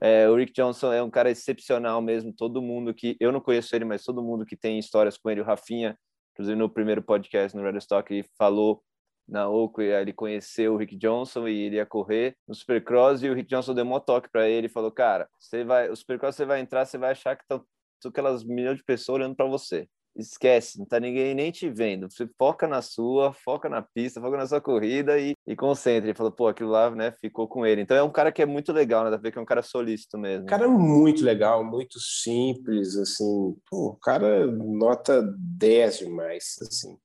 É, 0.00 0.28
o 0.28 0.34
Rick 0.34 0.52
Johnson 0.52 0.92
é 0.92 1.02
um 1.02 1.10
cara 1.10 1.30
excepcional 1.30 2.02
mesmo, 2.02 2.32
todo 2.32 2.60
mundo 2.60 2.92
que, 2.92 3.16
eu 3.20 3.30
não 3.30 3.40
conheço 3.40 3.74
ele, 3.74 3.84
mas 3.84 4.02
todo 4.02 4.22
mundo 4.22 4.44
que 4.44 4.56
tem 4.56 4.78
histórias 4.78 5.16
com 5.16 5.30
ele, 5.30 5.40
o 5.40 5.44
Rafinha, 5.44 5.96
inclusive 6.32 6.58
no 6.58 6.68
primeiro 6.68 7.02
podcast 7.02 7.56
no 7.56 7.62
Red 7.62 7.78
Stock, 7.78 8.12
ele 8.12 8.26
falou 8.36 8.82
na 9.26 9.48
Oakley, 9.48 9.88
ele 9.88 10.12
conheceu 10.12 10.74
o 10.74 10.76
Rick 10.76 10.96
Johnson 10.96 11.48
e 11.48 11.66
iria 11.66 11.86
correr 11.86 12.36
no 12.46 12.54
Supercross 12.54 13.22
e 13.22 13.30
o 13.30 13.34
Rick 13.34 13.48
Johnson 13.48 13.74
deu 13.74 13.84
um 13.84 14.00
toque 14.00 14.28
para 14.30 14.48
ele 14.48 14.66
e 14.66 14.70
falou, 14.70 14.90
cara, 14.90 15.28
você 15.38 15.64
vai, 15.64 15.88
o 15.88 15.96
Supercross 15.96 16.36
você 16.36 16.44
vai 16.44 16.60
entrar, 16.60 16.84
você 16.84 16.98
vai 16.98 17.12
achar 17.12 17.36
que 17.36 17.42
estão 17.42 17.64
aquelas 18.06 18.44
milhões 18.44 18.76
de 18.76 18.84
pessoas 18.84 19.16
olhando 19.16 19.34
para 19.34 19.46
você 19.46 19.88
esquece, 20.16 20.78
não 20.78 20.86
tá 20.86 21.00
ninguém 21.00 21.34
nem 21.34 21.50
te 21.50 21.68
vendo. 21.68 22.10
Você 22.10 22.28
foca 22.38 22.66
na 22.66 22.80
sua, 22.80 23.32
foca 23.32 23.68
na 23.68 23.82
pista, 23.82 24.20
foca 24.20 24.36
na 24.36 24.46
sua 24.46 24.60
corrida 24.60 25.18
e, 25.18 25.34
e 25.46 25.56
concentra. 25.56 26.08
Ele 26.08 26.16
falou, 26.16 26.32
pô, 26.32 26.46
aquilo 26.48 26.70
lá, 26.70 26.90
né, 26.90 27.12
ficou 27.20 27.48
com 27.48 27.66
ele. 27.66 27.82
Então 27.82 27.96
é 27.96 28.02
um 28.02 28.12
cara 28.12 28.30
que 28.32 28.42
é 28.42 28.46
muito 28.46 28.72
legal, 28.72 29.04
né? 29.04 29.10
Dá 29.10 29.18
pra 29.18 29.24
ver 29.24 29.32
que 29.32 29.38
é 29.38 29.42
um 29.42 29.46
cara 29.46 29.62
solícito 29.62 30.16
mesmo. 30.18 30.46
cara 30.46 30.64
é 30.64 30.68
muito 30.68 31.24
legal, 31.24 31.64
muito 31.64 31.98
simples, 31.98 32.96
assim. 32.96 33.56
Pô, 33.68 33.88
o 33.88 33.96
cara 33.96 34.46
nota 34.46 35.22
10 35.38 35.98
demais, 35.98 36.56
assim. 36.62 36.96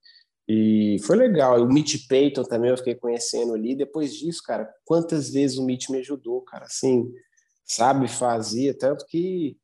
E 0.48 0.98
foi 1.06 1.16
legal. 1.16 1.62
O 1.62 1.72
Mitch 1.72 2.08
Payton 2.08 2.44
também 2.44 2.72
eu 2.72 2.78
fiquei 2.78 2.96
conhecendo 2.96 3.54
ali. 3.54 3.76
Depois 3.76 4.14
disso, 4.16 4.42
cara, 4.44 4.68
quantas 4.84 5.30
vezes 5.30 5.58
o 5.60 5.66
Mitch 5.66 5.90
me 5.90 6.00
ajudou, 6.00 6.42
cara, 6.42 6.66
assim, 6.66 7.08
sabe, 7.64 8.08
fazia. 8.08 8.76
Tanto 8.76 9.06
que 9.08 9.56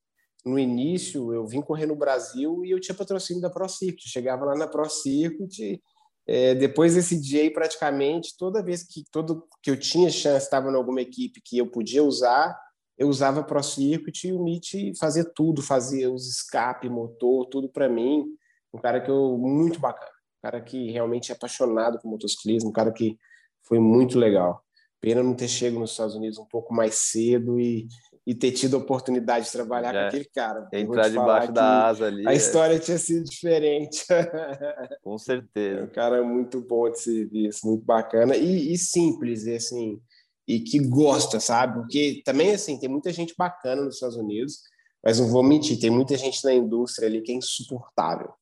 no 0.46 0.60
início 0.60 1.34
eu 1.34 1.46
vim 1.48 1.62
correr 1.62 1.88
no 1.88 1.96
Brasil 1.96 2.64
e 2.64 2.72
eu 2.72 2.80
tinha 2.80 2.96
patrocínio 2.96 3.42
da 3.42 3.50
Pro 3.50 3.68
Circuit. 3.68 4.08
Chegava 4.08 4.46
lá 4.46 4.56
na 4.56 4.68
Pro 4.68 4.88
Circuit, 4.88 5.82
é, 6.28 6.56
depois 6.56 6.96
desse 6.96 7.20
dia 7.20 7.42
aí, 7.42 7.50
praticamente 7.50 8.36
toda 8.38 8.64
vez 8.64 8.84
que 8.84 9.04
todo 9.12 9.48
que 9.62 9.70
eu 9.70 9.80
tinha 9.80 10.10
chance, 10.10 10.46
estava 10.46 10.70
em 10.70 10.76
alguma 10.76 11.02
equipe 11.02 11.42
que 11.44 11.58
eu 11.58 11.68
podia 11.68 12.04
usar, 12.04 12.56
eu 12.98 13.08
usava 13.08 13.44
Pro 13.44 13.62
Circuit 13.62 14.28
e 14.28 14.34
o 14.34 14.42
Mitch 14.42 14.74
fazia 15.00 15.26
tudo, 15.26 15.62
fazia 15.62 16.12
os 16.12 16.28
escape, 16.28 16.90
motor, 16.90 17.48
tudo 17.48 17.68
para 17.68 17.90
mim. 17.90 18.26
Um 18.74 18.80
cara 18.80 19.02
que 19.02 19.10
eu 19.10 19.38
muito 19.38 19.80
bacana, 19.80 20.12
um 20.12 20.42
cara 20.42 20.62
que 20.62 20.92
realmente 20.92 21.32
é 21.32 21.36
apaixonado 21.36 22.00
por 22.00 22.10
motociclismo, 22.10 22.70
um 22.70 22.74
cara 22.74 22.92
que 22.92 23.18
foi 23.64 23.80
muito 23.80 24.18
legal. 24.18 24.64
Pena 25.02 25.22
não 25.22 25.36
ter 25.36 25.48
chegado 25.48 25.80
nos 25.80 25.92
Estados 25.92 26.16
Unidos 26.16 26.38
um 26.38 26.46
pouco 26.46 26.74
mais 26.74 26.96
cedo 26.96 27.60
e 27.60 27.88
e 28.26 28.34
ter 28.34 28.52
tido 28.52 28.76
a 28.76 28.80
oportunidade 28.80 29.46
de 29.46 29.52
trabalhar 29.52 29.94
com 29.94 30.00
aquele 30.00 30.26
cara. 30.26 30.68
Entrar 30.74 31.10
debaixo 31.10 31.52
da 31.52 31.88
asa 31.88 32.08
ali. 32.08 32.28
A 32.28 32.34
é. 32.34 32.36
história 32.36 32.80
tinha 32.80 32.98
sido 32.98 33.24
diferente. 33.24 34.04
Com 35.04 35.18
certeza. 35.18 35.82
É 35.82 35.84
um 35.84 35.90
cara 35.90 36.24
muito 36.24 36.60
bom 36.60 36.90
de 36.90 37.00
serviço, 37.00 37.68
muito 37.68 37.86
bacana 37.86 38.36
e, 38.36 38.74
e 38.74 38.78
simples, 38.78 39.46
e 39.46 39.56
assim, 39.56 40.02
e 40.48 40.60
que 40.60 40.80
gosta, 40.80 41.40
sabe? 41.40 41.80
Porque 41.82 42.22
também, 42.26 42.52
assim, 42.52 42.80
tem 42.80 42.90
muita 42.90 43.12
gente 43.14 43.36
bacana 43.38 43.84
nos 43.84 43.96
Estados 43.96 44.18
Unidos, 44.18 44.62
mas 45.04 45.20
não 45.20 45.28
vou 45.28 45.44
mentir, 45.44 45.80
tem 45.80 45.92
muita 45.92 46.18
gente 46.18 46.44
na 46.44 46.54
indústria 46.54 47.08
ali 47.08 47.22
que 47.22 47.32
é 47.32 47.36
insuportável. 47.36 48.34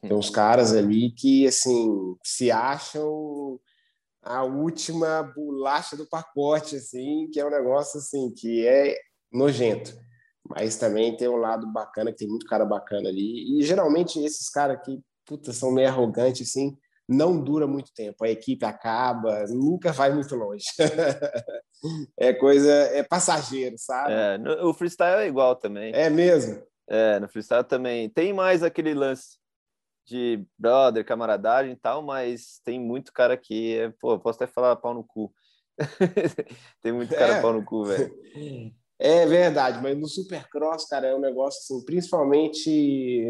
Tem 0.00 0.12
uns 0.12 0.30
caras 0.30 0.72
ali 0.72 1.10
que, 1.10 1.46
assim, 1.46 2.14
se 2.22 2.50
acham 2.52 3.58
a 4.22 4.44
última 4.44 5.22
bolacha 5.22 5.96
do 5.96 6.06
pacote, 6.06 6.76
assim, 6.76 7.28
que 7.32 7.40
é 7.40 7.44
um 7.44 7.50
negócio, 7.50 7.98
assim, 7.98 8.30
que 8.30 8.64
é 8.64 8.96
nojento. 9.32 9.94
Mas 10.48 10.76
também 10.76 11.16
tem 11.16 11.28
um 11.28 11.36
lado 11.36 11.66
bacana, 11.72 12.10
que 12.10 12.18
tem 12.18 12.28
muito 12.28 12.46
cara 12.46 12.64
bacana 12.64 13.08
ali. 13.08 13.58
E 13.58 13.62
geralmente 13.62 14.18
esses 14.18 14.48
caras 14.50 14.80
que, 14.84 15.00
puta, 15.24 15.52
são 15.52 15.70
meio 15.70 15.88
arrogantes, 15.88 16.48
assim, 16.48 16.76
não 17.08 17.40
dura 17.42 17.66
muito 17.66 17.92
tempo. 17.94 18.24
A 18.24 18.28
equipe 18.28 18.64
acaba, 18.64 19.44
nunca 19.48 19.92
vai 19.92 20.12
muito 20.12 20.34
longe. 20.34 20.64
é 22.18 22.32
coisa, 22.32 22.70
é 22.70 23.02
passageiro, 23.02 23.76
sabe? 23.78 24.12
É, 24.12 24.38
no, 24.38 24.68
o 24.68 24.74
freestyle 24.74 25.22
é 25.22 25.28
igual 25.28 25.56
também. 25.56 25.92
É 25.94 26.10
mesmo? 26.10 26.62
É, 26.88 27.20
no 27.20 27.28
freestyle 27.28 27.64
também. 27.64 28.08
Tem 28.08 28.32
mais 28.32 28.62
aquele 28.62 28.94
lance 28.94 29.38
de 30.06 30.44
brother, 30.58 31.04
camaradagem 31.04 31.72
e 31.72 31.76
tal, 31.76 32.02
mas 32.02 32.60
tem 32.64 32.80
muito 32.80 33.12
cara 33.12 33.36
que, 33.36 33.78
é, 33.78 33.90
pô, 34.00 34.18
posso 34.18 34.42
até 34.42 34.52
falar 34.52 34.76
pau 34.76 34.94
no 34.94 35.04
cu. 35.04 35.32
tem 36.82 36.92
muito 36.92 37.14
cara 37.14 37.36
é. 37.36 37.40
pau 37.40 37.52
no 37.52 37.64
cu, 37.64 37.84
velho. 37.84 38.12
É 39.04 39.26
verdade, 39.26 39.82
mas 39.82 39.98
no 39.98 40.06
Supercross, 40.06 40.86
cara, 40.86 41.08
é 41.08 41.14
um 41.14 41.18
negócio 41.18 41.58
assim, 41.58 41.84
principalmente 41.84 43.28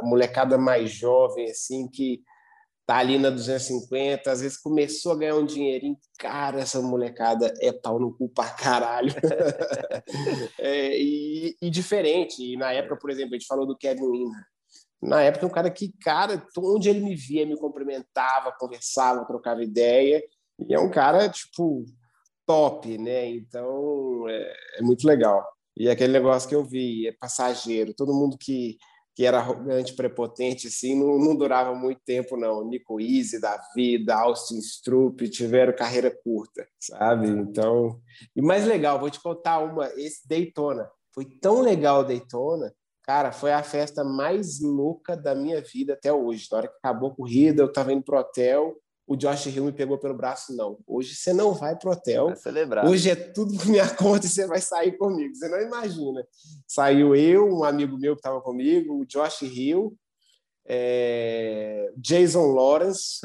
a 0.00 0.04
molecada 0.04 0.58
mais 0.58 0.90
jovem, 0.90 1.48
assim, 1.48 1.86
que 1.86 2.24
tá 2.84 2.96
ali 2.96 3.20
na 3.20 3.30
250, 3.30 4.28
às 4.28 4.40
vezes 4.40 4.58
começou 4.58 5.12
a 5.12 5.16
ganhar 5.16 5.36
um 5.36 5.46
dinheirinho, 5.46 5.96
cara, 6.18 6.58
essa 6.58 6.82
molecada 6.82 7.54
é 7.60 7.70
pau 7.70 8.00
no 8.00 8.12
cu 8.12 8.28
pra 8.30 8.50
caralho. 8.50 9.14
é, 10.58 10.98
e, 10.98 11.56
e, 11.62 11.70
diferente, 11.70 12.42
e 12.42 12.56
na 12.56 12.72
época, 12.72 12.96
por 12.96 13.10
exemplo, 13.10 13.36
a 13.36 13.38
gente 13.38 13.46
falou 13.46 13.64
do 13.64 13.78
Kevin 13.78 14.06
Wiener. 14.06 14.44
Na 15.00 15.22
época, 15.22 15.46
um 15.46 15.50
cara 15.50 15.70
que, 15.70 15.92
cara, 16.00 16.44
onde 16.58 16.88
ele 16.88 16.98
me 16.98 17.14
via, 17.14 17.46
me 17.46 17.56
cumprimentava, 17.56 18.56
conversava, 18.58 19.24
trocava 19.24 19.62
ideia, 19.62 20.20
e 20.66 20.74
é 20.74 20.80
um 20.80 20.90
cara, 20.90 21.28
tipo, 21.28 21.84
top, 22.48 22.96
né? 22.96 23.28
Então 23.28 24.26
é, 24.26 24.54
é, 24.78 24.82
muito 24.82 25.06
legal. 25.06 25.46
E 25.76 25.90
aquele 25.90 26.14
negócio 26.14 26.48
que 26.48 26.54
eu 26.54 26.64
vi, 26.64 27.06
é 27.06 27.12
passageiro, 27.12 27.94
todo 27.94 28.14
mundo 28.14 28.38
que, 28.40 28.78
que 29.14 29.26
era 29.26 29.38
arrogante, 29.38 29.94
prepotente, 29.94 30.66
assim, 30.66 30.98
não, 30.98 31.18
não 31.18 31.36
durava 31.36 31.74
muito 31.74 32.00
tempo, 32.06 32.38
não. 32.38 32.66
Nico 32.66 32.98
Easy 32.98 33.38
da 33.38 33.60
vida, 33.74 34.16
Austin 34.16 34.58
Strupp 34.60 35.28
tiveram 35.28 35.76
carreira 35.76 36.10
curta, 36.10 36.66
sabe? 36.80 37.28
Então, 37.28 38.00
e 38.34 38.40
mais 38.40 38.64
legal, 38.64 38.98
vou 38.98 39.10
te 39.10 39.20
contar 39.20 39.58
uma, 39.58 39.86
esse 39.96 40.26
Daytona. 40.26 40.90
Foi 41.14 41.26
tão 41.26 41.60
legal 41.60 42.02
Daytona, 42.02 42.72
cara, 43.02 43.30
foi 43.30 43.52
a 43.52 43.62
festa 43.62 44.02
mais 44.02 44.60
louca 44.60 45.14
da 45.14 45.34
minha 45.34 45.60
vida 45.60 45.92
até 45.92 46.12
hoje. 46.12 46.48
Na 46.50 46.58
hora 46.58 46.68
que 46.68 46.76
acabou 46.78 47.10
a 47.10 47.14
corrida, 47.14 47.62
eu 47.62 47.66
estava 47.66 47.92
indo 47.92 48.02
pro 48.02 48.18
hotel, 48.18 48.74
o 49.08 49.16
Josh 49.16 49.46
Hill 49.46 49.64
me 49.64 49.72
pegou 49.72 49.96
pelo 49.96 50.14
braço, 50.14 50.54
não. 50.54 50.78
Hoje 50.86 51.14
você 51.14 51.32
não 51.32 51.54
vai 51.54 51.74
pro 51.74 51.90
hotel. 51.90 52.28
Hoje 52.86 53.08
é 53.08 53.14
tudo 53.14 53.56
por 53.56 53.66
minha 53.66 53.88
conta 53.96 54.26
e 54.26 54.28
você 54.28 54.46
vai 54.46 54.60
sair 54.60 54.98
comigo. 54.98 55.34
Você 55.34 55.48
não 55.48 55.58
imagina. 55.62 56.22
Saiu 56.66 57.16
eu, 57.16 57.48
um 57.48 57.64
amigo 57.64 57.96
meu 57.96 58.14
que 58.14 58.20
estava 58.20 58.38
comigo, 58.42 59.00
o 59.00 59.06
Josh 59.06 59.40
Hill, 59.42 59.96
é... 60.66 61.90
Jason 61.96 62.52
Lawrence. 62.52 63.20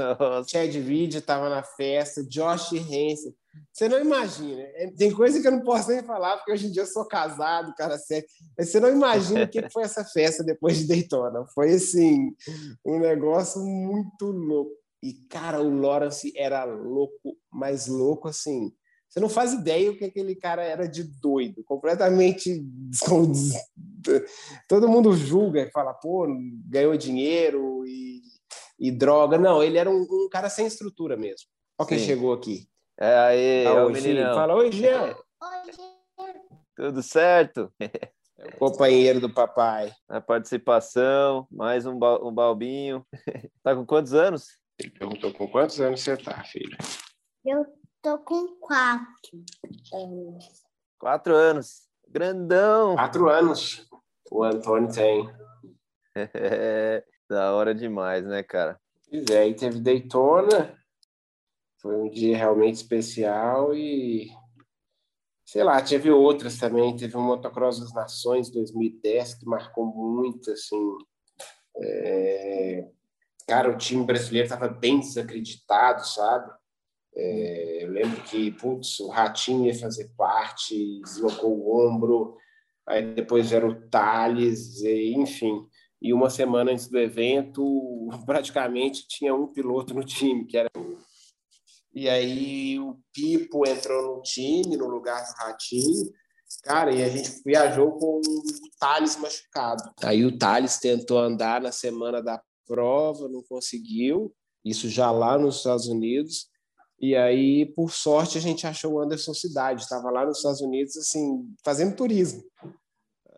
Chad 0.48 0.74
Reed 0.74 1.16
estava 1.16 1.50
na 1.50 1.62
festa, 1.62 2.24
Josh 2.24 2.72
Hansen. 2.72 3.36
Você 3.74 3.90
não 3.90 4.00
imagina. 4.00 4.62
É, 4.76 4.90
tem 4.98 5.12
coisa 5.12 5.42
que 5.42 5.46
eu 5.46 5.52
não 5.52 5.62
posso 5.62 5.90
nem 5.90 6.02
falar, 6.02 6.38
porque 6.38 6.54
hoje 6.54 6.68
em 6.68 6.72
dia 6.72 6.84
eu 6.84 6.88
sou 6.88 7.06
casado, 7.06 7.76
cara 7.76 7.98
sério. 7.98 8.26
Mas 8.58 8.70
você 8.70 8.80
não 8.80 8.90
imagina 8.90 9.44
o 9.44 9.50
que 9.50 9.70
foi 9.70 9.84
essa 9.84 10.06
festa 10.06 10.46
depois 10.46 10.78
de 10.78 10.88
Daytona. 10.88 11.46
Foi, 11.54 11.74
assim, 11.74 12.34
um 12.86 13.00
negócio 13.00 13.62
muito 13.62 14.28
louco. 14.28 14.83
E, 15.04 15.16
cara, 15.28 15.62
o 15.62 15.82
Lawrence 15.82 16.32
era 16.34 16.64
louco, 16.64 17.36
mas 17.52 17.88
louco 17.88 18.30
assim. 18.30 18.72
Você 19.10 19.20
não 19.20 19.28
faz 19.28 19.52
ideia 19.52 19.92
o 19.92 19.98
que 19.98 20.06
aquele 20.06 20.34
cara 20.34 20.64
era 20.64 20.88
de 20.88 21.04
doido, 21.04 21.62
completamente. 21.66 22.66
Todo 24.66 24.88
mundo 24.88 25.14
julga 25.14 25.60
e 25.60 25.72
fala, 25.72 25.94
pô, 25.94 26.26
ganhou 26.70 26.96
dinheiro 26.96 27.86
e, 27.86 28.22
e 28.80 28.92
droga. 28.92 29.38
Não, 29.38 29.62
ele 29.62 29.78
era 29.78 29.90
um, 29.90 30.08
um, 30.10 30.30
cara 30.32 30.50
sem 30.50 30.66
estrutura 30.66 31.18
mesmo. 31.18 31.50
Olha 31.78 31.90
quem 31.90 32.00
chegou 32.00 32.32
aqui. 32.32 32.66
É 32.98 33.18
aí, 33.18 33.68
ah, 33.68 33.72
é 33.72 33.84
o 33.84 33.90
menino. 33.90 34.34
Fala, 34.34 34.56
oi, 34.56 34.72
Jean. 34.72 35.18
Oi, 36.18 36.34
Tudo 36.78 37.04
certo? 37.04 37.70
É 37.78 37.90
o 38.56 38.58
companheiro 38.58 39.20
do 39.20 39.30
papai. 39.30 39.92
A 40.08 40.22
participação, 40.22 41.46
mais 41.52 41.86
um, 41.86 42.00
ba 42.00 42.26
um 42.26 42.34
balbinho. 42.34 43.06
Tá 43.62 43.76
com 43.76 43.86
quantos 43.86 44.14
anos? 44.14 44.63
Ele 44.80 44.90
perguntou 44.90 45.34
com 45.34 45.48
quantos 45.48 45.80
anos 45.80 46.02
você 46.02 46.18
tá, 46.18 46.44
filha? 46.44 46.78
Eu 47.46 47.66
tô 48.02 48.18
com 48.20 48.56
quatro 48.60 49.44
anos. 49.94 50.64
Quatro 50.98 51.36
anos. 51.36 51.88
Grandão. 52.08 52.96
Quatro 52.96 53.30
anos. 53.30 53.88
O 54.32 54.44
Antônio 54.44 54.92
tem. 54.92 55.30
É, 56.16 57.04
da 57.30 57.54
hora 57.54 57.74
demais, 57.74 58.26
né, 58.26 58.42
cara? 58.42 58.80
Pois 59.10 59.26
é, 59.30 59.40
aí 59.40 59.54
teve 59.54 59.80
Daytona. 59.80 60.78
Foi 61.80 61.96
um 61.96 62.10
dia 62.10 62.38
realmente 62.38 62.76
especial 62.76 63.76
e 63.76 64.32
sei 65.46 65.64
lá, 65.64 65.82
teve 65.82 66.10
outras 66.10 66.58
também. 66.58 66.96
Teve 66.96 67.16
o 67.16 67.22
Motocross 67.22 67.80
das 67.80 67.94
Nações 67.94 68.50
2010 68.50 69.36
que 69.36 69.46
marcou 69.46 69.86
muito, 69.86 70.50
assim. 70.50 70.98
É 71.76 72.90
cara, 73.48 73.72
o 73.72 73.78
time 73.78 74.06
brasileiro 74.06 74.46
estava 74.46 74.68
bem 74.68 75.00
desacreditado, 75.00 76.06
sabe? 76.08 76.52
É, 77.16 77.84
eu 77.84 77.92
lembro 77.92 78.22
que, 78.24 78.52
putz, 78.52 79.00
o 79.00 79.10
Ratinho 79.10 79.66
ia 79.66 79.78
fazer 79.78 80.12
parte, 80.18 81.02
deslocou 81.02 81.52
o 81.52 81.88
ombro, 81.88 82.36
aí 82.88 83.14
depois 83.14 83.52
era 83.52 83.68
o 83.68 83.88
Thales, 83.90 84.82
e, 84.82 85.14
enfim. 85.14 85.68
E 86.02 86.14
uma 86.14 86.30
semana 86.30 86.72
antes 86.72 86.88
do 86.88 87.00
evento, 87.00 88.10
praticamente 88.26 89.08
tinha 89.08 89.34
um 89.34 89.48
piloto 89.48 89.94
no 89.94 90.04
time, 90.04 90.46
que 90.46 90.58
era. 90.58 90.70
E 91.94 92.10
aí 92.10 92.80
o 92.80 92.98
Pipo 93.14 93.68
entrou 93.68 94.18
no 94.18 94.22
time, 94.24 94.76
no 94.76 94.88
lugar 94.88 95.24
do 95.24 95.34
Ratinho. 95.38 96.12
Cara, 96.64 96.92
e 96.92 97.04
a 97.04 97.10
gente 97.10 97.42
viajou 97.46 97.92
com 97.94 98.20
o 98.20 98.80
Thales 98.80 99.18
machucado. 99.18 99.84
Aí 100.04 100.26
o 100.26 100.38
Thales 100.38 100.78
tentou 100.78 101.20
andar 101.20 101.62
na 101.62 101.72
semana 101.72 102.22
da 102.22 102.42
prova, 102.68 103.28
não 103.30 103.44
conseguiu. 103.44 104.34
Isso 104.64 104.88
já 104.90 105.12
lá 105.12 105.38
nos 105.38 105.58
Estados 105.58 105.88
Unidos. 105.88 106.48
E 107.00 107.16
aí, 107.16 107.66
por 107.66 107.92
sorte, 107.92 108.38
a 108.38 108.42
gente 108.42 108.66
achou 108.66 108.94
o 108.94 109.02
Anderson 109.02 109.34
Cidade. 109.34 109.82
Estava 109.82 110.10
lá 110.10 110.26
nos 110.26 110.38
Estados 110.38 110.62
Unidos, 110.62 110.96
assim, 110.96 111.46
fazendo 111.64 111.96
turismo. 111.96 112.42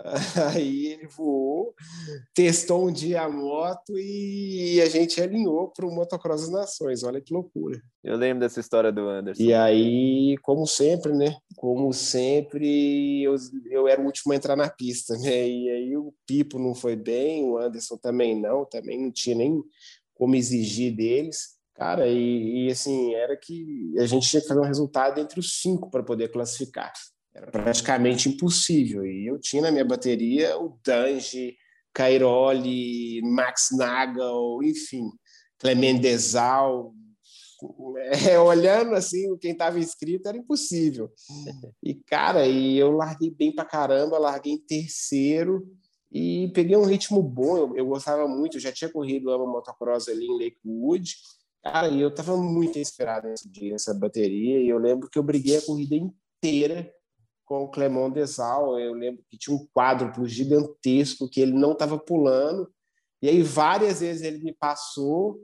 Aí 0.56 0.88
ele 0.88 1.08
voou, 1.08 1.74
testou 2.34 2.88
um 2.88 2.92
dia 2.92 3.24
a 3.24 3.30
moto 3.30 3.98
e 3.98 4.80
a 4.82 4.90
gente 4.90 5.22
alinhou 5.22 5.70
para 5.70 5.86
o 5.86 5.92
Motocross 5.92 6.42
das 6.42 6.52
Nações. 6.52 7.04
Olha 7.04 7.22
que 7.22 7.34
loucura. 7.34 7.82
Eu 8.04 8.16
lembro 8.16 8.42
dessa 8.42 8.60
história 8.60 8.92
do 8.92 9.10
Anderson. 9.10 9.42
E 9.42 9.54
aí, 9.54 10.38
como 10.44 10.68
sempre, 10.68 11.12
né? 11.14 11.36
Como 11.56 11.92
sempre, 11.92 13.24
eu, 13.24 13.36
eu 13.70 13.88
era 13.88 14.00
o 14.02 14.06
último 14.06 14.32
a 14.32 14.36
entrar 14.36 14.56
na 14.56 14.70
pista, 14.70 15.18
né? 15.18 15.48
E 15.48 15.70
aí 15.70 15.98
o 15.98 16.14
Pipo 16.28 16.60
não 16.60 16.76
foi 16.76 16.96
bem, 16.96 17.44
o 17.44 17.58
Anderson 17.58 17.98
também 17.98 18.40
não, 18.40 18.66
também 18.66 19.02
não 19.02 19.12
tinha 19.12 19.36
nem 19.36 19.62
como 20.14 20.36
exigir 20.36 20.96
deles. 20.96 21.56
Cara, 21.74 22.08
e, 22.08 22.68
e 22.68 22.72
assim, 22.72 23.14
era 23.16 23.36
que 23.36 23.94
a 24.00 24.06
gente 24.06 24.30
tinha 24.30 24.42
que 24.42 24.48
fazer 24.48 24.62
um 24.62 24.66
resultado 24.66 25.20
entre 25.20 25.40
os 25.40 25.60
cinco 25.60 25.90
para 25.90 26.04
poder 26.04 26.30
classificar. 26.30 26.94
Era 27.36 27.48
praticamente 27.48 28.30
impossível. 28.30 29.06
E 29.06 29.28
eu 29.28 29.38
tinha 29.38 29.62
na 29.62 29.72
minha 29.72 29.84
bateria 29.84 30.58
o 30.58 30.80
Dange, 30.82 31.58
Cairoli, 31.94 33.22
Max 33.22 33.70
Nagel, 33.74 34.60
enfim, 34.64 35.12
Clement 35.60 36.00
Desal. 36.00 36.94
É, 38.24 38.40
olhando 38.40 38.96
assim, 38.96 39.38
quem 39.38 39.52
estava 39.52 39.78
inscrito 39.78 40.30
era 40.30 40.38
impossível. 40.38 41.12
E, 41.84 41.94
cara, 41.94 42.48
e 42.48 42.78
eu 42.78 42.92
larguei 42.92 43.30
bem 43.32 43.54
pra 43.54 43.66
caramba, 43.66 44.18
larguei 44.18 44.54
em 44.54 44.58
terceiro 44.58 45.68
e 46.10 46.50
peguei 46.54 46.78
um 46.78 46.86
ritmo 46.86 47.22
bom. 47.22 47.58
Eu, 47.58 47.76
eu 47.76 47.86
gostava 47.86 48.26
muito, 48.30 48.56
eu 48.56 48.62
já 48.62 48.72
tinha 48.72 48.90
corrido 48.90 49.30
uma 49.30 49.46
motocross 49.46 50.08
ali 50.08 50.26
em 50.26 50.42
Lakewood. 50.42 51.16
Cara, 51.62 51.90
e 51.90 52.00
eu 52.00 52.08
estava 52.08 52.38
muito 52.38 52.80
inspirado 52.80 53.28
nesse 53.28 53.50
dia, 53.50 53.74
nessa 53.74 53.94
bateria. 53.94 54.62
E 54.62 54.70
eu 54.70 54.78
lembro 54.78 55.10
que 55.10 55.20
eu 55.20 55.24
briguei 55.24 55.58
a 55.58 55.62
corrida 55.62 55.96
inteira 55.96 56.90
com 57.46 57.64
o 57.64 57.70
Clemon 57.70 58.10
Desal. 58.10 58.80
Eu 58.80 58.94
lembro 58.94 59.24
que 59.30 59.38
tinha 59.38 59.56
um 59.56 59.68
quádruplo 59.74 60.28
gigantesco 60.28 61.30
que 61.30 61.40
ele 61.40 61.54
não 61.54 61.74
estava 61.74 61.98
pulando. 61.98 62.70
E 63.22 63.30
aí 63.30 63.42
várias 63.42 64.02
vezes 64.02 64.24
ele 64.24 64.44
me 64.44 64.54
passou 64.54 65.40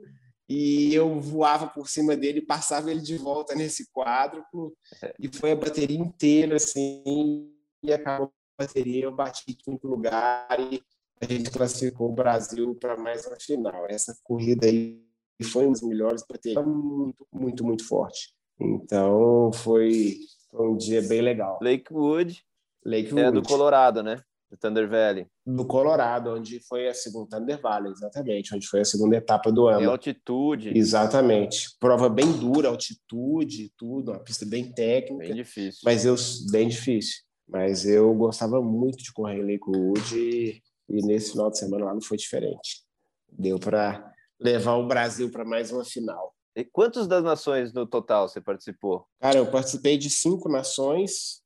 e 0.48 0.94
eu 0.94 1.20
voava 1.20 1.66
por 1.66 1.88
cima 1.88 2.16
dele, 2.16 2.42
passava 2.42 2.90
ele 2.90 3.00
de 3.00 3.16
volta 3.16 3.54
nesse 3.54 3.90
quádruplo 3.90 4.76
e 5.18 5.28
foi 5.28 5.52
a 5.52 5.56
bateria 5.56 5.98
inteira 5.98 6.56
assim 6.56 7.50
e 7.82 7.92
acabou 7.92 8.32
a 8.58 8.64
bateria, 8.64 9.04
eu 9.04 9.12
bati 9.12 9.44
em 9.48 9.54
quinto 9.54 9.88
lugar 9.88 10.46
e 10.60 10.82
a 11.20 11.24
gente 11.24 11.50
classificou 11.50 12.10
o 12.10 12.14
Brasil 12.14 12.74
para 12.74 12.96
mais 12.96 13.26
uma 13.26 13.36
final. 13.40 13.86
Essa 13.88 14.14
corrida 14.22 14.66
aí 14.66 15.02
foi 15.42 15.64
uma 15.64 15.72
das 15.72 15.82
melhores 15.82 16.24
baterias, 16.28 16.64
muito, 16.66 17.26
muito, 17.32 17.64
muito 17.64 17.86
forte. 17.86 18.34
Então 18.60 19.50
foi 19.52 20.18
foi 20.52 20.68
um 20.68 20.76
dia 20.76 21.00
bem 21.02 21.22
legal. 21.22 21.58
Lakewood, 21.62 22.44
Lakewood. 22.84 23.24
é 23.24 23.32
do 23.32 23.42
Colorado, 23.42 24.02
né? 24.02 24.20
Do 24.50 24.56
Thunder 24.58 24.86
Valley. 24.86 25.26
Do 25.46 25.66
Colorado, 25.66 26.34
onde 26.34 26.60
foi 26.60 26.86
a 26.86 26.92
segunda 26.92 27.38
Thunder 27.38 27.58
Valley, 27.58 27.90
exatamente, 27.90 28.54
onde 28.54 28.66
foi 28.68 28.80
a 28.80 28.84
segunda 28.84 29.16
etapa 29.16 29.50
do 29.50 29.66
ano. 29.66 29.80
Em 29.80 29.86
altitude. 29.86 30.76
Exatamente. 30.76 31.74
Prova 31.80 32.10
bem 32.10 32.30
dura, 32.32 32.68
altitude, 32.68 33.72
tudo, 33.78 34.12
uma 34.12 34.20
pista 34.20 34.44
bem 34.44 34.70
técnica. 34.70 35.24
Bem 35.24 35.34
difícil. 35.34 35.80
Mas 35.84 36.04
eu 36.04 36.14
bem 36.50 36.68
difícil. 36.68 37.22
Mas 37.48 37.86
eu 37.86 38.12
gostava 38.14 38.60
muito 38.60 38.98
de 39.02 39.12
correr 39.12 39.38
em 39.38 39.52
Lakewood 39.52 40.18
e, 40.18 40.62
e 40.88 41.06
nesse 41.06 41.32
final 41.32 41.50
de 41.50 41.58
semana 41.58 41.86
lá 41.86 41.94
não 41.94 42.02
foi 42.02 42.18
diferente. 42.18 42.82
Deu 43.30 43.58
para 43.58 44.12
levar 44.38 44.74
o 44.74 44.86
Brasil 44.86 45.30
para 45.30 45.46
mais 45.46 45.72
uma 45.72 45.84
final. 45.84 46.34
E 46.54 46.64
quantas 46.64 47.06
das 47.06 47.24
nações 47.24 47.72
no 47.72 47.86
total 47.86 48.28
você 48.28 48.40
participou? 48.40 49.06
Cara, 49.20 49.38
eu 49.38 49.50
participei 49.50 49.96
de 49.96 50.10
cinco 50.10 50.48
nações, 50.50 51.42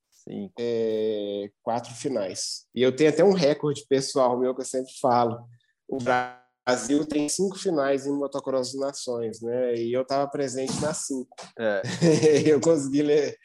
é, 0.58 1.50
quatro 1.62 1.94
finais. 1.94 2.66
E 2.74 2.82
eu 2.82 2.94
tenho 2.94 3.10
até 3.10 3.24
um 3.24 3.32
recorde 3.32 3.86
pessoal 3.88 4.38
meu 4.38 4.54
que 4.54 4.62
eu 4.62 4.66
sempre 4.66 4.92
falo. 5.00 5.46
O 5.88 5.98
Brasil 5.98 7.06
tem 7.06 7.28
cinco 7.28 7.56
finais 7.56 8.06
em 8.06 8.12
motocross 8.12 8.72
de 8.72 8.78
nações, 8.78 9.40
né? 9.40 9.76
E 9.76 9.92
eu 9.92 10.02
estava 10.02 10.28
presente 10.28 10.80
nas 10.80 11.06
cinco. 11.06 11.36
É. 11.56 11.82
eu 12.50 12.60
consegui 12.60 13.02
ler, 13.02 13.36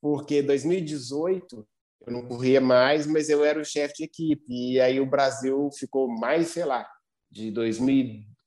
porque 0.00 0.42
2018 0.42 1.68
eu 2.06 2.12
não 2.12 2.26
corria 2.26 2.62
mais, 2.62 3.06
mas 3.06 3.28
eu 3.28 3.44
era 3.44 3.60
o 3.60 3.64
chefe 3.64 3.94
de 3.98 4.04
equipe. 4.04 4.72
E 4.72 4.80
aí 4.80 4.98
o 4.98 5.06
Brasil 5.06 5.68
ficou 5.78 6.08
mais, 6.08 6.48
sei 6.48 6.64
lá, 6.64 6.88
de 7.30 7.50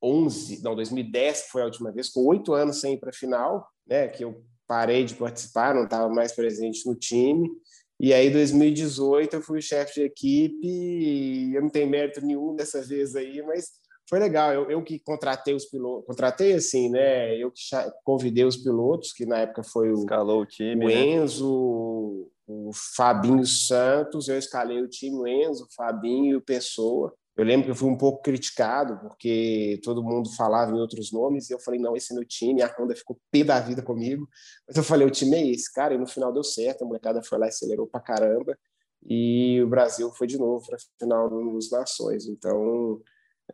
2011, 0.04 0.62
não, 0.62 0.76
2010 0.76 1.42
que 1.42 1.50
foi 1.50 1.62
a 1.62 1.66
última 1.66 1.90
vez, 1.90 2.10
com 2.10 2.24
oito 2.26 2.52
anos 2.52 2.80
sem 2.80 2.94
ir 2.94 2.98
para 2.98 3.10
a 3.10 3.14
final, 3.14 3.66
né? 3.86 4.08
Que 4.08 4.24
eu 4.24 4.42
parei 4.66 5.04
de 5.04 5.14
participar, 5.14 5.74
não 5.74 5.84
estava 5.84 6.08
mais 6.08 6.32
presente 6.32 6.86
no 6.86 6.94
time. 6.94 7.50
E 7.98 8.12
aí, 8.12 8.28
2018, 8.30 9.34
eu 9.34 9.42
fui 9.42 9.62
chefe 9.62 9.94
de 9.94 10.06
equipe 10.06 10.66
e 10.66 11.54
eu 11.54 11.62
não 11.62 11.70
tenho 11.70 11.88
mérito 11.88 12.20
nenhum 12.20 12.54
dessa 12.54 12.82
vez 12.82 13.14
aí, 13.14 13.40
mas 13.42 13.72
foi 14.08 14.18
legal. 14.18 14.52
Eu, 14.52 14.70
eu 14.70 14.82
que 14.82 14.98
contratei 14.98 15.54
os 15.54 15.64
pilotos, 15.64 16.06
contratei 16.06 16.54
assim, 16.54 16.90
né? 16.90 17.36
Eu 17.36 17.50
que 17.50 17.60
convidei 18.02 18.44
os 18.44 18.56
pilotos, 18.56 19.12
que 19.12 19.24
na 19.24 19.38
época 19.38 19.62
foi 19.62 19.90
o, 19.90 20.00
Escalou 20.00 20.42
o 20.42 20.46
time. 20.46 20.84
o 20.84 20.88
né? 20.88 20.94
Enzo, 20.94 22.28
o 22.46 22.70
Fabinho 22.96 23.46
Santos, 23.46 24.28
eu 24.28 24.38
escalei 24.38 24.82
o 24.82 24.88
time, 24.88 25.16
o 25.16 25.26
Enzo, 25.26 25.64
o 25.64 25.74
Fabinho 25.74 26.32
e 26.32 26.36
o 26.36 26.42
Pessoa. 26.42 27.14
Eu 27.36 27.44
lembro 27.44 27.64
que 27.64 27.70
eu 27.72 27.74
fui 27.74 27.88
um 27.88 27.96
pouco 27.98 28.22
criticado, 28.22 28.98
porque 29.00 29.80
todo 29.82 30.04
mundo 30.04 30.30
falava 30.36 30.70
em 30.70 30.78
outros 30.78 31.10
nomes, 31.10 31.50
e 31.50 31.52
eu 31.52 31.58
falei, 31.58 31.80
não, 31.80 31.96
esse 31.96 32.12
é 32.12 32.14
meu 32.14 32.24
time, 32.24 32.62
a 32.62 32.72
Honda 32.78 32.94
ficou 32.94 33.18
pé 33.30 33.42
da 33.42 33.58
vida 33.58 33.82
comigo. 33.82 34.28
Mas 34.66 34.76
eu 34.76 34.84
falei, 34.84 35.06
o 35.06 35.10
time 35.10 35.36
é 35.36 35.50
esse, 35.50 35.72
cara, 35.72 35.94
e 35.94 35.98
no 35.98 36.06
final 36.06 36.32
deu 36.32 36.44
certo, 36.44 36.82
a 36.82 36.86
molecada 36.86 37.22
foi 37.22 37.38
lá 37.38 37.46
e 37.46 37.48
acelerou 37.48 37.88
pra 37.88 38.00
caramba, 38.00 38.56
e 39.04 39.60
o 39.62 39.68
Brasil 39.68 40.10
foi 40.12 40.26
de 40.26 40.38
novo 40.38 40.64
para 40.66 40.78
final 40.98 41.28
dos 41.28 41.70
Nações. 41.70 42.26
Então, 42.26 43.02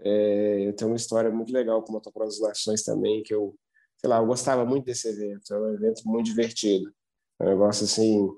é, 0.01 0.69
eu 0.69 0.77
tenho 0.77 0.91
uma 0.91 0.97
história 0.97 1.31
muito 1.31 1.53
legal 1.53 1.83
com 1.83 1.91
o 1.91 1.95
Motocross 1.95 2.39
das 2.39 2.49
Nações 2.49 2.83
também, 2.83 3.23
que 3.23 3.35
eu, 3.35 3.55
sei 3.97 4.11
lá, 4.11 4.19
eu 4.19 4.27
gostava 4.27 4.65
muito 4.65 4.85
desse 4.85 5.09
evento, 5.09 5.55
é 5.55 5.59
um 5.59 5.75
evento 5.75 6.03
muito 6.05 6.27
divertido. 6.27 6.93
É 7.41 7.45
um 7.45 7.49
negócio 7.49 7.85
assim, 7.85 8.29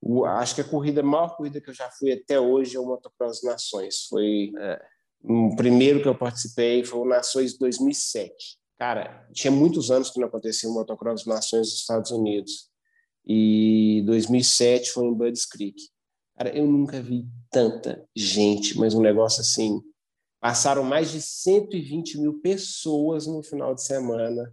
o- 0.00 0.24
acho 0.24 0.54
que 0.54 0.60
a 0.60 0.64
corrida, 0.64 1.00
a 1.00 1.04
maior 1.04 1.36
corrida 1.36 1.60
que 1.60 1.70
eu 1.70 1.74
já 1.74 1.90
fui 1.90 2.12
até 2.12 2.38
hoje 2.40 2.76
é 2.76 2.80
o 2.80 2.86
Motocross 2.86 3.42
Nações. 3.42 4.06
Foi 4.08 4.50
É. 4.58 4.80
o 5.22 5.54
primeiro 5.56 6.00
que 6.02 6.08
eu 6.08 6.14
participei, 6.16 6.84
foi 6.84 7.00
o 7.00 7.04
Nações 7.04 7.56
2007. 7.58 8.58
Cara, 8.78 9.28
tinha 9.32 9.50
muitos 9.50 9.90
anos 9.90 10.10
que 10.10 10.18
não 10.18 10.28
acontecia 10.28 10.68
o 10.68 10.72
Motocross 10.72 11.26
Nações 11.26 11.68
dos 11.68 11.80
Estados 11.80 12.10
Unidos. 12.10 12.70
E 13.26 14.02
2007 14.06 14.90
foi 14.92 15.04
em 15.04 15.14
Budds 15.14 15.44
Creek. 15.46 15.76
Cara, 16.36 16.56
eu 16.56 16.66
nunca 16.66 17.02
vi 17.02 17.26
tanta 17.50 18.02
gente, 18.16 18.78
mas 18.78 18.94
um 18.94 19.00
negócio 19.02 19.42
assim. 19.42 19.80
Passaram 20.40 20.82
mais 20.82 21.10
de 21.12 21.20
120 21.20 22.18
mil 22.18 22.40
pessoas 22.40 23.26
no 23.26 23.42
final 23.42 23.74
de 23.74 23.82
semana 23.84 24.50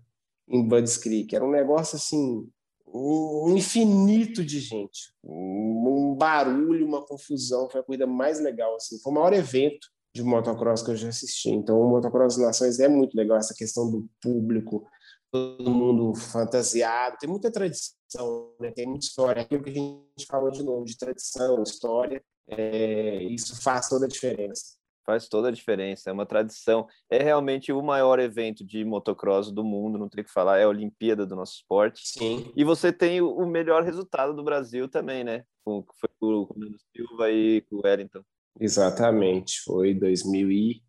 em 0.49 0.67
Budds 0.67 0.97
Creek. 0.97 1.33
Era 1.33 1.45
um 1.45 1.49
negócio 1.51 1.95
assim, 1.95 2.45
um 2.93 3.55
infinito 3.55 4.43
de 4.43 4.59
gente, 4.59 5.13
um 5.23 6.15
barulho, 6.17 6.85
uma 6.85 7.05
confusão. 7.05 7.69
Foi 7.69 7.81
a 7.81 7.83
corrida 7.83 8.07
mais 8.07 8.39
legal, 8.39 8.75
assim. 8.75 8.99
Foi 8.99 9.11
o 9.11 9.15
maior 9.15 9.33
evento 9.33 9.87
de 10.13 10.23
motocross 10.23 10.81
que 10.81 10.91
eu 10.91 10.95
já 10.95 11.09
assisti. 11.09 11.49
Então, 11.49 11.79
o 11.79 11.89
Motocross 11.89 12.37
Nações 12.37 12.79
é 12.79 12.87
muito 12.87 13.15
legal, 13.15 13.37
essa 13.37 13.53
questão 13.53 13.89
do 13.89 14.09
público, 14.21 14.87
todo 15.31 15.69
mundo 15.69 16.15
fantasiado. 16.15 17.17
Tem 17.19 17.29
muita 17.29 17.51
tradição, 17.51 18.51
né? 18.59 18.71
tem 18.71 18.87
muita 18.87 19.05
história. 19.05 19.41
Aquilo 19.41 19.63
que 19.63 19.69
a 19.69 19.73
gente 19.73 20.25
falou 20.27 20.49
de 20.49 20.63
novo, 20.63 20.85
de 20.85 20.97
tradição, 20.97 21.61
história, 21.61 22.23
é, 22.47 23.23
isso 23.23 23.61
faz 23.61 23.89
toda 23.89 24.05
a 24.05 24.09
diferença. 24.09 24.76
Faz 25.07 25.29
toda 25.29 25.47
a 25.47 25.51
diferença, 25.51 26.09
é 26.09 26.13
uma 26.13 26.25
tradição. 26.25 26.85
É 27.09 27.23
realmente 27.23 27.71
o 27.71 27.81
maior 27.81 28.19
evento 28.19 28.65
de 28.65 28.83
motocross 28.83 29.49
do 29.49 29.63
mundo, 29.63 29.97
não 29.97 30.09
tem 30.09 30.21
que 30.21 30.29
falar, 30.29 30.57
é 30.57 30.65
a 30.65 30.69
Olimpíada 30.69 31.25
do 31.25 31.33
nosso 31.33 31.53
esporte. 31.53 32.01
Sim. 32.03 32.51
E 32.57 32.65
você 32.65 32.91
tem 32.91 33.21
o 33.21 33.45
melhor 33.45 33.83
resultado 33.83 34.33
do 34.33 34.43
Brasil 34.43 34.89
também, 34.89 35.23
né? 35.23 35.45
Com, 35.63 35.85
foi 35.97 36.09
com 36.19 36.27
o 36.27 36.47
Fernando 36.47 36.77
Silva 36.93 37.31
e 37.31 37.61
com 37.61 37.77
o 37.77 37.81
Wellington. 37.85 38.21
Exatamente, 38.59 39.61
foi 39.61 39.93
2000 39.93 40.51
e... 40.51 40.83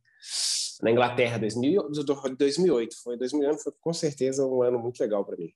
na 0.82 0.90
Inglaterra, 0.90 1.38
2000, 1.38 1.88
2008. 2.36 2.96
Foi 3.00 3.16
2008, 3.16 3.62
foi 3.62 3.72
com 3.80 3.92
certeza 3.92 4.44
um 4.44 4.62
ano 4.62 4.80
muito 4.80 4.98
legal 4.98 5.24
para 5.24 5.36
mim. 5.36 5.52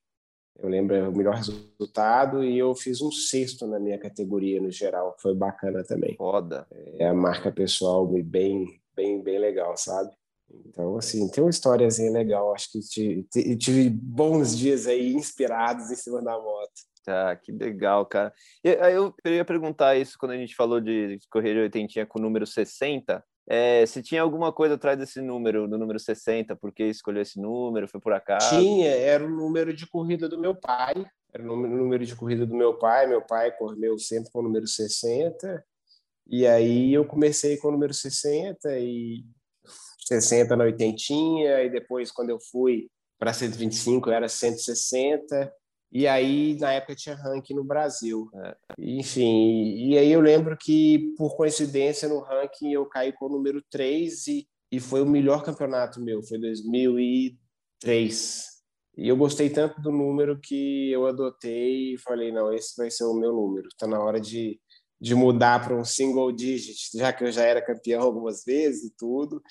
Eu 0.59 0.69
lembro 0.69 0.95
é 0.95 1.09
o 1.09 1.17
melhor 1.17 1.35
resultado 1.35 2.45
e 2.45 2.57
eu 2.57 2.75
fiz 2.75 3.01
um 3.01 3.11
sexto 3.11 3.67
na 3.67 3.81
minha 3.81 3.99
categoria 3.99 4.61
no 4.61 4.71
geral, 4.71 5.17
foi 5.19 5.35
bacana 5.35 5.83
também. 5.83 6.15
Foda. 6.17 6.67
É 6.99 7.09
a 7.09 7.15
marca 7.15 7.51
pessoal 7.51 8.07
bem, 8.07 8.81
bem, 8.95 9.23
bem 9.23 9.39
legal, 9.39 9.77
sabe? 9.77 10.11
Então, 10.67 10.97
assim, 10.97 11.29
tem 11.29 11.43
uma 11.43 11.51
historiazinha 11.51 12.11
legal. 12.11 12.55
Acho 12.55 12.71
que 12.73 12.81
tive, 12.81 13.27
tive 13.57 13.89
bons 13.89 14.57
dias 14.57 14.87
aí 14.87 15.15
inspirados 15.15 15.91
em 15.91 15.97
cima 15.97 16.23
da 16.23 16.39
moto. 16.39 16.73
Tá, 17.05 17.35
que 17.35 17.51
legal, 17.51 18.07
cara. 18.07 18.33
Eu, 18.63 19.15
eu 19.25 19.33
ia 19.35 19.45
perguntar 19.45 19.97
isso 19.97 20.17
quando 20.19 20.33
a 20.33 20.37
gente 20.37 20.55
falou 20.55 20.81
de 20.81 21.19
correr 21.31 21.55
de 21.55 21.61
oitentinha 21.61 22.07
com 22.07 22.19
o 22.19 22.23
número 22.23 22.47
60. 22.47 23.25
É, 23.49 23.85
se 23.87 24.03
tinha 24.03 24.23
alguma 24.23 24.53
coisa 24.53 24.75
atrás 24.75 24.99
desse 24.99 25.21
número, 25.21 25.67
do 25.67 25.77
número 25.77 25.99
60, 25.99 26.55
por 26.57 26.73
que 26.73 26.85
escolheu 26.85 27.23
esse 27.23 27.41
número? 27.41 27.89
Foi 27.89 28.01
por 28.01 28.13
acaso? 28.13 28.51
Tinha, 28.51 28.91
era 28.91 29.25
o 29.25 29.29
número 29.29 29.75
de 29.75 29.87
corrida 29.87 30.29
do 30.29 30.39
meu 30.39 30.55
pai. 30.55 30.95
Era 31.33 31.43
o 31.43 31.57
número 31.57 32.05
de 32.05 32.15
corrida 32.15 32.47
do 32.47 32.55
meu 32.55 32.79
pai. 32.79 33.07
Meu 33.07 33.23
pai 33.23 33.51
correu 33.57 33.99
sempre 33.99 34.31
com 34.31 34.41
o 34.41 34.43
número 34.43 34.67
60. 34.67 35.65
E 36.29 36.47
aí 36.47 36.93
eu 36.93 37.05
comecei 37.05 37.57
com 37.57 37.69
o 37.69 37.73
número 37.73 37.93
60 37.93 38.79
e 38.79 39.25
60 40.07 40.55
na 40.57 40.65
oitentinha. 40.65 41.63
E 41.63 41.71
depois, 41.71 42.13
quando 42.13 42.31
eu 42.31 42.39
fui 42.39 42.89
para 43.19 43.33
125, 43.33 44.11
era 44.11 44.29
160. 44.29 45.53
E 45.93 46.09
aí, 46.09 46.57
na 46.59 46.73
época, 46.73 46.95
tinha 46.95 47.15
ranking 47.15 47.55
no 47.55 47.63
Brasil. 47.63 48.31
É. 48.35 48.57
Enfim, 48.79 49.77
e 49.77 49.99
aí 49.99 50.11
eu 50.11 50.23
lembro 50.23 50.57
que, 50.57 51.13
por 51.19 51.37
coincidência, 51.37 52.09
no 52.09 52.21
ranking 52.21 52.73
eu 52.73 52.87
caí 52.87 53.13
com 53.13 53.27
o 53.27 53.29
número 53.29 53.63
3 53.71 54.27
e, 54.29 54.49
e 54.73 54.81
foi 54.81 55.03
o 55.03 55.07
melhor 55.07 55.45
campeonato 55.45 56.01
meu, 56.01 56.23
foi 56.23 56.39
2003. 56.39 58.47
E 58.97 59.09
eu 59.09 59.17
gostei 59.17 59.51
tanto 59.51 59.83
do 59.83 59.93
número 59.93 60.41
que 60.41 60.91
eu 60.91 61.07
adotei 61.07 61.95
e 61.95 61.99
falei, 61.99 62.33
não, 62.33 62.53
esse 62.53 62.75
vai 62.77 62.91
ser 62.91 63.05
o 63.05 63.13
meu 63.13 63.33
número. 63.33 63.69
Está 63.69 63.87
na 63.87 64.01
hora 64.01 64.19
de, 64.19 64.59
de 64.99 65.15
mudar 65.15 65.63
para 65.63 65.77
um 65.77 65.85
single 65.85 66.33
digit, 66.33 66.97
já 66.97 67.13
que 67.13 67.25
eu 67.25 67.31
já 67.31 67.43
era 67.43 67.65
campeão 67.65 68.03
algumas 68.03 68.45
vezes 68.45 68.85
e 68.85 68.95
tudo. 68.97 69.43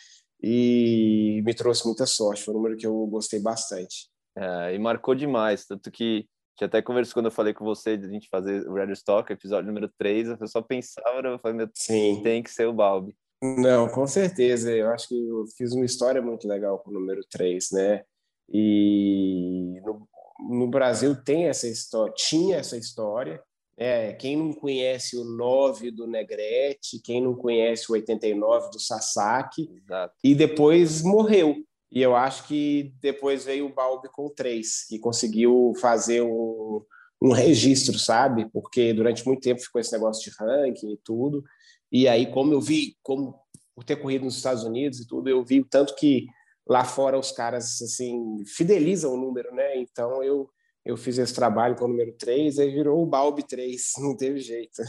E 0.42 1.42
me 1.46 1.54
trouxe 1.54 1.86
muita 1.86 2.08
sorte, 2.08 2.44
foi 2.44 2.54
um 2.54 2.58
número 2.58 2.78
que 2.78 2.88
eu 2.88 3.06
gostei 3.06 3.40
bastante. 3.40 4.10
É, 4.36 4.74
e 4.74 4.80
marcou 4.80 5.14
demais, 5.14 5.66
tanto 5.66 5.92
que 5.92 6.26
gente 6.62 6.66
até 6.66 6.82
conversou 6.82 7.16
quando 7.16 7.26
eu 7.26 7.32
falei 7.32 7.54
com 7.54 7.66
você 7.66 7.98
de 7.98 8.06
a 8.06 8.10
gente 8.10 8.30
fazer 8.30 8.68
o 8.68 8.74
Red 8.74 8.92
Stock, 8.94 9.32
episódio 9.32 9.68
número 9.68 9.90
3, 9.98 10.40
eu 10.40 10.48
só 10.48 10.62
pensava, 10.62 11.28
eu 11.28 11.40
falei, 11.40 11.58
meu, 11.58 11.70
Sim. 11.74 12.22
tem 12.24 12.44
que 12.44 12.52
ser 12.52 12.68
o 12.68 12.74
Balbi. 12.74 13.16
Não, 13.42 13.88
com 13.90 14.06
certeza. 14.06 14.72
Eu 14.72 14.90
acho 14.92 15.08
que 15.08 15.16
eu 15.16 15.46
fiz 15.58 15.74
uma 15.74 15.86
história 15.86 16.22
muito 16.22 16.48
legal 16.48 16.78
com 16.78 16.92
o 16.92 16.94
número 16.94 17.22
3, 17.30 17.72
né? 17.72 18.04
E 18.48 19.82
no, 19.84 20.08
no 20.50 20.68
Brasil 20.68 21.16
tem 21.16 21.48
essa 21.48 21.68
história, 21.68 22.14
tinha 22.16 22.58
essa 22.58 22.78
história. 22.78 23.42
É, 23.76 24.14
quem 24.14 24.38
não 24.38 24.54
conhece 24.54 25.18
o 25.18 25.24
9 25.24 25.90
do 25.90 26.06
Negrete, 26.06 27.02
quem 27.04 27.20
não 27.20 27.34
conhece 27.34 27.92
o 27.92 27.96
89 27.96 28.70
do 28.70 28.80
Sasaki, 28.80 29.72
Exato. 29.76 30.14
e 30.24 30.36
depois 30.36 31.02
morreu. 31.02 31.56
E 31.92 32.02
eu 32.02 32.16
acho 32.16 32.48
que 32.48 32.94
depois 33.02 33.44
veio 33.44 33.66
o 33.66 33.74
Balbi 33.74 34.08
com 34.10 34.30
três, 34.30 34.86
que 34.88 34.98
conseguiu 34.98 35.74
fazer 35.80 36.22
um, 36.22 36.82
um 37.22 37.32
registro, 37.32 38.00
sabe? 38.00 38.50
Porque 38.52 38.94
durante 38.94 39.26
muito 39.26 39.42
tempo 39.42 39.62
ficou 39.62 39.82
esse 39.82 39.92
negócio 39.92 40.24
de 40.24 40.36
ranking 40.38 40.94
e 40.94 40.98
tudo. 41.04 41.44
E 41.92 42.08
aí, 42.08 42.32
como 42.32 42.54
eu 42.54 42.62
vi, 42.62 42.96
como 43.04 43.36
por 43.76 43.84
ter 43.84 43.98
corrido 43.98 44.26
nos 44.26 44.38
Estados 44.38 44.64
Unidos 44.64 45.00
e 45.00 45.08
tudo, 45.08 45.30
eu 45.30 45.44
vi 45.44 45.64
tanto 45.64 45.96
que 45.96 46.28
lá 46.68 46.86
fora 46.86 47.20
os 47.20 47.32
caras 47.32 47.82
assim 47.82 48.44
fidelizam 48.46 49.14
o 49.14 49.18
número, 49.18 49.54
né? 49.54 49.78
Então 49.78 50.24
eu 50.24 50.50
eu 50.84 50.98
fiz 50.98 51.20
esse 51.20 51.34
trabalho 51.34 51.76
com 51.76 51.86
o 51.86 51.88
número 51.88 52.12
3, 52.14 52.58
aí 52.58 52.72
virou 52.72 53.04
o 53.04 53.06
Balbi 53.06 53.44
3, 53.44 53.94
não 54.02 54.16
teve 54.18 54.40
jeito. 54.40 54.82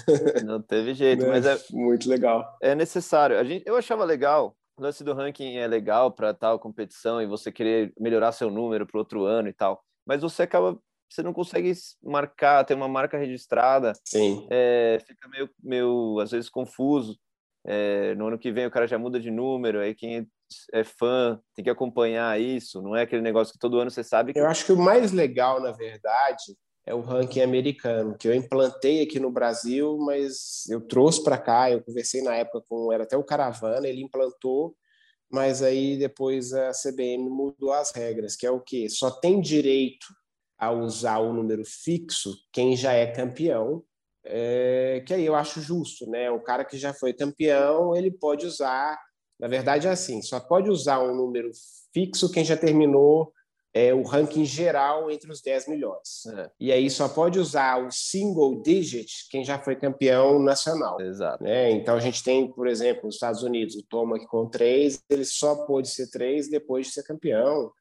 Não 0.44 0.62
teve 0.62 0.94
jeito, 0.94 1.26
mas 1.26 1.44
é 1.44 1.58
muito 1.70 2.08
legal. 2.08 2.44
É 2.62 2.74
necessário. 2.74 3.38
A 3.38 3.44
gente, 3.44 3.62
eu 3.66 3.76
achava 3.76 4.04
legal 4.04 4.56
o 4.56 4.61
lance 4.82 5.02
do 5.02 5.14
ranking 5.14 5.56
é 5.56 5.66
legal 5.66 6.10
para 6.12 6.34
tal 6.34 6.59
competição 6.59 7.20
e 7.22 7.26
você 7.26 7.50
querer 7.50 7.92
melhorar 7.98 8.32
seu 8.32 8.50
número 8.50 8.86
para 8.86 8.98
outro 8.98 9.24
ano 9.24 9.48
e 9.48 9.52
tal, 9.52 9.82
mas 10.06 10.22
você 10.22 10.42
acaba 10.42 10.78
você 11.12 11.22
não 11.22 11.32
consegue 11.32 11.72
marcar, 12.02 12.64
ter 12.64 12.72
uma 12.74 12.88
marca 12.88 13.18
registrada. 13.18 13.92
Sim. 14.02 14.46
É, 14.50 14.98
fica 15.06 15.28
meio, 15.28 15.50
meio, 15.62 16.18
às 16.20 16.30
vezes, 16.30 16.48
confuso. 16.48 17.18
É, 17.64 18.14
no 18.16 18.26
ano 18.28 18.38
que 18.38 18.50
vem 18.50 18.66
o 18.66 18.70
cara 18.70 18.88
já 18.88 18.98
muda 18.98 19.20
de 19.20 19.30
número, 19.30 19.78
aí 19.78 19.94
quem 19.94 20.26
é 20.72 20.82
fã 20.82 21.38
tem 21.54 21.64
que 21.64 21.70
acompanhar 21.70 22.40
isso, 22.40 22.82
não 22.82 22.96
é 22.96 23.02
aquele 23.02 23.22
negócio 23.22 23.52
que 23.52 23.59
todo 23.59 23.78
ano 23.78 23.90
você 23.90 24.02
sabe. 24.02 24.32
Que... 24.32 24.40
Eu 24.40 24.46
acho 24.46 24.66
que 24.66 24.72
o 24.72 24.76
mais 24.76 25.12
legal, 25.12 25.60
na 25.60 25.70
verdade, 25.70 26.56
é 26.84 26.94
o 26.94 27.00
ranking 27.00 27.40
americano, 27.40 28.16
que 28.18 28.26
eu 28.26 28.34
implantei 28.34 29.02
aqui 29.02 29.20
no 29.20 29.30
Brasil, 29.30 29.96
mas 29.98 30.66
eu 30.68 30.80
trouxe 30.80 31.22
para 31.22 31.38
cá, 31.38 31.70
eu 31.70 31.82
conversei 31.82 32.22
na 32.22 32.34
época 32.34 32.62
com, 32.68 32.92
era 32.92 33.04
até 33.04 33.16
o 33.16 33.24
Caravana, 33.24 33.86
ele 33.86 34.02
implantou, 34.02 34.74
mas 35.30 35.62
aí 35.62 35.96
depois 35.96 36.52
a 36.52 36.72
CBM 36.72 37.30
mudou 37.30 37.72
as 37.72 37.92
regras, 37.92 38.34
que 38.34 38.46
é 38.46 38.50
o 38.50 38.60
quê? 38.60 38.88
Só 38.88 39.10
tem 39.10 39.40
direito 39.40 40.06
a 40.59 40.70
usar 40.70 41.18
o 41.18 41.32
número 41.32 41.64
fixo 41.64 42.36
quem 42.52 42.76
já 42.76 42.92
é 42.92 43.06
campeão, 43.06 43.84
é, 44.24 45.02
que 45.06 45.14
aí 45.14 45.24
eu 45.24 45.34
acho 45.34 45.60
justo, 45.60 46.09
né? 46.09 46.30
O 46.30 46.40
cara 46.40 46.64
que 46.64 46.76
já 46.76 46.92
foi 46.92 47.12
campeão, 47.12 47.96
ele 47.96 48.10
pode 48.10 48.46
usar, 48.46 49.00
na 49.38 49.48
verdade 49.48 49.86
é 49.86 49.90
assim, 49.90 50.20
só 50.20 50.38
pode 50.38 50.68
usar 50.68 51.00
um 51.00 51.14
número 51.14 51.50
fixo 51.92 52.30
quem 52.30 52.44
já 52.44 52.56
terminou 52.56 53.32
é, 53.74 53.94
o 53.94 54.02
ranking 54.02 54.44
geral 54.44 55.10
entre 55.10 55.30
os 55.30 55.40
10 55.40 55.68
melhores. 55.68 56.26
É. 56.26 56.50
E 56.60 56.72
aí 56.72 56.90
só 56.90 57.08
pode 57.08 57.38
usar 57.38 57.82
o 57.82 57.90
single 57.90 58.60
digit 58.62 59.28
quem 59.30 59.44
já 59.44 59.58
foi 59.58 59.76
campeão 59.76 60.38
nacional. 60.38 61.00
Exato. 61.00 61.42
Né? 61.42 61.70
Então 61.70 61.94
a 61.94 62.00
gente 62.00 62.22
tem, 62.22 62.52
por 62.52 62.66
exemplo, 62.66 63.06
nos 63.06 63.14
Estados 63.14 63.42
Unidos, 63.42 63.74
o 63.74 63.82
Tomac 63.88 64.26
com 64.26 64.46
três, 64.46 65.02
ele 65.08 65.24
só 65.24 65.64
pôde 65.64 65.88
ser 65.88 66.10
três 66.10 66.50
depois 66.50 66.88
de 66.88 66.92
ser 66.92 67.02
campeão. 67.02 67.72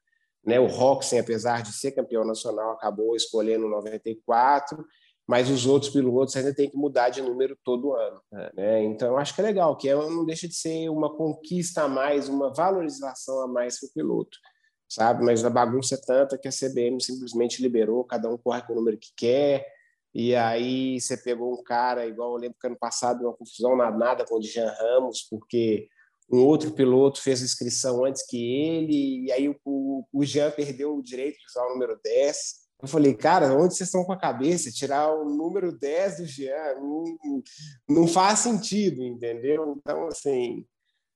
Né? 0.44 0.58
O 0.58 0.66
Roxen, 0.66 1.18
apesar 1.18 1.62
de 1.62 1.72
ser 1.72 1.92
campeão 1.92 2.24
nacional, 2.24 2.72
acabou 2.72 3.14
escolhendo 3.14 3.68
94, 3.68 4.82
mas 5.28 5.50
os 5.50 5.66
outros 5.66 5.92
pilotos 5.92 6.34
ainda 6.34 6.54
tem 6.54 6.70
que 6.70 6.76
mudar 6.76 7.10
de 7.10 7.20
número 7.20 7.56
todo 7.62 7.92
ano. 7.92 8.20
É. 8.32 8.52
Né? 8.56 8.84
Então, 8.84 9.08
eu 9.08 9.18
acho 9.18 9.34
que 9.34 9.42
é 9.42 9.44
legal, 9.44 9.76
que 9.76 9.90
é, 9.90 9.94
não 9.94 10.24
deixa 10.24 10.48
de 10.48 10.54
ser 10.54 10.88
uma 10.88 11.14
conquista 11.14 11.82
a 11.82 11.88
mais, 11.88 12.30
uma 12.30 12.52
valorização 12.52 13.42
a 13.42 13.46
mais 13.46 13.78
para 13.78 13.88
o 13.88 13.92
piloto 13.92 14.38
sabe? 14.92 15.24
Mas 15.24 15.44
a 15.44 15.50
bagunça 15.50 15.94
é 15.94 15.98
tanta 15.98 16.36
que 16.36 16.48
a 16.48 16.52
CBM 16.52 17.00
simplesmente 17.00 17.62
liberou, 17.62 18.04
cada 18.04 18.28
um 18.28 18.36
corre 18.36 18.62
com 18.62 18.72
o 18.72 18.76
número 18.76 18.98
que 18.98 19.10
quer, 19.16 19.66
e 20.14 20.34
aí 20.34 21.00
você 21.00 21.16
pegou 21.16 21.54
um 21.54 21.62
cara, 21.62 22.06
igual 22.06 22.32
eu 22.32 22.36
lembro 22.36 22.58
que 22.60 22.66
ano 22.66 22.76
passado, 22.78 23.22
uma 23.22 23.32
confusão 23.32 23.74
nada 23.76 24.24
com 24.26 24.38
o 24.38 24.42
Jean 24.42 24.70
Ramos, 24.70 25.26
porque 25.30 25.88
um 26.30 26.40
outro 26.40 26.72
piloto 26.72 27.22
fez 27.22 27.40
a 27.40 27.44
inscrição 27.44 28.04
antes 28.04 28.26
que 28.26 28.36
ele, 28.36 29.26
e 29.26 29.32
aí 29.32 29.48
o, 29.64 30.06
o 30.12 30.24
Jean 30.24 30.50
perdeu 30.50 30.94
o 30.96 31.02
direito 31.02 31.38
de 31.38 31.46
usar 31.46 31.66
o 31.66 31.72
número 31.72 31.98
10. 32.04 32.62
Eu 32.82 32.88
falei, 32.88 33.14
cara, 33.14 33.54
onde 33.54 33.74
vocês 33.74 33.88
estão 33.88 34.04
com 34.04 34.12
a 34.12 34.18
cabeça? 34.18 34.70
Tirar 34.70 35.14
o 35.14 35.24
número 35.24 35.72
10 35.72 36.16
do 36.18 36.26
Jean 36.26 36.74
não, 36.74 37.42
não 37.88 38.06
faz 38.06 38.40
sentido, 38.40 39.02
entendeu? 39.02 39.76
Então, 39.78 40.08
assim, 40.08 40.66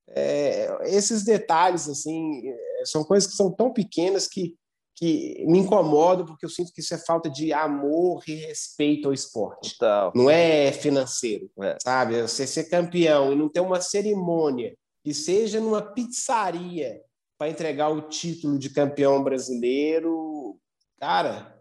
é, 0.08 0.78
esses 0.84 1.24
detalhes 1.24 1.88
assim 1.88 2.48
é, 2.48 2.84
são 2.84 3.02
coisas 3.04 3.28
que 3.28 3.36
são 3.36 3.50
tão 3.50 3.72
pequenas 3.72 4.28
que, 4.28 4.54
que 4.94 5.44
me 5.46 5.58
incomodam 5.58 6.24
porque 6.24 6.46
eu 6.46 6.50
sinto 6.50 6.72
que 6.72 6.80
isso 6.80 6.94
é 6.94 6.98
falta 6.98 7.28
de 7.28 7.52
amor 7.52 8.22
e 8.26 8.34
respeito 8.34 9.08
ao 9.08 9.14
esporte. 9.14 9.72
Total. 9.72 10.12
Não 10.14 10.30
é 10.30 10.70
financeiro, 10.72 11.50
é. 11.60 11.76
sabe? 11.82 12.22
Você 12.22 12.46
ser 12.46 12.64
campeão 12.64 13.32
e 13.32 13.36
não 13.36 13.48
ter 13.48 13.60
uma 13.60 13.80
cerimônia 13.80 14.76
que 15.02 15.12
seja 15.12 15.60
numa 15.60 15.82
pizzaria 15.82 17.00
para 17.38 17.50
entregar 17.50 17.90
o 17.90 18.02
título 18.02 18.58
de 18.58 18.70
campeão 18.70 19.22
brasileiro, 19.22 20.58
cara, 20.98 21.54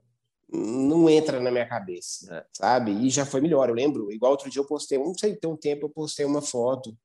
não 0.49 1.09
entra 1.09 1.39
na 1.39 1.51
minha 1.51 1.67
cabeça, 1.67 2.33
é. 2.33 2.45
sabe? 2.53 2.91
E 2.91 3.09
já 3.09 3.25
foi 3.25 3.41
melhor. 3.41 3.67
Eu 3.69 3.75
lembro, 3.75 4.11
igual 4.11 4.31
outro 4.31 4.49
dia 4.49 4.61
eu 4.61 4.67
postei, 4.67 4.97
não 4.97 5.17
sei, 5.17 5.35
tem 5.35 5.49
um 5.49 5.57
tempo 5.57 5.87
eu 5.87 5.89
postei 5.89 6.25
uma 6.25 6.41
foto 6.41 6.95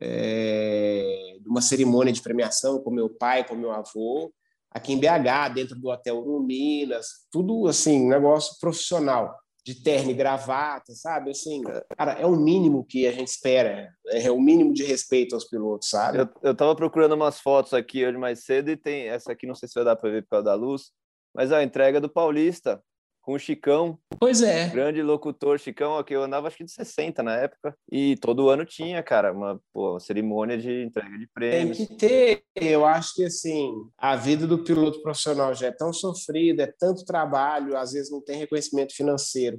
é, 0.00 1.36
de 1.40 1.48
uma 1.48 1.60
cerimônia 1.60 2.12
de 2.12 2.22
premiação 2.22 2.82
com 2.82 2.90
meu 2.90 3.08
pai, 3.08 3.46
com 3.46 3.54
meu 3.54 3.70
avô, 3.70 4.32
aqui 4.70 4.92
em 4.92 4.98
BH, 4.98 5.54
dentro 5.54 5.76
do 5.78 5.88
Hotel 5.88 6.24
no 6.24 6.40
Minas, 6.40 7.26
tudo 7.30 7.68
assim, 7.68 8.06
um 8.06 8.08
negócio 8.08 8.58
profissional, 8.60 9.36
de 9.64 9.82
terno 9.82 10.10
e 10.10 10.14
gravata, 10.14 10.92
sabe? 10.92 11.30
Assim, 11.30 11.62
cara, 11.96 12.12
é 12.12 12.26
o 12.26 12.36
mínimo 12.36 12.84
que 12.84 13.06
a 13.06 13.12
gente 13.12 13.28
espera, 13.28 13.88
é 14.08 14.30
o 14.30 14.38
mínimo 14.38 14.74
de 14.74 14.84
respeito 14.84 15.34
aos 15.34 15.44
pilotos, 15.44 15.88
sabe? 15.88 16.18
Eu, 16.18 16.28
eu 16.42 16.54
tava 16.54 16.76
procurando 16.76 17.14
umas 17.14 17.40
fotos 17.40 17.72
aqui 17.72 18.04
hoje 18.04 18.18
mais 18.18 18.44
cedo 18.44 18.70
e 18.70 18.76
tem 18.76 19.08
essa 19.08 19.32
aqui, 19.32 19.46
não 19.46 19.54
sei 19.54 19.68
se 19.68 19.74
vai 19.74 19.84
dar 19.84 19.96
para 19.96 20.10
ver 20.10 20.22
por 20.24 20.30
causa 20.30 20.44
da 20.44 20.54
luz, 20.54 20.90
mas 21.34 21.50
a 21.50 21.62
entrega 21.62 21.98
do 22.00 22.10
Paulista, 22.10 22.82
com 23.24 23.32
o 23.32 23.38
Chicão. 23.38 23.98
Pois 24.20 24.42
é. 24.42 24.68
Grande 24.68 25.02
locutor 25.02 25.58
Chicão, 25.58 26.02
que 26.04 26.14
eu 26.14 26.22
andava 26.22 26.46
acho 26.46 26.58
que 26.58 26.64
de 26.64 26.72
60 26.72 27.22
na 27.22 27.36
época. 27.36 27.74
E 27.90 28.16
todo 28.16 28.50
ano 28.50 28.64
tinha, 28.64 29.02
cara, 29.02 29.32
uma, 29.32 29.58
pô, 29.72 29.92
uma 29.92 30.00
cerimônia 30.00 30.58
de 30.58 30.84
entrega 30.84 31.18
de 31.18 31.26
prêmios. 31.32 31.78
Tem 31.78 31.86
que 31.86 31.96
ter. 31.96 32.44
Eu 32.54 32.84
acho 32.84 33.14
que, 33.14 33.24
assim, 33.24 33.72
a 33.96 34.14
vida 34.14 34.46
do 34.46 34.62
piloto 34.62 35.00
profissional 35.02 35.54
já 35.54 35.68
é 35.68 35.72
tão 35.72 35.92
sofrida, 35.92 36.64
é 36.64 36.74
tanto 36.78 37.04
trabalho, 37.04 37.76
às 37.76 37.92
vezes 37.92 38.10
não 38.10 38.20
tem 38.20 38.38
reconhecimento 38.38 38.94
financeiro. 38.94 39.56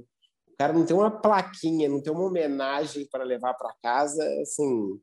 O 0.54 0.58
cara 0.58 0.72
não 0.72 0.86
tem 0.86 0.96
uma 0.96 1.12
plaquinha, 1.12 1.90
não 1.90 2.02
tem 2.02 2.14
uma 2.14 2.28
homenagem 2.28 3.08
para 3.12 3.24
levar 3.24 3.56
para 3.56 3.76
casa, 3.82 4.24
assim, 4.42 4.98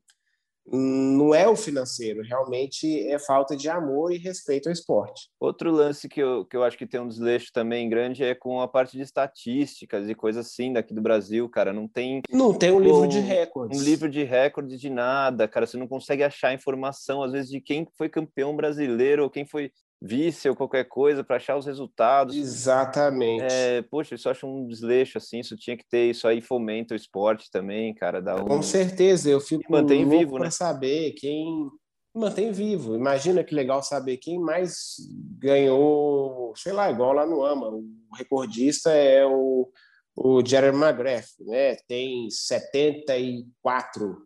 não 0.65 1.35
é 1.35 1.47
o 1.47 1.55
financeiro, 1.55 2.21
realmente 2.21 3.07
é 3.07 3.19
falta 3.19 3.55
de 3.55 3.69
amor 3.69 4.13
e 4.13 4.17
respeito 4.17 4.67
ao 4.67 4.73
esporte. 4.73 5.29
Outro 5.39 5.71
lance 5.71 6.07
que 6.07 6.21
eu, 6.21 6.45
que 6.45 6.55
eu 6.55 6.63
acho 6.63 6.77
que 6.77 6.87
tem 6.87 7.01
um 7.01 7.07
desleixo 7.07 7.51
também 7.53 7.89
grande 7.89 8.23
é 8.23 8.33
com 8.33 8.61
a 8.61 8.67
parte 8.67 8.95
de 8.95 9.03
estatísticas 9.03 10.09
e 10.09 10.15
coisas 10.15 10.47
assim 10.47 10.71
daqui 10.71 10.93
do 10.93 11.01
Brasil, 11.01 11.49
cara. 11.49 11.73
Não 11.73 11.87
tem. 11.87 12.21
Não 12.31 12.53
tem 12.53 12.71
um 12.71 12.79
livro 12.79 13.07
de 13.07 13.19
recordes. 13.19 13.79
Um 13.79 13.83
livro 13.83 14.09
de 14.09 14.23
recordes 14.23 14.79
de 14.79 14.89
nada, 14.89 15.47
cara. 15.47 15.65
Você 15.65 15.77
não 15.77 15.87
consegue 15.87 16.23
achar 16.23 16.53
informação, 16.53 17.21
às 17.21 17.31
vezes, 17.31 17.49
de 17.49 17.59
quem 17.59 17.87
foi 17.97 18.07
campeão 18.07 18.55
brasileiro 18.55 19.23
ou 19.23 19.29
quem 19.29 19.45
foi 19.45 19.71
vice 20.05 20.49
ou 20.49 20.55
qualquer 20.55 20.83
coisa 20.83 21.23
para 21.23 21.37
achar 21.37 21.55
os 21.55 21.65
resultados. 21.65 22.35
Exatamente. 22.35 23.45
É, 23.49 23.81
poxa, 23.83 24.15
isso 24.15 24.27
eu 24.27 24.31
acho 24.31 24.45
um 24.45 24.67
desleixo, 24.67 25.17
assim, 25.17 25.39
isso 25.39 25.55
tinha 25.55 25.77
que 25.77 25.87
ter, 25.87 26.09
isso 26.09 26.27
aí 26.27 26.41
fomenta 26.41 26.93
o 26.93 26.97
esporte 26.97 27.49
também, 27.49 27.93
cara. 27.93 28.21
Dá 28.21 28.35
um... 28.35 28.45
Com 28.45 28.61
certeza, 28.61 29.29
eu 29.29 29.39
fico 29.39 29.71
mantém 29.71 30.07
vivo, 30.07 30.33
para 30.33 30.45
né? 30.45 30.51
saber 30.51 31.13
quem 31.13 31.69
mantém 32.13 32.51
vivo. 32.51 32.95
Imagina 32.95 33.45
que 33.45 33.55
legal 33.55 33.81
saber 33.81 34.17
quem 34.17 34.37
mais 34.37 34.97
ganhou, 35.39 36.53
sei 36.57 36.73
lá, 36.73 36.91
igual 36.91 37.13
lá 37.13 37.25
no 37.25 37.45
AMA. 37.45 37.69
O 37.69 37.85
recordista 38.17 38.91
é 38.91 39.25
o, 39.25 39.71
o 40.17 40.45
Jared 40.45 40.77
McGrath, 40.77 41.29
né? 41.39 41.77
Tem 41.87 42.29
74 42.29 44.17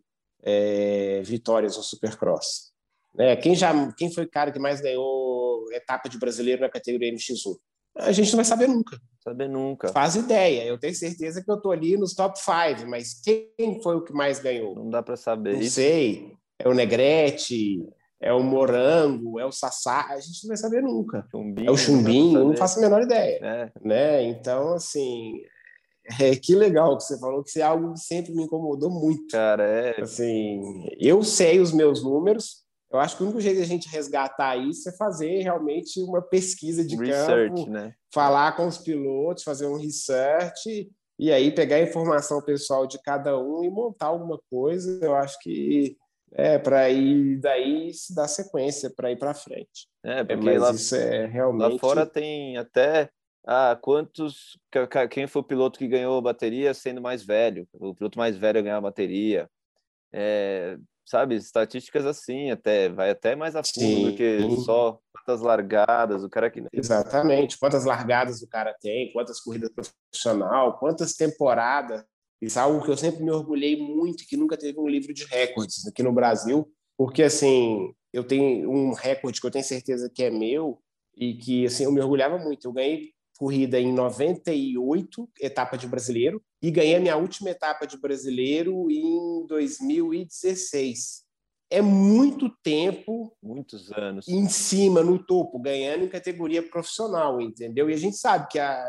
é, 0.42 1.22
vitórias 1.22 1.76
no 1.76 1.84
Supercross. 1.84 2.72
Né? 3.14 3.36
Quem 3.36 3.54
já, 3.54 3.92
quem 3.92 4.12
foi 4.12 4.24
o 4.24 4.30
cara 4.30 4.50
que 4.50 4.58
mais 4.58 4.80
ganhou 4.80 5.27
etapa 5.72 6.08
de 6.08 6.18
brasileiro 6.18 6.62
na 6.62 6.68
categoria 6.68 7.12
MX1? 7.12 7.56
A 7.96 8.12
gente 8.12 8.30
não 8.30 8.36
vai 8.36 8.44
saber 8.44 8.68
nunca. 8.68 8.98
Saber 9.22 9.48
nunca. 9.48 9.88
Faz 9.88 10.14
ideia. 10.14 10.64
Eu 10.64 10.78
tenho 10.78 10.94
certeza 10.94 11.42
que 11.42 11.50
eu 11.50 11.60
tô 11.60 11.72
ali 11.72 11.96
nos 11.96 12.14
top 12.14 12.38
5, 12.38 12.88
mas 12.88 13.20
quem 13.20 13.82
foi 13.82 13.96
o 13.96 14.04
que 14.04 14.12
mais 14.12 14.38
ganhou? 14.38 14.74
Não 14.74 14.88
dá 14.88 15.02
para 15.02 15.16
saber. 15.16 15.54
Não 15.54 15.60
isso. 15.60 15.76
sei. 15.76 16.32
É 16.58 16.68
o 16.68 16.74
Negrete, 16.74 17.84
é 18.20 18.32
o 18.32 18.42
Morango, 18.42 19.38
é 19.38 19.44
o 19.44 19.52
Sassá. 19.52 20.06
A 20.10 20.20
gente 20.20 20.44
não 20.44 20.48
vai 20.48 20.56
saber 20.56 20.82
nunca. 20.82 21.26
Chumbinho, 21.30 21.68
é 21.68 21.70
o 21.70 21.76
Chumbinho, 21.76 22.38
não, 22.40 22.48
não 22.48 22.56
faço 22.56 22.78
a 22.78 22.82
menor 22.82 23.02
ideia. 23.02 23.38
É. 23.42 23.72
Né? 23.80 24.22
Então, 24.24 24.74
assim, 24.74 25.40
é, 26.20 26.34
que 26.34 26.54
legal 26.54 26.96
que 26.96 27.04
você 27.04 27.18
falou, 27.18 27.42
que 27.42 27.50
isso 27.50 27.58
é 27.58 27.62
algo 27.62 27.92
que 27.92 28.00
sempre 28.00 28.32
me 28.32 28.44
incomodou 28.44 28.90
muito. 28.90 29.28
Cara, 29.30 29.64
é. 29.64 30.00
Assim, 30.00 30.88
eu 30.98 31.22
sei 31.22 31.60
os 31.60 31.72
meus 31.72 32.02
números, 32.02 32.64
eu 32.90 32.98
acho 32.98 33.16
que 33.16 33.22
o 33.22 33.26
único 33.26 33.40
jeito 33.40 33.56
de 33.56 33.62
a 33.62 33.66
gente 33.66 33.88
resgatar 33.88 34.56
isso 34.56 34.88
é 34.88 34.92
fazer 34.92 35.42
realmente 35.42 36.00
uma 36.02 36.22
pesquisa 36.22 36.84
de 36.84 36.96
Research, 36.96 37.54
campo, 37.54 37.70
né? 37.70 37.92
falar 38.12 38.56
com 38.56 38.66
os 38.66 38.78
pilotos, 38.78 39.44
fazer 39.44 39.66
um 39.66 39.76
research 39.76 40.90
e 41.18 41.32
aí 41.32 41.50
pegar 41.50 41.76
a 41.76 41.82
informação 41.82 42.40
pessoal 42.40 42.86
de 42.86 42.98
cada 43.02 43.38
um 43.38 43.62
e 43.62 43.70
montar 43.70 44.06
alguma 44.06 44.40
coisa. 44.50 44.98
Eu 45.02 45.14
acho 45.14 45.38
que 45.40 45.96
é 46.32 46.58
para 46.58 46.88
ir 46.88 47.38
daí 47.40 47.92
se 47.92 48.14
dar 48.14 48.28
sequência 48.28 48.90
para 48.94 49.10
ir 49.10 49.18
para 49.18 49.34
frente. 49.34 49.88
É, 50.02 50.24
porque 50.24 50.44
Mas 50.44 50.60
lá, 50.60 50.70
isso 50.70 50.96
é 50.96 51.26
realmente 51.26 51.72
lá 51.72 51.78
fora 51.78 52.06
tem 52.06 52.56
até 52.56 53.10
ah, 53.46 53.78
quantos 53.80 54.58
quem 55.10 55.26
foi 55.26 55.42
o 55.42 55.44
piloto 55.44 55.78
que 55.78 55.88
ganhou 55.88 56.18
a 56.18 56.22
bateria 56.22 56.72
sendo 56.72 57.02
mais 57.02 57.22
velho, 57.22 57.66
o 57.74 57.94
piloto 57.94 58.18
mais 58.18 58.36
velho 58.36 58.62
ganhar 58.62 58.78
a 58.78 58.82
bateria. 58.82 59.48
É, 60.12 60.78
sabe, 61.08 61.36
estatísticas 61.36 62.04
assim, 62.04 62.50
até 62.50 62.88
vai 62.88 63.10
até 63.10 63.34
mais 63.34 63.56
a 63.56 63.62
fundo 63.62 63.86
Sim. 63.86 64.10
do 64.10 64.14
que 64.14 64.38
só 64.64 65.00
quantas 65.12 65.40
largadas, 65.40 66.22
o 66.22 66.28
cara 66.28 66.50
que 66.50 66.62
Exatamente, 66.72 67.58
quantas 67.58 67.84
largadas 67.84 68.42
o 68.42 68.48
cara 68.48 68.76
tem, 68.80 69.10
quantas 69.12 69.40
corridas 69.40 69.70
profissional, 69.70 70.78
quantas 70.78 71.14
temporadas. 71.14 72.04
Isso 72.40 72.58
é 72.58 72.62
algo 72.62 72.84
que 72.84 72.90
eu 72.90 72.96
sempre 72.96 73.24
me 73.24 73.30
orgulhei 73.30 73.76
muito, 73.76 74.26
que 74.26 74.36
nunca 74.36 74.56
teve 74.56 74.78
um 74.78 74.86
livro 74.86 75.12
de 75.14 75.24
recordes 75.24 75.86
aqui 75.86 76.02
no 76.02 76.12
Brasil, 76.12 76.70
porque 76.96 77.22
assim, 77.22 77.92
eu 78.12 78.22
tenho 78.22 78.70
um 78.70 78.92
recorde 78.92 79.40
que 79.40 79.46
eu 79.46 79.50
tenho 79.50 79.64
certeza 79.64 80.10
que 80.14 80.22
é 80.22 80.30
meu 80.30 80.78
e 81.16 81.34
que 81.34 81.66
assim, 81.66 81.84
eu 81.84 81.92
me 81.92 82.00
orgulhava 82.00 82.38
muito. 82.38 82.68
Eu 82.68 82.72
ganhei 82.72 83.12
corrida 83.38 83.78
em 83.78 83.92
98, 83.92 85.30
etapa 85.40 85.78
de 85.78 85.86
brasileiro, 85.86 86.42
e 86.60 86.72
ganhei 86.72 86.96
a 86.96 87.00
minha 87.00 87.16
última 87.16 87.50
etapa 87.50 87.86
de 87.86 87.96
brasileiro 87.96 88.90
em 88.90 89.46
2016. 89.46 91.22
É 91.70 91.80
muito 91.80 92.50
tempo 92.62 93.32
muitos 93.40 93.92
anos 93.92 94.26
em 94.26 94.48
cima, 94.48 95.04
no 95.04 95.24
topo, 95.24 95.60
ganhando 95.60 96.04
em 96.04 96.08
categoria 96.08 96.62
profissional, 96.62 97.40
entendeu? 97.40 97.88
E 97.88 97.94
a 97.94 97.96
gente 97.96 98.16
sabe 98.16 98.48
que 98.48 98.58
a, 98.58 98.84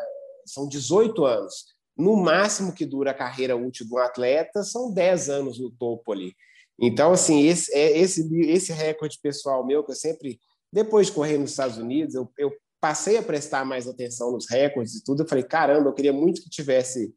são 0.47 0.67
18 0.67 1.25
anos. 1.25 1.65
No 1.95 2.15
máximo 2.15 2.73
que 2.73 2.85
dura 2.85 3.11
a 3.11 3.13
carreira 3.13 3.55
útil 3.55 3.85
de 3.85 3.93
um 3.93 3.99
atleta 3.99 4.63
são 4.63 4.91
10 4.91 5.29
anos 5.29 5.59
no 5.59 5.69
topo 5.69 6.11
ali. 6.11 6.33
Então, 6.81 7.11
assim, 7.11 7.45
esse, 7.45 7.71
esse, 7.77 8.27
esse 8.47 8.73
recorde 8.73 9.19
pessoal 9.21 9.63
meu, 9.63 9.83
que 9.83 9.91
eu 9.91 9.95
sempre, 9.95 10.39
depois 10.71 11.07
de 11.07 11.13
correr 11.13 11.37
nos 11.37 11.51
Estados 11.51 11.77
Unidos, 11.77 12.15
eu, 12.15 12.31
eu 12.37 12.51
passei 12.79 13.17
a 13.17 13.23
prestar 13.23 13.65
mais 13.65 13.87
atenção 13.87 14.31
nos 14.31 14.49
recordes 14.49 14.95
e 14.95 15.03
tudo. 15.03 15.23
Eu 15.23 15.27
falei, 15.27 15.43
caramba, 15.43 15.89
eu 15.89 15.93
queria 15.93 16.13
muito 16.13 16.41
que 16.41 16.49
tivesse 16.49 17.13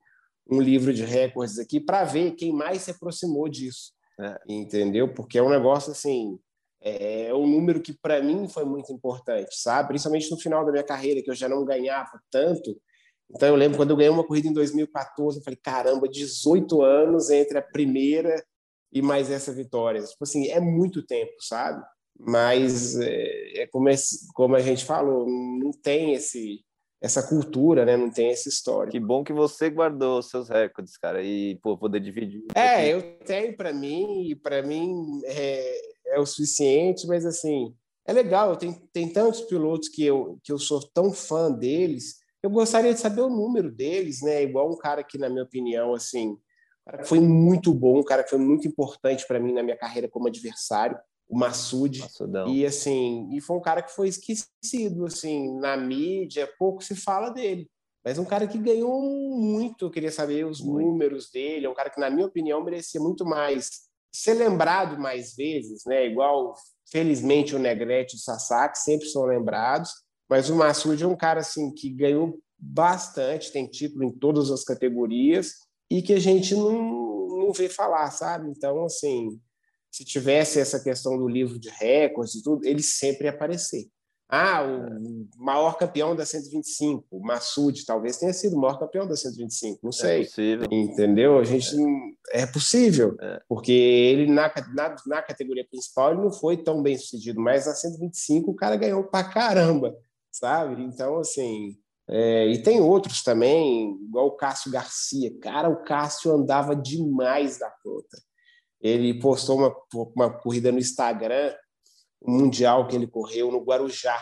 um 0.51 0.61
livro 0.61 0.93
de 0.93 1.05
recordes 1.05 1.59
aqui 1.59 1.81
para 1.81 2.05
ver 2.05 2.33
quem 2.33 2.53
mais 2.53 2.83
se 2.83 2.91
aproximou 2.91 3.49
disso. 3.49 3.93
É. 4.21 4.39
Entendeu? 4.49 5.13
Porque 5.13 5.39
é 5.39 5.43
um 5.43 5.49
negócio 5.49 5.93
assim, 5.93 6.39
é, 6.83 7.27
é 7.27 7.35
um 7.35 7.47
número 7.47 7.81
que 7.81 7.93
para 7.93 8.23
mim 8.23 8.49
foi 8.49 8.65
muito 8.65 8.93
importante, 8.93 9.55
sabe? 9.57 9.89
Principalmente 9.89 10.31
no 10.31 10.39
final 10.39 10.65
da 10.65 10.73
minha 10.73 10.85
carreira, 10.85 11.23
que 11.23 11.31
eu 11.31 11.35
já 11.35 11.49
não 11.49 11.65
ganhava 11.65 12.21
tanto. 12.31 12.77
Então 13.31 13.49
eu 13.49 13.57
lembro 13.57 13.79
quando 13.79 13.91
eu 13.91 13.97
ganhei 13.97 14.11
uma 14.11 14.27
corrida 14.27 14.49
em 14.49 14.53
2014, 14.53 15.39
eu 15.39 15.45
falei, 15.45 15.59
caramba, 15.63 16.09
18 16.09 16.83
anos 16.83 17.31
entre 17.31 17.57
a 17.57 17.63
primeira 17.63 18.45
e 18.93 19.01
mais 19.01 19.31
essa 19.31 19.53
vitória. 19.53 20.03
Tipo 20.03 20.25
assim, 20.25 20.49
é 20.49 20.61
muito 20.61 21.05
tempo, 21.07 21.33
sabe? 21.41 21.83
Mas 22.19 22.99
é, 23.01 23.63
é 23.63 23.67
como, 23.67 23.89
esse, 23.89 24.33
como 24.35 24.55
a 24.55 24.61
gente 24.61 24.85
falou, 24.85 25.27
não 25.27 25.73
tem 25.73 26.13
esse 26.15 26.65
essa 27.03 27.21
cultura, 27.21 27.85
né? 27.85 27.97
Não 27.97 28.09
tem 28.09 28.31
essa 28.31 28.49
história. 28.49 28.93
Que 28.93 29.01
bom 29.01 29.25
que 29.25 29.33
você 29.33 29.69
guardou 29.69 30.21
os 30.21 30.31
seus 30.31 30.49
recordes, 30.49 30.97
cara, 30.97 31.21
e 31.21 31.57
pô, 31.57 31.77
poder 31.77 31.99
dividir. 31.99 32.45
É, 32.55 32.89
eu 32.89 33.19
tenho 33.19 33.57
para 33.57 33.73
mim 33.73 34.29
e 34.29 34.37
para 34.37 34.63
mim 34.63 35.21
é, 35.25 35.81
é, 36.07 36.21
o 36.21 36.25
suficiente, 36.25 37.07
mas 37.09 37.27
assim 37.27 37.75
é 38.07 38.13
legal. 38.13 38.57
Tem 38.57 38.73
tem 38.93 39.13
tantos 39.13 39.41
pilotos 39.43 39.89
que 39.89 40.05
eu 40.05 40.39
que 40.45 40.53
eu 40.53 40.59
sou 40.59 40.81
tão 40.95 41.13
fã 41.13 41.51
deles. 41.51 42.21
Eu 42.41 42.51
gostaria 42.51 42.95
de 42.95 43.01
saber 43.01 43.23
o 43.23 43.29
número 43.29 43.71
deles, 43.71 44.23
né? 44.23 44.43
Igual 44.43 44.71
um 44.71 44.77
cara 44.77 45.03
que, 45.03 45.19
na 45.19 45.29
minha 45.29 45.45
opinião, 45.45 45.95
assim, 45.95 46.31
um 46.31 46.39
cara 46.85 46.99
que 46.99 47.09
foi 47.09 47.21
muito 47.21 47.73
bom, 47.75 48.01
um 48.01 48.05
cara 48.05 48.23
que 48.23 48.31
foi 48.31 48.39
muito 48.39 48.67
importante 48.67 49.27
para 49.27 49.41
mim 49.41 49.53
na 49.53 49.63
minha 49.63 49.77
carreira 49.77 50.09
como 50.09 50.29
adversário 50.29 50.97
o 51.33 51.39
Massoud. 51.39 52.05
E 52.47 52.67
assim, 52.67 53.27
e 53.33 53.41
foi 53.41 53.57
um 53.57 53.61
cara 53.63 53.83
que 53.83 53.91
foi 53.91 54.07
esquecido 54.07 55.07
assim, 55.07 55.59
na 55.59 55.79
mídia, 55.79 56.47
pouco 56.59 56.85
se 56.85 56.95
fala 56.95 57.31
dele. 57.31 57.71
Mas 58.05 58.19
um 58.19 58.25
cara 58.25 58.47
que 58.47 58.59
ganhou 58.59 59.01
muito, 59.01 59.87
eu 59.87 59.91
queria 59.91 60.13
saber 60.13 60.45
os 60.45 60.61
muito. 60.61 60.87
números 60.87 61.31
dele, 61.31 61.65
é 61.65 61.71
um 61.71 61.75
cara 61.75 61.89
que 61.89 61.99
na 61.99 62.11
minha 62.11 62.27
opinião 62.27 62.63
merecia 62.63 63.01
muito 63.01 63.25
mais 63.25 63.71
ser 64.15 64.35
lembrado 64.35 65.01
mais 65.01 65.35
vezes, 65.35 65.85
né? 65.87 66.05
Igual 66.07 66.55
felizmente 66.91 67.57
o 67.57 67.59
Negrete 67.59 68.15
e 68.17 68.19
o 68.19 68.69
que 68.69 68.79
sempre 68.79 69.09
são 69.09 69.25
lembrados, 69.25 69.91
mas 70.29 70.51
o 70.51 70.57
Massoud 70.57 71.03
é 71.03 71.07
um 71.07 71.17
cara 71.17 71.41
assim 71.41 71.73
que 71.73 71.89
ganhou 71.89 72.39
bastante, 72.59 73.51
tem 73.51 73.67
título 73.67 74.05
em 74.05 74.13
todas 74.13 74.51
as 74.51 74.65
categorias 74.65 75.55
e 75.91 76.03
que 76.03 76.13
a 76.13 76.21
gente 76.21 76.55
não, 76.55 77.29
não 77.39 77.53
vê 77.53 77.71
falar, 77.71 78.11
sabe? 78.11 78.51
Então, 78.51 78.85
assim, 78.85 79.41
se 79.93 80.05
tivesse 80.07 80.59
essa 80.59 80.81
questão 80.81 81.19
do 81.19 81.29
livro 81.29 81.59
de 81.59 81.69
recordes 81.69 82.37
e 82.37 82.43
tudo, 82.43 82.65
ele 82.65 82.83
sempre 82.83 83.27
ia 83.27 83.31
aparecer. 83.31 83.87
Ah, 84.27 84.63
o 84.65 85.29
maior 85.37 85.77
campeão 85.77 86.17
da 86.17 86.25
125, 86.25 87.05
o 87.11 87.21
Massoud, 87.21 87.85
talvez 87.85 88.17
tenha 88.17 88.33
sido 88.33 88.57
o 88.57 88.59
maior 88.59 88.79
campeão 88.79 89.07
da 89.07 89.15
125, 89.15 89.81
não 89.83 89.93
sei. 89.93 90.23
É 90.23 90.25
possível. 90.25 90.67
Entendeu? 90.73 91.39
A 91.39 91.45
gente 91.45 91.77
é, 92.31 92.41
é 92.41 92.47
possível, 92.47 93.15
é. 93.21 93.43
porque 93.47 93.71
ele 93.71 94.33
na, 94.33 94.51
na, 94.75 94.97
na, 95.07 95.21
categoria 95.21 95.67
principal 95.71 96.13
ele 96.13 96.23
não 96.23 96.33
foi 96.33 96.57
tão 96.57 96.83
bem 96.83 96.97
sucedido, 96.97 97.39
mas 97.43 97.67
na 97.67 97.75
125 97.75 98.51
o 98.51 98.57
cara 98.57 98.77
ganhou 98.77 99.05
pra 99.05 99.23
caramba, 99.23 99.95
sabe? 100.31 100.83
Então, 100.83 101.19
assim. 101.19 101.77
É, 102.09 102.47
e 102.49 102.63
tem 102.63 102.81
outros 102.81 103.23
também, 103.23 103.99
igual 104.03 104.29
o 104.29 104.37
Cássio 104.37 104.73
Garcia. 104.73 105.31
Cara, 105.41 105.69
o 105.69 105.85
Cássio 105.85 106.33
andava 106.33 106.75
demais 106.75 107.59
da 107.59 107.71
conta 107.83 108.17
ele 108.83 109.15
postou 109.21 109.59
uma, 109.59 109.77
uma 110.17 110.31
corrida 110.31 110.73
no 110.73 110.79
Instagram, 110.79 111.55
um 112.21 112.33
mundial 112.33 112.89
que 112.89 112.97
ele 112.97 113.07
correu 113.07 113.51
no 113.53 113.63
Guarujá. 113.63 114.21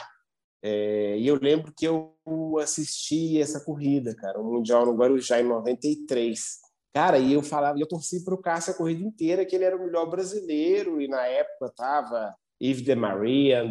É, 0.63 1.17
e 1.17 1.27
eu 1.27 1.37
lembro 1.37 1.73
que 1.75 1.87
eu 1.87 2.15
assisti 2.61 3.41
essa 3.41 3.65
corrida, 3.65 4.15
cara, 4.15 4.39
o 4.39 4.47
um 4.47 4.53
mundial 4.53 4.85
no 4.85 4.95
Guarujá 4.95 5.41
em 5.41 5.45
93. 5.45 6.59
Cara, 6.93 7.19
e 7.19 7.33
eu 7.33 7.43
falava, 7.43 7.79
eu 7.79 7.89
torci 7.89 8.23
para 8.23 8.35
o 8.35 8.43
Cássio 8.43 8.75
a 8.75 8.77
corrida 8.77 9.03
inteira, 9.03 9.47
que 9.47 9.57
ele 9.57 9.65
era 9.65 9.77
o 9.77 9.85
melhor 9.85 10.07
brasileiro, 10.07 11.01
e 11.01 11.09
na 11.09 11.25
época 11.27 11.73
tava 11.75 12.35
Yves 12.61 12.83
de 12.83 12.95
Maria, 12.95 13.63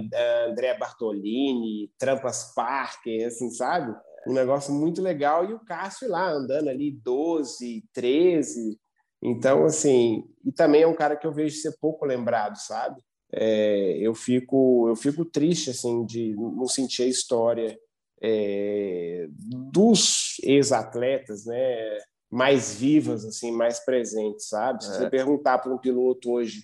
André 0.50 0.76
Bartolini, 0.78 1.92
Trampas 2.00 2.54
Parker, 2.56 3.28
assim, 3.28 3.52
sabe? 3.52 3.96
Um 4.28 4.34
negócio 4.34 4.74
muito 4.74 5.02
legal. 5.02 5.46
E 5.46 5.54
o 5.54 5.60
Cássio 5.60 6.10
lá 6.10 6.32
andando 6.32 6.70
ali 6.70 6.92
12, 6.92 7.84
13, 7.94 8.80
Então, 9.22 9.66
assim, 9.66 10.24
e 10.46 10.52
também 10.52 10.84
é 10.84 10.88
um 10.88 10.96
cara 10.96 11.16
que 11.16 11.28
eu 11.28 11.32
vejo 11.32 11.58
ser 11.58 11.76
pouco 11.80 12.06
lembrado, 12.06 12.56
sabe? 12.58 13.02
É, 13.32 13.98
eu 14.00 14.16
fico 14.16 14.88
eu 14.90 14.96
fico 14.96 15.24
triste 15.24 15.70
assim 15.70 16.04
de 16.04 16.36
não 16.36 16.66
sentir 16.66 17.04
a 17.04 17.08
história 17.08 17.78
é, 18.22 19.28
dos 19.72 20.38
ex-atletas, 20.42 21.46
né, 21.46 22.00
mais 22.32 22.74
vivas 22.74 23.24
assim, 23.24 23.52
mais 23.52 23.84
presentes, 23.86 24.48
sabe? 24.48 24.84
Se 24.84 24.90
é. 24.92 24.94
você 24.94 25.10
perguntar 25.10 25.60
para 25.60 25.74
um 25.74 25.78
piloto 25.78 26.32
hoje, 26.32 26.64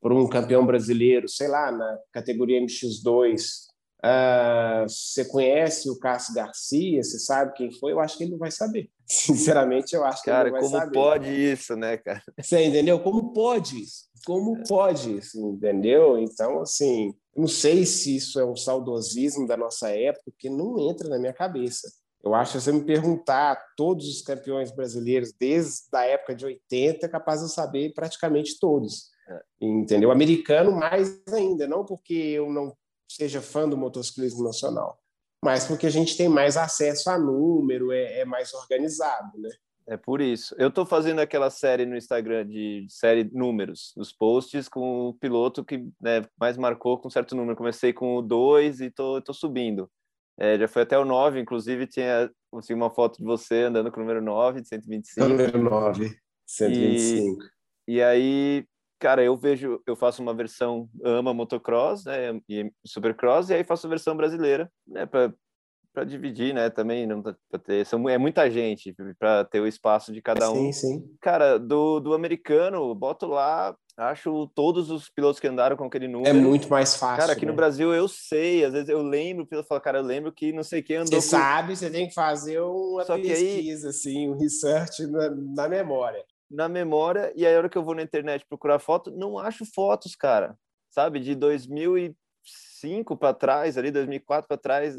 para 0.00 0.14
um 0.14 0.28
campeão 0.28 0.64
brasileiro, 0.64 1.28
sei 1.28 1.48
lá, 1.48 1.72
na 1.72 1.98
categoria 2.12 2.60
MX2, 2.60 3.64
Uh, 4.04 4.86
você 4.86 5.24
conhece 5.24 5.88
o 5.88 5.98
Cássio 5.98 6.34
Garcia? 6.34 7.02
Você 7.02 7.18
sabe 7.18 7.54
quem 7.54 7.70
foi? 7.70 7.92
Eu 7.92 8.00
acho 8.00 8.18
que 8.18 8.24
ele 8.24 8.32
não 8.32 8.38
vai 8.38 8.50
saber. 8.50 8.90
Sinceramente, 9.06 9.94
eu 9.94 10.04
acho 10.04 10.22
que 10.22 10.30
cara, 10.30 10.50
vai 10.50 10.62
saber. 10.62 10.92
Como 10.92 10.92
pode 10.92 11.30
isso, 11.30 11.76
né, 11.76 11.96
cara? 11.96 12.22
Você 12.40 12.64
entendeu? 12.64 13.00
Como 13.00 13.32
pode 13.32 13.82
isso? 13.82 14.04
Como 14.24 14.62
pode 14.66 15.18
isso, 15.18 15.38
entendeu? 15.38 16.18
Então, 16.18 16.60
assim, 16.60 17.14
não 17.36 17.46
sei 17.46 17.84
se 17.84 18.16
isso 18.16 18.40
é 18.40 18.44
um 18.44 18.56
saudosismo 18.56 19.46
da 19.46 19.56
nossa 19.56 19.90
época, 19.90 20.32
que 20.38 20.48
não 20.48 20.78
entra 20.88 21.08
na 21.08 21.18
minha 21.18 21.32
cabeça. 21.32 21.88
Eu 22.22 22.34
acho 22.34 22.52
que 22.52 22.58
se 22.58 22.64
você 22.64 22.72
me 22.72 22.84
perguntar 22.84 23.62
todos 23.76 24.08
os 24.08 24.22
campeões 24.22 24.70
brasileiros 24.70 25.32
desde 25.38 25.82
a 25.92 26.04
época 26.04 26.34
de 26.34 26.46
80, 26.46 27.04
é 27.04 27.08
capaz 27.08 27.40
de 27.40 27.46
eu 27.46 27.50
saber 27.50 27.92
praticamente 27.92 28.58
todos. 28.58 29.10
É. 29.28 29.42
Entendeu? 29.60 30.10
Americano 30.10 30.72
mais 30.72 31.20
ainda, 31.28 31.66
não 31.66 31.84
porque 31.84 32.14
eu 32.14 32.50
não 32.50 32.74
seja 33.06 33.42
fã 33.42 33.68
do 33.68 33.76
motociclismo 33.76 34.42
nacional, 34.42 34.98
mas 35.44 35.66
porque 35.66 35.86
a 35.86 35.90
gente 35.90 36.16
tem 36.16 36.26
mais 36.26 36.56
acesso 36.56 37.10
a 37.10 37.18
número, 37.18 37.92
é, 37.92 38.20
é 38.20 38.24
mais 38.24 38.54
organizado, 38.54 39.38
né? 39.38 39.50
É 39.86 39.94
por 39.94 40.22
isso. 40.22 40.54
Eu 40.58 40.68
estou 40.68 40.86
fazendo 40.86 41.18
aquela 41.18 41.50
série 41.50 41.84
no 41.84 41.94
Instagram 41.94 42.46
de, 42.46 42.86
série 42.88 43.24
números, 43.30 43.92
os 43.98 44.10
posts 44.10 44.66
com 44.70 45.08
o 45.08 45.14
piloto 45.14 45.62
que 45.62 45.86
né, 46.00 46.24
mais 46.40 46.56
marcou 46.56 46.98
com 46.98 47.10
certo 47.10 47.36
número. 47.36 47.54
Comecei 47.54 47.92
com 47.92 48.16
o 48.16 48.22
2 48.22 48.80
e 48.80 48.90
tô, 48.90 49.20
tô 49.20 49.34
subindo. 49.34 49.90
É, 50.38 50.58
já 50.58 50.66
foi 50.66 50.82
até 50.82 50.98
o 50.98 51.04
9, 51.04 51.38
inclusive 51.38 51.86
tinha 51.86 52.30
assim, 52.54 52.72
uma 52.72 52.88
foto 52.88 53.18
de 53.18 53.24
você 53.24 53.64
andando 53.64 53.92
com 53.92 53.98
o 53.98 54.02
número 54.02 54.22
9, 54.22 54.62
de 54.62 54.68
125. 54.68 55.28
Número 55.28 55.62
9, 55.62 56.16
125. 56.46 57.44
E, 57.86 57.96
e 57.96 58.02
aí 58.02 58.66
cara, 58.98 59.22
eu 59.22 59.36
vejo, 59.36 59.80
eu 59.86 59.96
faço 59.96 60.22
uma 60.22 60.34
versão 60.34 60.88
ama 61.02 61.34
motocross, 61.34 62.04
né, 62.04 62.40
e 62.48 62.70
supercross, 62.86 63.50
e 63.50 63.54
aí 63.54 63.64
faço 63.64 63.86
a 63.86 63.90
versão 63.90 64.16
brasileira, 64.16 64.70
né, 64.86 65.06
para 65.06 66.04
dividir, 66.04 66.54
né, 66.54 66.70
também 66.70 67.06
não 67.06 67.22
para 67.22 67.36
ter, 67.62 67.86
são 67.86 68.08
é 68.08 68.18
muita 68.18 68.50
gente 68.50 68.94
para 69.18 69.44
ter 69.44 69.60
o 69.60 69.66
espaço 69.66 70.12
de 70.12 70.20
cada 70.20 70.50
um. 70.50 70.54
Sim, 70.54 70.72
sim. 70.72 71.16
Cara, 71.20 71.58
do, 71.58 72.00
do 72.00 72.14
americano, 72.14 72.94
boto 72.94 73.26
lá, 73.26 73.76
acho 73.96 74.50
todos 74.54 74.90
os 74.90 75.08
pilotos 75.08 75.38
que 75.38 75.46
andaram 75.46 75.76
com 75.76 75.84
aquele 75.84 76.08
número. 76.08 76.28
É 76.28 76.32
muito 76.32 76.68
mais 76.68 76.96
fácil. 76.96 77.20
Cara, 77.20 77.32
aqui 77.32 77.46
né? 77.46 77.52
no 77.52 77.56
Brasil 77.56 77.94
eu 77.94 78.08
sei, 78.08 78.64
às 78.64 78.72
vezes 78.72 78.88
eu 78.88 79.02
lembro, 79.02 79.46
eu 79.50 79.64
falo, 79.64 79.80
cara, 79.80 79.98
eu 79.98 80.04
lembro 80.04 80.32
que 80.32 80.52
não 80.52 80.62
sei 80.62 80.82
quem 80.82 80.96
andou. 80.96 81.20
Você 81.20 81.36
com... 81.36 81.42
sabe, 81.42 81.76
você 81.76 81.90
tem 81.90 82.08
que 82.08 82.14
fazer 82.14 82.60
uma 82.60 83.04
Só 83.04 83.16
pesquisa, 83.16 83.86
aí... 83.86 83.90
assim, 83.90 84.28
um 84.28 84.38
research 84.38 85.06
na, 85.06 85.30
na 85.30 85.68
memória 85.68 86.24
na 86.54 86.68
memória 86.68 87.32
e 87.34 87.44
aí 87.44 87.54
a 87.54 87.58
hora 87.58 87.68
que 87.68 87.76
eu 87.76 87.84
vou 87.84 87.94
na 87.94 88.02
internet 88.02 88.46
procurar 88.46 88.78
foto, 88.78 89.10
não 89.10 89.38
acho 89.38 89.66
fotos, 89.66 90.14
cara. 90.14 90.56
Sabe, 90.90 91.18
de 91.18 91.34
2005 91.34 93.16
para 93.16 93.34
trás, 93.34 93.76
ali 93.76 93.90
2004 93.90 94.46
para 94.46 94.56
trás, 94.56 94.96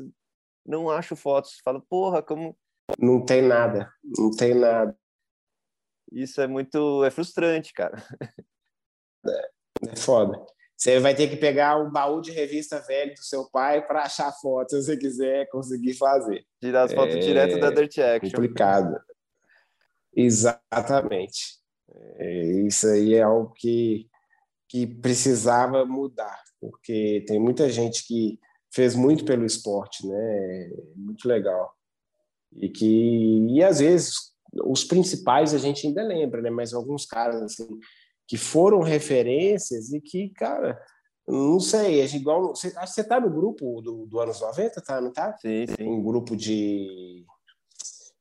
não 0.66 0.90
acho 0.90 1.16
fotos. 1.16 1.60
Falo, 1.64 1.82
porra, 1.82 2.22
como 2.22 2.58
não 3.00 3.24
tem 3.24 3.42
nada, 3.42 3.92
não 4.04 4.30
tem 4.30 4.54
nada. 4.54 4.96
Isso 6.12 6.42
é 6.42 6.48
muito 6.48 7.04
é 7.04 7.10
frustrante, 7.10 7.74
cara. 7.74 7.98
É, 9.28 9.90
é 9.90 9.96
foda. 9.96 10.46
Você 10.78 11.00
vai 11.00 11.16
ter 11.16 11.30
que 11.30 11.38
pegar 11.38 11.78
o 11.78 11.90
baú 11.90 12.20
de 12.20 12.32
revista 12.32 12.82
velho 12.82 13.14
do 13.14 13.24
seu 13.24 13.50
pai 13.50 13.86
para 13.88 14.04
achar 14.04 14.32
fotos, 14.34 14.76
se 14.76 14.84
você 14.84 14.98
quiser 14.98 15.48
conseguir 15.50 15.94
fazer. 15.94 16.46
Tirar 16.62 16.84
as 16.84 16.94
fotos 16.94 17.16
é... 17.16 17.20
direto 17.20 17.60
da 17.60 17.72
Dirt 17.72 17.98
Action. 17.98 18.32
Complicado. 18.32 19.02
Exatamente. 20.16 21.60
É, 22.18 22.44
isso 22.68 22.88
aí 22.88 23.16
é 23.16 23.22
algo 23.22 23.54
que, 23.54 24.08
que 24.70 24.88
precisava 24.88 25.86
mudar, 25.86 26.42
porque 26.60 27.24
tem 27.28 27.40
muita 27.40 27.70
gente 27.70 28.06
que 28.08 28.40
fez 28.74 28.96
muito 28.96 29.26
pelo 29.26 29.46
esporte, 29.46 30.06
né? 30.08 30.70
Muito 30.96 31.28
legal. 31.28 31.74
E 32.54 32.70
que, 32.70 33.48
e 33.50 33.64
às 33.64 33.80
vezes, 33.80 34.34
os 34.66 34.84
principais 34.84 35.54
a 35.54 35.58
gente 35.58 35.88
ainda 35.88 36.04
lembra, 36.04 36.42
né? 36.42 36.50
Mas 36.50 36.74
alguns 36.74 37.06
caras, 37.06 37.42
assim, 37.42 37.68
que 38.28 38.38
foram 38.38 38.82
referências 38.82 39.92
e 39.94 40.02
que, 40.02 40.30
cara, 40.30 40.80
não 41.28 41.60
sei, 41.60 42.02
é 42.02 42.06
igual. 42.06 42.50
Você, 42.56 42.68
acho 42.68 42.94
que 42.94 43.02
você 43.02 43.04
tá 43.04 43.20
no 43.20 43.30
grupo 43.30 43.82
do, 43.82 44.06
do 44.06 44.20
anos 44.20 44.42
90, 44.42 44.82
tá? 44.82 45.02
Não 45.02 45.12
tá? 45.12 45.36
Sim, 45.38 45.66
sim. 45.68 45.84
Um 45.84 46.04
grupo 46.04 46.36
de 46.36 47.26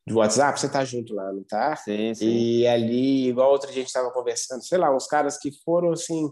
do 0.06 0.16
WhatsApp, 0.16 0.60
você 0.60 0.68
tá 0.68 0.85
junto 0.85 1.14
lá, 1.14 1.32
não 1.32 1.43
tá? 1.44 1.74
Sim, 1.76 2.14
sim. 2.14 2.26
E 2.26 2.66
ali, 2.66 3.28
igual 3.28 3.51
outra 3.51 3.72
gente 3.72 3.86
estava 3.86 4.10
conversando, 4.10 4.62
sei 4.62 4.76
lá, 4.76 4.94
uns 4.94 5.06
caras 5.06 5.39
que 5.39 5.51
foram 5.64 5.93
assim, 5.93 6.26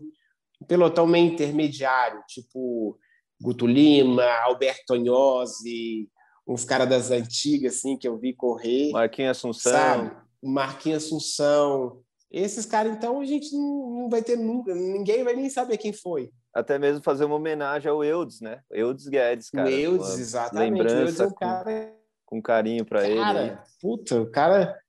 um 0.61 0.67
pelotão 0.67 1.07
meio 1.07 1.33
intermediário, 1.33 2.23
tipo 2.29 2.99
Guto 3.41 3.67
Lima, 3.67 4.25
Alberto 4.45 4.83
Tonhozzi, 4.87 6.09
uns 6.47 6.65
caras 6.65 6.89
das 6.89 7.11
antigas, 7.11 7.77
assim, 7.77 7.97
que 7.97 8.07
eu 8.07 8.19
vi 8.19 8.35
correr. 8.35 8.93
Marquinhos 8.93 9.39
Assunção. 9.39 9.73
Sabe? 9.73 10.17
Marquinhos 10.43 11.05
Assunção. 11.05 12.03
Esses 12.31 12.67
caras, 12.67 12.93
então, 12.93 13.21
a 13.21 13.25
gente 13.25 13.55
não, 13.55 14.09
vai 14.11 14.23
ter 14.23 14.37
nunca, 14.37 14.75
ninguém 14.75 15.25
vai 15.25 15.35
nem 15.35 15.49
saber 15.49 15.79
quem 15.79 15.93
foi. 15.93 16.31
Até 16.55 16.79
mesmo 16.79 17.03
fazer 17.03 17.25
uma 17.25 17.37
homenagem 17.37 17.91
ao 17.91 18.05
Eudes, 18.05 18.41
né? 18.41 18.61
Eudes 18.71 19.09
Guedes, 19.09 19.51
cara. 19.51 19.71
Eudes, 19.71 20.19
exatamente. 20.19 20.83
Lembrança 20.83 20.97
o 20.97 21.01
Eudes 21.01 21.21
é 21.21 21.27
um 21.27 21.35
cara 21.35 22.02
com 22.33 22.41
carinho 22.41 22.83
para 22.87 23.07
ele. 23.07 23.21
Cara, 23.21 23.63
puta, 23.79 24.23
o 24.23 24.31
cara, 24.31 24.81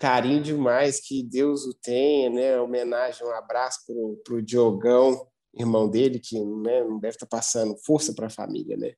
carinho 0.00 0.42
demais, 0.42 0.98
que 0.98 1.22
Deus 1.22 1.64
o 1.64 1.72
tenha, 1.72 2.28
né? 2.28 2.60
Homenagem, 2.60 3.24
um 3.24 3.30
abraço 3.30 3.86
pro, 3.86 4.20
pro 4.24 4.42
Diogão, 4.42 5.24
irmão 5.54 5.88
dele, 5.88 6.18
que 6.18 6.44
né, 6.44 6.82
não 6.82 6.98
deve 6.98 7.14
estar 7.14 7.26
tá 7.26 7.36
passando 7.36 7.76
força 7.86 8.12
para 8.12 8.26
a 8.26 8.30
família, 8.30 8.76
né? 8.76 8.94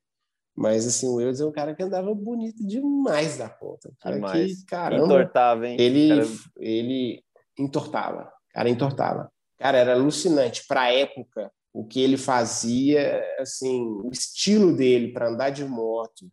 Mas, 0.57 0.87
assim, 0.87 1.09
o 1.09 1.21
Eudes 1.21 1.43
é 1.43 1.45
um 1.45 1.53
cara 1.53 1.75
que 1.75 1.83
andava 1.83 2.15
bonito 2.15 2.67
demais 2.67 3.37
da 3.37 3.51
conta. 3.51 3.93
Cara 4.01 4.15
demais. 4.17 4.61
Que, 4.61 4.67
caramba, 4.67 5.05
entortava, 5.05 5.69
hein? 5.69 5.77
Ele, 5.79 6.09
cara... 6.09 6.29
ele 6.59 7.25
entortava. 7.59 8.33
Cara, 8.49 8.69
entortava. 8.71 9.33
Cara, 9.59 9.77
era 9.77 9.93
alucinante. 9.93 10.67
Para 10.67 10.83
a 10.83 10.93
época, 10.93 11.53
o 11.73 11.85
que 11.85 12.01
ele 12.01 12.17
fazia, 12.17 13.23
assim, 13.39 13.83
o 14.03 14.11
estilo 14.11 14.75
dele 14.75 15.13
para 15.13 15.29
andar 15.29 15.51
de 15.51 15.65
moto, 15.65 16.31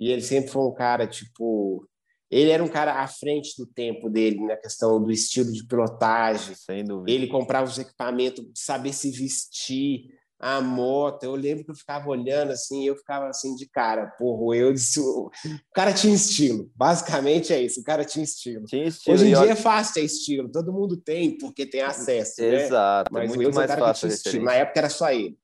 e 0.00 0.10
ele 0.10 0.22
sempre 0.22 0.50
foi 0.50 0.62
um 0.62 0.74
cara, 0.74 1.06
tipo. 1.06 1.86
Ele 2.30 2.50
era 2.50 2.62
um 2.62 2.68
cara 2.68 3.02
à 3.02 3.08
frente 3.08 3.54
do 3.56 3.66
tempo 3.66 4.10
dele, 4.10 4.44
na 4.44 4.54
questão 4.54 5.02
do 5.02 5.10
estilo 5.10 5.50
de 5.50 5.66
pilotagem. 5.66 6.54
Sem 6.54 6.84
dúvida. 6.84 7.10
Ele 7.10 7.26
comprava 7.26 7.66
os 7.66 7.78
equipamentos, 7.78 8.44
saber 8.54 8.92
se 8.92 9.10
vestir, 9.10 10.10
a 10.38 10.60
moto. 10.60 11.24
Eu 11.24 11.34
lembro 11.34 11.64
que 11.64 11.70
eu 11.70 11.74
ficava 11.74 12.06
olhando 12.10 12.52
assim, 12.52 12.86
eu 12.86 12.94
ficava 12.96 13.28
assim 13.28 13.54
de 13.54 13.66
cara, 13.66 14.08
porra, 14.18 14.56
eu 14.56 14.74
disse, 14.74 15.00
o 15.00 15.30
cara 15.74 15.90
tinha 15.92 16.14
estilo. 16.14 16.70
Basicamente 16.76 17.52
é 17.52 17.62
isso, 17.62 17.80
o 17.80 17.84
cara 17.84 18.04
tinha 18.04 18.24
estilo. 18.24 18.66
Tinha 18.66 18.84
estilo. 18.84 19.14
Hoje 19.14 19.28
em 19.28 19.34
dia 19.34 19.52
é 19.52 19.56
fácil 19.56 19.94
ter 19.94 20.02
estilo, 20.02 20.52
todo 20.52 20.70
mundo 20.70 20.98
tem 20.98 21.38
porque 21.38 21.64
tem 21.64 21.80
acesso, 21.80 22.42
né? 22.42 22.64
Exato, 22.66 23.12
né? 23.12 23.20
Mas 23.20 23.34
muito 23.34 23.54
mais 23.54 23.72
fácil. 23.72 24.42
Na 24.42 24.52
época 24.52 24.80
era 24.80 24.90
só 24.90 25.10
ele. 25.10 25.38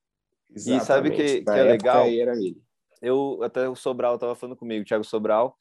Exatamente. 0.55 0.83
E 0.83 0.85
sabe 0.85 1.09
que, 1.11 1.41
que 1.41 1.49
é 1.49 1.63
legal? 1.63 2.07
Era 2.07 2.33
ele 2.35 2.64
eu 3.05 3.41
até 3.43 3.69
o 3.69 3.75
Sobral 3.75 4.15
estava 4.15 4.35
falando 4.35 4.57
comigo, 4.57 4.81
o 4.81 4.85
Thiago 4.85 5.03
Sobral, 5.03 5.57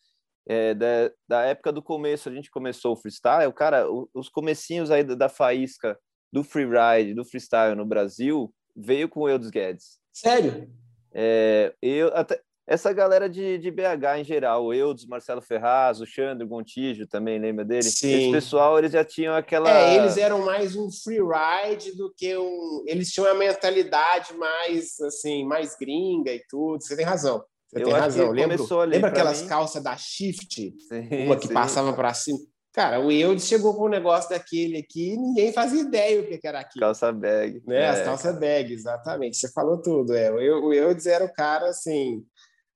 é, 0.46 0.74
da, 0.74 1.10
da, 1.28 1.42
época 1.42 1.72
do 1.72 1.82
começo, 1.82 2.28
a 2.28 2.32
gente 2.32 2.50
começou 2.50 2.92
o 2.92 2.96
freestyle, 2.96 3.52
cara, 3.52 3.86
os 4.12 4.28
comecinhos 4.28 4.90
aí 4.90 5.02
da, 5.02 5.14
da 5.14 5.28
faísca 5.28 5.98
do 6.32 6.42
freeride, 6.42 7.14
do 7.14 7.24
freestyle 7.24 7.74
no 7.74 7.86
Brasil, 7.86 8.52
veio 8.76 9.08
com 9.08 9.20
o 9.20 9.28
Eudes 9.28 9.50
Guedes. 9.50 9.98
Sério? 10.12 10.70
É, 11.12 11.74
eu 11.80 12.08
até, 12.14 12.40
essa 12.66 12.92
galera 12.92 13.28
de, 13.28 13.58
de 13.58 13.70
BH 13.70 14.20
em 14.20 14.24
geral, 14.24 14.64
o 14.64 14.72
Eudes, 14.72 15.06
Marcelo 15.06 15.42
Ferraz, 15.42 16.00
o 16.00 16.06
Xandro 16.06 16.46
Gontijo 16.46 17.06
também, 17.06 17.38
lembra 17.38 17.64
dele? 17.64 17.82
Sim. 17.82 18.14
Esse 18.14 18.32
pessoal, 18.32 18.78
eles 18.78 18.92
já 18.92 19.04
tinham 19.04 19.34
aquela... 19.34 19.70
É, 19.70 19.96
eles 19.96 20.16
eram 20.16 20.44
mais 20.44 20.74
um 20.74 20.90
freeride 20.90 21.94
do 21.96 22.12
que 22.16 22.36
um... 22.36 22.84
Eles 22.86 23.10
tinham 23.10 23.28
uma 23.28 23.38
mentalidade 23.38 24.34
mais, 24.34 24.98
assim, 25.00 25.44
mais 25.44 25.76
gringa 25.76 26.32
e 26.32 26.42
tudo. 26.48 26.82
Você 26.82 26.96
tem 26.96 27.04
razão. 27.04 27.44
Você 27.68 27.82
Eu 27.82 27.84
tem 27.84 27.92
razão. 27.92 28.30
Lembra, 28.30 28.56
lembra 28.86 29.10
aquelas 29.10 29.42
mim... 29.42 29.48
calças 29.48 29.82
da 29.82 29.96
Shift? 29.96 30.74
Sim, 30.88 31.26
uma 31.26 31.36
que 31.36 31.48
sim. 31.48 31.54
passava 31.54 31.92
para 31.92 32.14
cima? 32.14 32.38
Cara, 32.74 32.98
o 32.98 33.12
Eudes 33.12 33.46
chegou 33.46 33.72
com 33.74 33.86
um 33.86 33.88
negócio 33.88 34.30
daquele 34.30 34.78
aqui 34.78 35.12
e 35.12 35.16
ninguém 35.16 35.52
fazia 35.52 35.80
ideia 35.80 36.20
o 36.20 36.26
que 36.26 36.40
era 36.44 36.58
aquilo. 36.58 36.84
Calça 36.84 37.12
bag. 37.12 37.62
Né? 37.64 37.82
É. 37.82 37.88
As 37.88 38.02
calças 38.02 38.36
bag, 38.36 38.72
exatamente. 38.72 39.36
Você 39.36 39.48
falou 39.52 39.80
tudo. 39.80 40.12
É. 40.12 40.32
O 40.32 40.72
Eudes 40.72 41.06
era 41.06 41.24
o 41.24 41.32
cara, 41.32 41.68
assim, 41.68 42.24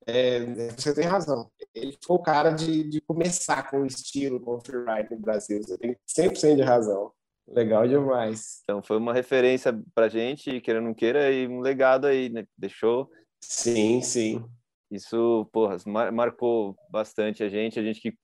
é, 0.08 0.70
você 0.70 0.94
tem 0.94 1.04
razão. 1.04 1.50
Ele 1.74 1.94
foi 2.02 2.16
o 2.16 2.22
cara 2.22 2.50
de, 2.50 2.82
de 2.88 2.98
começar 3.02 3.70
com 3.70 3.82
o 3.82 3.86
estilo, 3.86 4.40
com 4.40 4.56
o 4.56 4.60
freeride 4.60 5.14
no 5.14 5.20
Brasil. 5.20 5.62
Você 5.62 5.76
tem 5.76 5.94
100% 6.08 6.56
de 6.56 6.62
razão. 6.62 7.12
Legal 7.46 7.86
demais. 7.86 8.60
Então 8.62 8.82
foi 8.82 8.96
uma 8.96 9.12
referência 9.12 9.78
pra 9.94 10.08
gente, 10.08 10.62
queira 10.62 10.80
ou 10.80 10.86
não 10.86 10.94
queira, 10.94 11.30
e 11.30 11.46
um 11.46 11.60
legado 11.60 12.06
aí, 12.06 12.30
né? 12.30 12.46
Deixou. 12.56 13.10
Sim, 13.42 14.00
sim. 14.00 14.42
Isso, 14.90 15.46
porra, 15.52 15.76
mar 15.86 16.10
marcou 16.10 16.74
bastante 16.90 17.42
a 17.42 17.48
gente, 17.48 17.78
a 17.78 17.82
gente 17.82 18.00
que 18.00 18.14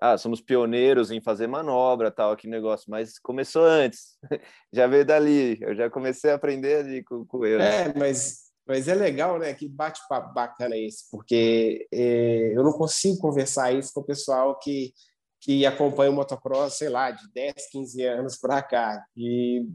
ah, 0.00 0.18
somos 0.18 0.40
pioneiros 0.40 1.12
em 1.12 1.20
fazer 1.20 1.46
manobra, 1.46 2.10
tal, 2.10 2.32
aquele 2.32 2.52
negócio, 2.52 2.90
mas 2.90 3.18
começou 3.20 3.64
antes, 3.64 4.18
já 4.74 4.88
veio 4.88 5.04
dali, 5.04 5.56
eu 5.60 5.74
já 5.74 5.88
comecei 5.88 6.32
a 6.32 6.34
aprender 6.34 6.78
ali 6.78 7.04
com, 7.04 7.24
com 7.24 7.46
ele. 7.46 7.62
É, 7.62 7.92
mas, 7.96 8.43
mas 8.66 8.88
é 8.88 8.94
legal, 8.94 9.38
né? 9.38 9.52
Que 9.54 9.68
bate-papo 9.68 10.32
bacana 10.32 10.76
esse, 10.76 11.10
porque 11.10 11.86
é, 11.92 12.52
eu 12.54 12.62
não 12.62 12.72
consigo 12.72 13.18
conversar 13.18 13.72
isso 13.72 13.92
com 13.92 14.00
o 14.00 14.06
pessoal 14.06 14.58
que, 14.58 14.92
que 15.40 15.66
acompanha 15.66 16.10
o 16.10 16.14
motocross, 16.14 16.78
sei 16.78 16.88
lá, 16.88 17.10
de 17.10 17.30
10, 17.32 17.54
15 17.70 18.02
anos 18.04 18.36
para 18.36 18.62
cá, 18.62 19.04
e 19.16 19.66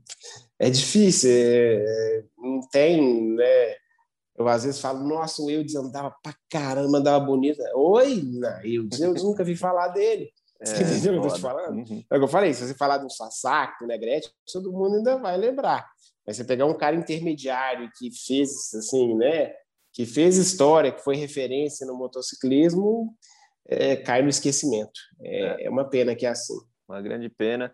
é 0.58 0.70
difícil, 0.70 1.30
é, 1.32 2.24
não 2.38 2.62
tem, 2.72 3.36
né? 3.36 3.76
Eu 4.36 4.48
às 4.48 4.64
vezes 4.64 4.80
falo, 4.80 5.06
nossa, 5.06 5.42
o 5.42 5.52
Eudes 5.52 5.76
andava 5.76 6.16
pra 6.24 6.34
caramba, 6.50 6.98
andava 6.98 7.24
bonita. 7.24 7.62
Oi, 7.76 8.22
não, 8.24 8.62
Eudes, 8.64 9.00
eu 9.02 9.14
nunca 9.16 9.44
vi 9.44 9.54
falar 9.54 9.90
dele. 9.90 10.32
Você 10.64 10.76
é, 10.76 10.82
entendeu 10.88 11.18
o 11.18 11.22
que 11.22 11.28
eu 11.28 11.30
tô 11.30 11.36
te 11.36 11.42
falando? 11.42 11.76
Uhum. 11.78 12.04
É 12.10 12.16
o 12.16 12.20
que 12.20 12.24
eu 12.24 12.30
falei, 12.30 12.54
se 12.54 12.66
você 12.66 12.74
falar 12.74 12.98
do 13.00 13.10
Sasaki, 13.10 13.80
do 13.80 13.88
Negrete, 13.88 14.32
todo 14.52 14.72
mundo 14.72 14.96
ainda 14.96 15.18
vai 15.18 15.38
lembrar. 15.38 15.90
Mas 16.30 16.38
você 16.38 16.44
pegar 16.44 16.68
um 16.68 16.78
cara 16.78 16.96
intermediário 16.96 17.90
que 17.98 18.12
fez, 18.12 18.52
assim, 18.76 19.16
né, 19.16 19.52
que 19.92 20.06
fez 20.06 20.38
história, 20.38 20.92
que 20.92 21.04
foi 21.04 21.16
referência 21.16 21.88
no 21.88 21.98
motociclismo, 21.98 23.16
é, 23.68 23.96
cai 23.96 24.22
no 24.22 24.30
esquecimento. 24.30 25.00
É, 25.24 25.64
é, 25.64 25.64
é 25.66 25.70
uma 25.72 25.90
pena 25.90 26.16
que 26.16 26.28
é 26.28 26.30
assim. 26.30 26.58
Uma 26.88 27.02
grande 27.02 27.30
pena. 27.30 27.74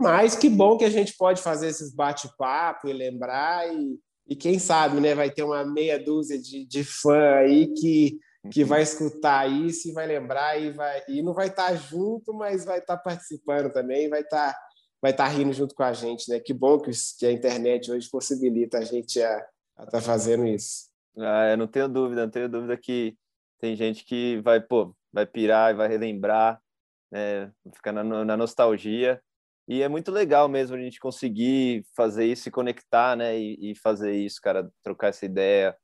Mas 0.00 0.34
que 0.34 0.48
bom 0.48 0.76
que 0.76 0.84
a 0.84 0.90
gente 0.90 1.14
pode 1.16 1.40
fazer 1.40 1.68
esses 1.68 1.94
bate-papo 1.94 2.88
e 2.88 2.92
lembrar 2.92 3.72
e 3.72 3.98
e 4.26 4.36
quem 4.36 4.58
sabe, 4.58 5.00
né, 5.00 5.14
vai 5.14 5.30
ter 5.30 5.42
uma 5.42 5.64
meia 5.64 5.98
dúzia 5.98 6.40
de, 6.40 6.64
de 6.64 6.84
fã 6.84 7.34
aí 7.34 7.72
que, 7.74 8.18
que 8.50 8.62
uhum. 8.62 8.68
vai 8.68 8.82
escutar 8.82 9.50
isso 9.50 9.88
e 9.88 9.92
vai 9.92 10.06
lembrar 10.06 10.60
e, 10.60 10.70
vai, 10.70 11.02
e 11.08 11.22
não 11.22 11.34
vai 11.34 11.48
estar 11.48 11.68
tá 11.68 11.74
junto, 11.74 12.32
mas 12.32 12.64
vai 12.64 12.78
estar 12.78 12.96
tá 12.96 13.02
participando 13.02 13.72
também, 13.72 14.08
vai 14.08 14.20
estar 14.20 14.52
tá, 14.52 14.58
vai 15.02 15.10
estar 15.10 15.24
tá 15.24 15.30
rindo 15.30 15.52
junto 15.52 15.74
com 15.74 15.82
a 15.82 15.92
gente, 15.92 16.30
né? 16.30 16.38
Que 16.38 16.54
bom 16.54 16.78
que, 16.78 16.92
a 17.26 17.32
internet 17.32 17.90
hoje 17.90 18.08
possibilita 18.08 18.78
a 18.78 18.84
gente 18.84 19.20
a 19.20 19.44
estar 19.80 19.90
tá 19.90 20.00
fazendo 20.00 20.46
isso. 20.46 20.88
Ah, 21.18 21.50
eu 21.50 21.56
não 21.56 21.66
tenho 21.66 21.88
dúvida, 21.88 22.22
não 22.22 22.30
tenho 22.30 22.48
dúvida 22.48 22.76
que 22.76 23.16
tem 23.58 23.74
gente 23.74 24.04
que 24.04 24.40
vai, 24.42 24.60
pô, 24.60 24.94
vai 25.12 25.26
pirar 25.26 25.72
e 25.72 25.76
vai 25.76 25.88
relembrar, 25.88 26.62
né? 27.10 27.52
Ficar 27.74 27.92
na, 27.92 28.24
na 28.24 28.36
nostalgia. 28.36 29.20
E 29.68 29.82
é 29.82 29.88
muito 29.88 30.10
legal 30.10 30.48
mesmo 30.48 30.76
a 30.76 30.80
gente 30.80 31.00
conseguir 31.00 31.84
fazer 31.96 32.24
isso 32.24 32.48
e 32.48 32.52
conectar, 32.52 33.16
né? 33.16 33.36
E, 33.36 33.72
e 33.72 33.74
fazer 33.74 34.12
isso, 34.12 34.40
cara, 34.40 34.70
trocar 34.82 35.08
essa 35.08 35.26
ideia. 35.26 35.76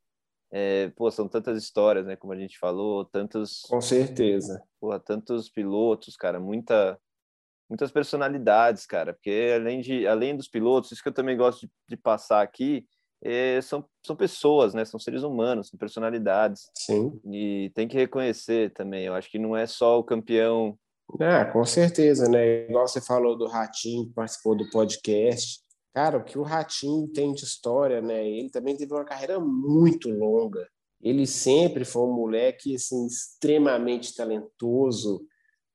É, 0.50 0.88
pô, 0.96 1.10
são 1.10 1.28
tantas 1.28 1.62
histórias, 1.62 2.06
né? 2.06 2.16
Como 2.16 2.32
a 2.32 2.36
gente 2.36 2.56
falou, 2.58 3.04
tantos. 3.04 3.62
Com 3.68 3.80
certeza. 3.80 4.62
Pô, 4.80 4.98
tantos 5.00 5.50
pilotos, 5.50 6.16
cara, 6.16 6.40
muita, 6.40 6.98
muitas 7.68 7.90
personalidades, 7.90 8.86
cara. 8.86 9.12
Porque 9.12 9.52
além, 9.54 9.80
de, 9.80 10.06
além 10.06 10.36
dos 10.36 10.48
pilotos, 10.48 10.92
isso 10.92 11.02
que 11.02 11.08
eu 11.08 11.14
também 11.14 11.36
gosto 11.36 11.66
de, 11.66 11.72
de 11.88 11.96
passar 11.96 12.42
aqui, 12.42 12.86
é, 13.22 13.60
são, 13.60 13.84
são 14.06 14.14
pessoas, 14.14 14.74
né? 14.74 14.84
São 14.84 14.98
seres 14.98 15.22
humanos, 15.22 15.68
são 15.68 15.78
personalidades. 15.78 16.70
Sim. 16.74 17.20
E 17.24 17.70
tem 17.74 17.88
que 17.88 17.96
reconhecer 17.96 18.72
também. 18.72 19.04
Eu 19.04 19.14
acho 19.14 19.30
que 19.30 19.38
não 19.38 19.56
é 19.56 19.66
só 19.66 19.98
o 19.98 20.04
campeão 20.04 20.78
ah, 21.20 21.44
com 21.46 21.64
certeza, 21.64 22.28
né? 22.28 22.68
Igual 22.68 22.86
você 22.86 23.00
falou 23.00 23.36
do 23.36 23.46
Ratinho, 23.46 24.06
que 24.06 24.12
participou 24.12 24.54
do 24.54 24.68
podcast. 24.68 25.60
Cara, 25.94 26.18
o 26.18 26.24
que 26.24 26.38
o 26.38 26.42
Ratinho 26.42 27.08
tem 27.08 27.32
de 27.32 27.44
história, 27.44 28.02
né? 28.02 28.28
Ele 28.28 28.50
também 28.50 28.76
teve 28.76 28.92
uma 28.92 29.04
carreira 29.04 29.40
muito 29.40 30.10
longa. 30.10 30.68
Ele 31.00 31.26
sempre 31.26 31.84
foi 31.84 32.02
um 32.02 32.12
moleque 32.12 32.74
assim, 32.74 33.06
extremamente 33.06 34.14
talentoso. 34.14 35.22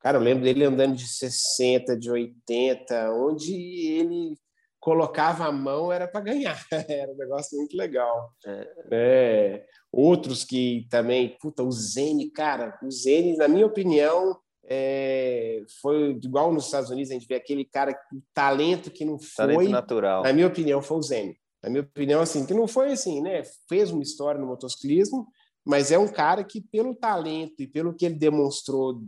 Cara, 0.04 0.18
eu 0.18 0.22
lembro 0.22 0.44
dele 0.44 0.66
andando 0.66 0.98
de 0.98 1.08
60, 1.08 1.98
de 1.98 2.12
80, 2.12 3.14
onde 3.14 3.54
ele 3.54 4.36
colocava 4.78 5.46
a 5.46 5.52
mão 5.52 5.94
era 5.94 6.06
para 6.06 6.20
ganhar. 6.20 6.62
era 6.90 7.10
um 7.10 7.16
negócio 7.16 7.58
muito 7.58 7.78
legal. 7.78 8.30
É. 8.46 8.68
É. 8.92 9.66
Outros 9.90 10.44
que 10.44 10.86
também, 10.90 11.38
puta, 11.40 11.64
o 11.64 11.72
Zene, 11.72 12.30
cara, 12.30 12.78
o 12.84 12.92
Zene, 12.92 13.38
na 13.38 13.48
minha 13.48 13.66
opinião, 13.66 14.38
é, 14.66 15.62
foi 15.82 16.20
igual 16.22 16.52
nos 16.52 16.66
Estados 16.66 16.90
Unidos, 16.90 17.10
a 17.10 17.14
gente 17.14 17.28
vê 17.28 17.36
aquele 17.36 17.64
cara, 17.64 17.98
o 18.14 18.22
talento 18.34 18.92
que 18.92 19.06
não 19.06 19.18
foi. 19.18 19.54
Talento 19.54 19.72
natural. 19.72 20.24
Na 20.24 20.34
minha 20.34 20.48
opinião, 20.48 20.82
foi 20.82 20.98
o 20.98 21.02
Zene. 21.02 21.38
Na 21.64 21.70
minha 21.70 21.82
opinião, 21.82 22.20
assim, 22.20 22.46
que 22.46 22.54
não 22.54 22.68
foi 22.68 22.92
assim, 22.92 23.22
né? 23.22 23.42
Fez 23.70 23.90
uma 23.90 24.04
história 24.04 24.42
no 24.42 24.48
motociclismo, 24.48 25.26
mas 25.66 25.94
é 25.94 25.98
um 25.98 26.10
cara 26.10 26.44
que, 26.44 26.60
pelo 26.60 26.94
talento 26.94 27.62
e 27.62 27.68
pelo 27.68 27.94
que 27.94 28.06
ele 28.06 28.16
demonstrou 28.16 29.00
de, 29.00 29.08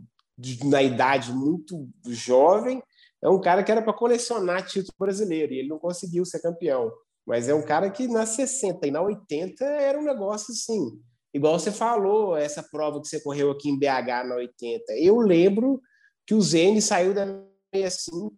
na 0.64 0.82
idade 0.82 1.32
muito 1.32 1.88
jovem, 2.06 2.82
é 3.22 3.28
um 3.28 3.40
cara 3.40 3.62
que 3.62 3.72
era 3.72 3.82
para 3.82 3.92
colecionar 3.92 4.66
título 4.66 4.94
brasileiro 4.98 5.52
e 5.52 5.60
ele 5.60 5.68
não 5.68 5.78
conseguiu 5.78 6.24
ser 6.24 6.40
campeão. 6.40 6.92
Mas 7.26 7.48
é 7.48 7.54
um 7.54 7.62
cara 7.62 7.90
que 7.90 8.06
na 8.06 8.24
60 8.24 8.86
e 8.86 8.90
na 8.90 9.02
80 9.02 9.64
era 9.64 9.98
um 9.98 10.04
negócio 10.04 10.52
assim 10.52 11.00
Igual 11.36 11.58
você 11.58 11.70
falou, 11.70 12.34
essa 12.34 12.62
prova 12.62 12.98
que 12.98 13.08
você 13.08 13.20
correu 13.20 13.50
aqui 13.50 13.68
em 13.68 13.78
BH 13.78 14.26
na 14.26 14.36
80. 14.36 14.94
Eu 14.94 15.18
lembro 15.18 15.82
que 16.26 16.34
o 16.34 16.40
Zene 16.40 16.80
saiu 16.80 17.12
da 17.12 17.26
65, 17.74 18.32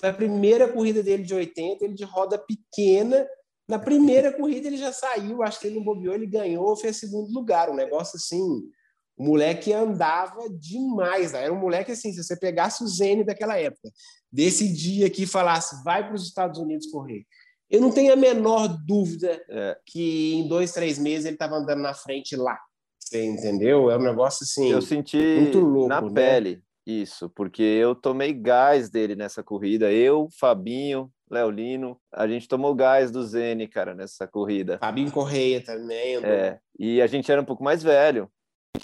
foi 0.00 0.08
a 0.08 0.12
primeira 0.12 0.66
corrida 0.66 1.00
dele 1.00 1.22
de 1.22 1.32
80, 1.32 1.84
ele 1.84 1.94
de 1.94 2.02
roda 2.02 2.36
pequena. 2.36 3.24
Na 3.68 3.78
primeira 3.78 4.32
corrida 4.32 4.66
ele 4.66 4.76
já 4.76 4.92
saiu, 4.92 5.44
acho 5.44 5.60
que 5.60 5.68
ele 5.68 5.76
não 5.76 5.84
bobeou, 5.84 6.12
ele 6.12 6.26
ganhou, 6.26 6.76
fez 6.76 6.96
segundo 6.96 7.32
lugar. 7.32 7.70
Um 7.70 7.76
negócio 7.76 8.16
assim, 8.16 8.68
o 9.16 9.24
moleque 9.24 9.72
andava 9.72 10.48
demais. 10.50 11.32
Né? 11.32 11.44
Era 11.44 11.52
um 11.52 11.60
moleque 11.60 11.92
assim, 11.92 12.12
se 12.12 12.22
você 12.22 12.36
pegasse 12.36 12.82
o 12.82 12.88
Zene 12.88 13.24
daquela 13.24 13.56
época, 13.56 13.90
desse 14.30 14.72
dia 14.72 15.06
aqui 15.06 15.22
e 15.22 15.26
falasse, 15.26 15.82
vai 15.84 16.04
para 16.04 16.14
os 16.14 16.26
Estados 16.26 16.58
Unidos 16.58 16.90
correr. 16.90 17.24
Eu 17.70 17.80
não 17.80 17.90
tenho 17.90 18.12
a 18.12 18.16
menor 18.16 18.68
dúvida 18.86 19.42
é. 19.48 19.76
que 19.86 20.34
em 20.34 20.48
dois, 20.48 20.72
três 20.72 20.98
meses 20.98 21.24
ele 21.24 21.34
estava 21.34 21.56
andando 21.56 21.80
na 21.80 21.94
frente 21.94 22.36
lá. 22.36 22.58
Você 22.98 23.24
entendeu? 23.24 23.90
É 23.90 23.96
um 23.96 24.02
negócio 24.02 24.44
assim. 24.44 24.70
Eu 24.70 24.82
senti 24.82 25.18
muito 25.18 25.60
louco, 25.60 25.88
na 25.88 26.00
né? 26.00 26.10
pele 26.12 26.62
isso, 26.86 27.30
porque 27.30 27.62
eu 27.62 27.94
tomei 27.94 28.32
gás 28.32 28.90
dele 28.90 29.16
nessa 29.16 29.42
corrida. 29.42 29.90
Eu, 29.90 30.28
Fabinho, 30.38 31.10
Leolino, 31.30 31.98
a 32.12 32.28
gente 32.28 32.46
tomou 32.46 32.74
gás 32.74 33.10
do 33.10 33.24
Zene, 33.24 33.66
cara, 33.66 33.94
nessa 33.94 34.26
corrida. 34.26 34.78
Fabinho 34.78 35.10
Correia 35.10 35.62
também. 35.62 36.16
É, 36.24 36.58
e 36.78 37.00
a 37.00 37.06
gente 37.06 37.30
era 37.32 37.40
um 37.40 37.44
pouco 37.44 37.64
mais 37.64 37.82
velho. 37.82 38.30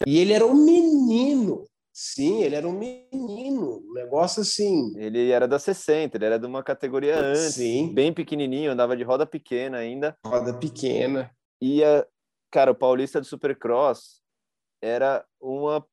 E 0.07 0.19
ele 0.19 0.33
era 0.33 0.47
um 0.47 0.55
menino. 0.55 1.65
Sim, 1.93 2.43
ele 2.43 2.55
era 2.55 2.67
um 2.67 2.73
menino, 2.73 3.83
um 3.85 3.93
negócio 3.93 4.43
assim. 4.43 4.97
Ele 4.97 5.31
era 5.31 5.47
da 5.47 5.59
60, 5.59 6.17
ele 6.17 6.25
era 6.25 6.39
de 6.39 6.47
uma 6.47 6.63
categoria 6.63 7.19
antes, 7.19 7.55
Sim. 7.55 7.93
bem 7.93 8.13
pequenininho, 8.13 8.71
andava 8.71 8.97
de 8.97 9.03
roda 9.03 9.27
pequena 9.27 9.79
ainda. 9.79 10.17
Roda 10.25 10.55
pequena. 10.55 11.31
E, 11.61 11.85
a, 11.85 12.07
cara, 12.51 12.71
o 12.71 12.75
Paulista 12.75 13.21
do 13.21 13.27
Supercross 13.27 14.23
era 14.81 15.25
uma 15.41 15.85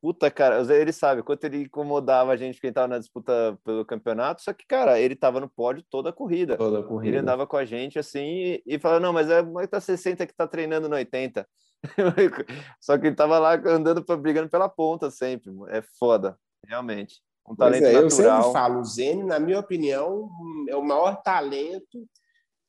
puta, 0.00 0.30
cara, 0.30 0.62
ele 0.74 0.92
sabe 0.92 1.22
quanto 1.22 1.44
ele 1.44 1.62
incomodava 1.62 2.32
a 2.32 2.36
gente 2.36 2.60
que 2.60 2.72
tava 2.72 2.88
na 2.88 2.98
disputa 2.98 3.58
pelo 3.62 3.84
campeonato, 3.84 4.42
só 4.42 4.52
que, 4.52 4.64
cara, 4.66 4.98
ele 4.98 5.14
tava 5.14 5.38
no 5.40 5.50
pódio 5.50 5.84
toda 5.90 6.10
a 6.10 6.12
corrida. 6.12 6.56
Toda 6.56 6.80
a 6.80 6.82
corrida. 6.82 7.08
Ele 7.08 7.18
andava 7.18 7.46
com 7.46 7.56
a 7.56 7.64
gente 7.64 7.98
assim 7.98 8.24
e, 8.24 8.62
e 8.66 8.78
falava, 8.78 9.00
não, 9.00 9.12
mas 9.12 9.28
é 9.28 9.42
mas 9.42 9.68
tá 9.68 9.80
60 9.80 10.26
que 10.26 10.34
tá 10.34 10.46
treinando 10.46 10.88
no 10.88 10.96
80. 10.96 11.46
Só 12.80 12.98
que 12.98 13.08
ele 13.08 13.16
tava 13.16 13.38
lá 13.38 13.54
andando, 13.54 14.04
brigando 14.18 14.48
pela 14.48 14.68
ponta 14.68 15.10
sempre. 15.10 15.52
É 15.68 15.82
foda, 15.82 16.38
realmente. 16.66 17.20
Um 17.48 17.54
talento 17.54 17.84
é, 17.84 17.92
natural. 17.92 18.02
Eu 18.02 18.10
sempre 18.10 18.52
falo, 18.52 18.80
o 18.80 18.84
Zene, 18.84 19.22
na 19.22 19.38
minha 19.38 19.60
opinião, 19.60 20.28
é 20.68 20.76
o 20.76 20.84
maior 20.84 21.22
talento 21.22 22.08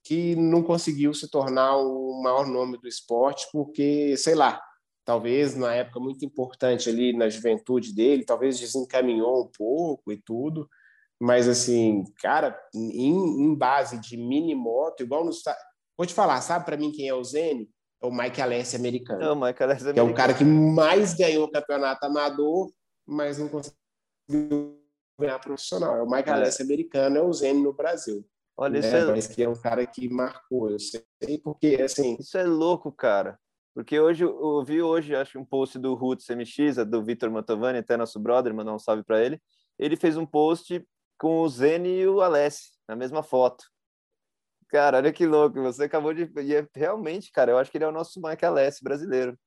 que 0.03 0.35
não 0.35 0.63
conseguiu 0.63 1.13
se 1.13 1.29
tornar 1.29 1.75
o 1.77 2.21
maior 2.21 2.47
nome 2.47 2.77
do 2.77 2.87
esporte, 2.87 3.45
porque, 3.51 4.15
sei 4.15 4.35
lá, 4.35 4.61
talvez 5.03 5.55
na 5.55 5.73
época 5.73 5.99
muito 5.99 6.23
importante 6.23 6.89
ali 6.89 7.11
na 7.11 7.27
juventude 7.27 7.93
dele, 7.93 8.23
talvez 8.23 8.59
desencaminhou 8.59 9.43
um 9.43 9.51
pouco 9.57 10.11
e 10.11 10.17
tudo, 10.17 10.69
mas 11.19 11.47
assim, 11.47 12.03
cara, 12.21 12.57
em, 12.73 13.43
em 13.43 13.55
base 13.55 13.99
de 13.99 14.15
mini 14.15 14.53
moto, 14.53 15.01
igual 15.01 15.25
no 15.25 15.31
vou 15.97 16.05
te 16.05 16.13
falar, 16.13 16.39
sabe 16.41 16.63
para 16.63 16.77
mim 16.77 16.91
quem 16.91 17.07
é 17.07 17.13
o 17.13 17.23
Zene? 17.23 17.69
É 18.01 18.05
o 18.05 18.11
Mike 18.11 18.41
Alessi 18.41 18.75
americano. 18.75 19.23
É 19.23 19.31
o 19.31 19.35
Mike 19.35 19.63
Alessi 19.63 19.83
americano. 19.83 19.93
Que 19.93 19.99
é 19.99 20.03
o 20.03 20.15
cara 20.15 20.33
que 20.33 20.43
mais 20.43 21.13
ganhou 21.13 21.45
o 21.45 21.51
campeonato 21.51 22.05
amador, 22.05 22.71
mas 23.05 23.37
não 23.37 23.49
conseguiu 23.49 24.79
ganhar 25.19 25.39
profissional. 25.39 25.97
É 25.97 26.03
o 26.03 26.09
Mike 26.09 26.29
é. 26.29 26.33
Alessi 26.33 26.61
americano, 26.61 27.17
é 27.17 27.21
o 27.21 27.33
Zene 27.33 27.61
no 27.61 27.73
Brasil. 27.73 28.25
Olha, 28.55 28.79
né? 28.79 28.79
isso 28.79 28.95
é... 28.95 29.05
Mas 29.05 29.27
que 29.27 29.43
é 29.43 29.49
um 29.49 29.55
cara 29.55 29.85
que 29.85 30.09
marcou, 30.09 30.69
eu 30.69 30.79
sei, 30.79 31.03
porque, 31.43 31.79
assim... 31.81 32.17
Isso 32.19 32.37
é 32.37 32.43
louco, 32.43 32.91
cara. 32.91 33.39
Porque 33.73 33.99
hoje, 33.99 34.23
eu 34.23 34.63
vi 34.65 34.81
hoje, 34.81 35.15
acho, 35.15 35.37
um 35.37 35.45
post 35.45 35.77
do 35.77 35.93
Roots 35.93 36.27
MX, 36.29 36.77
do 36.87 37.03
Vitor 37.03 37.29
Mantovani, 37.29 37.77
até 37.77 37.95
nosso 37.95 38.19
brother, 38.19 38.53
mandar 38.53 38.73
um 38.73 38.79
salve 38.79 39.03
para 39.03 39.23
ele. 39.23 39.39
Ele 39.77 39.95
fez 39.95 40.17
um 40.17 40.25
post 40.25 40.83
com 41.19 41.41
o 41.41 41.49
Zene 41.49 41.99
e 41.99 42.07
o 42.07 42.21
Alessi 42.21 42.71
na 42.87 42.95
mesma 42.95 43.21
foto. 43.21 43.65
Cara, 44.69 44.97
olha 44.97 45.13
que 45.13 45.25
louco, 45.25 45.61
você 45.61 45.85
acabou 45.85 46.13
de. 46.13 46.29
E 46.41 46.55
é, 46.55 46.67
realmente, 46.75 47.31
cara, 47.31 47.51
eu 47.51 47.57
acho 47.57 47.71
que 47.71 47.77
ele 47.77 47.85
é 47.85 47.87
o 47.87 47.91
nosso 47.91 48.21
Mike 48.21 48.45
Alessi 48.45 48.83
brasileiro. 48.83 49.37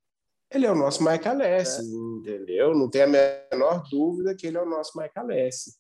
Ele 0.51 0.67
é 0.67 0.73
o 0.73 0.75
nosso 0.75 1.05
Mike 1.05 1.29
Alessi, 1.29 1.83
é. 1.83 1.85
entendeu? 1.85 2.75
Não 2.75 2.89
tem 2.89 3.03
a 3.03 3.07
menor 3.07 3.83
dúvida 3.91 4.35
que 4.35 4.47
ele 4.47 4.57
é 4.57 4.63
o 4.63 4.69
nosso 4.69 4.99
Mike 4.99 5.17
Alessi. 5.19 5.73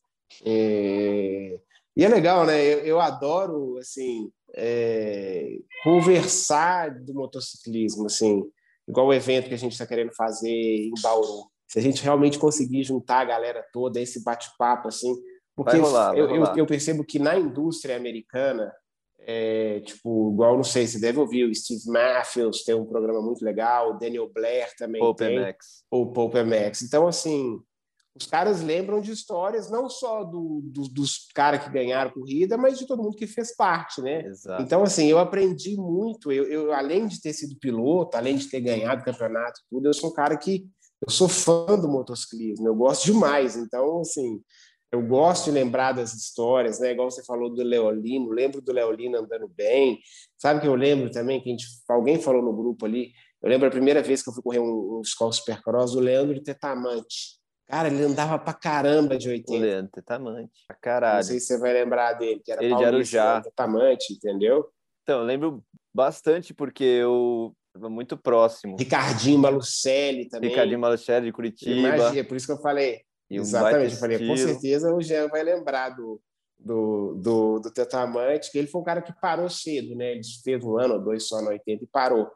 É... 0.44 1.58
E 1.96 2.04
é 2.04 2.08
legal, 2.08 2.46
né? 2.46 2.62
Eu, 2.62 2.78
eu 2.80 3.00
adoro, 3.00 3.78
assim, 3.78 4.30
é... 4.54 5.56
conversar 5.82 6.90
do 7.00 7.14
motociclismo, 7.14 8.06
assim, 8.06 8.44
igual 8.86 9.08
o 9.08 9.14
evento 9.14 9.48
que 9.48 9.54
a 9.54 9.58
gente 9.58 9.72
está 9.72 9.86
querendo 9.86 10.14
fazer 10.14 10.48
em 10.48 10.92
Bauru. 11.02 11.50
Se 11.66 11.78
a 11.78 11.82
gente 11.82 12.02
realmente 12.02 12.38
conseguir 12.38 12.84
juntar 12.84 13.20
a 13.20 13.24
galera 13.24 13.66
toda, 13.72 14.00
esse 14.00 14.22
bate-papo, 14.22 14.88
assim, 14.88 15.14
porque 15.56 15.76
rolar, 15.76 16.16
eu, 16.16 16.34
eu, 16.34 16.44
eu, 16.56 16.66
percebo 16.66 17.04
que 17.04 17.18
na 17.18 17.38
indústria 17.38 17.96
americana, 17.96 18.72
é, 19.26 19.80
tipo, 19.80 20.32
igual, 20.32 20.56
não 20.56 20.64
sei, 20.64 20.86
se 20.86 21.00
deve 21.00 21.18
ouvir, 21.18 21.44
o 21.44 21.54
Steve 21.54 21.86
Matthews 21.86 22.64
tem 22.64 22.74
um 22.74 22.86
programa 22.86 23.20
muito 23.20 23.44
legal, 23.44 23.90
o 23.90 23.98
Daniel 23.98 24.30
Blair 24.32 24.68
também 24.76 25.00
Pope 25.00 25.24
tem, 25.24 25.38
MX. 25.38 25.84
o 25.90 26.06
Pope 26.12 26.42
MX. 26.42 26.82
Então, 26.82 27.06
assim, 27.06 27.60
os 28.14 28.26
caras 28.26 28.60
lembram 28.60 29.00
de 29.00 29.12
histórias 29.12 29.70
não 29.70 29.88
só 29.88 30.24
do, 30.24 30.60
do, 30.64 30.88
dos 30.88 31.28
caras 31.34 31.62
que 31.62 31.70
ganharam 31.70 32.10
corrida, 32.10 32.56
mas 32.56 32.78
de 32.78 32.86
todo 32.86 33.02
mundo 33.02 33.16
que 33.16 33.26
fez 33.26 33.54
parte, 33.54 34.02
né? 34.02 34.26
Exato. 34.26 34.62
Então, 34.62 34.82
assim, 34.82 35.06
eu 35.06 35.18
aprendi 35.18 35.76
muito. 35.76 36.32
Eu, 36.32 36.44
eu, 36.44 36.72
além 36.72 37.06
de 37.06 37.20
ter 37.20 37.32
sido 37.32 37.58
piloto, 37.58 38.16
além 38.16 38.36
de 38.36 38.48
ter 38.48 38.60
ganhado 38.60 39.04
campeonato, 39.04 39.60
tudo, 39.70 39.88
eu 39.88 39.94
sou 39.94 40.10
um 40.10 40.12
cara 40.12 40.36
que 40.36 40.66
eu 41.06 41.10
sou 41.10 41.28
fã 41.28 41.78
do 41.78 41.88
motociclismo. 41.88 42.66
Eu 42.66 42.74
gosto 42.74 43.06
demais. 43.06 43.56
Então, 43.56 44.00
assim, 44.00 44.40
eu 44.92 45.00
gosto 45.02 45.46
de 45.46 45.52
lembrar 45.52 45.92
das 45.92 46.14
histórias, 46.14 46.80
né? 46.80 46.90
Igual 46.92 47.10
você 47.10 47.24
falou 47.24 47.48
do 47.48 47.62
Leolino, 47.62 48.30
lembro 48.30 48.60
do 48.60 48.72
Leolino 48.72 49.18
andando 49.18 49.48
bem. 49.48 50.00
Sabe 50.36 50.60
que 50.60 50.66
eu 50.66 50.74
lembro 50.74 51.10
também 51.10 51.40
que 51.40 51.48
a 51.48 51.52
gente, 51.52 51.66
alguém 51.88 52.20
falou 52.20 52.42
no 52.42 52.52
grupo 52.52 52.86
ali. 52.86 53.12
Eu 53.40 53.48
lembro 53.48 53.68
a 53.68 53.70
primeira 53.70 54.02
vez 54.02 54.22
que 54.22 54.28
eu 54.28 54.34
fui 54.34 54.42
correr 54.42 54.58
um, 54.58 54.98
um 54.98 55.00
Skoll 55.02 55.32
Supercross, 55.32 55.94
o 55.94 56.00
Leandro 56.00 56.42
Tetamante. 56.42 57.38
Cara, 57.68 57.86
ele 57.86 58.02
andava 58.02 58.36
pra 58.36 58.52
caramba 58.52 59.16
de 59.16 59.28
80. 59.28 59.52
O 59.52 59.56
Leandro 59.58 59.92
Tetamante, 59.92 60.64
pra 60.66 60.76
caralho. 60.76 61.16
Não 61.18 61.22
sei 61.22 61.38
se 61.38 61.46
você 61.46 61.58
vai 61.58 61.72
lembrar 61.72 62.14
dele, 62.14 62.40
que 62.44 62.50
era 62.50 62.62
ele 62.62 62.74
Paulista, 62.74 62.90
era 62.90 63.04
já. 63.04 63.40
Tetamante, 63.42 64.12
entendeu? 64.12 64.68
Então, 65.04 65.20
eu 65.20 65.24
lembro 65.24 65.64
bastante 65.94 66.52
porque 66.52 66.82
eu 66.82 67.54
estava 67.68 67.88
muito 67.88 68.16
próximo. 68.16 68.76
Ricardinho 68.76 69.38
Malucelli 69.38 70.28
também. 70.28 70.50
Ricardinho 70.50 70.80
Malucelli 70.80 71.26
de 71.26 71.32
Curitiba. 71.32 71.94
Imagina, 71.94 72.24
por 72.24 72.36
isso 72.36 72.46
que 72.46 72.52
eu 72.52 72.60
falei. 72.60 73.02
Exatamente, 73.30 73.94
eu 73.94 74.00
falei, 74.00 74.18
com 74.18 74.34
estilo. 74.34 74.52
certeza 74.52 74.94
o 74.94 75.00
Jean 75.00 75.28
vai 75.28 75.42
lembrar 75.42 75.90
do, 75.90 76.20
do, 76.58 77.14
do, 77.14 77.60
do 77.60 77.70
Tetamante, 77.70 78.50
que 78.50 78.58
ele 78.58 78.66
foi 78.66 78.80
um 78.80 78.84
cara 78.84 79.00
que 79.00 79.12
parou 79.20 79.48
cedo, 79.48 79.94
né? 79.94 80.12
Ele 80.12 80.22
fez 80.42 80.64
um 80.64 80.76
ano 80.78 80.94
ou 80.94 81.00
dois 81.00 81.28
só 81.28 81.40
no 81.40 81.48
80 81.48 81.84
e 81.84 81.86
parou. 81.86 82.28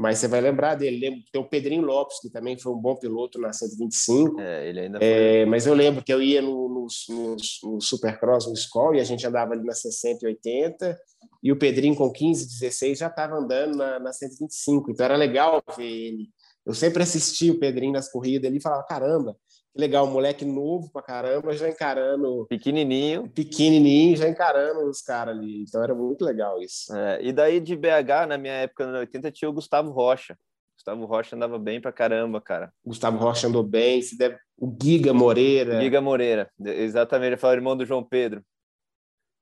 Mas 0.00 0.18
você 0.18 0.28
vai 0.28 0.40
lembrar 0.40 0.76
dele. 0.76 0.98
Lembro, 0.98 1.20
tem 1.30 1.42
o 1.42 1.46
Pedrinho 1.46 1.82
Lopes, 1.82 2.20
que 2.20 2.30
também 2.30 2.58
foi 2.58 2.72
um 2.72 2.80
bom 2.80 2.96
piloto 2.96 3.38
na 3.38 3.52
125. 3.52 4.40
É, 4.40 4.66
ele 4.66 4.80
ainda 4.80 4.98
foi. 4.98 5.06
É, 5.06 5.44
mas 5.44 5.66
eu 5.66 5.74
lembro 5.74 6.02
que 6.02 6.10
eu 6.10 6.22
ia 6.22 6.40
no, 6.40 6.70
no, 6.70 6.86
no, 7.10 7.36
no 7.64 7.80
Supercross, 7.82 8.46
no 8.46 8.54
Skoll, 8.54 8.94
e 8.94 9.00
a 9.00 9.04
gente 9.04 9.26
andava 9.26 9.52
ali 9.52 9.62
na 9.62 9.74
60 9.74 10.24
e 10.24 10.28
80, 10.28 10.98
e 11.42 11.52
o 11.52 11.58
Pedrinho 11.58 11.94
com 11.94 12.10
15, 12.10 12.48
16 12.48 12.98
já 12.98 13.08
estava 13.08 13.36
andando 13.36 13.76
na, 13.76 13.98
na 13.98 14.10
125, 14.10 14.90
então 14.90 15.04
era 15.04 15.16
legal 15.16 15.62
ver 15.76 15.84
ele. 15.84 16.30
Eu 16.64 16.72
sempre 16.72 17.02
assisti 17.02 17.50
o 17.50 17.58
Pedrinho 17.58 17.92
nas 17.92 18.10
corridas 18.10 18.48
ali 18.48 18.56
e 18.56 18.62
falava, 18.62 18.84
caramba, 18.84 19.36
legal, 19.74 20.06
moleque 20.06 20.44
novo 20.44 20.90
pra 20.92 21.02
caramba, 21.02 21.52
já 21.54 21.68
encarando, 21.68 22.46
Pequenininho. 22.48 23.28
pequenininho, 23.30 24.16
já 24.16 24.28
encarando 24.28 24.80
os 24.88 25.00
caras 25.00 25.36
ali. 25.36 25.62
Então 25.62 25.82
era 25.82 25.94
muito 25.94 26.24
legal 26.24 26.60
isso. 26.60 26.94
É, 26.94 27.22
e 27.22 27.32
daí 27.32 27.60
de 27.60 27.76
BH, 27.76 28.26
na 28.28 28.38
minha 28.38 28.54
época, 28.54 28.86
no 28.86 28.98
80, 28.98 29.30
tinha 29.30 29.48
o 29.48 29.52
Gustavo 29.52 29.90
Rocha. 29.90 30.36
Gustavo 30.76 31.04
Rocha 31.04 31.36
andava 31.36 31.58
bem 31.58 31.80
pra 31.80 31.92
caramba, 31.92 32.40
cara. 32.40 32.72
Gustavo 32.84 33.18
Rocha 33.18 33.46
andou 33.48 33.62
bem, 33.62 34.00
se 34.00 34.16
deve... 34.16 34.38
o 34.58 34.74
Giga 34.82 35.12
Moreira, 35.12 35.78
Giga 35.80 36.00
Moreira, 36.00 36.50
exatamente, 36.58 37.28
ele 37.28 37.36
fala 37.36 37.54
irmão 37.54 37.76
do 37.76 37.84
João 37.84 38.02
Pedro. 38.02 38.42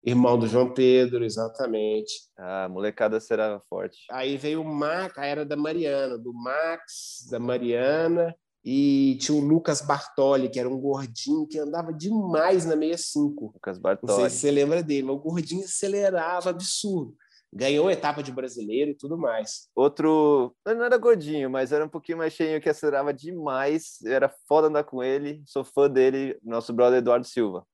irmão 0.05 0.37
do 0.37 0.49
João 0.49 0.73
Pedro, 0.75 1.25
exatamente. 1.25 2.13
Ah, 2.37 2.65
a 2.65 2.69
molecada 2.69 3.21
será 3.21 3.61
forte. 3.69 3.99
Aí 4.11 4.37
veio 4.37 4.63
o 4.63 4.65
Max, 4.65 5.17
a 5.17 5.27
era 5.27 5.45
da 5.47 5.57
Mariana, 5.57 6.19
do 6.19 6.33
Max, 6.35 7.25
da 7.31 7.39
Mariana, 7.39 8.35
e 8.65 9.17
tinha 9.21 9.37
o 9.37 9.41
Lucas 9.41 9.81
Bartoli, 9.81 10.49
que 10.49 10.59
era 10.59 10.69
um 10.69 10.79
gordinho 10.79 11.47
que 11.47 11.59
andava 11.59 11.93
demais 11.93 12.65
na 12.65 12.77
65. 12.77 13.53
Lucas 13.55 13.79
Não 13.79 13.83
sei 13.83 13.83
Bartoli. 13.83 14.31
se 14.31 14.37
você 14.37 14.51
lembra 14.51 14.83
dele, 14.83 15.05
mas 15.05 15.17
o 15.17 15.21
gordinho 15.21 15.65
acelerava 15.65 16.51
absurdo. 16.51 17.17
Ganhou 17.51 17.91
etapa 17.91 18.23
de 18.23 18.31
brasileiro 18.31 18.91
e 18.91 18.95
tudo 18.95 19.17
mais. 19.17 19.69
Outro, 19.75 20.55
não 20.67 20.85
era 20.85 20.99
gordinho, 20.99 21.49
mas 21.49 21.73
era 21.73 21.85
um 21.85 21.89
pouquinho 21.89 22.19
mais 22.19 22.35
cheinho, 22.35 22.61
que 22.61 22.69
acelerava 22.69 23.15
demais. 23.15 24.03
Era 24.05 24.29
foda 24.47 24.67
andar 24.67 24.85
com 24.85 25.03
ele. 25.03 25.43
Sou 25.47 25.65
fã 25.65 25.89
dele, 25.89 26.39
nosso 26.43 26.75
brother 26.75 26.99
Eduardo 26.99 27.27
Silva. 27.27 27.67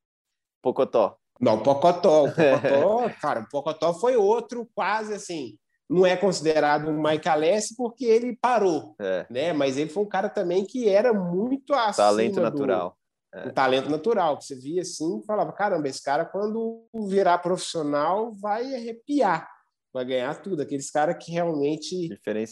Pocotó. 0.62 1.16
Não, 1.40 1.60
Pocotó. 1.60 2.26
O 2.26 2.30
Pocotó, 2.32 3.10
cara, 3.20 3.40
o 3.40 3.48
Pocotó 3.48 3.94
foi 3.94 4.16
outro 4.16 4.68
quase 4.76 5.12
assim. 5.12 5.58
Não 5.88 6.06
é 6.06 6.16
considerado 6.16 6.88
um 6.88 7.02
Mike 7.02 7.28
Alessi 7.28 7.76
porque 7.76 8.04
ele 8.04 8.36
parou, 8.40 8.94
É, 8.98 9.26
né? 9.30 9.52
Mas 9.52 9.76
ele 9.76 9.90
foi 9.90 10.02
um 10.02 10.08
cara 10.08 10.28
também 10.28 10.64
que 10.64 10.88
era 10.88 11.12
muito 11.12 11.74
acima 11.74 12.08
talento 12.08 12.34
do- 12.36 12.40
natural. 12.40 12.98
um 13.46 13.50
talento 13.50 13.90
natural, 13.90 14.38
que 14.38 14.44
você 14.44 14.54
via 14.54 14.82
assim 14.82 15.18
e 15.18 15.24
falava, 15.26 15.52
caramba, 15.52 15.88
esse 15.88 16.02
cara 16.02 16.24
quando 16.24 16.86
virar 17.08 17.38
profissional 17.38 18.32
vai 18.32 18.74
arrepiar, 18.74 19.48
vai 19.92 20.04
ganhar 20.04 20.34
tudo. 20.40 20.62
Aqueles 20.62 20.90
caras 20.90 21.16
que 21.22 21.32
realmente 21.32 22.08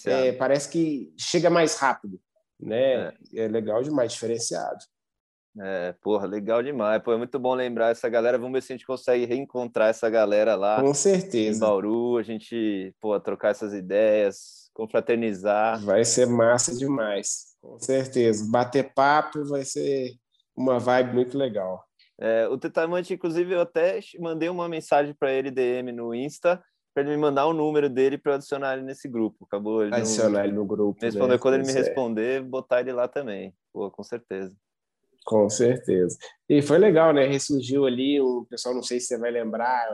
é, 0.06 0.32
parece 0.32 0.68
que 0.68 1.12
chega 1.18 1.48
mais 1.48 1.76
rápido, 1.76 2.20
né? 2.60 3.12
É. 3.34 3.48
legal 3.48 3.82
demais, 3.82 4.12
diferenciado. 4.12 4.84
É, 5.60 5.94
porra, 6.00 6.26
legal 6.26 6.62
demais. 6.62 7.02
Pô, 7.02 7.12
é 7.12 7.16
muito 7.18 7.38
bom 7.38 7.54
lembrar 7.54 7.90
essa 7.90 8.08
galera. 8.08 8.38
Vamos 8.38 8.52
ver 8.54 8.62
se 8.62 8.72
a 8.72 8.76
gente 8.76 8.86
consegue 8.86 9.26
reencontrar 9.26 9.90
essa 9.90 10.08
galera 10.08 10.54
lá 10.54 10.80
Com 10.80 10.90
em 10.90 10.94
certeza. 10.94 11.60
Bauru, 11.60 12.16
a 12.16 12.22
gente, 12.22 12.94
pô, 13.00 13.18
trocar 13.20 13.50
essas 13.50 13.74
ideias, 13.74 14.70
confraternizar. 14.72 15.82
Vai 15.84 16.04
ser 16.04 16.26
massa 16.26 16.74
demais, 16.76 17.54
com 17.60 17.78
certeza. 17.78 18.50
Bater 18.50 18.92
papo 18.94 19.44
vai 19.44 19.64
ser 19.64 20.12
uma 20.56 20.78
vibe 20.78 21.14
muito 21.14 21.36
legal. 21.36 21.84
É, 22.18 22.46
o 22.48 22.56
Tetamante, 22.56 23.12
inclusive, 23.12 23.52
eu 23.52 23.60
até 23.60 23.98
mandei 24.20 24.48
uma 24.48 24.68
mensagem 24.68 25.14
para 25.18 25.32
ele 25.32 25.50
DM 25.50 25.92
no 25.92 26.14
Insta 26.14 26.62
para 26.94 27.02
ele 27.02 27.12
me 27.12 27.16
mandar 27.16 27.46
o 27.46 27.54
número 27.54 27.88
dele 27.88 28.18
para 28.18 28.34
adicionar 28.34 28.74
ele 28.74 28.82
nesse 28.82 29.08
grupo. 29.08 29.44
Acabou 29.46 29.82
ele 29.82 29.90
não 29.90 29.98
Adicionar 29.98 30.44
ele 30.44 30.52
no 30.52 30.64
grupo. 30.64 31.00
responder. 31.00 31.32
né? 31.32 31.38
Quando 31.38 31.54
ele 31.54 31.64
me 31.64 31.70
é. 31.72 31.74
responder, 31.74 32.42
botar 32.42 32.80
ele 32.80 32.92
lá 32.92 33.08
também. 33.08 33.54
Pô, 33.72 33.90
com 33.90 34.02
certeza. 34.02 34.54
Com 35.24 35.48
certeza. 35.48 36.16
E 36.48 36.60
foi 36.62 36.78
legal, 36.78 37.12
né? 37.12 37.26
Ressurgiu 37.26 37.86
ali 37.86 38.20
o 38.20 38.46
pessoal, 38.50 38.74
não 38.74 38.82
sei 38.82 38.98
se 39.00 39.06
você 39.06 39.18
vai 39.18 39.30
lembrar, 39.30 39.86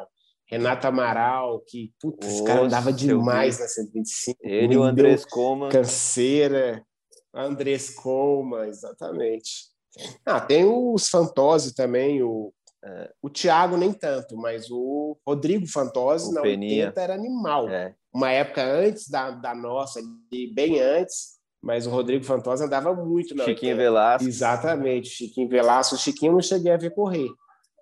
Renato 0.47 0.87
Amaral, 0.87 1.63
que 1.69 1.93
puta, 2.01 2.27
esse 2.27 2.43
cara 2.45 2.63
andava 2.63 2.93
demais 2.93 3.61
na 3.61 3.67
125. 3.69 4.39
Ele 4.43 4.75
e 4.75 4.77
o 4.79 4.83
Andrés 4.83 5.25
Coma. 5.27 5.69
Canseira, 5.69 6.83
Andrés 7.35 7.91
Coma, 7.91 8.67
exatamente. 8.67 9.69
Ah, 10.25 10.41
tem 10.41 10.65
os 10.65 11.09
Fantozzi 11.09 11.75
também, 11.75 12.23
o, 12.23 12.53
É. 12.85 13.11
o 13.23 13.29
Thiago 13.29 13.77
nem 13.77 13.93
tanto, 13.93 14.37
mas 14.37 14.71
o 14.71 15.19
Rodrigo 15.27 15.67
Fantozzi 15.67 16.31
O 16.31 16.33
na 16.35 16.43
Peninha. 16.43 16.87
80 16.87 17.01
era 17.03 17.15
animal. 17.15 17.69
É, 17.69 17.95
Uma 18.15 18.31
época 18.31 18.63
antes 18.65 19.09
da, 19.11 19.31
da 19.31 19.55
nossa, 19.55 20.01
bem 20.55 20.81
antes, 20.81 21.38
mas 21.63 21.87
o 21.87 21.91
Rodrigo 21.91 22.25
Fantozzi 22.25 22.65
andava 22.65 22.95
muito 22.95 23.35
na 23.35 23.45
Chiquinho 23.45 23.73
80. 23.73 23.77
Velasco. 23.77 24.29
Exatamente, 24.29 25.09
Chiquinho 25.09 25.49
Velasco. 25.49 25.95
O 25.95 25.99
Chiquinho 25.99 26.33
não 26.33 26.43
cheguei 26.43 26.73
a 26.73 26.77
ver 26.77 26.91
correr, 26.91 27.29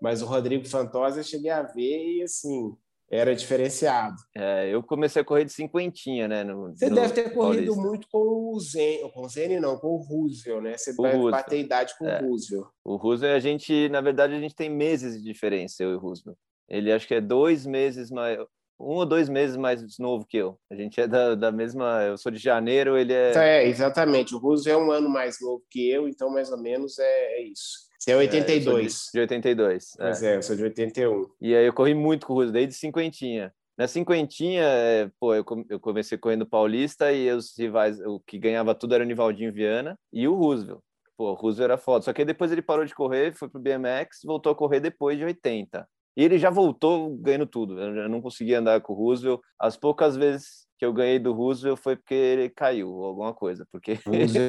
mas 0.00 0.22
o 0.22 0.26
Rodrigo 0.26 0.66
Fantosa 0.66 1.20
eu 1.20 1.24
cheguei 1.24 1.50
a 1.50 1.62
ver 1.62 2.16
e, 2.18 2.22
assim, 2.22 2.74
era 3.10 3.34
diferenciado. 3.36 4.16
É, 4.36 4.68
eu 4.68 4.82
comecei 4.82 5.22
a 5.22 5.24
correr 5.24 5.44
de 5.44 5.52
cinquentinha, 5.52 6.26
né? 6.26 6.42
No, 6.42 6.74
Você 6.74 6.88
no 6.88 6.96
deve 6.96 7.12
ter 7.14 7.30
corrido 7.32 7.66
Paulista. 7.72 7.80
muito 7.88 8.08
com 8.10 8.52
o 8.52 8.58
Zen, 8.60 9.08
com 9.12 9.22
o 9.24 9.28
Zene 9.28 9.60
não, 9.60 9.76
com 9.78 9.88
o 9.88 9.96
Roosevelt, 9.98 10.62
né? 10.62 10.76
Você 10.76 10.90
O 10.92 10.96
vai 10.96 11.12
Roosevelt. 11.12 11.30
bater 11.44 11.60
idade 11.60 11.94
com 11.98 12.08
É. 12.08 12.20
o 12.20 12.26
Roosevelt. 12.28 12.66
O 12.84 12.96
Roosevelt, 12.96 13.36
a 13.36 13.40
gente, 13.40 13.88
na 13.90 14.00
verdade, 14.00 14.34
a 14.34 14.40
gente 14.40 14.54
tem 14.56 14.68
meses 14.68 15.16
de 15.18 15.22
diferença, 15.32 15.82
eu 15.84 15.92
e 15.92 15.94
o 15.94 15.98
Roosevelt. 16.00 16.36
Ele 16.68 16.90
acho 16.90 17.06
que 17.06 17.14
é 17.14 17.20
dois 17.20 17.64
meses 17.64 18.10
mais. 18.10 18.38
Um 18.78 18.96
ou 18.96 19.06
dois 19.06 19.28
meses 19.28 19.56
mais 19.56 19.82
novo 19.98 20.26
que 20.26 20.36
eu. 20.36 20.58
A 20.70 20.74
gente 20.74 21.00
é 21.00 21.06
da, 21.06 21.34
da 21.34 21.50
mesma. 21.50 22.02
Eu 22.02 22.18
sou 22.18 22.30
de 22.30 22.38
janeiro, 22.38 22.96
ele 22.96 23.12
é. 23.12 23.32
É, 23.36 23.66
exatamente. 23.66 24.34
O 24.34 24.38
Roosevelt 24.38 24.80
é 24.80 24.84
um 24.84 24.90
ano 24.90 25.08
mais 25.08 25.38
novo 25.40 25.62
que 25.70 25.88
eu, 25.88 26.08
então 26.08 26.30
mais 26.30 26.50
ou 26.50 26.58
menos 26.58 26.98
é, 26.98 27.40
é 27.40 27.42
isso. 27.42 27.86
Você 27.98 28.10
é 28.10 28.14
é, 28.14 28.16
eu 28.16 28.20
82. 28.20 28.92
sou 28.92 29.04
de, 29.06 29.12
de 29.12 29.20
82. 29.20 29.94
é. 29.98 30.02
Pois 30.04 30.22
é, 30.22 30.36
eu 30.36 30.42
sou 30.42 30.56
de 30.56 30.62
81. 30.62 31.26
E 31.40 31.54
aí 31.54 31.66
eu 31.66 31.72
corri 31.72 31.94
muito 31.94 32.26
com 32.26 32.34
o 32.34 32.36
Roosevelt, 32.36 32.64
desde 32.64 32.74
cinquentinha. 32.74 33.52
Na 33.76 33.86
cinquentinha, 33.86 34.62
é, 34.62 35.10
pô, 35.20 35.34
eu 35.34 35.44
comecei 35.80 36.16
correndo 36.16 36.46
Paulista 36.46 37.12
e 37.12 37.30
os 37.30 37.56
rivais, 37.58 38.00
o 38.00 38.20
que 38.20 38.38
ganhava 38.38 38.74
tudo 38.74 38.94
era 38.94 39.04
o 39.04 39.06
Nivaldinho 39.06 39.52
Viana 39.52 39.98
e 40.10 40.26
o 40.26 40.34
Roosevelt. 40.34 40.80
pô, 41.16 41.32
o 41.32 41.34
Roosevelt 41.34 41.70
era 41.72 41.78
foda. 41.78 42.04
Só 42.04 42.12
que 42.12 42.24
depois 42.24 42.50
ele 42.50 42.62
parou 42.62 42.86
de 42.86 42.94
correr, 42.94 43.34
foi 43.34 43.48
pro 43.48 43.60
BMX, 43.60 44.20
voltou 44.24 44.52
a 44.52 44.54
correr 44.54 44.80
depois 44.80 45.18
de 45.18 45.24
80. 45.24 45.86
E 46.16 46.24
ele 46.24 46.38
já 46.38 46.48
voltou 46.48 47.14
ganhando 47.18 47.46
tudo. 47.46 47.78
Eu 47.78 48.08
não 48.08 48.22
conseguia 48.22 48.58
andar 48.58 48.80
com 48.80 48.92
o 48.92 48.96
Roosevelt. 48.96 49.40
As 49.58 49.76
poucas 49.76 50.16
vezes 50.16 50.66
que 50.78 50.84
eu 50.84 50.92
ganhei 50.92 51.18
do 51.18 51.32
Roosevelt 51.32 51.78
foi 51.78 51.96
porque 51.96 52.14
ele 52.14 52.50
caiu, 52.50 52.88
alguma 53.02 53.34
coisa. 53.34 53.66
Porque 53.70 53.98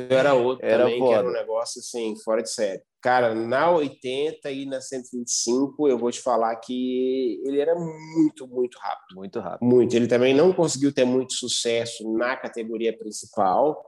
era 0.10 0.34
outro 0.34 0.64
Era 0.66 0.84
também, 0.84 0.96
que 0.96 1.06
foda. 1.06 1.18
era 1.18 1.28
um 1.28 1.32
negócio 1.32 1.80
assim, 1.80 2.16
fora 2.24 2.42
de 2.42 2.52
série. 2.52 2.82
Cara, 3.02 3.34
na 3.34 3.70
80 3.72 4.52
e 4.52 4.66
na 4.66 4.82
125, 4.82 5.88
eu 5.88 5.98
vou 5.98 6.12
te 6.12 6.22
falar 6.22 6.56
que 6.58 7.42
ele 7.46 7.60
era 7.60 7.76
muito, 7.76 8.48
muito 8.48 8.78
rápido. 8.78 9.16
muito 9.16 9.40
rápido. 9.40 9.66
Muito. 9.68 9.96
Ele 9.96 10.08
também 10.08 10.34
não 10.34 10.52
conseguiu 10.54 10.94
ter 10.94 11.06
muito 11.06 11.34
sucesso 11.34 12.12
na 12.14 12.36
categoria 12.36 12.98
principal, 12.98 13.82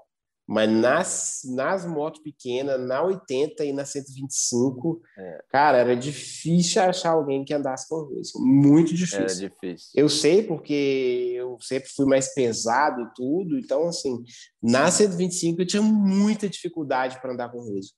mas 0.51 0.69
nas, 0.69 1.41
nas 1.45 1.85
motos 1.85 2.21
pequenas, 2.23 2.79
na 2.87 3.03
80 3.03 3.63
e 3.65 3.71
na 3.71 3.85
125, 3.85 4.99
É. 5.17 5.43
cara, 5.49 5.77
era 5.77 5.95
difícil 5.95 6.81
achar 6.81 7.11
alguém 7.11 7.45
que 7.45 7.53
andasse 7.53 7.87
com 7.87 7.95
o 7.97 8.15
Russo. 8.15 8.39
Muito 8.43 8.87
Era 8.89 8.95
difícil. 8.97 9.49
difícil. 9.49 9.91
Eu 9.95 10.09
sei 10.09 10.41
porque 10.41 11.33
eu 11.35 11.55
sempre 11.61 11.89
fui 11.95 12.07
mais 12.07 12.33
pesado 12.33 12.99
e 13.01 13.13
tudo, 13.15 13.59
então, 13.59 13.87
assim, 13.87 14.23
na 14.61 14.89
125 14.89 15.61
eu 15.61 15.67
tinha 15.67 15.81
muita 15.83 16.49
dificuldade 16.49 17.21
para 17.21 17.31
andar 17.31 17.49
com 17.51 17.59
o 17.59 17.75
Russo. 17.75 17.93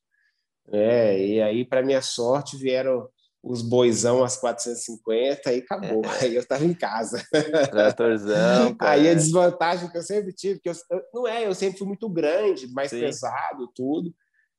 É, 0.73 1.25
e 1.25 1.41
aí, 1.41 1.65
para 1.65 1.81
minha 1.83 2.01
sorte, 2.01 2.57
vieram 2.57 3.07
os 3.43 3.61
boizão 3.61 4.23
às 4.23 4.37
450 4.37 5.51
e 5.51 5.59
acabou. 5.59 6.03
Aí 6.19 6.35
eu 6.35 6.41
estava 6.41 6.63
em 6.63 6.73
casa. 6.73 7.23
Tratorzão, 7.71 8.75
cara. 8.75 8.91
Aí 8.93 9.09
a 9.09 9.13
desvantagem 9.13 9.89
que 9.89 9.97
eu 9.97 10.03
sempre 10.03 10.31
tive, 10.31 10.59
que 10.59 10.69
eu, 10.69 10.75
não 11.13 11.27
é, 11.27 11.47
eu 11.47 11.55
sempre 11.55 11.79
fui 11.79 11.87
muito 11.87 12.07
grande, 12.07 12.71
mais 12.71 12.91
Sim. 12.91 12.99
pesado, 12.99 13.67
tudo. 13.75 14.13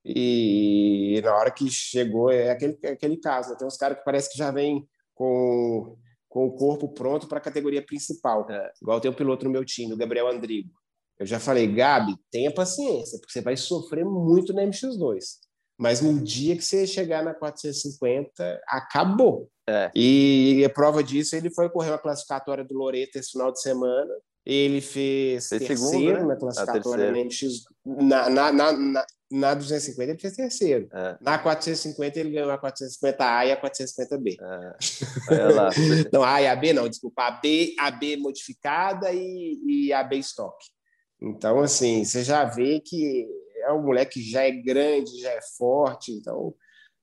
E, 0.05 1.21
na 1.23 1.33
hora 1.37 1.51
que 1.53 1.71
chegou, 1.71 2.31
é 2.31 2.51
aquele, 2.51 2.77
é 2.83 2.91
aquele 2.91 3.17
caso. 3.19 3.51
né? 3.51 3.57
Tem 3.57 3.67
uns 3.67 3.77
caras 3.77 3.99
que 3.99 4.05
parece 4.05 4.33
que 4.33 4.37
já 4.37 4.51
vem 4.51 4.85
com, 5.15 5.97
com 6.29 6.47
o 6.47 6.57
corpo 6.57 6.89
pronto 6.89 7.29
para 7.29 7.39
a 7.39 7.43
categoria 7.43 7.85
principal. 7.85 8.45
É. 8.51 8.73
Igual 8.83 9.01
tem 9.01 9.11
o 9.11 9.15
piloto 9.15 9.45
no 9.45 9.53
meu 9.53 9.65
time, 9.65 9.93
o 9.93 9.97
Gabriel 9.97 10.27
Andrigo. 10.27 10.71
Eu 11.21 11.27
já 11.27 11.39
falei, 11.39 11.69
Gabi, 11.73 12.17
tenha 12.33 12.53
paciência, 12.53 13.17
porque 13.21 13.33
você 13.33 13.41
vai 13.41 13.57
sofrer 13.57 14.05
muito 14.05 14.53
na 14.53 14.63
MX2. 14.63 15.21
Mas 15.83 16.01
no 16.01 16.21
dia 16.21 16.55
que 16.57 16.65
você 16.65 16.87
chegar 16.87 17.25
na 17.25 17.35
450, 17.35 18.63
acabou. 18.69 19.51
É. 19.69 19.91
E 19.97 20.65
a 20.65 20.71
prova 20.71 21.03
disso, 21.03 21.35
ele 21.35 21.51
foi 21.51 21.69
correr 21.69 21.91
uma 21.91 21.99
classificatória 21.99 22.63
do 22.63 22.73
Loreto 22.73 23.19
esse 23.19 23.33
final 23.33 23.51
de 23.51 23.61
semana. 23.61 24.15
Ele 24.47 24.81
fez, 24.81 25.49
terceiro 25.49 25.77
segundo, 25.77 26.13
né? 26.13 26.25
na 26.25 26.35
Ah, 26.35 26.37
classificatória 26.37 27.11
na 27.11 27.19
MX. 27.19 27.41
Na, 27.85 28.31
na, 28.31 28.53
na, 28.53 28.73
na, 28.73 29.07
na 29.29 29.55
250, 29.55 30.13
ele 30.13 30.21
fez 30.21 30.37
terceiro. 30.37 30.89
É, 30.93 31.17
Na 31.21 31.37
450, 31.37 32.21
ele 32.21 32.31
ganhou 32.31 32.53
a 32.53 32.59
450A 32.63 33.47
e 33.49 33.51
a 33.51 33.61
450B. 33.61 34.37
é. 34.41 35.35
Olha 35.35 35.53
lá. 35.53 35.71
Não, 36.13 36.23
A 36.23 36.43
e 36.43 36.47
a 36.47 36.55
B 36.55 36.73
não, 36.73 36.89
desculpa. 36.89 37.23
A 37.23 37.31
B, 37.33 37.75
a 37.77 37.91
B 37.91 38.17
modificada 38.17 39.11
e, 39.13 39.59
e 39.67 39.93
a 39.93 40.05
B 40.05 40.17
stock. 40.19 40.57
Então, 41.21 41.59
assim, 41.59 42.05
você 42.05 42.23
já 42.23 42.45
vê 42.45 42.79
que 42.81 43.27
é 43.63 43.73
um 43.73 43.83
moleque 43.83 44.21
que 44.21 44.31
já 44.31 44.43
é 44.43 44.51
grande, 44.51 45.21
já 45.21 45.31
é 45.31 45.41
forte, 45.57 46.13
então 46.13 46.55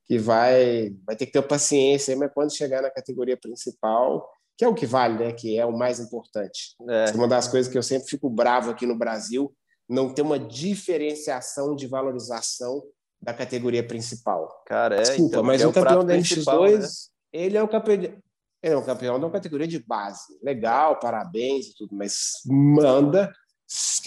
que 0.05 0.17
vai, 0.17 0.95
vai 1.05 1.15
ter 1.15 1.27
que 1.27 1.31
ter 1.31 1.41
paciência, 1.43 2.15
mas 2.17 2.31
quando 2.33 2.55
chegar 2.55 2.81
na 2.81 2.89
categoria 2.89 3.37
principal, 3.37 4.27
que 4.57 4.65
é 4.65 4.67
o 4.67 4.73
que 4.73 4.87
vale, 4.87 5.23
né? 5.23 5.31
Que 5.31 5.57
é 5.57 5.65
o 5.65 5.71
mais 5.71 5.99
importante. 5.99 6.75
É, 6.89 7.11
Uma 7.11 7.27
das 7.27 7.47
coisas 7.47 7.71
que 7.71 7.77
eu 7.77 7.83
sempre 7.83 8.09
fico 8.09 8.27
bravo 8.27 8.71
aqui 8.71 8.87
no 8.87 8.97
Brasil, 8.97 9.55
não 9.87 10.13
ter 10.13 10.23
uma 10.23 10.39
diferenciação 10.39 11.75
de 11.75 11.85
valorização 11.85 12.83
da 13.21 13.33
categoria 13.33 13.85
principal. 13.85 14.63
cara, 14.65 14.95
é. 14.95 15.01
Desculpa, 15.01 15.23
então, 15.27 15.43
mas 15.43 15.61
é 15.61 15.67
o 15.67 15.73
campeão 15.73 16.03
da 16.03 16.13
principal, 16.13 16.63
MX2, 16.63 16.79
né? 16.79 16.87
ele 17.31 17.57
é 17.57 17.63
o 17.63 17.67
campeão 17.67 18.17
é 18.61 18.75
um 18.75 18.83
campeão 18.83 19.15
uma 19.15 19.31
categoria 19.31 19.67
de 19.67 19.79
base. 19.79 20.37
Legal, 20.43 20.99
parabéns 20.99 21.67
e 21.67 21.75
tudo, 21.75 21.95
mas 21.95 22.41
manda 22.45 23.31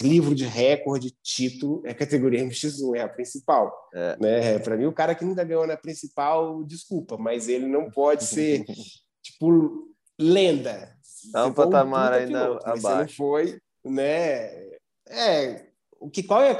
livro 0.01 0.35
de 0.35 0.45
recorde, 0.45 1.15
título, 1.23 1.81
é 1.85 1.93
categoria 1.93 2.43
MX1, 2.43 2.95
é 2.97 3.01
a 3.01 3.07
principal. 3.07 3.73
É. 3.93 4.17
Né? 4.19 4.59
Para 4.59 4.75
mim, 4.75 4.85
o 4.85 4.93
cara 4.93 5.15
que 5.15 5.23
nunca 5.23 5.43
ganhou 5.43 5.65
na 5.65 5.77
principal, 5.77 6.63
desculpa, 6.63 7.17
mas 7.17 7.47
ele 7.47 7.67
não 7.67 7.89
pode 7.89 8.25
ser, 8.25 8.65
tipo, 9.23 9.89
lenda. 10.19 10.93
Dá 11.31 11.45
um 11.45 11.53
patamar 11.53 12.13
ainda 12.13 12.41
piloto, 12.41 12.65
mas 12.67 12.81
Você 12.81 12.87
não 12.87 12.95
abaixo. 12.95 13.15
foi, 13.15 13.59
né? 13.85 14.73
É, 15.07 15.67
o 15.99 16.09
que 16.09 16.21
qual 16.21 16.41
é 16.43 16.57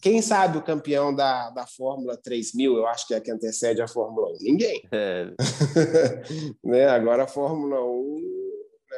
quem 0.00 0.20
sabe 0.20 0.58
o 0.58 0.62
campeão 0.62 1.14
da, 1.14 1.50
da 1.50 1.66
Fórmula 1.66 2.16
3000, 2.16 2.76
eu 2.76 2.86
acho 2.88 3.06
que 3.06 3.14
é 3.14 3.20
que 3.20 3.30
antecede 3.30 3.80
a 3.80 3.86
Fórmula 3.86 4.28
1? 4.32 4.36
Ninguém. 4.40 4.82
É, 4.90 5.26
né? 6.64 6.88
Agora 6.88 7.22
a 7.22 7.28
Fórmula 7.28 7.80
1, 7.80 7.86
o 7.86 8.41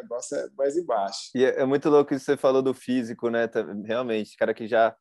negócio 0.05 0.37
é 0.37 0.49
mais 0.57 0.77
embaixo. 0.77 1.31
E 1.35 1.45
é, 1.45 1.61
é 1.61 1.65
muito 1.65 1.91
louco 1.91 2.15
isso 2.15 2.25
que 2.25 2.33
você 2.33 2.37
falou 2.37 2.63
do 2.63 2.73
físico, 2.73 3.29
né? 3.29 3.47
Tá- 3.49 3.65
Realmente, 3.85 4.37
cara 4.37 4.55
que 4.55 4.67
já 4.67 4.95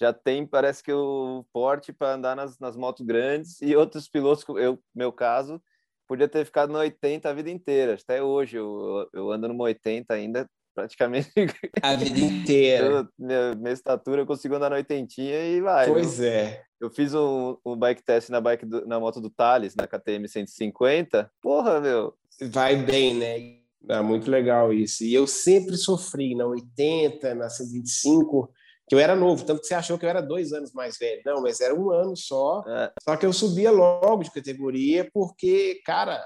já 0.00 0.12
tem, 0.12 0.46
parece 0.46 0.80
que 0.80 0.92
o 0.92 1.44
porte 1.52 1.92
para 1.92 2.14
andar 2.14 2.36
nas, 2.36 2.56
nas 2.60 2.76
motos 2.76 3.04
grandes 3.04 3.60
e 3.60 3.74
outros 3.74 4.08
pilotos, 4.08 4.44
eu, 4.56 4.78
meu 4.94 5.10
caso, 5.12 5.60
podia 6.06 6.28
ter 6.28 6.44
ficado 6.44 6.72
no 6.72 6.78
80 6.78 7.28
a 7.28 7.32
vida 7.32 7.50
inteira. 7.50 7.94
Até 8.00 8.22
hoje 8.22 8.58
eu, 8.58 9.08
eu 9.12 9.32
ando 9.32 9.48
no 9.48 9.60
80 9.60 10.14
ainda, 10.14 10.48
praticamente. 10.72 11.32
A 11.82 11.96
vida 11.96 12.20
inteira. 12.20 12.86
eu- 12.86 13.08
minha, 13.18 13.54
minha 13.56 13.72
estatura 13.72 14.22
eu 14.22 14.26
consigo 14.26 14.54
andar 14.54 14.70
no 14.70 14.76
80 14.76 15.20
e 15.20 15.60
vai. 15.60 15.86
viu? 15.86 15.94
Pois 15.94 16.20
é. 16.20 16.62
Eu 16.80 16.90
fiz 16.90 17.12
um, 17.12 17.56
um 17.66 17.76
bike 17.76 18.04
test 18.04 18.30
na, 18.30 18.40
bike 18.40 18.64
do- 18.64 18.86
na 18.86 19.00
moto 19.00 19.20
do 19.20 19.28
Thales, 19.28 19.74
na 19.74 19.88
KTM 19.88 20.28
150. 20.28 21.28
Porra, 21.42 21.80
meu. 21.80 22.14
Vai 22.52 22.76
bem, 22.76 23.14
né? 23.14 23.67
É 23.88 24.00
muito 24.00 24.30
legal 24.30 24.72
isso. 24.72 25.04
E 25.04 25.14
eu 25.14 25.26
sempre 25.26 25.76
sofri 25.76 26.34
na 26.34 26.46
80, 26.46 27.34
na 27.34 27.48
125, 27.48 28.52
que 28.88 28.94
eu 28.94 28.98
era 28.98 29.14
novo, 29.14 29.44
tanto 29.44 29.60
que 29.60 29.66
você 29.66 29.74
achou 29.74 29.98
que 29.98 30.04
eu 30.04 30.10
era 30.10 30.20
dois 30.20 30.52
anos 30.52 30.72
mais 30.72 30.96
velho. 30.98 31.20
Não, 31.24 31.42
mas 31.42 31.60
era 31.60 31.74
um 31.74 31.90
ano 31.90 32.16
só. 32.16 32.64
É, 32.66 32.92
Só 33.02 33.16
que 33.16 33.26
eu 33.26 33.32
subia 33.32 33.70
logo 33.70 34.24
de 34.24 34.32
categoria 34.32 35.08
porque, 35.12 35.80
cara, 35.84 36.24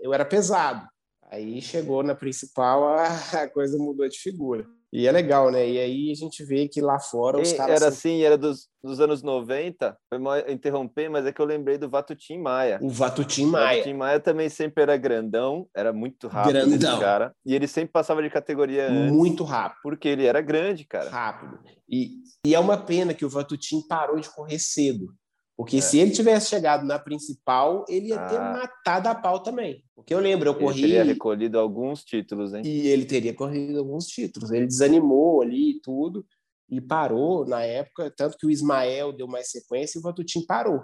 eu 0.00 0.14
era 0.14 0.24
pesado. 0.24 0.86
Aí 1.30 1.60
chegou 1.60 2.02
na 2.02 2.14
principal, 2.14 2.84
a 3.32 3.48
coisa 3.48 3.76
mudou 3.76 4.08
de 4.08 4.18
figura. 4.18 4.64
E 4.96 5.08
é 5.08 5.10
legal, 5.10 5.50
né? 5.50 5.68
E 5.68 5.76
aí 5.80 6.12
a 6.12 6.14
gente 6.14 6.44
vê 6.44 6.68
que 6.68 6.80
lá 6.80 7.00
fora 7.00 7.40
os 7.40 7.52
caras. 7.52 7.82
era 7.82 7.88
assim, 7.88 8.22
era 8.22 8.38
dos, 8.38 8.68
dos 8.80 9.00
anos 9.00 9.24
90. 9.24 9.96
Foi 10.08 10.18
mal 10.20 10.38
interromper, 10.48 11.08
mas 11.10 11.26
é 11.26 11.32
que 11.32 11.40
eu 11.40 11.44
lembrei 11.44 11.76
do 11.76 11.90
Vatutim 11.90 12.38
Maia. 12.38 12.78
O 12.80 12.88
Vatutim 12.88 13.46
O 13.46 13.48
Maia. 13.48 13.78
Vatutim 13.78 13.94
Maia 13.96 14.20
também 14.20 14.48
sempre 14.48 14.84
era 14.84 14.96
grandão, 14.96 15.66
era 15.74 15.92
muito 15.92 16.28
rápido 16.28 16.52
Grandão. 16.52 17.00
cara. 17.00 17.34
E 17.44 17.56
ele 17.56 17.66
sempre 17.66 17.90
passava 17.90 18.22
de 18.22 18.30
categoria 18.30 18.88
antes, 18.88 19.12
Muito 19.12 19.42
rápido. 19.42 19.80
porque 19.82 20.06
ele 20.06 20.26
era 20.26 20.40
grande, 20.40 20.84
cara. 20.84 21.10
rápido. 21.10 21.58
E, 21.90 22.10
e 22.46 22.54
é 22.54 22.60
uma 22.60 22.76
pena 22.78 23.12
que 23.12 23.24
o 23.24 23.28
Vatutin 23.28 23.82
parou 23.88 24.20
de 24.20 24.30
correr 24.30 24.60
cedo. 24.60 25.12
Porque 25.56 25.76
É. 25.76 25.80
se 25.80 25.98
ele 25.98 26.10
tivesse 26.10 26.48
chegado 26.50 26.84
na 26.84 26.98
principal, 26.98 27.84
ele 27.88 28.08
ia 28.08 28.18
ter 28.26 28.36
Ah. 28.36 28.52
matado 28.60 29.08
a 29.08 29.14
pau 29.14 29.40
também. 29.40 29.84
Porque 29.94 30.12
eu 30.12 30.18
lembro, 30.18 30.48
eu 30.48 30.52
Ele 30.54 30.60
corri 30.64 30.80
teria 30.80 31.04
recolhido 31.04 31.58
alguns 31.58 32.02
títulos, 32.04 32.52
hein? 32.52 32.62
e 32.64 32.88
ele 32.88 33.04
teria 33.04 33.32
corrido 33.32 33.78
alguns 33.78 34.06
títulos. 34.06 34.50
Ele 34.50 34.66
desanimou 34.66 35.42
ali 35.42 35.76
e 35.76 35.80
tudo 35.80 36.26
e 36.68 36.80
parou 36.80 37.46
na 37.46 37.62
época, 37.62 38.12
tanto 38.16 38.36
que 38.36 38.46
o 38.46 38.50
Ismael 38.50 39.12
deu 39.12 39.28
mais 39.28 39.50
sequência 39.50 39.96
e 39.96 40.00
o 40.00 40.02
Vatutin 40.02 40.44
parou. 40.44 40.80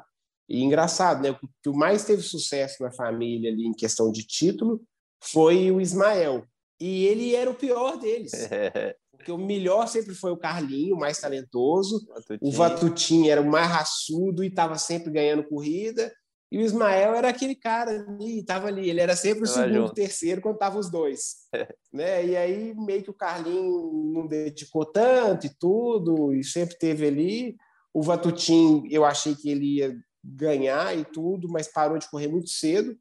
E 0.48 0.62
engraçado, 0.62 1.22
né? 1.22 1.30
O 1.30 1.36
que 1.62 1.70
mais 1.76 2.04
teve 2.04 2.22
sucesso 2.22 2.82
na 2.82 2.90
família 2.92 3.50
ali 3.52 3.66
em 3.66 3.72
questão 3.72 4.10
de 4.12 4.24
título 4.26 4.82
foi 5.22 5.70
o 5.70 5.80
Ismael. 5.80 6.44
E 6.80 7.06
ele 7.06 7.34
era 7.34 7.50
o 7.50 7.54
pior 7.54 7.98
deles. 7.98 8.32
É, 8.52 8.96
Porque 9.20 9.32
o 9.32 9.36
melhor 9.36 9.86
sempre 9.86 10.14
foi 10.14 10.32
o 10.32 10.36
Carlinho, 10.36 10.96
o 10.96 10.98
mais 10.98 11.20
talentoso. 11.20 12.08
O 12.40 12.50
Vatutin 12.50 13.28
era 13.28 13.42
o 13.42 13.50
mais 13.50 13.68
raçudo 13.68 14.42
e 14.42 14.46
estava 14.46 14.78
sempre 14.78 15.12
ganhando 15.12 15.46
corrida. 15.46 16.10
E 16.50 16.56
o 16.56 16.62
Ismael 16.62 17.14
era 17.14 17.28
aquele 17.28 17.54
cara 17.54 17.90
ali, 17.90 18.40
estava 18.40 18.68
ali. 18.68 18.88
Ele 18.88 18.98
era 18.98 19.14
sempre 19.14 19.44
o 19.44 19.46
Tava 19.46 19.60
segundo, 19.60 19.82
junto. 19.82 19.94
terceiro, 19.94 20.40
quando 20.40 20.54
estavam 20.54 20.80
os 20.80 20.90
dois. 20.90 21.46
né? 21.92 22.26
E 22.26 22.34
aí, 22.34 22.74
meio 22.74 23.02
que 23.02 23.10
o 23.10 23.14
Carlinho 23.14 24.10
não 24.14 24.26
dedicou 24.26 24.86
tanto 24.86 25.46
e 25.46 25.54
tudo, 25.58 26.34
e 26.34 26.42
sempre 26.42 26.78
teve 26.78 27.06
ali. 27.06 27.56
O 27.92 28.02
Vatutin, 28.02 28.84
eu 28.90 29.04
achei 29.04 29.34
que 29.34 29.50
ele 29.50 29.76
ia 29.76 29.94
ganhar 30.24 30.96
e 30.96 31.04
tudo, 31.04 31.46
mas 31.46 31.68
parou 31.68 31.98
de 31.98 32.08
correr 32.08 32.28
muito 32.28 32.48
cedo. 32.48 32.96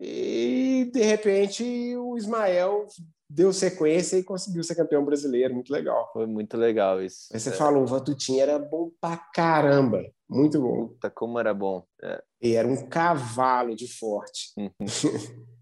E, 0.00 0.88
de 0.92 1.02
repente, 1.02 1.64
o 1.96 2.16
Ismael 2.16 2.86
deu 3.34 3.52
sequência 3.52 4.16
e 4.16 4.22
conseguiu 4.22 4.62
ser 4.62 4.76
campeão 4.76 5.04
brasileiro. 5.04 5.52
Muito 5.54 5.72
legal. 5.72 6.08
Foi 6.12 6.26
muito 6.26 6.56
legal 6.56 7.02
isso. 7.02 7.28
Aí 7.32 7.40
você 7.40 7.50
É, 7.50 7.52
falou, 7.52 7.82
o 7.82 7.86
Vatutin 7.86 8.38
era 8.38 8.58
bom 8.58 8.90
pra 9.00 9.16
caramba. 9.16 10.04
Muito 10.28 10.60
bom. 10.60 10.88
Puta, 10.88 11.10
como 11.10 11.38
era 11.38 11.52
bom. 11.52 11.84
É. 12.02 12.22
E 12.40 12.54
era 12.54 12.66
um 12.68 12.86
cavalo 12.86 13.74
de 13.74 13.88
forte. 13.88 14.52
Uhum. 14.56 14.70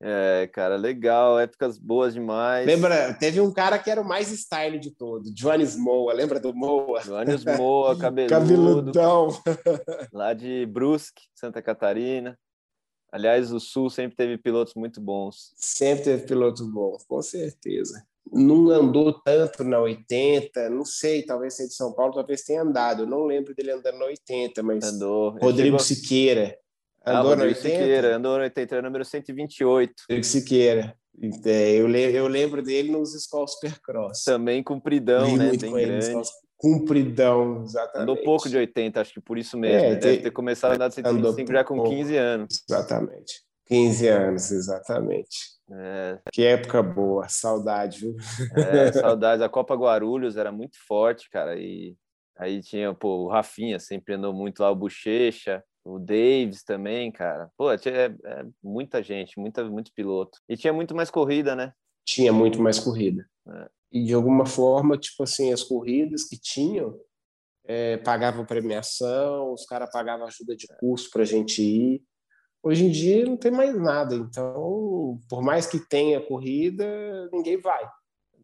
É, 0.00 0.48
cara, 0.52 0.76
legal, 0.76 1.40
épocas 1.40 1.76
boas 1.76 2.14
demais. 2.14 2.64
Lembra, 2.64 3.12
teve 3.14 3.40
um 3.40 3.52
cara 3.52 3.80
que 3.80 3.90
era 3.90 4.00
o 4.00 4.06
mais 4.06 4.28
style 4.28 4.78
de 4.78 4.92
todo, 4.92 5.24
Jones 5.34 5.74
Moa, 5.74 6.12
lembra 6.12 6.38
do 6.38 6.54
Moa? 6.54 7.00
Jones 7.00 7.44
Moa, 7.44 7.98
cabeludo. 7.98 8.30
Cabeludão. 8.30 9.28
Lá 10.12 10.32
de 10.34 10.64
Brusque, 10.66 11.22
Santa 11.34 11.60
Catarina. 11.60 12.38
Aliás, 13.10 13.52
o 13.52 13.58
Sul 13.60 13.88
sempre 13.90 14.16
teve 14.16 14.36
pilotos 14.38 14.74
muito 14.74 15.00
bons. 15.00 15.52
Sempre 15.56 16.04
teve 16.04 16.26
pilotos 16.26 16.66
bons, 16.70 17.04
com 17.04 17.22
certeza. 17.22 18.02
Não 18.30 18.68
andou 18.70 19.12
tanto 19.22 19.64
na 19.64 19.80
80, 19.80 20.68
não 20.68 20.84
sei, 20.84 21.22
talvez 21.22 21.54
seja 21.54 21.68
de 21.70 21.74
São 21.74 21.94
Paulo, 21.94 22.12
talvez 22.12 22.42
tenha 22.42 22.60
andado. 22.62 23.04
Eu 23.04 23.06
não 23.06 23.24
lembro 23.24 23.54
dele 23.54 23.70
andando 23.70 23.98
na 23.98 24.04
80, 24.04 24.62
mas. 24.62 24.84
Andou. 24.84 25.30
Rodrigo 25.40 25.78
chegou... 25.78 25.80
Siqueira. 25.80 26.58
Ah, 27.02 27.20
Andou 27.20 27.30
Rodrigo 27.30 27.38
na 27.52 27.56
80? 27.56 27.68
Siqueira, 27.78 28.16
andou 28.16 28.36
no 28.36 28.42
80, 28.42 28.74
era 28.74 28.82
o 28.82 28.84
número 28.84 29.04
128. 29.04 29.94
Rodrigo 30.02 30.24
Siqueira. 30.26 30.94
É, 31.46 31.70
Eu, 31.76 31.86
le- 31.88 32.12
eu 32.14 32.28
lembro 32.28 32.62
dele 32.62 32.90
nos 32.90 33.14
Skull 33.14 33.48
Supercross. 33.48 34.22
Também 34.24 34.62
compridão, 34.62 35.36
né? 35.36 35.50
Bem 35.56 35.72
grande. 35.72 36.28
Compridão, 36.58 37.62
exatamente. 37.62 38.02
Andou 38.02 38.16
pouco 38.24 38.48
de 38.48 38.56
80, 38.56 39.00
acho 39.00 39.14
que 39.14 39.20
por 39.20 39.38
isso 39.38 39.56
mesmo. 39.56 39.78
É, 39.78 39.90
né? 39.90 39.96
Deve 39.96 40.22
ter 40.22 40.30
começado 40.32 40.72
a 40.72 40.74
andar 40.74 40.88
de 40.88 40.98
andou 41.00 41.32
125 41.32 41.52
já 41.52 41.64
com 41.64 41.76
pouco. 41.76 41.90
15 41.90 42.16
anos. 42.16 42.64
Exatamente. 42.68 43.48
15 43.66 44.08
anos, 44.08 44.50
exatamente. 44.50 45.36
É, 45.70 46.18
Que 46.32 46.42
época 46.44 46.82
boa, 46.82 47.28
saudade, 47.28 48.00
viu? 48.00 48.16
é, 48.56 48.90
saudades. 48.90 49.40
A 49.40 49.48
Copa 49.48 49.76
Guarulhos 49.76 50.36
era 50.36 50.50
muito 50.50 50.76
forte, 50.86 51.30
cara. 51.30 51.56
E 51.56 51.94
aí 52.36 52.60
tinha, 52.60 52.92
pô, 52.92 53.24
o 53.24 53.28
Rafinha 53.28 53.78
sempre 53.78 54.14
andou 54.14 54.32
muito 54.34 54.60
lá, 54.60 54.70
o 54.70 54.76
Bochecha, 54.76 55.62
o 55.84 56.00
Davis 56.00 56.64
também, 56.64 57.12
cara. 57.12 57.50
Pô, 57.56 57.76
tinha 57.76 57.94
é, 57.94 58.06
é, 58.06 58.44
muita 58.60 59.00
gente, 59.00 59.38
muita, 59.38 59.62
muito 59.64 59.92
piloto. 59.94 60.38
E 60.48 60.56
tinha 60.56 60.72
muito 60.72 60.92
mais 60.92 61.10
corrida, 61.10 61.54
né? 61.54 61.72
Tinha 62.04 62.32
muito 62.32 62.60
mais 62.60 62.80
corrida. 62.80 63.24
É. 63.46 63.68
E 63.90 64.04
de 64.04 64.12
alguma 64.14 64.44
forma, 64.46 64.98
tipo 64.98 65.22
assim, 65.22 65.52
as 65.52 65.62
corridas 65.62 66.24
que 66.24 66.38
tinham 66.38 66.98
é, 67.64 67.96
pagavam 67.98 68.44
premiação, 68.44 69.52
os 69.52 69.64
caras 69.64 69.90
pagavam 69.90 70.26
ajuda 70.26 70.56
de 70.56 70.66
custo 70.78 71.10
para 71.10 71.22
a 71.22 71.26
gente 71.26 71.62
ir. 71.62 72.02
Hoje 72.62 72.86
em 72.86 72.90
dia 72.90 73.24
não 73.24 73.36
tem 73.36 73.50
mais 73.52 73.78
nada, 73.80 74.14
então, 74.14 75.18
por 75.28 75.42
mais 75.42 75.66
que 75.66 75.78
tenha 75.78 76.20
corrida, 76.20 76.84
ninguém 77.32 77.56
vai. 77.56 77.88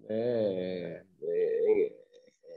É, 0.09 1.03
é- 1.23 1.87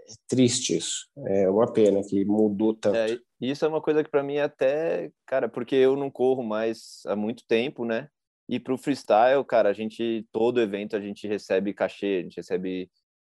é 0.09 0.13
triste 0.27 0.77
isso. 0.77 1.07
É 1.25 1.49
uma 1.49 1.71
pena 1.71 2.01
que 2.01 2.23
mudou 2.23 2.73
tanto. 2.73 2.95
É, 2.95 3.17
isso 3.41 3.65
é 3.65 3.67
uma 3.67 3.81
coisa 3.81 4.03
que 4.03 4.09
para 4.09 4.23
mim 4.23 4.37
até, 4.37 5.11
cara, 5.25 5.49
porque 5.49 5.75
eu 5.75 5.95
não 5.95 6.09
corro 6.09 6.43
mais 6.43 7.01
há 7.05 7.15
muito 7.15 7.43
tempo, 7.47 7.83
né? 7.83 8.09
E 8.49 8.59
pro 8.59 8.77
freestyle, 8.77 9.43
cara, 9.45 9.69
a 9.69 9.73
gente 9.73 10.25
todo 10.31 10.61
evento 10.61 10.95
a 10.95 11.01
gente 11.01 11.27
recebe 11.27 11.73
cachê, 11.73 12.19
a 12.19 12.23
gente 12.23 12.37
recebe 12.37 12.89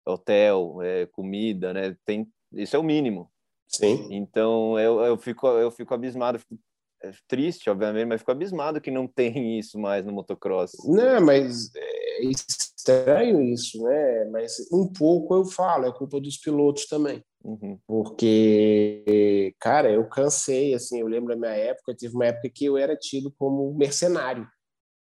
hotel, 0.06 0.78
é, 0.82 1.06
comida, 1.06 1.72
né? 1.72 1.96
Tem 2.04 2.26
isso 2.52 2.76
é 2.76 2.78
o 2.78 2.82
mínimo. 2.82 3.30
Sim. 3.68 4.08
Então 4.10 4.78
eu, 4.78 5.00
eu 5.00 5.16
fico 5.16 5.46
eu 5.46 5.70
fico 5.70 5.94
abismado, 5.94 6.38
fico 6.38 6.58
é, 7.02 7.10
triste, 7.26 7.68
obviamente, 7.68 8.06
mas 8.06 8.20
fico 8.20 8.30
abismado 8.30 8.80
que 8.80 8.90
não 8.90 9.06
tem 9.06 9.58
isso 9.58 9.78
mais 9.78 10.04
no 10.04 10.12
motocross. 10.12 10.72
Não, 10.84 11.20
mas 11.20 11.70
é 11.74 12.24
estranho 12.24 13.42
isso, 13.42 13.82
né? 13.82 14.24
Mas 14.30 14.56
um 14.72 14.90
pouco 14.90 15.34
eu 15.34 15.44
falo, 15.44 15.86
é 15.86 15.92
culpa 15.92 16.20
dos 16.20 16.36
pilotos 16.38 16.86
também. 16.86 17.22
Uhum. 17.44 17.78
Porque, 17.86 19.54
cara, 19.58 19.90
eu 19.90 20.08
cansei, 20.08 20.74
assim, 20.74 21.00
eu 21.00 21.08
lembro 21.08 21.34
da 21.34 21.36
minha 21.36 21.52
época, 21.52 21.96
teve 21.96 22.14
uma 22.14 22.26
época 22.26 22.50
que 22.54 22.64
eu 22.64 22.76
era 22.76 22.96
tido 22.96 23.32
como 23.36 23.74
mercenário, 23.74 24.46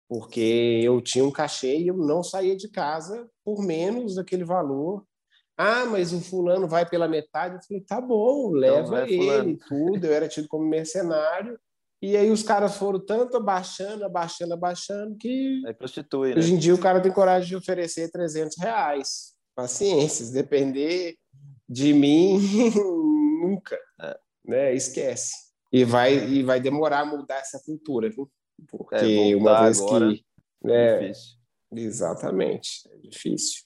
porque 0.09 0.80
eu 0.82 1.01
tinha 1.01 1.24
um 1.24 1.30
cachê 1.30 1.76
e 1.76 1.89
eu 1.89 1.97
não 1.97 2.22
saía 2.22 2.56
de 2.56 2.68
casa 2.68 3.28
por 3.44 3.62
menos 3.62 4.14
daquele 4.14 4.44
valor. 4.44 5.05
Ah, 5.56 5.85
mas 5.85 6.12
o 6.12 6.20
fulano 6.20 6.66
vai 6.66 6.89
pela 6.89 7.09
metade. 7.09 7.56
Eu 7.56 7.60
falei, 7.62 7.82
tá 7.82 8.01
bom, 8.01 8.51
leva 8.52 8.89
vai 8.89 9.10
ele, 9.10 9.16
fulano. 9.16 9.59
tudo. 9.68 10.06
Eu 10.06 10.12
era 10.12 10.28
tido 10.28 10.48
como 10.48 10.66
mercenário. 10.66 11.59
E 12.01 12.16
aí 12.16 12.30
os 12.30 12.44
caras 12.44 12.76
foram 12.76 13.05
tanto 13.05 13.36
abaixando, 13.36 14.05
abaixando, 14.05 14.55
abaixando, 14.55 15.16
que 15.16 15.60
Aí 15.66 15.74
prostitui, 15.74 16.32
né? 16.32 16.39
Hoje 16.39 16.55
em 16.55 16.56
dia 16.56 16.72
o 16.72 16.78
cara 16.78 17.01
tem 17.01 17.12
coragem 17.12 17.48
de 17.48 17.56
oferecer 17.56 18.09
300 18.10 18.56
reais. 18.56 19.35
Paciência, 19.55 20.24
se 20.24 20.32
depender 20.32 21.16
de 21.68 21.93
mim, 21.93 22.39
nunca. 23.43 23.76
É. 24.01 24.18
Né? 24.47 24.74
Esquece. 24.74 25.35
E 25.72 25.85
vai, 25.85 26.14
e 26.14 26.43
vai 26.44 26.60
demorar 26.60 27.01
a 27.01 27.05
mudar 27.05 27.39
essa 27.39 27.60
cultura, 27.66 28.09
viu? 28.09 28.30
Porque 28.66 28.94
É, 28.97 29.36
uma 29.36 29.62
vez 29.62 29.80
agora 29.80 30.12
que. 30.12 30.24
É, 30.66 30.98
Difícil. 31.01 31.36
exatamente. 31.72 32.70
É 32.93 32.97
difícil. 33.09 33.62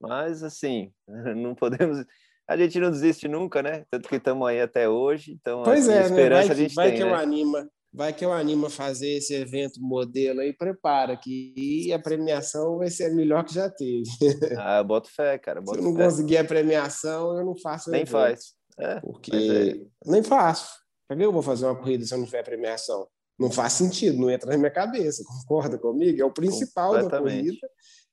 Mas 0.00 0.42
assim, 0.42 0.92
não 1.36 1.54
podemos. 1.54 2.04
A 2.48 2.56
gente 2.56 2.78
não 2.78 2.90
desiste 2.90 3.26
nunca, 3.26 3.62
né? 3.62 3.84
Tanto 3.90 4.08
que 4.08 4.16
estamos 4.16 4.46
aí 4.46 4.60
até 4.60 4.88
hoje. 4.88 5.32
Então, 5.32 5.62
Pois 5.64 5.88
assim, 5.88 5.96
é, 5.98 6.00
né? 6.00 6.06
esperança 6.06 6.46
vai, 6.48 6.52
a 6.52 6.54
que- 6.54 6.62
gente 6.62 6.74
vai 6.74 6.88
tem, 6.90 6.98
que 6.98 7.04
né? 7.04 7.10
eu 7.10 7.14
anima. 7.14 7.68
Vai 7.92 8.12
que 8.12 8.24
eu 8.24 8.32
animo 8.32 8.66
a 8.66 8.70
fazer 8.70 9.08
esse 9.16 9.34
evento 9.34 9.80
modelo 9.80 10.40
aí, 10.40 10.52
prepara 10.52 11.16
que 11.16 11.90
a 11.94 11.98
premiação 11.98 12.76
vai 12.76 12.90
ser 12.90 13.10
a 13.10 13.14
melhor 13.14 13.42
que 13.42 13.54
já 13.54 13.70
teve. 13.70 14.02
Ah, 14.60 14.78
eu 14.78 14.84
boto 14.84 15.08
fé, 15.10 15.38
cara. 15.38 15.60
Se 15.60 15.64
Boto 15.64 15.78
eu 15.78 15.82
não 15.84 15.96
fé. 15.96 16.04
conseguir 16.04 16.36
a 16.36 16.44
premiação, 16.44 17.36
eu 17.38 17.44
não 17.44 17.56
faço 17.56 17.90
Nem 17.90 18.02
evento. 18.02 18.12
faz. 18.12 18.52
É, 18.78 19.00
Porque 19.00 19.30
é- 19.34 20.10
nem 20.10 20.22
faço. 20.22 20.68
Por 21.08 21.16
que 21.16 21.24
eu 21.24 21.32
vou 21.32 21.42
fazer 21.42 21.64
uma 21.64 21.74
corrida 21.76 22.04
se 22.04 22.12
eu 22.12 22.18
não 22.18 22.26
tiver 22.26 22.42
premiação? 22.44 23.08
Não 23.38 23.50
faz 23.50 23.74
sentido, 23.74 24.18
não 24.18 24.30
entra 24.30 24.50
na 24.50 24.58
minha 24.58 24.70
cabeça. 24.70 25.22
Concorda 25.46 25.78
comigo? 25.78 26.20
É 26.20 26.24
o 26.24 26.32
principal 26.32 26.92
da 26.94 27.18
corrida, 27.18 27.68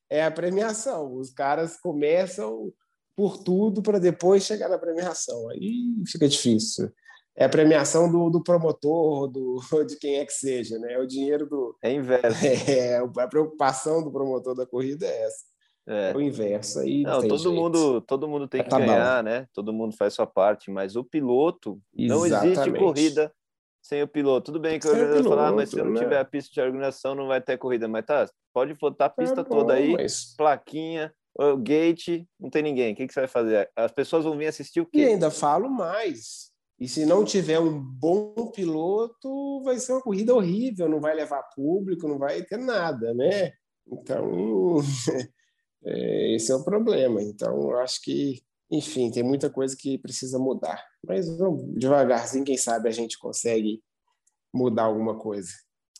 é 0.10 0.24
a 0.24 0.32
premiação. 0.32 1.16
Os 1.16 1.32
caras 1.32 1.78
começam 1.80 2.72
por 3.16 3.38
tudo 3.38 3.82
para 3.82 4.00
depois 4.00 4.44
chegar 4.44 4.70
na 4.70 4.78
premiação. 4.78 5.50
Aí 5.50 5.94
fica 6.08 6.28
difícil. 6.28 6.92
É 7.36 7.46
a 7.46 7.50
premiação 7.50 8.12
do, 8.12 8.30
do 8.30 8.44
promotor, 8.44 9.28
do, 9.28 9.60
de 9.88 9.98
quem 9.98 10.18
é 10.18 10.26
que 10.26 10.34
seja, 10.34 10.78
né? 10.78 10.94
É 10.94 11.00
o 11.00 11.08
dinheiro 11.08 11.48
do. 11.48 11.76
é 11.82 11.92
inverso. 11.92 12.38
É, 12.70 12.98
a 12.98 13.28
preocupação 13.28 14.04
do 14.04 14.12
promotor 14.12 14.54
da 14.56 14.66
corrida 14.66 15.06
é 15.06 15.24
essa. 15.24 15.44
É. 15.88 16.12
É 16.12 16.16
o 16.16 16.22
inverso. 16.22 16.80
Aí 16.80 17.04
não, 17.04 17.22
Não, 17.22 17.28
todo 17.28 17.44
jeito. 17.44 17.56
mundo, 17.56 18.02
todo 18.02 18.28
mundo 18.28 18.48
tem 18.48 18.62
É 18.62 18.64
que 18.64 18.70
tabela. 18.70 18.94
ganhar, 18.94 19.24
né? 19.24 19.48
Todo 19.54 19.74
mundo 19.74 19.96
faz 19.98 20.14
sua 20.14 20.28
parte, 20.28 20.72
mas 20.72 20.96
o 20.96 21.04
piloto 21.04 21.80
não 21.94 22.26
existe 22.26 22.48
Exatamente. 22.48 22.80
corrida 22.80 23.34
sem 23.84 24.02
o 24.02 24.08
piloto. 24.08 24.46
Tudo 24.52 24.60
bem 24.62 24.80
que 24.80 24.88
Sem 24.88 24.94
o 24.96 24.96
organizador 24.96 25.30
fala, 25.30 25.48
ah, 25.50 25.52
mas 25.52 25.70
se 25.70 25.76
piloto, 25.76 25.92
não 25.92 26.00
né? 26.00 26.04
tiver 26.06 26.20
a 26.20 26.26
pista 26.26 26.52
de 26.54 26.62
organização, 26.62 27.14
não 27.14 27.28
vai 27.28 27.42
ter 27.42 27.58
corrida. 27.58 27.88
Mas 27.88 28.06
tá, 28.06 28.28
pode 28.54 28.74
botar 28.76 29.06
a 29.06 29.10
pista 29.10 29.44
Tá 29.44 29.44
toda 29.44 29.74
bom, 29.74 29.80
aí, 29.80 29.92
mas- 29.92 30.34
plaquinha, 30.38 31.14
gate, 31.62 32.26
não 32.40 32.50
tem 32.50 32.64
ninguém. 32.64 32.94
O 32.94 32.96
que, 32.96 33.06
que 33.06 33.14
você 33.14 33.20
vai 33.20 33.28
fazer? 33.28 33.70
As 33.76 33.92
pessoas 33.92 34.24
vão 34.24 34.38
vir 34.38 34.48
assistir 34.48 34.80
o 34.80 34.84
E 34.84 34.98
quê? 34.98 35.02
ainda 35.02 35.30
falo 35.30 35.70
mais. 35.70 36.52
E 36.80 36.88
se 36.88 37.06
não 37.06 37.24
tiver 37.24 37.60
um 37.60 37.80
bom 37.80 38.52
piloto, 38.52 39.62
vai 39.64 39.78
ser 39.78 39.92
uma 39.94 40.02
corrida 40.02 40.34
horrível, 40.34 40.90
não 40.90 41.00
vai 41.00 41.14
levar 41.14 41.44
público, 41.56 42.08
não 42.08 42.18
vai 42.18 42.42
ter 42.44 42.58
nada, 42.58 43.14
né? 43.14 43.52
Então, 43.88 44.78
é, 45.86 46.36
esse 46.36 46.52
é 46.52 46.56
o 46.56 46.64
problema. 46.64 47.22
Então, 47.22 47.72
eu 47.72 47.80
acho 47.80 48.02
que, 48.02 48.42
enfim, 48.72 49.12
tem 49.12 49.24
muita 49.24 49.50
coisa 49.50 49.76
que 49.78 49.98
precisa 49.98 50.40
mudar. 50.40 50.84
Mas 51.06 51.28
vamos, 51.38 51.64
devagarzinho, 51.76 52.46
quem 52.46 52.58
sabe 52.58 52.90
a 52.90 52.92
gente 52.92 53.18
consegue 53.18 53.82
mudar 54.54 54.84
alguma 54.84 55.18
coisa. 55.18 55.52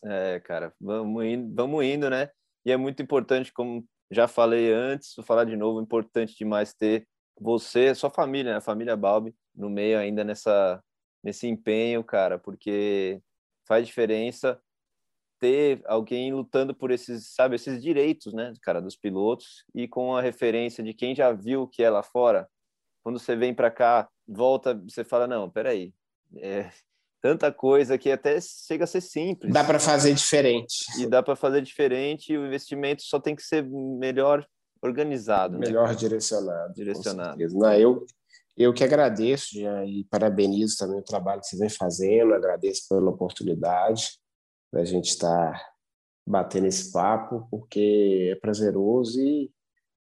É, 0.04 0.40
cara, 0.40 0.72
vamos 0.80 1.24
indo, 1.24 1.54
vamos 1.54 1.84
indo, 1.84 2.10
né? 2.10 2.28
E 2.64 2.72
é 2.72 2.76
muito 2.76 3.02
importante, 3.02 3.52
como 3.52 3.86
já 4.10 4.28
falei 4.28 4.72
antes, 4.72 5.12
vou 5.16 5.24
falar 5.24 5.44
de 5.44 5.56
novo, 5.56 5.80
importante 5.80 6.36
demais 6.36 6.74
ter 6.74 7.06
você, 7.40 7.94
sua 7.94 8.10
família, 8.10 8.52
né? 8.52 8.58
A 8.58 8.62
família 8.62 8.96
Balbi, 8.96 9.34
no 9.54 9.68
meio 9.70 9.98
ainda 9.98 10.22
nessa, 10.24 10.82
nesse 11.22 11.46
empenho, 11.46 12.02
cara, 12.04 12.38
porque 12.38 13.20
faz 13.66 13.86
diferença 13.86 14.60
ter 15.40 15.82
alguém 15.84 16.32
lutando 16.32 16.74
por 16.74 16.90
esses, 16.90 17.34
sabe, 17.34 17.56
esses 17.56 17.82
direitos, 17.82 18.32
né, 18.32 18.52
cara, 18.62 18.80
dos 18.80 18.96
pilotos 18.96 19.64
e 19.74 19.86
com 19.86 20.16
a 20.16 20.22
referência 20.22 20.82
de 20.82 20.94
quem 20.94 21.14
já 21.14 21.32
viu 21.32 21.62
o 21.62 21.68
que 21.68 21.82
é 21.82 21.90
lá 21.90 22.02
fora. 22.02 22.48
Quando 23.04 23.18
você 23.18 23.36
vem 23.36 23.54
para 23.54 23.70
cá, 23.70 24.08
volta, 24.26 24.74
você 24.74 25.04
fala, 25.04 25.26
não, 25.26 25.50
peraí, 25.50 25.92
é, 26.38 26.70
tanta 27.20 27.52
coisa 27.52 27.98
que 27.98 28.10
até 28.10 28.40
chega 28.40 28.84
a 28.84 28.86
ser 28.86 29.02
simples. 29.02 29.52
Dá 29.52 29.62
para 29.62 29.78
fazer 29.78 30.14
diferente. 30.14 30.86
E 30.98 31.06
dá 31.06 31.22
para 31.22 31.36
fazer 31.36 31.60
diferente 31.60 32.32
e 32.32 32.38
o 32.38 32.46
investimento 32.46 33.02
só 33.02 33.20
tem 33.20 33.36
que 33.36 33.42
ser 33.42 33.62
melhor 33.62 34.46
organizado. 34.82 35.58
né, 35.58 35.66
melhor 35.66 35.84
cara? 35.84 35.96
direcionado. 35.96 36.74
Direcionado. 36.74 37.38
Não, 37.52 37.72
eu, 37.74 38.06
eu 38.56 38.72
que 38.72 38.82
agradeço 38.82 39.58
já, 39.60 39.84
e 39.84 40.04
parabenizo 40.04 40.76
também 40.78 40.98
o 40.98 41.04
trabalho 41.04 41.40
que 41.40 41.46
você 41.46 41.58
vem 41.58 41.68
fazendo, 41.68 42.34
agradeço 42.34 42.88
pela 42.88 43.10
oportunidade 43.10 44.18
da 44.72 44.84
gente 44.84 45.10
estar 45.10 45.62
batendo 46.26 46.66
esse 46.66 46.90
papo, 46.90 47.46
porque 47.50 48.30
é 48.32 48.36
prazeroso 48.36 49.20
e 49.20 49.50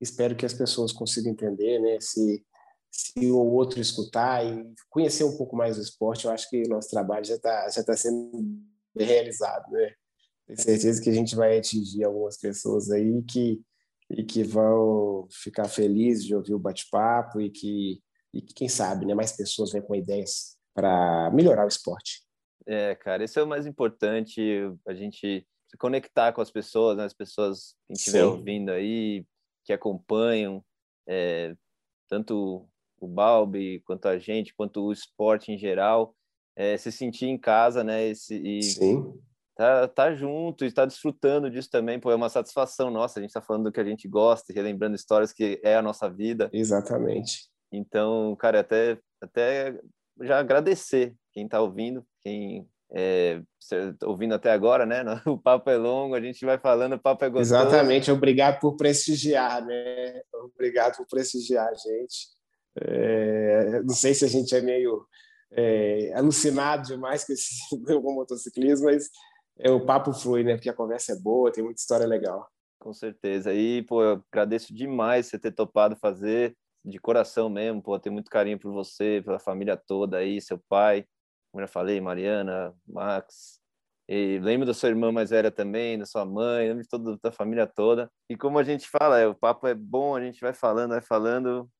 espero 0.00 0.36
que 0.36 0.44
as 0.44 0.52
pessoas 0.52 0.92
consigam 0.92 1.32
entender, 1.32 1.78
né? 1.80 1.98
Se, 2.00 2.44
se 2.90 3.30
o 3.30 3.38
outro 3.38 3.80
escutar 3.80 4.44
e 4.44 4.72
conhecer 4.88 5.24
um 5.24 5.36
pouco 5.36 5.56
mais 5.56 5.76
do 5.76 5.82
esporte, 5.82 6.24
eu 6.24 6.32
acho 6.32 6.48
que 6.50 6.62
o 6.64 6.68
nosso 6.68 6.90
trabalho 6.90 7.24
já 7.24 7.36
está 7.36 7.68
já 7.70 7.82
tá 7.84 7.96
sendo 7.96 8.60
realizado, 8.96 9.70
né? 9.70 9.94
tenho 10.46 10.60
certeza 10.60 11.00
que 11.00 11.10
a 11.10 11.12
gente 11.12 11.36
vai 11.36 11.58
atingir 11.58 12.04
algumas 12.04 12.36
pessoas 12.36 12.90
aí 12.90 13.22
que, 13.22 13.60
e 14.10 14.24
que 14.24 14.42
vão 14.42 15.28
ficar 15.30 15.68
felizes 15.68 16.24
de 16.24 16.34
ouvir 16.34 16.54
o 16.54 16.58
bate-papo 16.58 17.40
e 17.40 17.50
que, 17.50 18.02
e 18.34 18.42
que, 18.42 18.52
quem 18.52 18.68
sabe, 18.68 19.06
né, 19.06 19.14
mais 19.14 19.32
pessoas 19.32 19.70
vêm 19.72 19.82
com 19.82 19.94
ideias 19.94 20.56
para 20.74 21.30
melhorar 21.32 21.64
o 21.64 21.68
esporte. 21.68 22.22
É, 22.66 22.94
cara, 22.94 23.24
isso 23.24 23.38
é 23.38 23.42
o 23.42 23.46
mais 23.46 23.66
importante, 23.66 24.40
a 24.86 24.94
gente 24.94 25.46
se 25.68 25.76
conectar 25.78 26.32
com 26.32 26.40
as 26.40 26.50
pessoas, 26.50 26.96
né, 26.96 27.04
as 27.04 27.14
pessoas 27.14 27.76
que 27.86 27.94
estiver 27.94 28.24
ouvindo 28.24 28.70
aí, 28.70 29.24
que 29.64 29.72
acompanham, 29.72 30.64
é, 31.08 31.54
tanto 32.08 32.68
o 33.00 33.08
Balbi, 33.08 33.80
quanto 33.80 34.06
a 34.06 34.18
gente, 34.18 34.54
quanto 34.54 34.84
o 34.84 34.92
esporte 34.92 35.50
em 35.50 35.58
geral, 35.58 36.14
é, 36.56 36.76
se 36.76 36.92
sentir 36.92 37.26
em 37.26 37.38
casa, 37.38 37.82
né? 37.82 38.06
Esse, 38.08 38.36
e 38.36 38.62
Sim. 38.62 39.12
Tá, 39.56 39.86
tá 39.88 40.14
junto 40.14 40.64
e 40.64 40.68
está 40.68 40.86
desfrutando 40.86 41.50
disso 41.50 41.68
também, 41.70 42.00
pô, 42.00 42.10
é 42.10 42.14
uma 42.14 42.30
satisfação 42.30 42.90
nossa. 42.90 43.18
A 43.18 43.22
gente 43.22 43.28
está 43.28 43.42
falando 43.42 43.64
do 43.64 43.72
que 43.72 43.80
a 43.80 43.84
gente 43.84 44.08
gosta, 44.08 44.54
relembrando 44.54 44.96
histórias 44.96 45.34
que 45.34 45.60
é 45.62 45.76
a 45.76 45.82
nossa 45.82 46.08
vida. 46.08 46.48
Exatamente. 46.50 47.50
Então, 47.70 48.34
cara, 48.36 48.60
até, 48.60 48.98
até 49.20 49.78
já 50.22 50.38
agradecer 50.38 51.14
quem 51.32 51.44
está 51.44 51.60
ouvindo, 51.60 52.02
quem 52.22 52.66
é, 52.92 53.40
ouvindo 54.04 54.34
até 54.34 54.50
agora, 54.50 54.84
né? 54.84 55.02
O 55.26 55.38
papo 55.38 55.70
é 55.70 55.76
longo, 55.76 56.14
a 56.14 56.20
gente 56.20 56.44
vai 56.44 56.58
falando, 56.58 56.94
o 56.94 56.98
papo 56.98 57.24
é 57.24 57.28
gostoso. 57.28 57.54
Exatamente, 57.54 58.10
obrigado 58.10 58.60
por 58.60 58.76
prestigiar, 58.76 59.64
né? 59.64 60.22
Obrigado 60.32 60.96
por 60.96 61.06
prestigiar 61.06 61.68
a 61.68 61.74
gente. 61.74 62.28
É, 62.76 63.82
não 63.82 63.94
sei 63.94 64.14
se 64.14 64.24
a 64.24 64.28
gente 64.28 64.54
é 64.54 64.60
meio 64.60 65.06
é, 65.52 66.12
alucinado 66.14 66.86
demais 66.86 67.24
com, 67.24 67.32
esse, 67.32 67.54
com 68.02 68.14
motociclismo, 68.14 68.86
mas 68.86 69.08
é, 69.58 69.70
o 69.70 69.84
papo 69.84 70.12
flui, 70.12 70.44
né? 70.44 70.54
Porque 70.54 70.70
a 70.70 70.74
conversa 70.74 71.12
é 71.12 71.16
boa, 71.16 71.52
tem 71.52 71.64
muita 71.64 71.80
história 71.80 72.06
legal. 72.06 72.48
Com 72.78 72.92
certeza. 72.92 73.52
E, 73.52 73.82
pô, 73.82 74.02
eu 74.02 74.24
agradeço 74.32 74.74
demais 74.74 75.26
você 75.26 75.38
ter 75.38 75.52
topado 75.52 75.96
fazer, 75.96 76.56
de 76.84 76.98
coração 76.98 77.50
mesmo, 77.50 77.82
pô, 77.82 77.98
tenho 77.98 78.14
muito 78.14 78.30
carinho 78.30 78.58
por 78.58 78.72
você, 78.72 79.20
pela 79.22 79.38
família 79.38 79.76
toda 79.76 80.16
aí, 80.16 80.40
seu 80.40 80.58
pai, 80.68 81.04
como 81.52 81.62
já 81.62 81.68
falei, 81.68 82.00
Mariana, 82.00 82.74
Max, 82.86 83.60
e 84.08 84.40
lembro 84.40 84.66
da 84.66 84.74
sua 84.74 84.88
irmã 84.88 85.12
mais 85.12 85.30
velha 85.30 85.52
também, 85.52 85.96
da 85.96 86.04
sua 86.04 86.24
mãe, 86.24 86.66
lembro 86.66 86.82
de 86.82 86.88
toda 86.88 87.16
da 87.22 87.30
família 87.30 87.64
toda. 87.64 88.10
E 88.28 88.36
como 88.36 88.58
a 88.58 88.64
gente 88.64 88.88
fala, 88.88 89.20
é, 89.20 89.26
o 89.28 89.36
papo 89.36 89.68
é 89.68 89.74
bom, 89.74 90.16
a 90.16 90.20
gente 90.20 90.40
vai 90.40 90.52
falando, 90.52 90.90
vai 90.90 91.00
falando, 91.00 91.70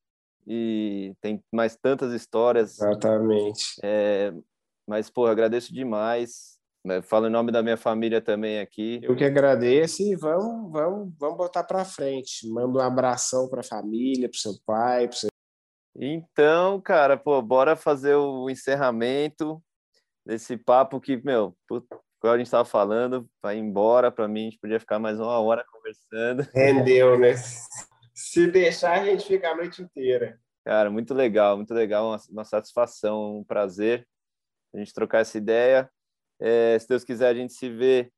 e 0.47 1.15
tem 1.21 1.43
mais 1.53 1.77
tantas 1.77 2.13
histórias. 2.13 2.79
Exatamente. 2.79 3.81
É, 3.83 4.33
mas, 4.87 5.11
pô, 5.11 5.27
agradeço 5.27 5.73
demais. 5.73 6.59
Né, 6.83 7.03
falo 7.03 7.27
em 7.27 7.31
nome 7.31 7.53
da 7.53 7.63
minha 7.63 7.77
família 7.77 8.23
também 8.23 8.59
aqui. 8.59 9.01
Eu 9.03 9.15
que 9.15 9.25
agradeço 9.25 10.03
e 10.03 10.17
vamos, 10.17 10.73
vamos, 10.73 11.13
vamos 11.19 11.37
botar 11.37 11.63
para 11.63 11.85
frente. 11.85 12.49
Manda 12.49 12.79
um 12.79 12.83
abração 12.83 13.49
para 13.51 13.61
a 13.61 13.65
família, 13.65 14.31
para 14.31 14.39
seu 14.39 14.55
pai, 14.65 15.07
para 15.07 15.17
seu... 15.17 15.29
Então, 15.95 16.81
cara, 16.81 17.19
pô, 17.19 17.43
bora 17.43 17.77
fazer 17.77 18.15
o 18.15 18.49
encerramento 18.49 19.63
desse 20.25 20.57
papo 20.57 21.01
que, 21.01 21.23
meu, 21.23 21.55
como 21.69 22.33
a 22.35 22.39
gente 22.39 22.47
estava 22.47 22.65
falando, 22.65 23.29
vai 23.43 23.59
embora. 23.59 24.11
Para 24.11 24.29
mim, 24.29 24.41
a 24.41 24.45
gente 24.45 24.59
podia 24.59 24.81
ficar 24.81 24.99
mais 24.99 25.21
uma 25.21 25.39
hora 25.39 25.65
conversando. 25.71 26.49
Rendeu, 26.55 27.19
né? 27.19 27.35
Se 28.31 28.47
deixar, 28.47 29.01
a 29.01 29.05
gente 29.05 29.27
fica 29.27 29.51
a 29.51 29.57
noite 29.57 29.83
inteira. 29.83 30.41
Cara, 30.65 30.89
muito 30.89 31.13
legal, 31.13 31.57
muito 31.57 31.75
legal, 31.75 32.11
uma, 32.11 32.21
uma 32.31 32.45
satisfação, 32.45 33.39
um 33.39 33.43
prazer 33.43 34.07
a 34.73 34.79
gente 34.79 34.95
trocar 34.95 35.19
essa 35.19 35.37
ideia. 35.37 35.91
É, 36.39 36.79
se 36.79 36.87
Deus 36.87 37.03
quiser, 37.03 37.27
a 37.29 37.35
gente 37.35 37.53
se 37.53 37.69
vê 37.69 38.09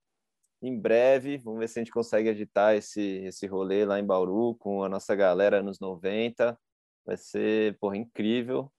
em 0.61 0.79
breve. 0.79 1.39
Vamos 1.39 1.61
ver 1.61 1.69
se 1.69 1.79
a 1.79 1.81
gente 1.83 1.91
consegue 1.91 2.29
agitar 2.29 2.75
esse, 2.75 3.01
esse 3.25 3.47
rolê 3.47 3.87
lá 3.87 3.99
em 3.99 4.05
Bauru 4.05 4.55
com 4.57 4.85
a 4.85 4.89
nossa 4.91 5.15
galera 5.15 5.63
nos 5.63 5.81
90. 5.81 6.61
Vai 7.07 7.17
ser, 7.17 7.79
porra, 7.79 7.97
incrível. 7.97 8.71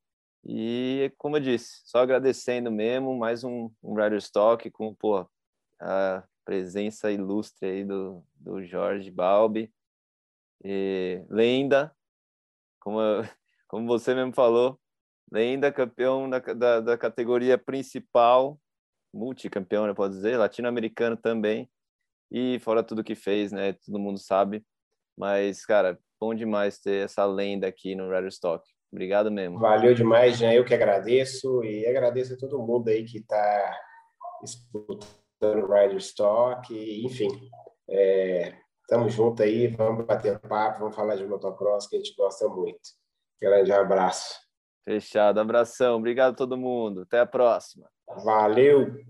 E, 0.45 1.11
como 1.17 1.37
eu 1.37 1.41
disse, 1.41 1.81
só 1.83 1.97
agradecendo 1.97 2.71
mesmo, 2.71 3.17
mais 3.17 3.43
um, 3.43 3.71
um 3.81 3.95
Rider 3.95 4.19
Stock 4.19 4.69
com, 4.69 4.93
pô, 4.93 5.27
a 5.81 6.23
presença 6.45 7.11
ilustre 7.11 7.67
aí 7.67 7.83
do, 7.83 8.23
do 8.35 8.63
Jorge 8.63 9.09
Balbi 9.09 9.73
e 10.63 11.23
lenda, 11.29 11.93
como, 12.79 12.99
como 13.67 13.87
você 13.87 14.13
mesmo 14.13 14.33
falou, 14.33 14.79
lenda, 15.31 15.71
campeão 15.71 16.29
da, 16.29 16.39
da, 16.39 16.79
da 16.79 16.97
categoria 16.97 17.57
principal, 17.57 18.59
multicampeão, 19.13 19.87
né, 19.87 19.93
pode 19.93 20.15
dizer, 20.15 20.37
latino-americano 20.37 21.17
também, 21.17 21.69
e 22.31 22.59
fora 22.59 22.83
tudo 22.83 23.03
que 23.03 23.15
fez, 23.15 23.51
né, 23.51 23.73
todo 23.73 23.99
mundo 23.99 24.19
sabe, 24.19 24.65
mas, 25.17 25.65
cara, 25.65 25.99
bom 26.19 26.33
demais 26.33 26.79
ter 26.79 27.05
essa 27.05 27.25
lenda 27.25 27.67
aqui 27.67 27.95
no 27.95 28.09
Rider 28.09 28.27
Stock. 28.27 28.67
Obrigado 28.91 29.31
mesmo. 29.31 29.59
Valeu 29.59 29.93
demais, 29.93 30.37
Jean. 30.37 30.53
Eu 30.53 30.63
que 30.63 30.73
agradeço 30.73 31.63
e 31.63 31.85
agradeço 31.85 32.33
a 32.33 32.37
todo 32.37 32.61
mundo 32.61 32.89
aí 32.89 33.03
que 33.03 33.17
está 33.17 33.79
escutando 34.43 35.07
o 35.41 35.73
Rider 35.73 35.97
Stock. 35.97 36.73
E, 36.73 37.03
enfim, 37.05 37.27
é, 37.89 38.53
Tamo 38.93 39.09
junto 39.09 39.41
aí, 39.41 39.65
vamos 39.69 40.05
bater 40.05 40.37
papo, 40.37 40.81
vamos 40.81 40.95
falar 40.95 41.15
de 41.15 41.25
motocross 41.25 41.87
que 41.87 41.95
a 41.95 41.97
gente 41.97 42.15
gosta 42.15 42.47
muito. 42.47 42.91
Grande 43.41 43.71
abraço. 43.71 44.39
Fechado, 44.85 45.39
abração. 45.39 45.95
Obrigado 45.95 46.33
a 46.33 46.35
todo 46.35 46.55
mundo. 46.55 47.01
Até 47.01 47.19
a 47.19 47.25
próxima. 47.25 47.89
Valeu! 48.23 49.03